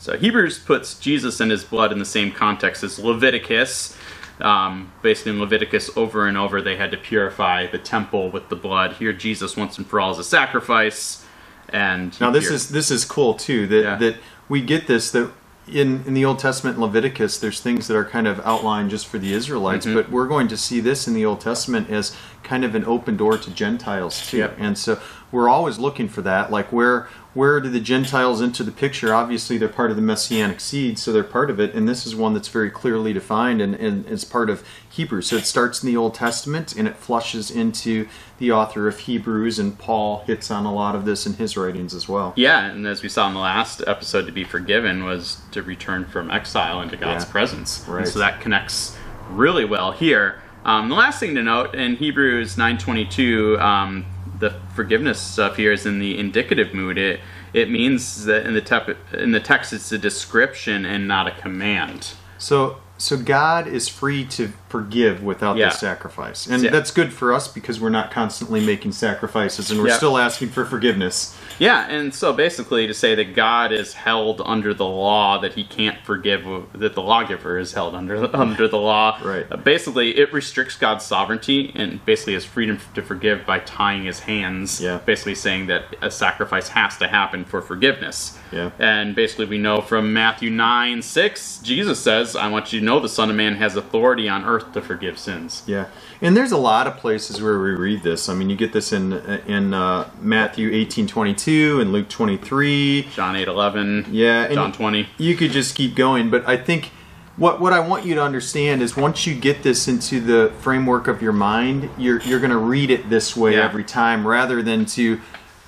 So 0.00 0.16
Hebrews 0.16 0.58
puts 0.58 0.98
Jesus 0.98 1.40
and 1.40 1.50
his 1.50 1.62
blood 1.62 1.92
in 1.92 1.98
the 1.98 2.04
same 2.06 2.32
context 2.32 2.82
as 2.82 2.98
Leviticus. 2.98 3.96
Um, 4.40 4.90
basically, 5.02 5.32
in 5.32 5.40
Leviticus, 5.40 5.90
over 5.94 6.26
and 6.26 6.38
over, 6.38 6.62
they 6.62 6.76
had 6.76 6.90
to 6.92 6.96
purify 6.96 7.66
the 7.66 7.76
temple 7.78 8.30
with 8.30 8.48
the 8.48 8.56
blood. 8.56 8.94
Here, 8.94 9.12
Jesus 9.12 9.56
once 9.58 9.76
and 9.76 9.86
for 9.86 10.00
all 10.00 10.10
is 10.12 10.18
a 10.18 10.24
sacrifice. 10.24 11.24
And 11.68 12.18
Now 12.20 12.30
this 12.30 12.50
is 12.50 12.70
this 12.70 12.90
is 12.90 13.04
cool 13.04 13.34
too 13.34 13.66
that 13.68 13.82
Yeah. 13.82 13.96
that 13.96 14.16
we 14.48 14.62
get 14.62 14.86
this 14.86 15.10
that 15.12 15.30
in 15.68 16.02
in 16.06 16.14
the 16.14 16.24
Old 16.24 16.38
Testament 16.40 16.76
in 16.78 16.82
Leviticus 16.82 17.38
there's 17.38 17.60
things 17.60 17.86
that 17.86 17.96
are 17.96 18.04
kind 18.04 18.26
of 18.26 18.40
outlined 18.40 18.90
just 18.90 19.06
for 19.06 19.18
the 19.18 19.32
Israelites, 19.34 19.84
Mm-hmm. 19.86 19.94
but 19.94 20.10
we're 20.10 20.26
going 20.26 20.48
to 20.48 20.56
see 20.56 20.80
this 20.80 21.06
in 21.06 21.14
the 21.14 21.24
Old 21.26 21.40
Testament 21.42 21.90
as 21.90 22.16
kind 22.42 22.64
of 22.64 22.74
an 22.74 22.84
open 22.86 23.16
door 23.18 23.36
to 23.38 23.50
Gentiles 23.50 24.26
too. 24.28 24.38
Yep. 24.38 24.56
And 24.58 24.76
so 24.78 24.98
we're 25.30 25.48
always 25.50 25.78
looking 25.78 26.08
for 26.08 26.22
that 26.22 26.50
like 26.50 26.72
where 26.72 27.08
where 27.32 27.60
do 27.60 27.68
the 27.68 27.80
Gentiles 27.80 28.42
enter 28.42 28.64
the 28.64 28.72
picture? 28.72 29.14
Obviously 29.14 29.56
they're 29.56 29.68
part 29.68 29.90
of 29.90 29.96
the 29.96 30.02
messianic 30.02 30.58
seed, 30.60 30.98
so 30.98 31.12
they're 31.12 31.22
part 31.22 31.48
of 31.50 31.60
it 31.60 31.74
and 31.74 31.88
this 31.88 32.06
is 32.06 32.14
one 32.16 32.34
that's 32.34 32.48
very 32.48 32.70
clearly 32.70 33.12
defined 33.12 33.60
and, 33.60 33.74
and 33.76 34.06
is 34.06 34.24
part 34.24 34.50
of 34.50 34.64
Hebrews. 34.88 35.28
So 35.28 35.36
it 35.36 35.46
starts 35.46 35.82
in 35.82 35.86
the 35.88 35.96
Old 35.96 36.14
Testament 36.14 36.74
and 36.76 36.88
it 36.88 36.96
flushes 36.96 37.50
into 37.50 38.08
the 38.38 38.50
author 38.50 38.88
of 38.88 38.98
Hebrews 39.00 39.58
and 39.58 39.78
Paul 39.78 40.24
hits 40.26 40.50
on 40.50 40.64
a 40.66 40.72
lot 40.74 40.94
of 40.96 41.04
this 41.04 41.26
in 41.26 41.34
his 41.34 41.56
writings 41.56 41.94
as 41.94 42.08
well. 42.08 42.32
Yeah, 42.36 42.64
and 42.66 42.86
as 42.86 43.02
we 43.02 43.08
saw 43.08 43.28
in 43.28 43.34
the 43.34 43.40
last 43.40 43.82
episode, 43.86 44.26
to 44.26 44.32
be 44.32 44.42
forgiven 44.44 45.04
was 45.04 45.38
to 45.52 45.62
return 45.62 46.06
from 46.06 46.30
exile 46.30 46.80
into 46.80 46.96
God's 46.96 47.24
Yeah. 47.24 47.30
presence. 47.30 47.84
Right. 47.86 48.00
And 48.00 48.08
so 48.08 48.18
that 48.18 48.40
connects 48.40 48.96
really 49.30 49.64
well 49.64 49.92
here. 49.92 50.40
Um, 50.64 50.88
the 50.88 50.94
last 50.94 51.20
thing 51.20 51.34
to 51.36 51.42
note 51.42 51.74
in 51.74 51.96
Hebrews 51.96 52.56
9:22, 52.58 53.58
um, 53.60 54.04
the 54.40 54.54
forgiveness 54.74 55.20
stuff 55.20 55.56
here 55.56 55.70
is 55.72 55.86
in 55.86 55.98
the 56.00 56.18
indicative 56.18 56.74
mood. 56.74 56.98
It 56.98 57.20
it 57.52 57.70
means 57.70 58.24
that 58.26 58.46
in 58.46 58.54
the 58.54 58.60
tep- 58.60 58.96
in 59.14 59.32
the 59.32 59.40
text 59.40 59.72
it's 59.72 59.90
a 59.92 59.98
description 59.98 60.84
and 60.84 61.06
not 61.06 61.26
a 61.28 61.30
command. 61.32 62.12
So 62.38 62.78
so 62.96 63.16
God 63.16 63.66
is 63.66 63.88
free 63.88 64.24
to 64.26 64.52
forgive 64.68 65.22
without 65.22 65.56
Yeah. 65.56 65.70
the 65.70 65.74
sacrifice. 65.74 66.46
And 66.46 66.62
Yeah. 66.62 66.70
that's 66.70 66.90
good 66.90 67.12
for 67.14 67.32
us 67.32 67.48
because 67.48 67.80
we're 67.80 67.88
not 67.88 68.10
constantly 68.10 68.60
making 68.60 68.92
sacrifices 68.92 69.70
and 69.70 69.80
we're 69.80 69.88
Yeah. 69.88 69.96
still 69.96 70.18
asking 70.18 70.50
for 70.50 70.64
forgiveness. 70.66 71.34
Yeah, 71.60 71.86
and 71.88 72.14
so 72.14 72.32
basically 72.32 72.86
to 72.86 72.94
say 72.94 73.14
that 73.14 73.34
God 73.34 73.70
is 73.70 73.92
held 73.92 74.40
under 74.44 74.72
the 74.72 74.86
law 74.86 75.38
that 75.40 75.52
he 75.52 75.62
can't 75.62 76.02
forgive 76.04 76.42
that 76.72 76.94
the 76.94 77.02
lawgiver 77.02 77.58
is 77.58 77.74
held 77.74 77.94
under 77.94 78.34
under 78.36 78.66
the 78.66 78.78
law. 78.78 79.20
Right. 79.22 79.46
Uh, 79.50 79.58
basically 79.58 80.18
it 80.18 80.32
restricts 80.32 80.76
God's 80.76 81.04
sovereignty 81.04 81.70
and 81.74 82.04
basically 82.06 82.32
his 82.32 82.46
freedom 82.46 82.80
to 82.94 83.02
forgive 83.02 83.44
by 83.44 83.58
tying 83.60 84.04
his 84.04 84.20
hands. 84.20 84.80
Yeah. 84.80 84.98
Basically 85.04 85.34
saying 85.34 85.66
that 85.66 85.94
a 86.00 86.10
sacrifice 86.10 86.68
has 86.68 86.96
to 86.96 87.08
happen 87.08 87.44
for 87.44 87.60
forgiveness. 87.60 88.38
Yeah. 88.50 88.70
And 88.78 89.14
basically 89.14 89.44
we 89.44 89.58
know 89.58 89.82
from 89.82 90.14
Matthew 90.14 90.50
9, 90.50 91.02
6, 91.02 91.58
Jesus 91.58 92.00
says, 92.00 92.34
I 92.36 92.48
want 92.48 92.72
you 92.72 92.80
to 92.80 92.86
know 92.86 93.00
the 93.00 93.08
Son 93.08 93.28
of 93.28 93.36
Man 93.36 93.54
has 93.56 93.76
authority 93.76 94.30
on 94.30 94.44
earth 94.46 94.72
to 94.72 94.80
forgive 94.80 95.18
sins. 95.18 95.62
Yeah. 95.66 95.88
And 96.22 96.36
there's 96.36 96.52
a 96.52 96.58
lot 96.58 96.86
of 96.86 96.98
places 96.98 97.40
where 97.40 97.58
we 97.58 97.70
read 97.70 98.02
this. 98.02 98.28
I 98.28 98.34
mean, 98.34 98.50
you 98.50 98.56
get 98.56 98.72
this 98.74 98.92
in 98.92 99.12
in 99.46 99.72
uh, 99.72 100.10
Matthew 100.20 100.70
18:22 100.70 101.80
and 101.80 101.92
Luke 101.92 102.08
23. 102.10 103.08
John 103.14 103.36
8, 103.36 103.48
11, 103.48 104.06
Yeah, 104.10 104.52
John 104.52 104.72
20. 104.72 105.08
You 105.18 105.34
could 105.36 105.50
just 105.50 105.74
keep 105.74 105.94
going, 105.94 106.28
but 106.30 106.46
I 106.46 106.56
think 106.58 106.90
what 107.36 107.58
what 107.60 107.72
I 107.72 107.80
want 107.80 108.04
you 108.04 108.14
to 108.16 108.22
understand 108.22 108.82
is 108.82 108.96
once 108.96 109.26
you 109.26 109.34
get 109.34 109.62
this 109.62 109.88
into 109.88 110.20
the 110.20 110.52
framework 110.60 111.08
of 111.08 111.22
your 111.22 111.32
mind, 111.32 111.88
you're 111.96 112.20
you're 112.20 112.40
going 112.40 112.50
to 112.50 112.58
read 112.58 112.90
it 112.90 113.08
this 113.08 113.34
way 113.34 113.54
Yeah. 113.54 113.64
every 113.64 113.84
time 113.84 114.26
rather 114.26 114.62
than 114.62 114.84
to 114.86 115.20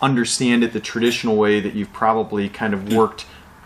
understand 0.03 0.65
it 0.65 0.73
the 0.75 0.81
traditional 0.81 1.37
way 1.37 1.61
that 1.61 1.75
you've 1.75 1.93
probably 1.93 2.49
kind 2.49 2.75
of 2.75 2.93
worked 2.93 3.25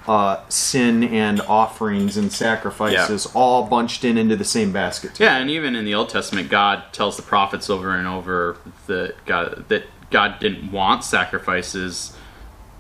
uh, 0.08 0.40
sin 0.48 1.02
and 1.02 1.40
offerings 1.42 2.16
and 2.16 2.30
sacrifices 2.32 3.26
all 3.34 3.66
bunched 3.66 4.04
in 4.04 4.16
into 4.16 4.36
the 4.36 4.44
same 4.44 4.72
basket. 4.72 5.18
Yeah, 5.18 5.36
and 5.38 5.50
even 5.50 5.74
in 5.74 5.84
the 5.84 5.94
Old 5.94 6.08
Testament, 6.10 6.48
God 6.48 6.84
tells 6.92 7.16
the 7.16 7.22
prophets 7.22 7.68
over 7.68 7.90
and 7.96 8.06
over 8.06 8.56
that 8.86 9.14
God 9.26 9.64
that 9.68 9.84
God 10.10 10.38
didn't 10.38 10.70
want 10.70 11.02
sacrifices; 11.02 12.16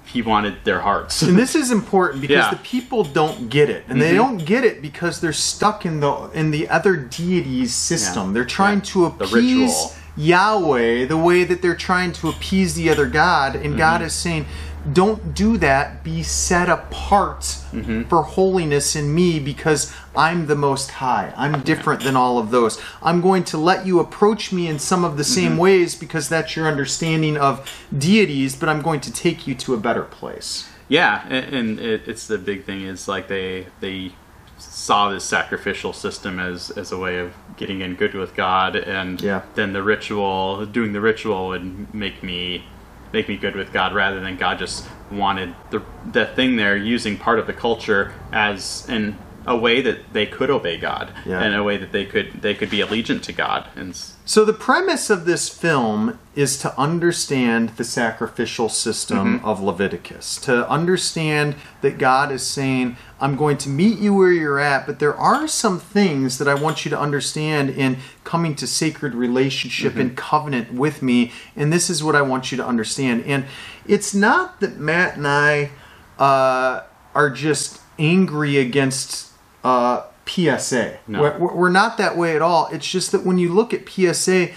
He 0.04 0.22
wanted 0.22 0.62
their 0.64 0.80
hearts. 0.82 1.22
And 1.22 1.36
this 1.36 1.56
is 1.56 1.72
important 1.72 2.20
because 2.20 2.44
Yeah. 2.44 2.50
the 2.50 2.56
people 2.58 3.02
don't 3.02 3.50
get 3.50 3.68
it, 3.68 3.84
and 3.88 4.00
they 4.00 4.12
Mhm. 4.12 4.16
don't 4.16 4.38
get 4.44 4.62
it 4.64 4.80
because 4.80 5.20
they're 5.20 5.32
stuck 5.32 5.84
in 5.84 5.98
the 5.98 6.30
in 6.32 6.52
the 6.52 6.68
other 6.68 6.94
deity's 6.94 7.74
system. 7.74 8.28
Yeah. 8.28 8.34
They're 8.34 8.44
trying 8.44 8.78
Yeah. 8.78 8.84
to 8.92 9.04
appease. 9.06 9.94
Yahweh 10.18 11.04
the 11.06 11.16
way 11.16 11.44
that 11.44 11.60
they're 11.60 11.74
trying 11.76 12.10
to 12.12 12.28
appease 12.30 12.74
the 12.74 12.88
other 12.88 13.04
god, 13.06 13.54
and 13.54 13.76
God 13.76 13.96
Mm-hmm. 13.98 14.06
is 14.06 14.12
saying, 14.14 14.46
"Don't 14.92 15.34
do 15.34 15.56
that. 15.58 16.04
Be 16.04 16.22
set 16.22 16.68
apart 16.68 17.42
Mm-hmm. 17.72 18.04
for 18.04 18.22
holiness 18.22 18.96
in 18.96 19.14
me 19.14 19.38
because 19.38 19.92
I'm 20.16 20.46
the 20.46 20.54
Most 20.54 20.90
High. 20.92 21.32
I'm 21.36 21.60
different 21.60 22.02
than 22.04 22.16
all 22.16 22.38
of 22.38 22.50
those. 22.50 22.80
I'm 23.02 23.20
going 23.20 23.44
to 23.44 23.58
let 23.58 23.84
you 23.86 24.00
approach 24.00 24.50
me 24.52 24.66
in 24.68 24.78
some 24.78 25.04
of 25.04 25.16
the 25.16 25.24
same 25.24 25.52
Mm-hmm. 25.52 25.58
ways 25.60 25.94
because 25.94 26.28
that's 26.28 26.56
your 26.56 26.66
understanding 26.68 27.36
of 27.36 27.68
deities, 27.96 28.56
but 28.56 28.68
I'm 28.68 28.80
going 28.80 29.00
to 29.00 29.12
take 29.12 29.46
you 29.46 29.54
to 29.56 29.74
a 29.74 29.78
better 29.78 30.02
place." 30.02 30.68
yeah, 30.88 31.24
and, 31.28 31.54
and 31.54 31.80
it, 31.80 32.06
it's 32.06 32.26
the 32.28 32.38
big 32.38 32.64
thing 32.64 32.82
is 32.82 33.08
like 33.08 33.26
they 33.28 33.66
they 33.80 34.12
saw 34.58 35.10
this 35.10 35.24
sacrificial 35.24 35.92
system 35.92 36.38
as 36.38 36.70
as 36.70 36.92
a 36.92 36.98
way 36.98 37.18
of 37.18 37.32
getting 37.56 37.80
in 37.80 37.94
good 37.96 38.14
with 38.14 38.34
God, 38.36 38.76
and 38.76 39.20
Yeah. 39.20 39.42
then 39.56 39.72
the 39.72 39.82
ritual, 39.82 40.64
doing 40.64 40.92
the 40.92 41.00
ritual, 41.00 41.48
would 41.48 41.92
make 41.94 42.22
me 42.22 42.64
make 43.12 43.28
me 43.28 43.36
good 43.36 43.54
with 43.56 43.72
God 43.72 43.94
rather 43.94 44.20
than 44.20 44.36
God 44.36 44.58
just 44.58 44.86
wanted 45.10 45.54
the 45.70 45.82
the 46.12 46.26
thing 46.26 46.56
there 46.56 46.76
using 46.76 47.16
part 47.16 47.38
of 47.38 47.46
the 47.46 47.52
culture 47.52 48.12
as 48.32 48.86
in 48.88 49.16
a 49.46 49.56
way 49.56 49.80
that 49.80 50.12
they 50.12 50.26
could 50.26 50.50
obey 50.50 50.76
God 50.78 51.12
Yeah. 51.24 51.40
and 51.40 51.54
a 51.54 51.62
way 51.62 51.76
that 51.76 51.92
they 51.92 52.04
could 52.04 52.42
they 52.42 52.54
could 52.54 52.70
be 52.70 52.78
allegiant 52.78 53.22
to 53.22 53.32
God 53.32 53.68
and 53.76 53.96
So 54.28 54.44
the 54.44 54.52
premise 54.52 55.08
of 55.08 55.24
this 55.24 55.48
film 55.48 56.18
is 56.34 56.58
to 56.58 56.76
understand 56.76 57.70
the 57.76 57.84
sacrificial 57.84 58.68
system 58.68 59.42
of 59.44 59.62
Leviticus. 59.62 60.36
To 60.38 60.68
understand 60.68 61.54
that 61.80 61.96
God 61.96 62.32
is 62.32 62.44
saying, 62.44 62.96
I'm 63.20 63.36
going 63.36 63.56
to 63.58 63.68
meet 63.68 64.00
you 64.00 64.12
where 64.12 64.32
you're 64.32 64.58
at, 64.58 64.84
but 64.84 64.98
there 64.98 65.14
are 65.14 65.46
some 65.46 65.78
things 65.78 66.38
that 66.38 66.48
I 66.48 66.54
want 66.54 66.84
you 66.84 66.90
to 66.90 66.98
understand 66.98 67.70
in 67.70 67.98
coming 68.24 68.56
to 68.56 68.66
sacred 68.66 69.14
relationship 69.14 69.94
and 69.94 70.16
covenant 70.16 70.72
with 70.72 71.02
me, 71.02 71.30
and 71.54 71.72
this 71.72 71.88
is 71.88 72.02
what 72.02 72.16
I 72.16 72.22
want 72.22 72.50
you 72.50 72.58
to 72.58 72.66
understand. 72.66 73.22
And 73.26 73.44
it's 73.86 74.12
not 74.12 74.58
that 74.58 74.76
Matt 74.76 75.16
and 75.16 75.28
I 75.28 75.70
uh, 76.18 76.82
are 77.14 77.30
just 77.30 77.80
angry 77.96 78.58
against 78.58 79.30
uh, 79.62 80.02
PSA. 80.28 80.98
No. 81.06 81.22
We're, 81.22 81.54
we're 81.54 81.70
not 81.70 81.98
that 81.98 82.16
way 82.16 82.34
at 82.36 82.42
all. 82.42 82.68
It's 82.72 82.88
just 82.90 83.12
that 83.12 83.24
when 83.24 83.38
you 83.38 83.52
look 83.52 83.72
at 83.72 83.88
PSA, 83.88 84.48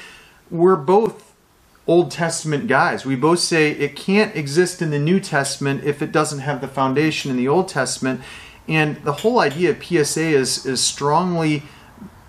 we're 0.50 0.76
both 0.76 1.34
Old 1.88 2.12
Testament 2.12 2.68
guys. 2.68 3.06
We 3.06 3.16
both 3.16 3.40
say 3.40 3.72
it 3.72 3.96
can't 3.96 4.36
exist 4.36 4.82
in 4.82 4.92
the 4.92 5.00
New 5.00 5.20
Testament 5.20 5.84
if 5.84 6.02
it 6.02 6.12
doesn't 6.12 6.40
have 6.40 6.62
the 6.62 6.68
foundation 6.68 7.32
in 7.32 7.38
the 7.38 7.48
Old 7.48 7.68
Testament. 7.68 8.22
And 8.68 8.98
the 9.04 9.14
whole 9.14 9.40
idea 9.40 9.72
of 9.72 9.84
PSA 9.84 10.22
is 10.22 10.66
is 10.66 10.82
strongly, 10.84 11.64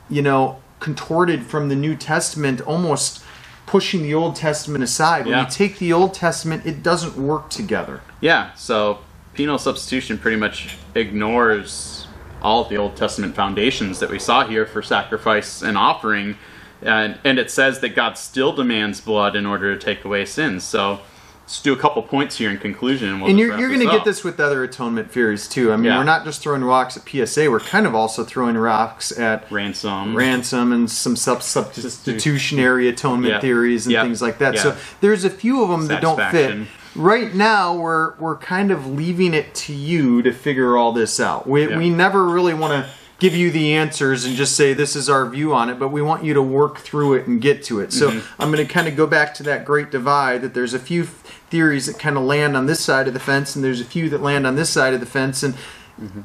you 0.09 0.23
know, 0.23 0.61
contorted 0.79 1.45
from 1.45 1.69
the 1.69 1.77
New 1.77 1.95
Testament, 1.95 2.63
almost 2.63 3.23
pushing 3.67 4.03
the 4.03 4.15
Old 4.15 4.35
Testament 4.35 4.83
aside. 4.83 5.27
When 5.27 5.35
Yeah. 5.35 5.45
you 5.45 5.51
take 5.51 5.79
the 5.79 5.93
Old 5.93 6.15
Testament, 6.15 6.65
it 6.65 6.83
doesn't 6.83 7.17
work 7.17 7.51
together. 7.51 8.01
Yeah, 8.21 8.53
so 8.55 8.99
penal 9.35 9.59
substitution 9.59 10.17
pretty 10.19 10.39
much 10.39 10.77
ignores 10.95 12.00
all 12.43 12.63
of 12.63 12.69
the 12.69 12.77
Old 12.77 12.97
Testament 12.97 13.35
foundations 13.35 13.99
that 14.01 14.11
we 14.11 14.19
saw 14.19 14.47
here 14.47 14.67
for 14.67 14.83
sacrifice 14.83 15.63
and 15.63 15.77
offering, 15.77 16.37
and, 16.83 17.19
and 17.25 17.39
it 17.39 17.51
says 17.51 17.81
that 17.81 17.91
God 17.95 18.17
still 18.17 18.53
demands 18.53 19.01
blood 19.01 19.37
in 19.37 19.47
order 19.47 19.75
to 19.77 19.81
take 19.85 20.05
away 20.05 20.25
sins. 20.25 20.65
So 20.65 21.01
let's 21.43 21.61
do 21.61 21.73
a 21.73 21.77
couple 21.77 22.03
points 22.03 22.39
here 22.39 22.51
in 22.51 22.57
conclusion. 22.59 23.09
And, 23.11 23.21
we'll 23.21 23.31
and 23.31 23.39
you're, 23.39 23.59
you're 23.59 23.69
going 23.69 23.81
to 23.81 23.87
get 23.93 24.05
this 24.05 24.25
with 24.25 24.39
other 24.41 24.63
atonement 24.65 25.11
theories 25.11 25.47
too. 25.49 25.73
I 25.73 25.77
mean, 25.77 25.87
Yeah. 25.87 25.99
we're 25.99 26.05
not 26.05 26.25
just 26.25 26.41
throwing 26.43 26.63
rocks 26.65 26.97
at 26.97 27.03
PSA. 27.07 27.51
We're 27.51 27.61
kind 27.61 27.87
of 27.87 27.95
also 27.95 28.25
throwing 28.25 28.57
rocks 28.57 29.11
at 29.19 29.51
ransom. 29.51 30.17
ransom 30.17 30.73
and 30.73 30.91
some 30.91 31.17
sub- 31.17 31.43
substitutionary 31.43 32.89
atonement 32.89 33.35
Yeah. 33.35 33.41
theories 33.41 33.87
and 33.87 33.93
Yeah. 33.93 34.03
things 34.05 34.23
like 34.23 34.39
that. 34.39 34.59
So 34.59 34.77
there's 35.01 35.25
a 35.25 35.31
few 35.31 35.63
of 35.63 35.69
them 35.69 35.87
that 35.89 36.01
don't 36.01 36.21
fit. 36.31 36.67
Right 36.97 37.35
now, 37.35 37.75
we're 37.77 38.15
we're 38.19 38.37
kind 38.37 38.71
of 38.71 38.87
leaving 38.87 39.33
it 39.35 39.55
to 39.57 39.73
you 39.73 40.23
to 40.23 40.33
figure 40.33 40.77
all 40.77 40.93
this 40.93 41.21
out. 41.21 41.47
We 41.49 41.69
Yeah. 41.69 41.79
we 41.79 41.89
never 41.91 42.25
really 42.29 42.55
want 42.55 42.73
to 42.73 42.91
give 43.21 43.35
you 43.37 43.51
the 43.51 43.75
answers 43.75 44.25
and 44.25 44.35
just 44.35 44.57
say 44.57 44.73
this 44.73 44.97
is 44.97 45.09
our 45.11 45.29
view 45.29 45.53
on 45.53 45.69
it, 45.69 45.79
but 45.79 45.89
we 45.89 46.01
want 46.01 46.25
you 46.25 46.33
to 46.35 46.41
work 46.43 46.79
through 46.79 47.13
it 47.15 47.27
and 47.27 47.41
get 47.41 47.63
to 47.65 47.79
it. 47.81 47.93
So 47.93 48.11
Mm-hmm. 48.11 48.43
I'm 48.43 48.51
going 48.51 48.67
to 48.67 48.73
kind 48.73 48.89
of 48.89 48.97
go 48.97 49.07
back 49.07 49.35
to 49.35 49.43
that 49.45 49.65
great 49.67 49.91
divide 49.91 50.41
that 50.43 50.55
there's 50.55 50.73
a 50.73 50.79
few 50.79 51.05
theories 51.05 51.85
that 51.87 51.99
kind 51.99 52.17
of 52.17 52.23
land 52.23 52.57
on 52.57 52.65
this 52.67 52.81
side 52.81 53.07
of 53.09 53.13
the 53.15 53.21
fence 53.21 53.55
and 53.55 53.63
there's 53.65 53.81
a 53.81 53.85
few 53.85 54.09
that 54.09 54.23
land 54.23 54.47
on 54.47 54.57
this 54.57 54.71
side 54.71 54.95
of 54.95 55.01
the 55.01 55.07
fence 55.07 55.43
and 55.43 55.55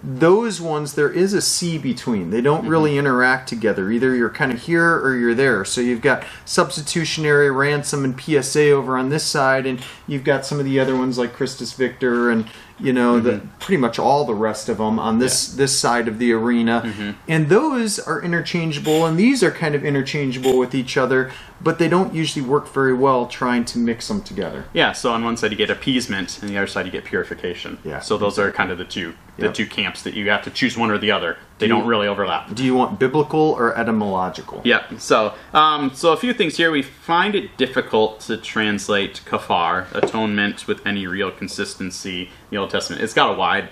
those 0.04 0.62
ones 0.62 0.94
there 0.94 1.12
is 1.12 1.34
a 1.34 1.42
sea 1.42 1.78
between. 1.78 2.30
They 2.30 2.42
don't 2.42 2.68
really 2.68 2.92
mm-hmm. 2.92 3.00
interact 3.00 3.50
together. 3.50 3.92
Either 3.92 4.16
you're 4.16 4.30
kind 4.30 4.52
of 4.52 4.62
here 4.62 4.96
or 4.96 5.16
you're 5.16 5.36
there. 5.36 5.66
So 5.66 5.82
you've 5.82 6.02
got 6.02 6.24
substitutionary 6.46 7.52
ransom 7.52 8.06
and 8.06 8.20
PSA 8.20 8.72
over 8.72 8.98
on 8.98 9.10
this 9.10 9.24
side, 9.24 9.66
and 9.66 9.84
you've 10.08 10.24
got 10.24 10.46
some 10.46 10.60
of 10.60 10.66
the 10.66 10.80
other 10.80 10.96
ones 10.96 11.18
like 11.18 11.34
Christus 11.34 11.74
Victor 11.74 12.30
and 12.30 12.50
you 12.80 12.92
know, 12.92 13.20
the 13.20 13.34
mm-hmm. 13.34 13.48
pretty 13.60 13.80
much 13.80 13.98
all 13.98 14.26
the 14.26 14.34
rest 14.34 14.68
of 14.68 14.78
them 14.78 15.00
on 15.00 15.20
this 15.20 15.48
this 15.48 15.78
side 15.78 16.10
of 16.10 16.20
the 16.20 16.34
arena, 16.34 16.82
mm-hmm. 16.86 17.12
and 17.28 17.48
those 17.48 18.00
are 18.00 18.22
interchangeable, 18.22 19.06
and 19.06 19.18
these 19.18 19.42
are 19.42 19.52
kind 19.52 19.76
of 19.76 19.86
interchangeable 19.86 20.58
with 20.58 20.76
each 20.76 20.98
other, 20.98 21.32
but 21.66 21.80
they 21.80 21.90
don't 21.90 22.14
usually 22.14 22.46
work 22.46 22.72
very 22.72 22.94
well 22.94 23.26
trying 23.26 23.66
to 23.66 23.80
mix 23.80 24.08
them 24.08 24.22
together. 24.22 24.66
Yeah, 24.72 24.92
so 24.92 25.12
on 25.12 25.24
one 25.26 25.36
side 25.36 25.50
you 25.50 25.58
get 25.58 25.72
appeasement, 25.72 26.40
and 26.42 26.50
the 26.50 26.58
other 26.58 26.68
side 26.68 26.86
you 26.86 26.92
get 26.92 27.06
purification. 27.06 27.80
Yeah, 27.84 28.00
So 28.02 28.18
those 28.20 28.38
are 28.38 28.52
kind 28.52 28.72
of 28.72 28.78
the 28.78 28.86
two 28.86 29.16
the 29.38 29.48
Yep. 29.48 29.54
two 29.54 29.66
camps 29.66 30.02
that 30.04 30.14
you 30.14 30.30
have 30.30 30.44
to 30.44 30.50
choose 30.50 30.78
one 30.78 30.90
or 30.90 30.98
the 30.98 31.12
other. 31.12 31.36
They 31.58 31.68
don't 31.68 31.86
really 31.86 32.08
overlap. 32.08 32.54
Do 32.56 32.64
you 32.64 32.74
want 32.74 33.00
biblical 33.00 33.42
or 33.42 33.78
etymological? 33.78 34.62
Yeah. 34.64 34.84
So, 34.98 35.34
um, 35.54 35.92
so 35.94 36.14
a 36.14 36.18
few 36.18 36.34
things 36.34 36.56
here. 36.56 36.72
We 36.72 36.82
find 36.82 37.36
it 37.36 37.58
difficult 37.58 38.22
to 38.28 38.38
translate 38.38 39.20
kafar, 39.26 39.94
atonement, 39.94 40.68
with 40.68 40.86
any 40.88 41.06
real 41.06 41.32
consistency 41.32 42.22
in 42.24 42.30
the 42.52 42.58
Old 42.58 42.70
Testament. 42.70 43.02
It's 43.04 43.14
got 43.14 43.30
a 43.34 43.38
wide 43.38 43.68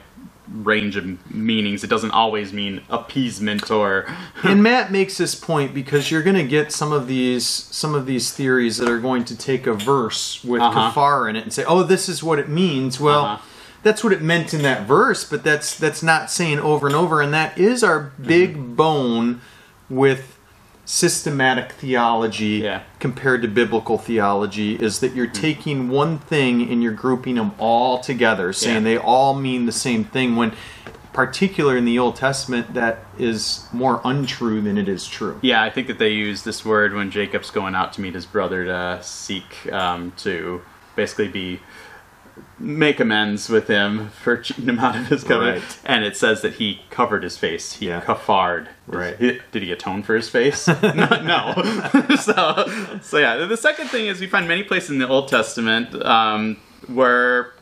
range 0.51 0.95
of 0.95 1.05
meanings. 1.33 1.83
It 1.83 1.89
doesn't 1.89 2.11
always 2.11 2.51
mean 2.53 2.81
appeasement 2.89 3.71
or. 3.71 4.05
and 4.43 4.61
Matt 4.63 4.91
makes 4.91 5.17
this 5.17 5.35
point 5.35 5.73
because 5.73 6.11
you're 6.11 6.23
going 6.23 6.35
to 6.35 6.43
get 6.47 6.71
some 6.71 6.91
of 6.91 7.07
these 7.07 7.45
some 7.47 7.95
of 7.95 8.05
these 8.05 8.31
theories 8.33 8.77
that 8.77 8.89
are 8.89 8.99
going 8.99 9.23
to 9.25 9.37
take 9.37 9.67
a 9.67 9.73
verse 9.73 10.43
with 10.43 10.61
Uh-huh. 10.61 10.91
kafar 10.91 11.29
in 11.29 11.35
it 11.35 11.43
and 11.43 11.53
say, 11.53 11.63
"Oh, 11.65 11.83
this 11.83 12.09
is 12.09 12.21
what 12.23 12.39
it 12.39 12.49
means." 12.49 12.99
Well, 12.99 13.25
Uh-huh. 13.25 13.45
that's 13.83 14.03
what 14.03 14.13
it 14.13 14.21
meant 14.21 14.53
in 14.53 14.61
that 14.63 14.85
verse, 14.87 15.23
but 15.23 15.43
that's 15.43 15.77
that's 15.77 16.03
not 16.03 16.29
saying 16.29 16.59
over 16.59 16.87
and 16.87 16.95
over. 16.95 17.21
And 17.21 17.33
that 17.33 17.57
is 17.57 17.83
our 17.83 18.11
big 18.21 18.55
Mm-hmm. 18.55 18.75
bone 18.75 19.41
with 19.89 20.32
systematic 20.85 21.71
theology 21.73 22.59
Yeah. 22.63 22.81
compared 22.99 23.41
to 23.41 23.47
biblical 23.47 23.97
theology 23.97 24.75
is 24.75 24.99
that 24.99 25.15
you're 25.15 25.27
taking 25.27 25.89
one 25.89 26.17
thing 26.19 26.69
and 26.69 26.83
you're 26.83 26.91
grouping 26.91 27.35
them 27.35 27.51
all 27.57 27.99
together 27.99 28.51
saying 28.51 28.77
Yeah. 28.85 28.93
they 28.93 28.97
all 28.97 29.33
mean 29.33 29.65
the 29.65 29.71
same 29.71 30.03
thing 30.03 30.35
when 30.35 30.51
particular 31.13 31.77
in 31.77 31.85
the 31.85 31.97
old 31.99 32.15
testament 32.15 32.73
that 32.73 33.05
is 33.19 33.65
more 33.71 34.01
untrue 34.03 34.59
than 34.61 34.77
it 34.77 34.89
is 34.89 35.07
true 35.07 35.37
Yeah, 35.41 35.61
I 35.63 35.69
think 35.69 35.87
that 35.87 35.99
they 35.99 36.09
use 36.09 36.41
this 36.43 36.65
word 36.65 36.93
when 36.93 37.11
Jacob's 37.11 37.51
going 37.51 37.75
out 37.75 37.93
to 37.93 38.01
meet 38.01 38.15
his 38.15 38.25
brother 38.25 38.65
to 38.65 38.99
seek 39.03 39.71
um, 39.71 40.11
to 40.17 40.61
basically 40.95 41.27
be 41.29 41.59
make 42.59 42.99
amends 42.99 43.49
with 43.49 43.67
him 43.67 44.09
for 44.09 44.37
cheating 44.41 44.65
him 44.69 44.79
out 44.79 44.95
of 44.95 45.07
his 45.07 45.23
covenant. 45.23 45.59
Right. 45.63 45.79
And 45.85 46.03
it 46.05 46.17
says 46.17 46.41
that 46.41 46.55
he 46.55 46.81
covered 46.89 47.23
his 47.23 47.37
face. 47.37 47.73
He 47.73 47.87
Yeah. 47.87 48.01
kafared. 48.01 48.67
Right. 48.87 49.17
He- 49.17 49.39
did 49.51 49.63
he 49.63 49.71
atone 49.71 50.03
for 50.03 50.15
his 50.15 50.29
face? 50.29 50.67
no. 50.83 51.21
no. 51.21 52.15
so, 52.15 52.97
so 53.01 53.17
yeah. 53.17 53.45
The 53.45 53.57
second 53.57 53.87
thing 53.89 54.07
is 54.07 54.19
we 54.21 54.27
find 54.27 54.47
many 54.47 54.63
places 54.63 54.91
in 54.91 54.99
the 54.99 55.07
Old 55.07 55.27
Testament 55.29 55.93
um, 56.05 56.57
where 56.87 57.53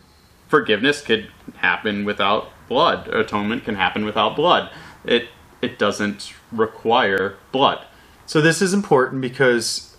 forgiveness 0.50 1.02
could 1.02 1.30
happen 1.58 2.06
without 2.06 2.50
blood. 2.68 3.08
Atonement 3.10 3.64
can 3.66 3.76
happen 3.76 4.06
without 4.06 4.36
blood. 4.36 4.70
It 5.06 5.30
it 5.62 5.78
doesn't 5.80 6.34
require 6.52 7.36
blood. 7.52 7.86
so 8.26 8.42
this 8.42 8.62
is 8.62 8.74
important 8.74 9.22
because 9.22 9.91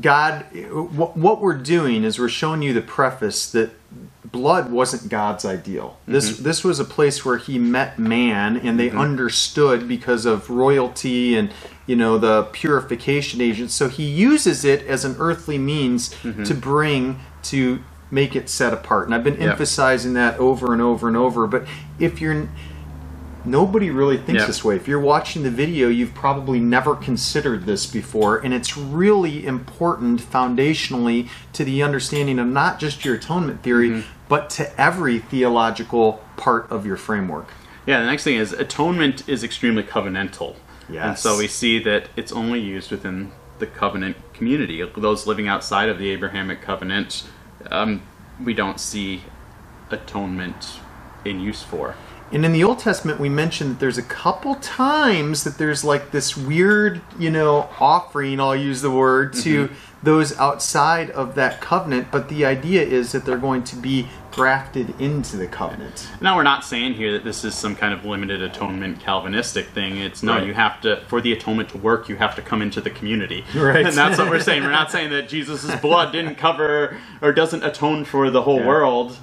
god 0.00 0.44
what, 0.70 1.16
what 1.16 1.40
we're 1.40 1.54
doing 1.56 2.04
is 2.04 2.18
we're 2.18 2.28
showing 2.28 2.62
you 2.62 2.72
the 2.72 2.82
preface 2.82 3.50
that 3.50 3.70
blood 4.24 4.70
wasn't 4.70 5.08
god's 5.10 5.44
ideal. 5.44 5.98
This 6.06 6.32
mm-hmm. 6.32 6.44
this 6.44 6.62
was 6.62 6.78
a 6.78 6.84
place 6.84 7.24
where 7.24 7.38
he 7.38 7.58
met 7.58 7.98
man 7.98 8.56
and 8.56 8.78
they 8.78 8.88
mm-hmm. 8.88 8.98
understood 8.98 9.88
because 9.88 10.26
of 10.26 10.50
royalty 10.50 11.34
and 11.34 11.52
you 11.86 11.96
know 11.96 12.18
the 12.18 12.44
purification 12.44 13.40
agent. 13.40 13.70
So 13.70 13.88
he 13.88 14.04
uses 14.04 14.64
it 14.64 14.86
as 14.86 15.04
an 15.04 15.16
earthly 15.18 15.58
means 15.58 16.14
mm-hmm. 16.14 16.44
to 16.44 16.54
bring 16.54 17.20
to 17.44 17.82
make 18.10 18.34
it 18.34 18.48
set 18.48 18.72
apart. 18.72 19.06
And 19.06 19.14
i've 19.14 19.24
been 19.24 19.36
emphasizing 19.36 20.14
that 20.14 20.38
over 20.38 20.72
and 20.72 20.82
over 20.82 21.08
and 21.08 21.16
over. 21.16 21.46
But 21.46 21.66
if 21.98 22.20
you're 22.20 22.48
nobody 23.44 23.90
really 23.90 24.16
thinks 24.16 24.42
Yeah. 24.42 24.46
this 24.46 24.64
way. 24.64 24.76
If 24.76 24.86
you're 24.88 25.00
watching 25.00 25.42
the 25.42 25.50
video, 25.50 25.88
you've 25.88 26.14
probably 26.14 26.60
never 26.60 26.94
considered 26.94 27.66
this 27.66 27.86
before, 27.86 28.38
and 28.38 28.52
it's 28.54 28.76
really 28.76 29.46
important 29.46 30.20
foundationally 30.20 31.28
to 31.54 31.64
the 31.64 31.82
understanding 31.82 32.38
of 32.38 32.46
not 32.46 32.78
just 32.78 33.04
your 33.04 33.14
atonement 33.14 33.62
theory, 33.62 33.90
Mm-hmm. 33.90 34.08
but 34.28 34.50
to 34.50 34.80
every 34.80 35.18
theological 35.18 36.22
part 36.36 36.70
of 36.70 36.86
your 36.86 36.96
framework. 36.96 37.48
Yeah, 37.86 38.00
the 38.00 38.06
next 38.06 38.24
thing 38.24 38.36
is 38.36 38.52
atonement 38.52 39.28
is 39.28 39.42
extremely 39.42 39.82
covenantal. 39.82 40.56
And 40.92 41.16
so 41.18 41.38
we 41.38 41.46
see 41.46 41.78
that 41.84 42.08
it's 42.16 42.32
only 42.32 42.58
used 42.60 42.90
within 42.90 43.30
the 43.60 43.66
covenant 43.66 44.16
community. 44.34 44.82
Those 44.96 45.26
living 45.26 45.46
outside 45.46 45.88
of 45.88 45.98
the 45.98 46.10
Abrahamic 46.10 46.60
covenant, 46.62 47.24
um, 47.70 48.02
we 48.42 48.54
don't 48.54 48.80
see 48.80 49.22
atonement 49.90 50.80
in 51.24 51.40
use 51.40 51.62
for. 51.62 51.94
And 52.32 52.44
in 52.44 52.52
the 52.52 52.62
Old 52.62 52.78
Testament, 52.78 53.18
we 53.18 53.28
mentioned 53.28 53.70
that 53.72 53.80
there's 53.80 53.98
a 53.98 54.02
couple 54.02 54.54
times 54.56 55.42
that 55.44 55.58
there's 55.58 55.82
like 55.82 56.12
this 56.12 56.36
weird, 56.36 57.00
you 57.18 57.30
know, 57.30 57.68
offering, 57.80 58.38
I'll 58.38 58.54
use 58.54 58.82
the 58.82 58.90
word, 58.90 59.32
to 59.34 59.66
mm-hmm. 59.66 59.74
those 60.04 60.38
outside 60.38 61.10
of 61.10 61.34
that 61.34 61.60
covenant. 61.60 62.12
But 62.12 62.28
the 62.28 62.44
idea 62.44 62.82
is 62.82 63.10
that 63.12 63.24
they're 63.24 63.36
going 63.36 63.64
to 63.64 63.76
be 63.76 64.06
grafted 64.30 65.00
into 65.00 65.36
the 65.36 65.48
covenant. 65.48 66.08
Now, 66.20 66.36
we're 66.36 66.44
not 66.44 66.64
saying 66.64 66.94
here 66.94 67.12
that 67.14 67.24
this 67.24 67.42
is 67.44 67.56
some 67.56 67.74
kind 67.74 67.92
of 67.92 68.04
limited 68.04 68.40
atonement 68.42 69.00
Calvinistic 69.00 69.66
thing. 69.66 69.96
It's 69.96 70.22
no, 70.22 70.34
Right. 70.34 70.46
you 70.46 70.54
have 70.54 70.80
to, 70.82 71.00
for 71.08 71.20
the 71.20 71.32
atonement 71.32 71.70
to 71.70 71.78
work, 71.78 72.08
you 72.08 72.14
have 72.14 72.36
to 72.36 72.42
come 72.42 72.62
into 72.62 72.80
the 72.80 72.90
community. 72.90 73.44
Right. 73.56 73.84
And 73.84 73.94
that's 73.96 74.18
what 74.18 74.30
we're 74.30 74.38
saying. 74.38 74.62
We're 74.62 74.70
not 74.70 74.92
saying 74.92 75.10
that 75.10 75.28
Jesus' 75.28 75.74
blood 75.80 76.12
didn't 76.12 76.36
cover 76.36 76.96
or 77.20 77.32
doesn't 77.32 77.64
atone 77.64 78.04
for 78.04 78.30
the 78.30 78.42
whole 78.42 78.60
Yeah. 78.60 78.68
world. 78.68 79.18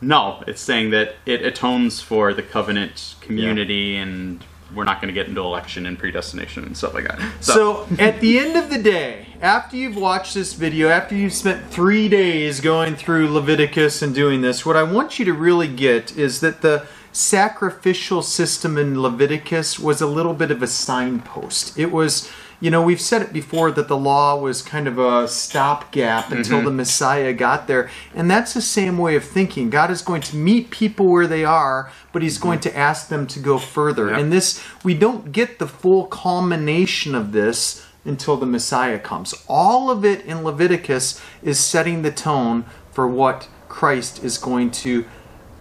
No, 0.00 0.42
it's 0.46 0.60
saying 0.60 0.90
that 0.90 1.16
it 1.26 1.42
atones 1.42 2.00
for 2.00 2.32
the 2.32 2.42
covenant 2.42 3.16
community 3.20 3.96
and 3.96 4.44
we're 4.74 4.84
not 4.84 5.00
going 5.00 5.12
to 5.12 5.14
get 5.14 5.28
into 5.28 5.40
election 5.40 5.86
and 5.86 5.98
predestination 5.98 6.64
and 6.64 6.76
stuff 6.76 6.94
like 6.94 7.08
that. 7.08 7.20
So, 7.40 7.88
at 7.98 8.20
the 8.20 8.38
end 8.38 8.56
of 8.56 8.70
the 8.70 8.78
day, 8.78 9.26
after 9.40 9.76
you've 9.76 9.96
watched 9.96 10.34
this 10.34 10.52
video, 10.52 10.88
after 10.88 11.14
you've 11.14 11.32
spent 11.32 11.70
three 11.70 12.08
days 12.08 12.60
going 12.60 12.94
through 12.94 13.30
Leviticus 13.32 14.02
and 14.02 14.14
doing 14.14 14.42
this, 14.42 14.66
what 14.66 14.76
I 14.76 14.82
want 14.82 15.18
you 15.18 15.24
to 15.24 15.32
really 15.32 15.68
get 15.68 16.16
is 16.16 16.40
that 16.40 16.60
the 16.60 16.86
sacrificial 17.12 18.22
system 18.22 18.76
in 18.76 19.00
Leviticus 19.00 19.78
was 19.78 20.00
a 20.00 20.06
little 20.06 20.34
bit 20.34 20.50
of 20.50 20.62
a 20.62 20.66
signpost. 20.66 21.78
It 21.78 21.90
was, 21.90 22.30
you 22.60 22.70
know, 22.70 22.82
we've 22.82 23.00
said 23.00 23.22
it 23.22 23.32
before 23.32 23.70
that 23.72 23.86
the 23.86 23.96
law 23.96 24.36
was 24.36 24.62
kind 24.62 24.88
of 24.88 24.98
a 24.98 25.28
stopgap 25.28 26.32
until 26.32 26.56
mm-hmm. 26.56 26.66
the 26.66 26.72
Messiah 26.72 27.32
got 27.32 27.68
there. 27.68 27.88
And 28.14 28.28
that's 28.28 28.52
the 28.52 28.62
same 28.62 28.98
way 28.98 29.14
of 29.14 29.24
thinking. 29.24 29.70
God 29.70 29.90
is 29.90 30.02
going 30.02 30.22
to 30.22 30.36
meet 30.36 30.70
people 30.70 31.08
where 31.08 31.28
they 31.28 31.44
are, 31.44 31.92
but 32.12 32.22
He's 32.22 32.38
going 32.38 32.58
to 32.60 32.76
ask 32.76 33.08
them 33.08 33.26
to 33.28 33.38
go 33.38 33.58
further. 33.58 34.10
Yep. 34.10 34.18
And 34.18 34.32
this, 34.32 34.62
we 34.82 34.94
don't 34.94 35.30
get 35.30 35.58
the 35.58 35.68
full 35.68 36.06
culmination 36.06 37.14
of 37.14 37.30
this 37.30 37.86
until 38.04 38.36
the 38.36 38.46
Messiah 38.46 38.98
comes. 38.98 39.34
All 39.48 39.90
of 39.90 40.04
it 40.04 40.24
in 40.24 40.42
Leviticus 40.42 41.20
is 41.42 41.60
setting 41.60 42.02
the 42.02 42.10
tone 42.10 42.64
for 42.90 43.06
what 43.06 43.48
Christ 43.68 44.24
is 44.24 44.38
going 44.38 44.72
to 44.72 45.04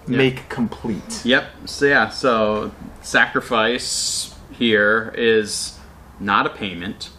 make 0.07 0.49
complete. 0.49 1.23
Yep. 1.25 1.45
So 1.65 1.85
yeah. 1.85 2.09
So 2.09 2.71
sacrifice 3.01 4.33
here 4.51 5.13
is 5.15 5.76
not 6.19 6.45
a 6.45 6.49
payment. 6.49 7.09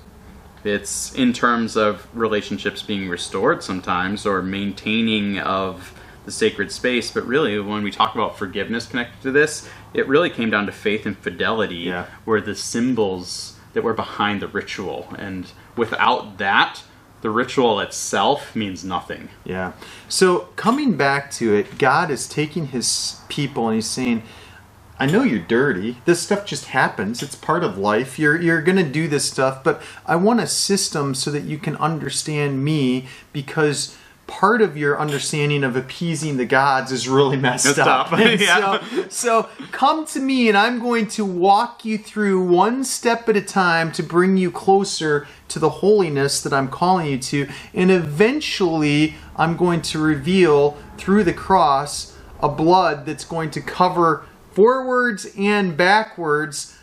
It's 0.65 1.15
in 1.15 1.33
terms 1.33 1.77
of 1.77 2.07
relationships 2.13 2.83
being 2.83 3.09
restored 3.09 3.63
sometimes 3.63 4.27
or 4.27 4.43
maintaining 4.43 5.39
of 5.39 5.95
the 6.25 6.33
sacred 6.33 6.71
space. 6.73 7.11
But 7.11 7.27
really, 7.27 7.59
when 7.61 7.83
we 7.83 7.91
talk 7.91 8.15
about 8.15 8.37
forgiveness 8.37 8.87
connected 8.87 9.23
to 9.23 9.31
this, 9.31 9.69
it 9.95 10.07
really 10.09 10.31
came 10.31 10.51
down 10.51 10.67
to 10.67 10.73
faith 10.73 11.07
and 11.07 11.17
fidelity, 11.17 11.77
Yeah. 11.77 12.07
were 12.27 12.41
the 12.41 12.55
symbols 12.55 13.57
that 13.73 13.83
were 13.83 13.95
behind 13.95 14.43
the 14.43 14.49
ritual. 14.49 15.15
And 15.19 15.47
without 15.77 16.39
that, 16.39 16.83
the 17.21 17.31
ritual 17.31 17.81
itself 17.81 18.55
means 18.55 18.85
nothing. 18.85 19.29
Yeah. 19.45 19.73
So 20.09 20.49
coming 20.57 20.97
back 20.97 21.31
to 21.33 21.55
it, 21.55 21.79
God 21.79 22.11
is 22.11 22.29
taking 22.29 22.69
his 22.69 23.21
people 23.29 23.69
and 23.69 23.77
he's 23.77 23.87
saying, 23.87 24.23
I 25.01 25.07
know 25.07 25.23
you're 25.23 25.39
dirty. 25.39 25.99
This 26.05 26.21
stuff 26.21 26.45
just 26.45 26.67
happens. 26.67 27.23
It's 27.23 27.35
part 27.37 27.63
of 27.65 27.79
life. 27.79 28.19
You're 28.19 28.41
you're 28.41 28.63
going 28.63 28.79
to 28.79 28.91
do 28.91 29.07
this 29.09 29.25
stuff, 29.31 29.63
but 29.63 29.81
I 30.07 30.17
want 30.17 30.41
a 30.41 30.47
system 30.47 31.15
so 31.15 31.31
that 31.31 31.45
you 31.45 31.59
can 31.59 31.77
understand 31.77 32.65
me 32.65 33.07
because 33.33 33.97
part 34.27 34.61
of 34.61 34.77
your 34.77 35.01
understanding 35.01 35.65
of 35.65 35.75
appeasing 35.75 36.37
the 36.37 36.45
gods 36.45 36.93
is 36.93 37.09
really 37.09 37.37
messed 37.49 37.65
Messed 37.65 37.79
up. 37.79 38.13
up. 38.13 38.19
Yeah. 38.41 38.81
so, 39.09 39.09
so 39.09 39.49
come 39.73 40.05
to 40.09 40.21
me 40.21 40.49
and 40.49 40.57
I'm 40.59 40.81
going 40.81 41.07
to 41.09 41.25
walk 41.25 41.85
you 41.85 41.97
through 41.97 42.45
one 42.45 42.85
step 42.85 43.27
at 43.29 43.37
a 43.37 43.41
time 43.41 43.91
to 43.93 44.03
bring 44.03 44.37
you 44.37 44.51
closer 44.51 45.27
to 45.49 45.59
the 45.59 45.71
holiness 45.71 46.43
that 46.43 46.53
I'm 46.53 46.69
calling 46.69 47.07
you 47.07 47.19
to. 47.19 47.49
And 47.73 47.91
eventually, 47.91 49.15
I'm 49.37 49.57
going 49.57 49.81
to 49.83 49.99
reveal 49.99 50.77
through 50.99 51.25
the 51.25 51.33
cross 51.33 52.15
a 52.41 52.49
blood 52.49 53.07
that's 53.07 53.25
going 53.25 53.51
to 53.53 53.61
cover 53.63 54.27
forwards 54.59 55.33
and 55.39 55.77
backwards. 55.77 56.77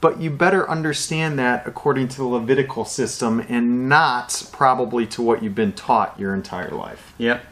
But 0.00 0.20
you 0.20 0.30
better 0.30 0.70
understand 0.70 1.36
that 1.36 1.66
according 1.66 2.06
to 2.10 2.18
the 2.18 2.24
Levitical 2.24 2.84
system 2.84 3.44
and 3.48 3.88
not 3.88 4.48
probably 4.52 5.04
to 5.08 5.20
what 5.20 5.42
you've 5.42 5.56
been 5.56 5.72
taught 5.72 6.16
your 6.16 6.32
entire 6.32 6.70
life. 6.70 7.12
Yep. 7.18 7.44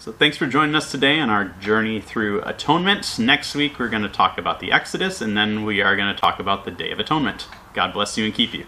So 0.00 0.10
thanks 0.10 0.36
for 0.36 0.48
joining 0.48 0.74
us 0.74 0.90
today 0.90 1.20
on 1.20 1.30
our 1.30 1.44
journey 1.44 2.00
through 2.00 2.42
atonement. 2.42 3.16
Next 3.16 3.54
week, 3.54 3.78
we're 3.78 3.88
going 3.88 4.02
to 4.02 4.08
talk 4.08 4.38
about 4.38 4.58
the 4.58 4.72
Exodus 4.72 5.20
and 5.20 5.36
then 5.36 5.64
we 5.64 5.80
are 5.80 5.94
going 5.94 6.12
to 6.12 6.20
talk 6.20 6.40
about 6.40 6.64
the 6.64 6.72
Day 6.72 6.90
of 6.90 6.98
Atonement. 6.98 7.46
God 7.74 7.92
bless 7.92 8.18
you 8.18 8.24
and 8.24 8.34
keep 8.34 8.52
you. 8.54 8.66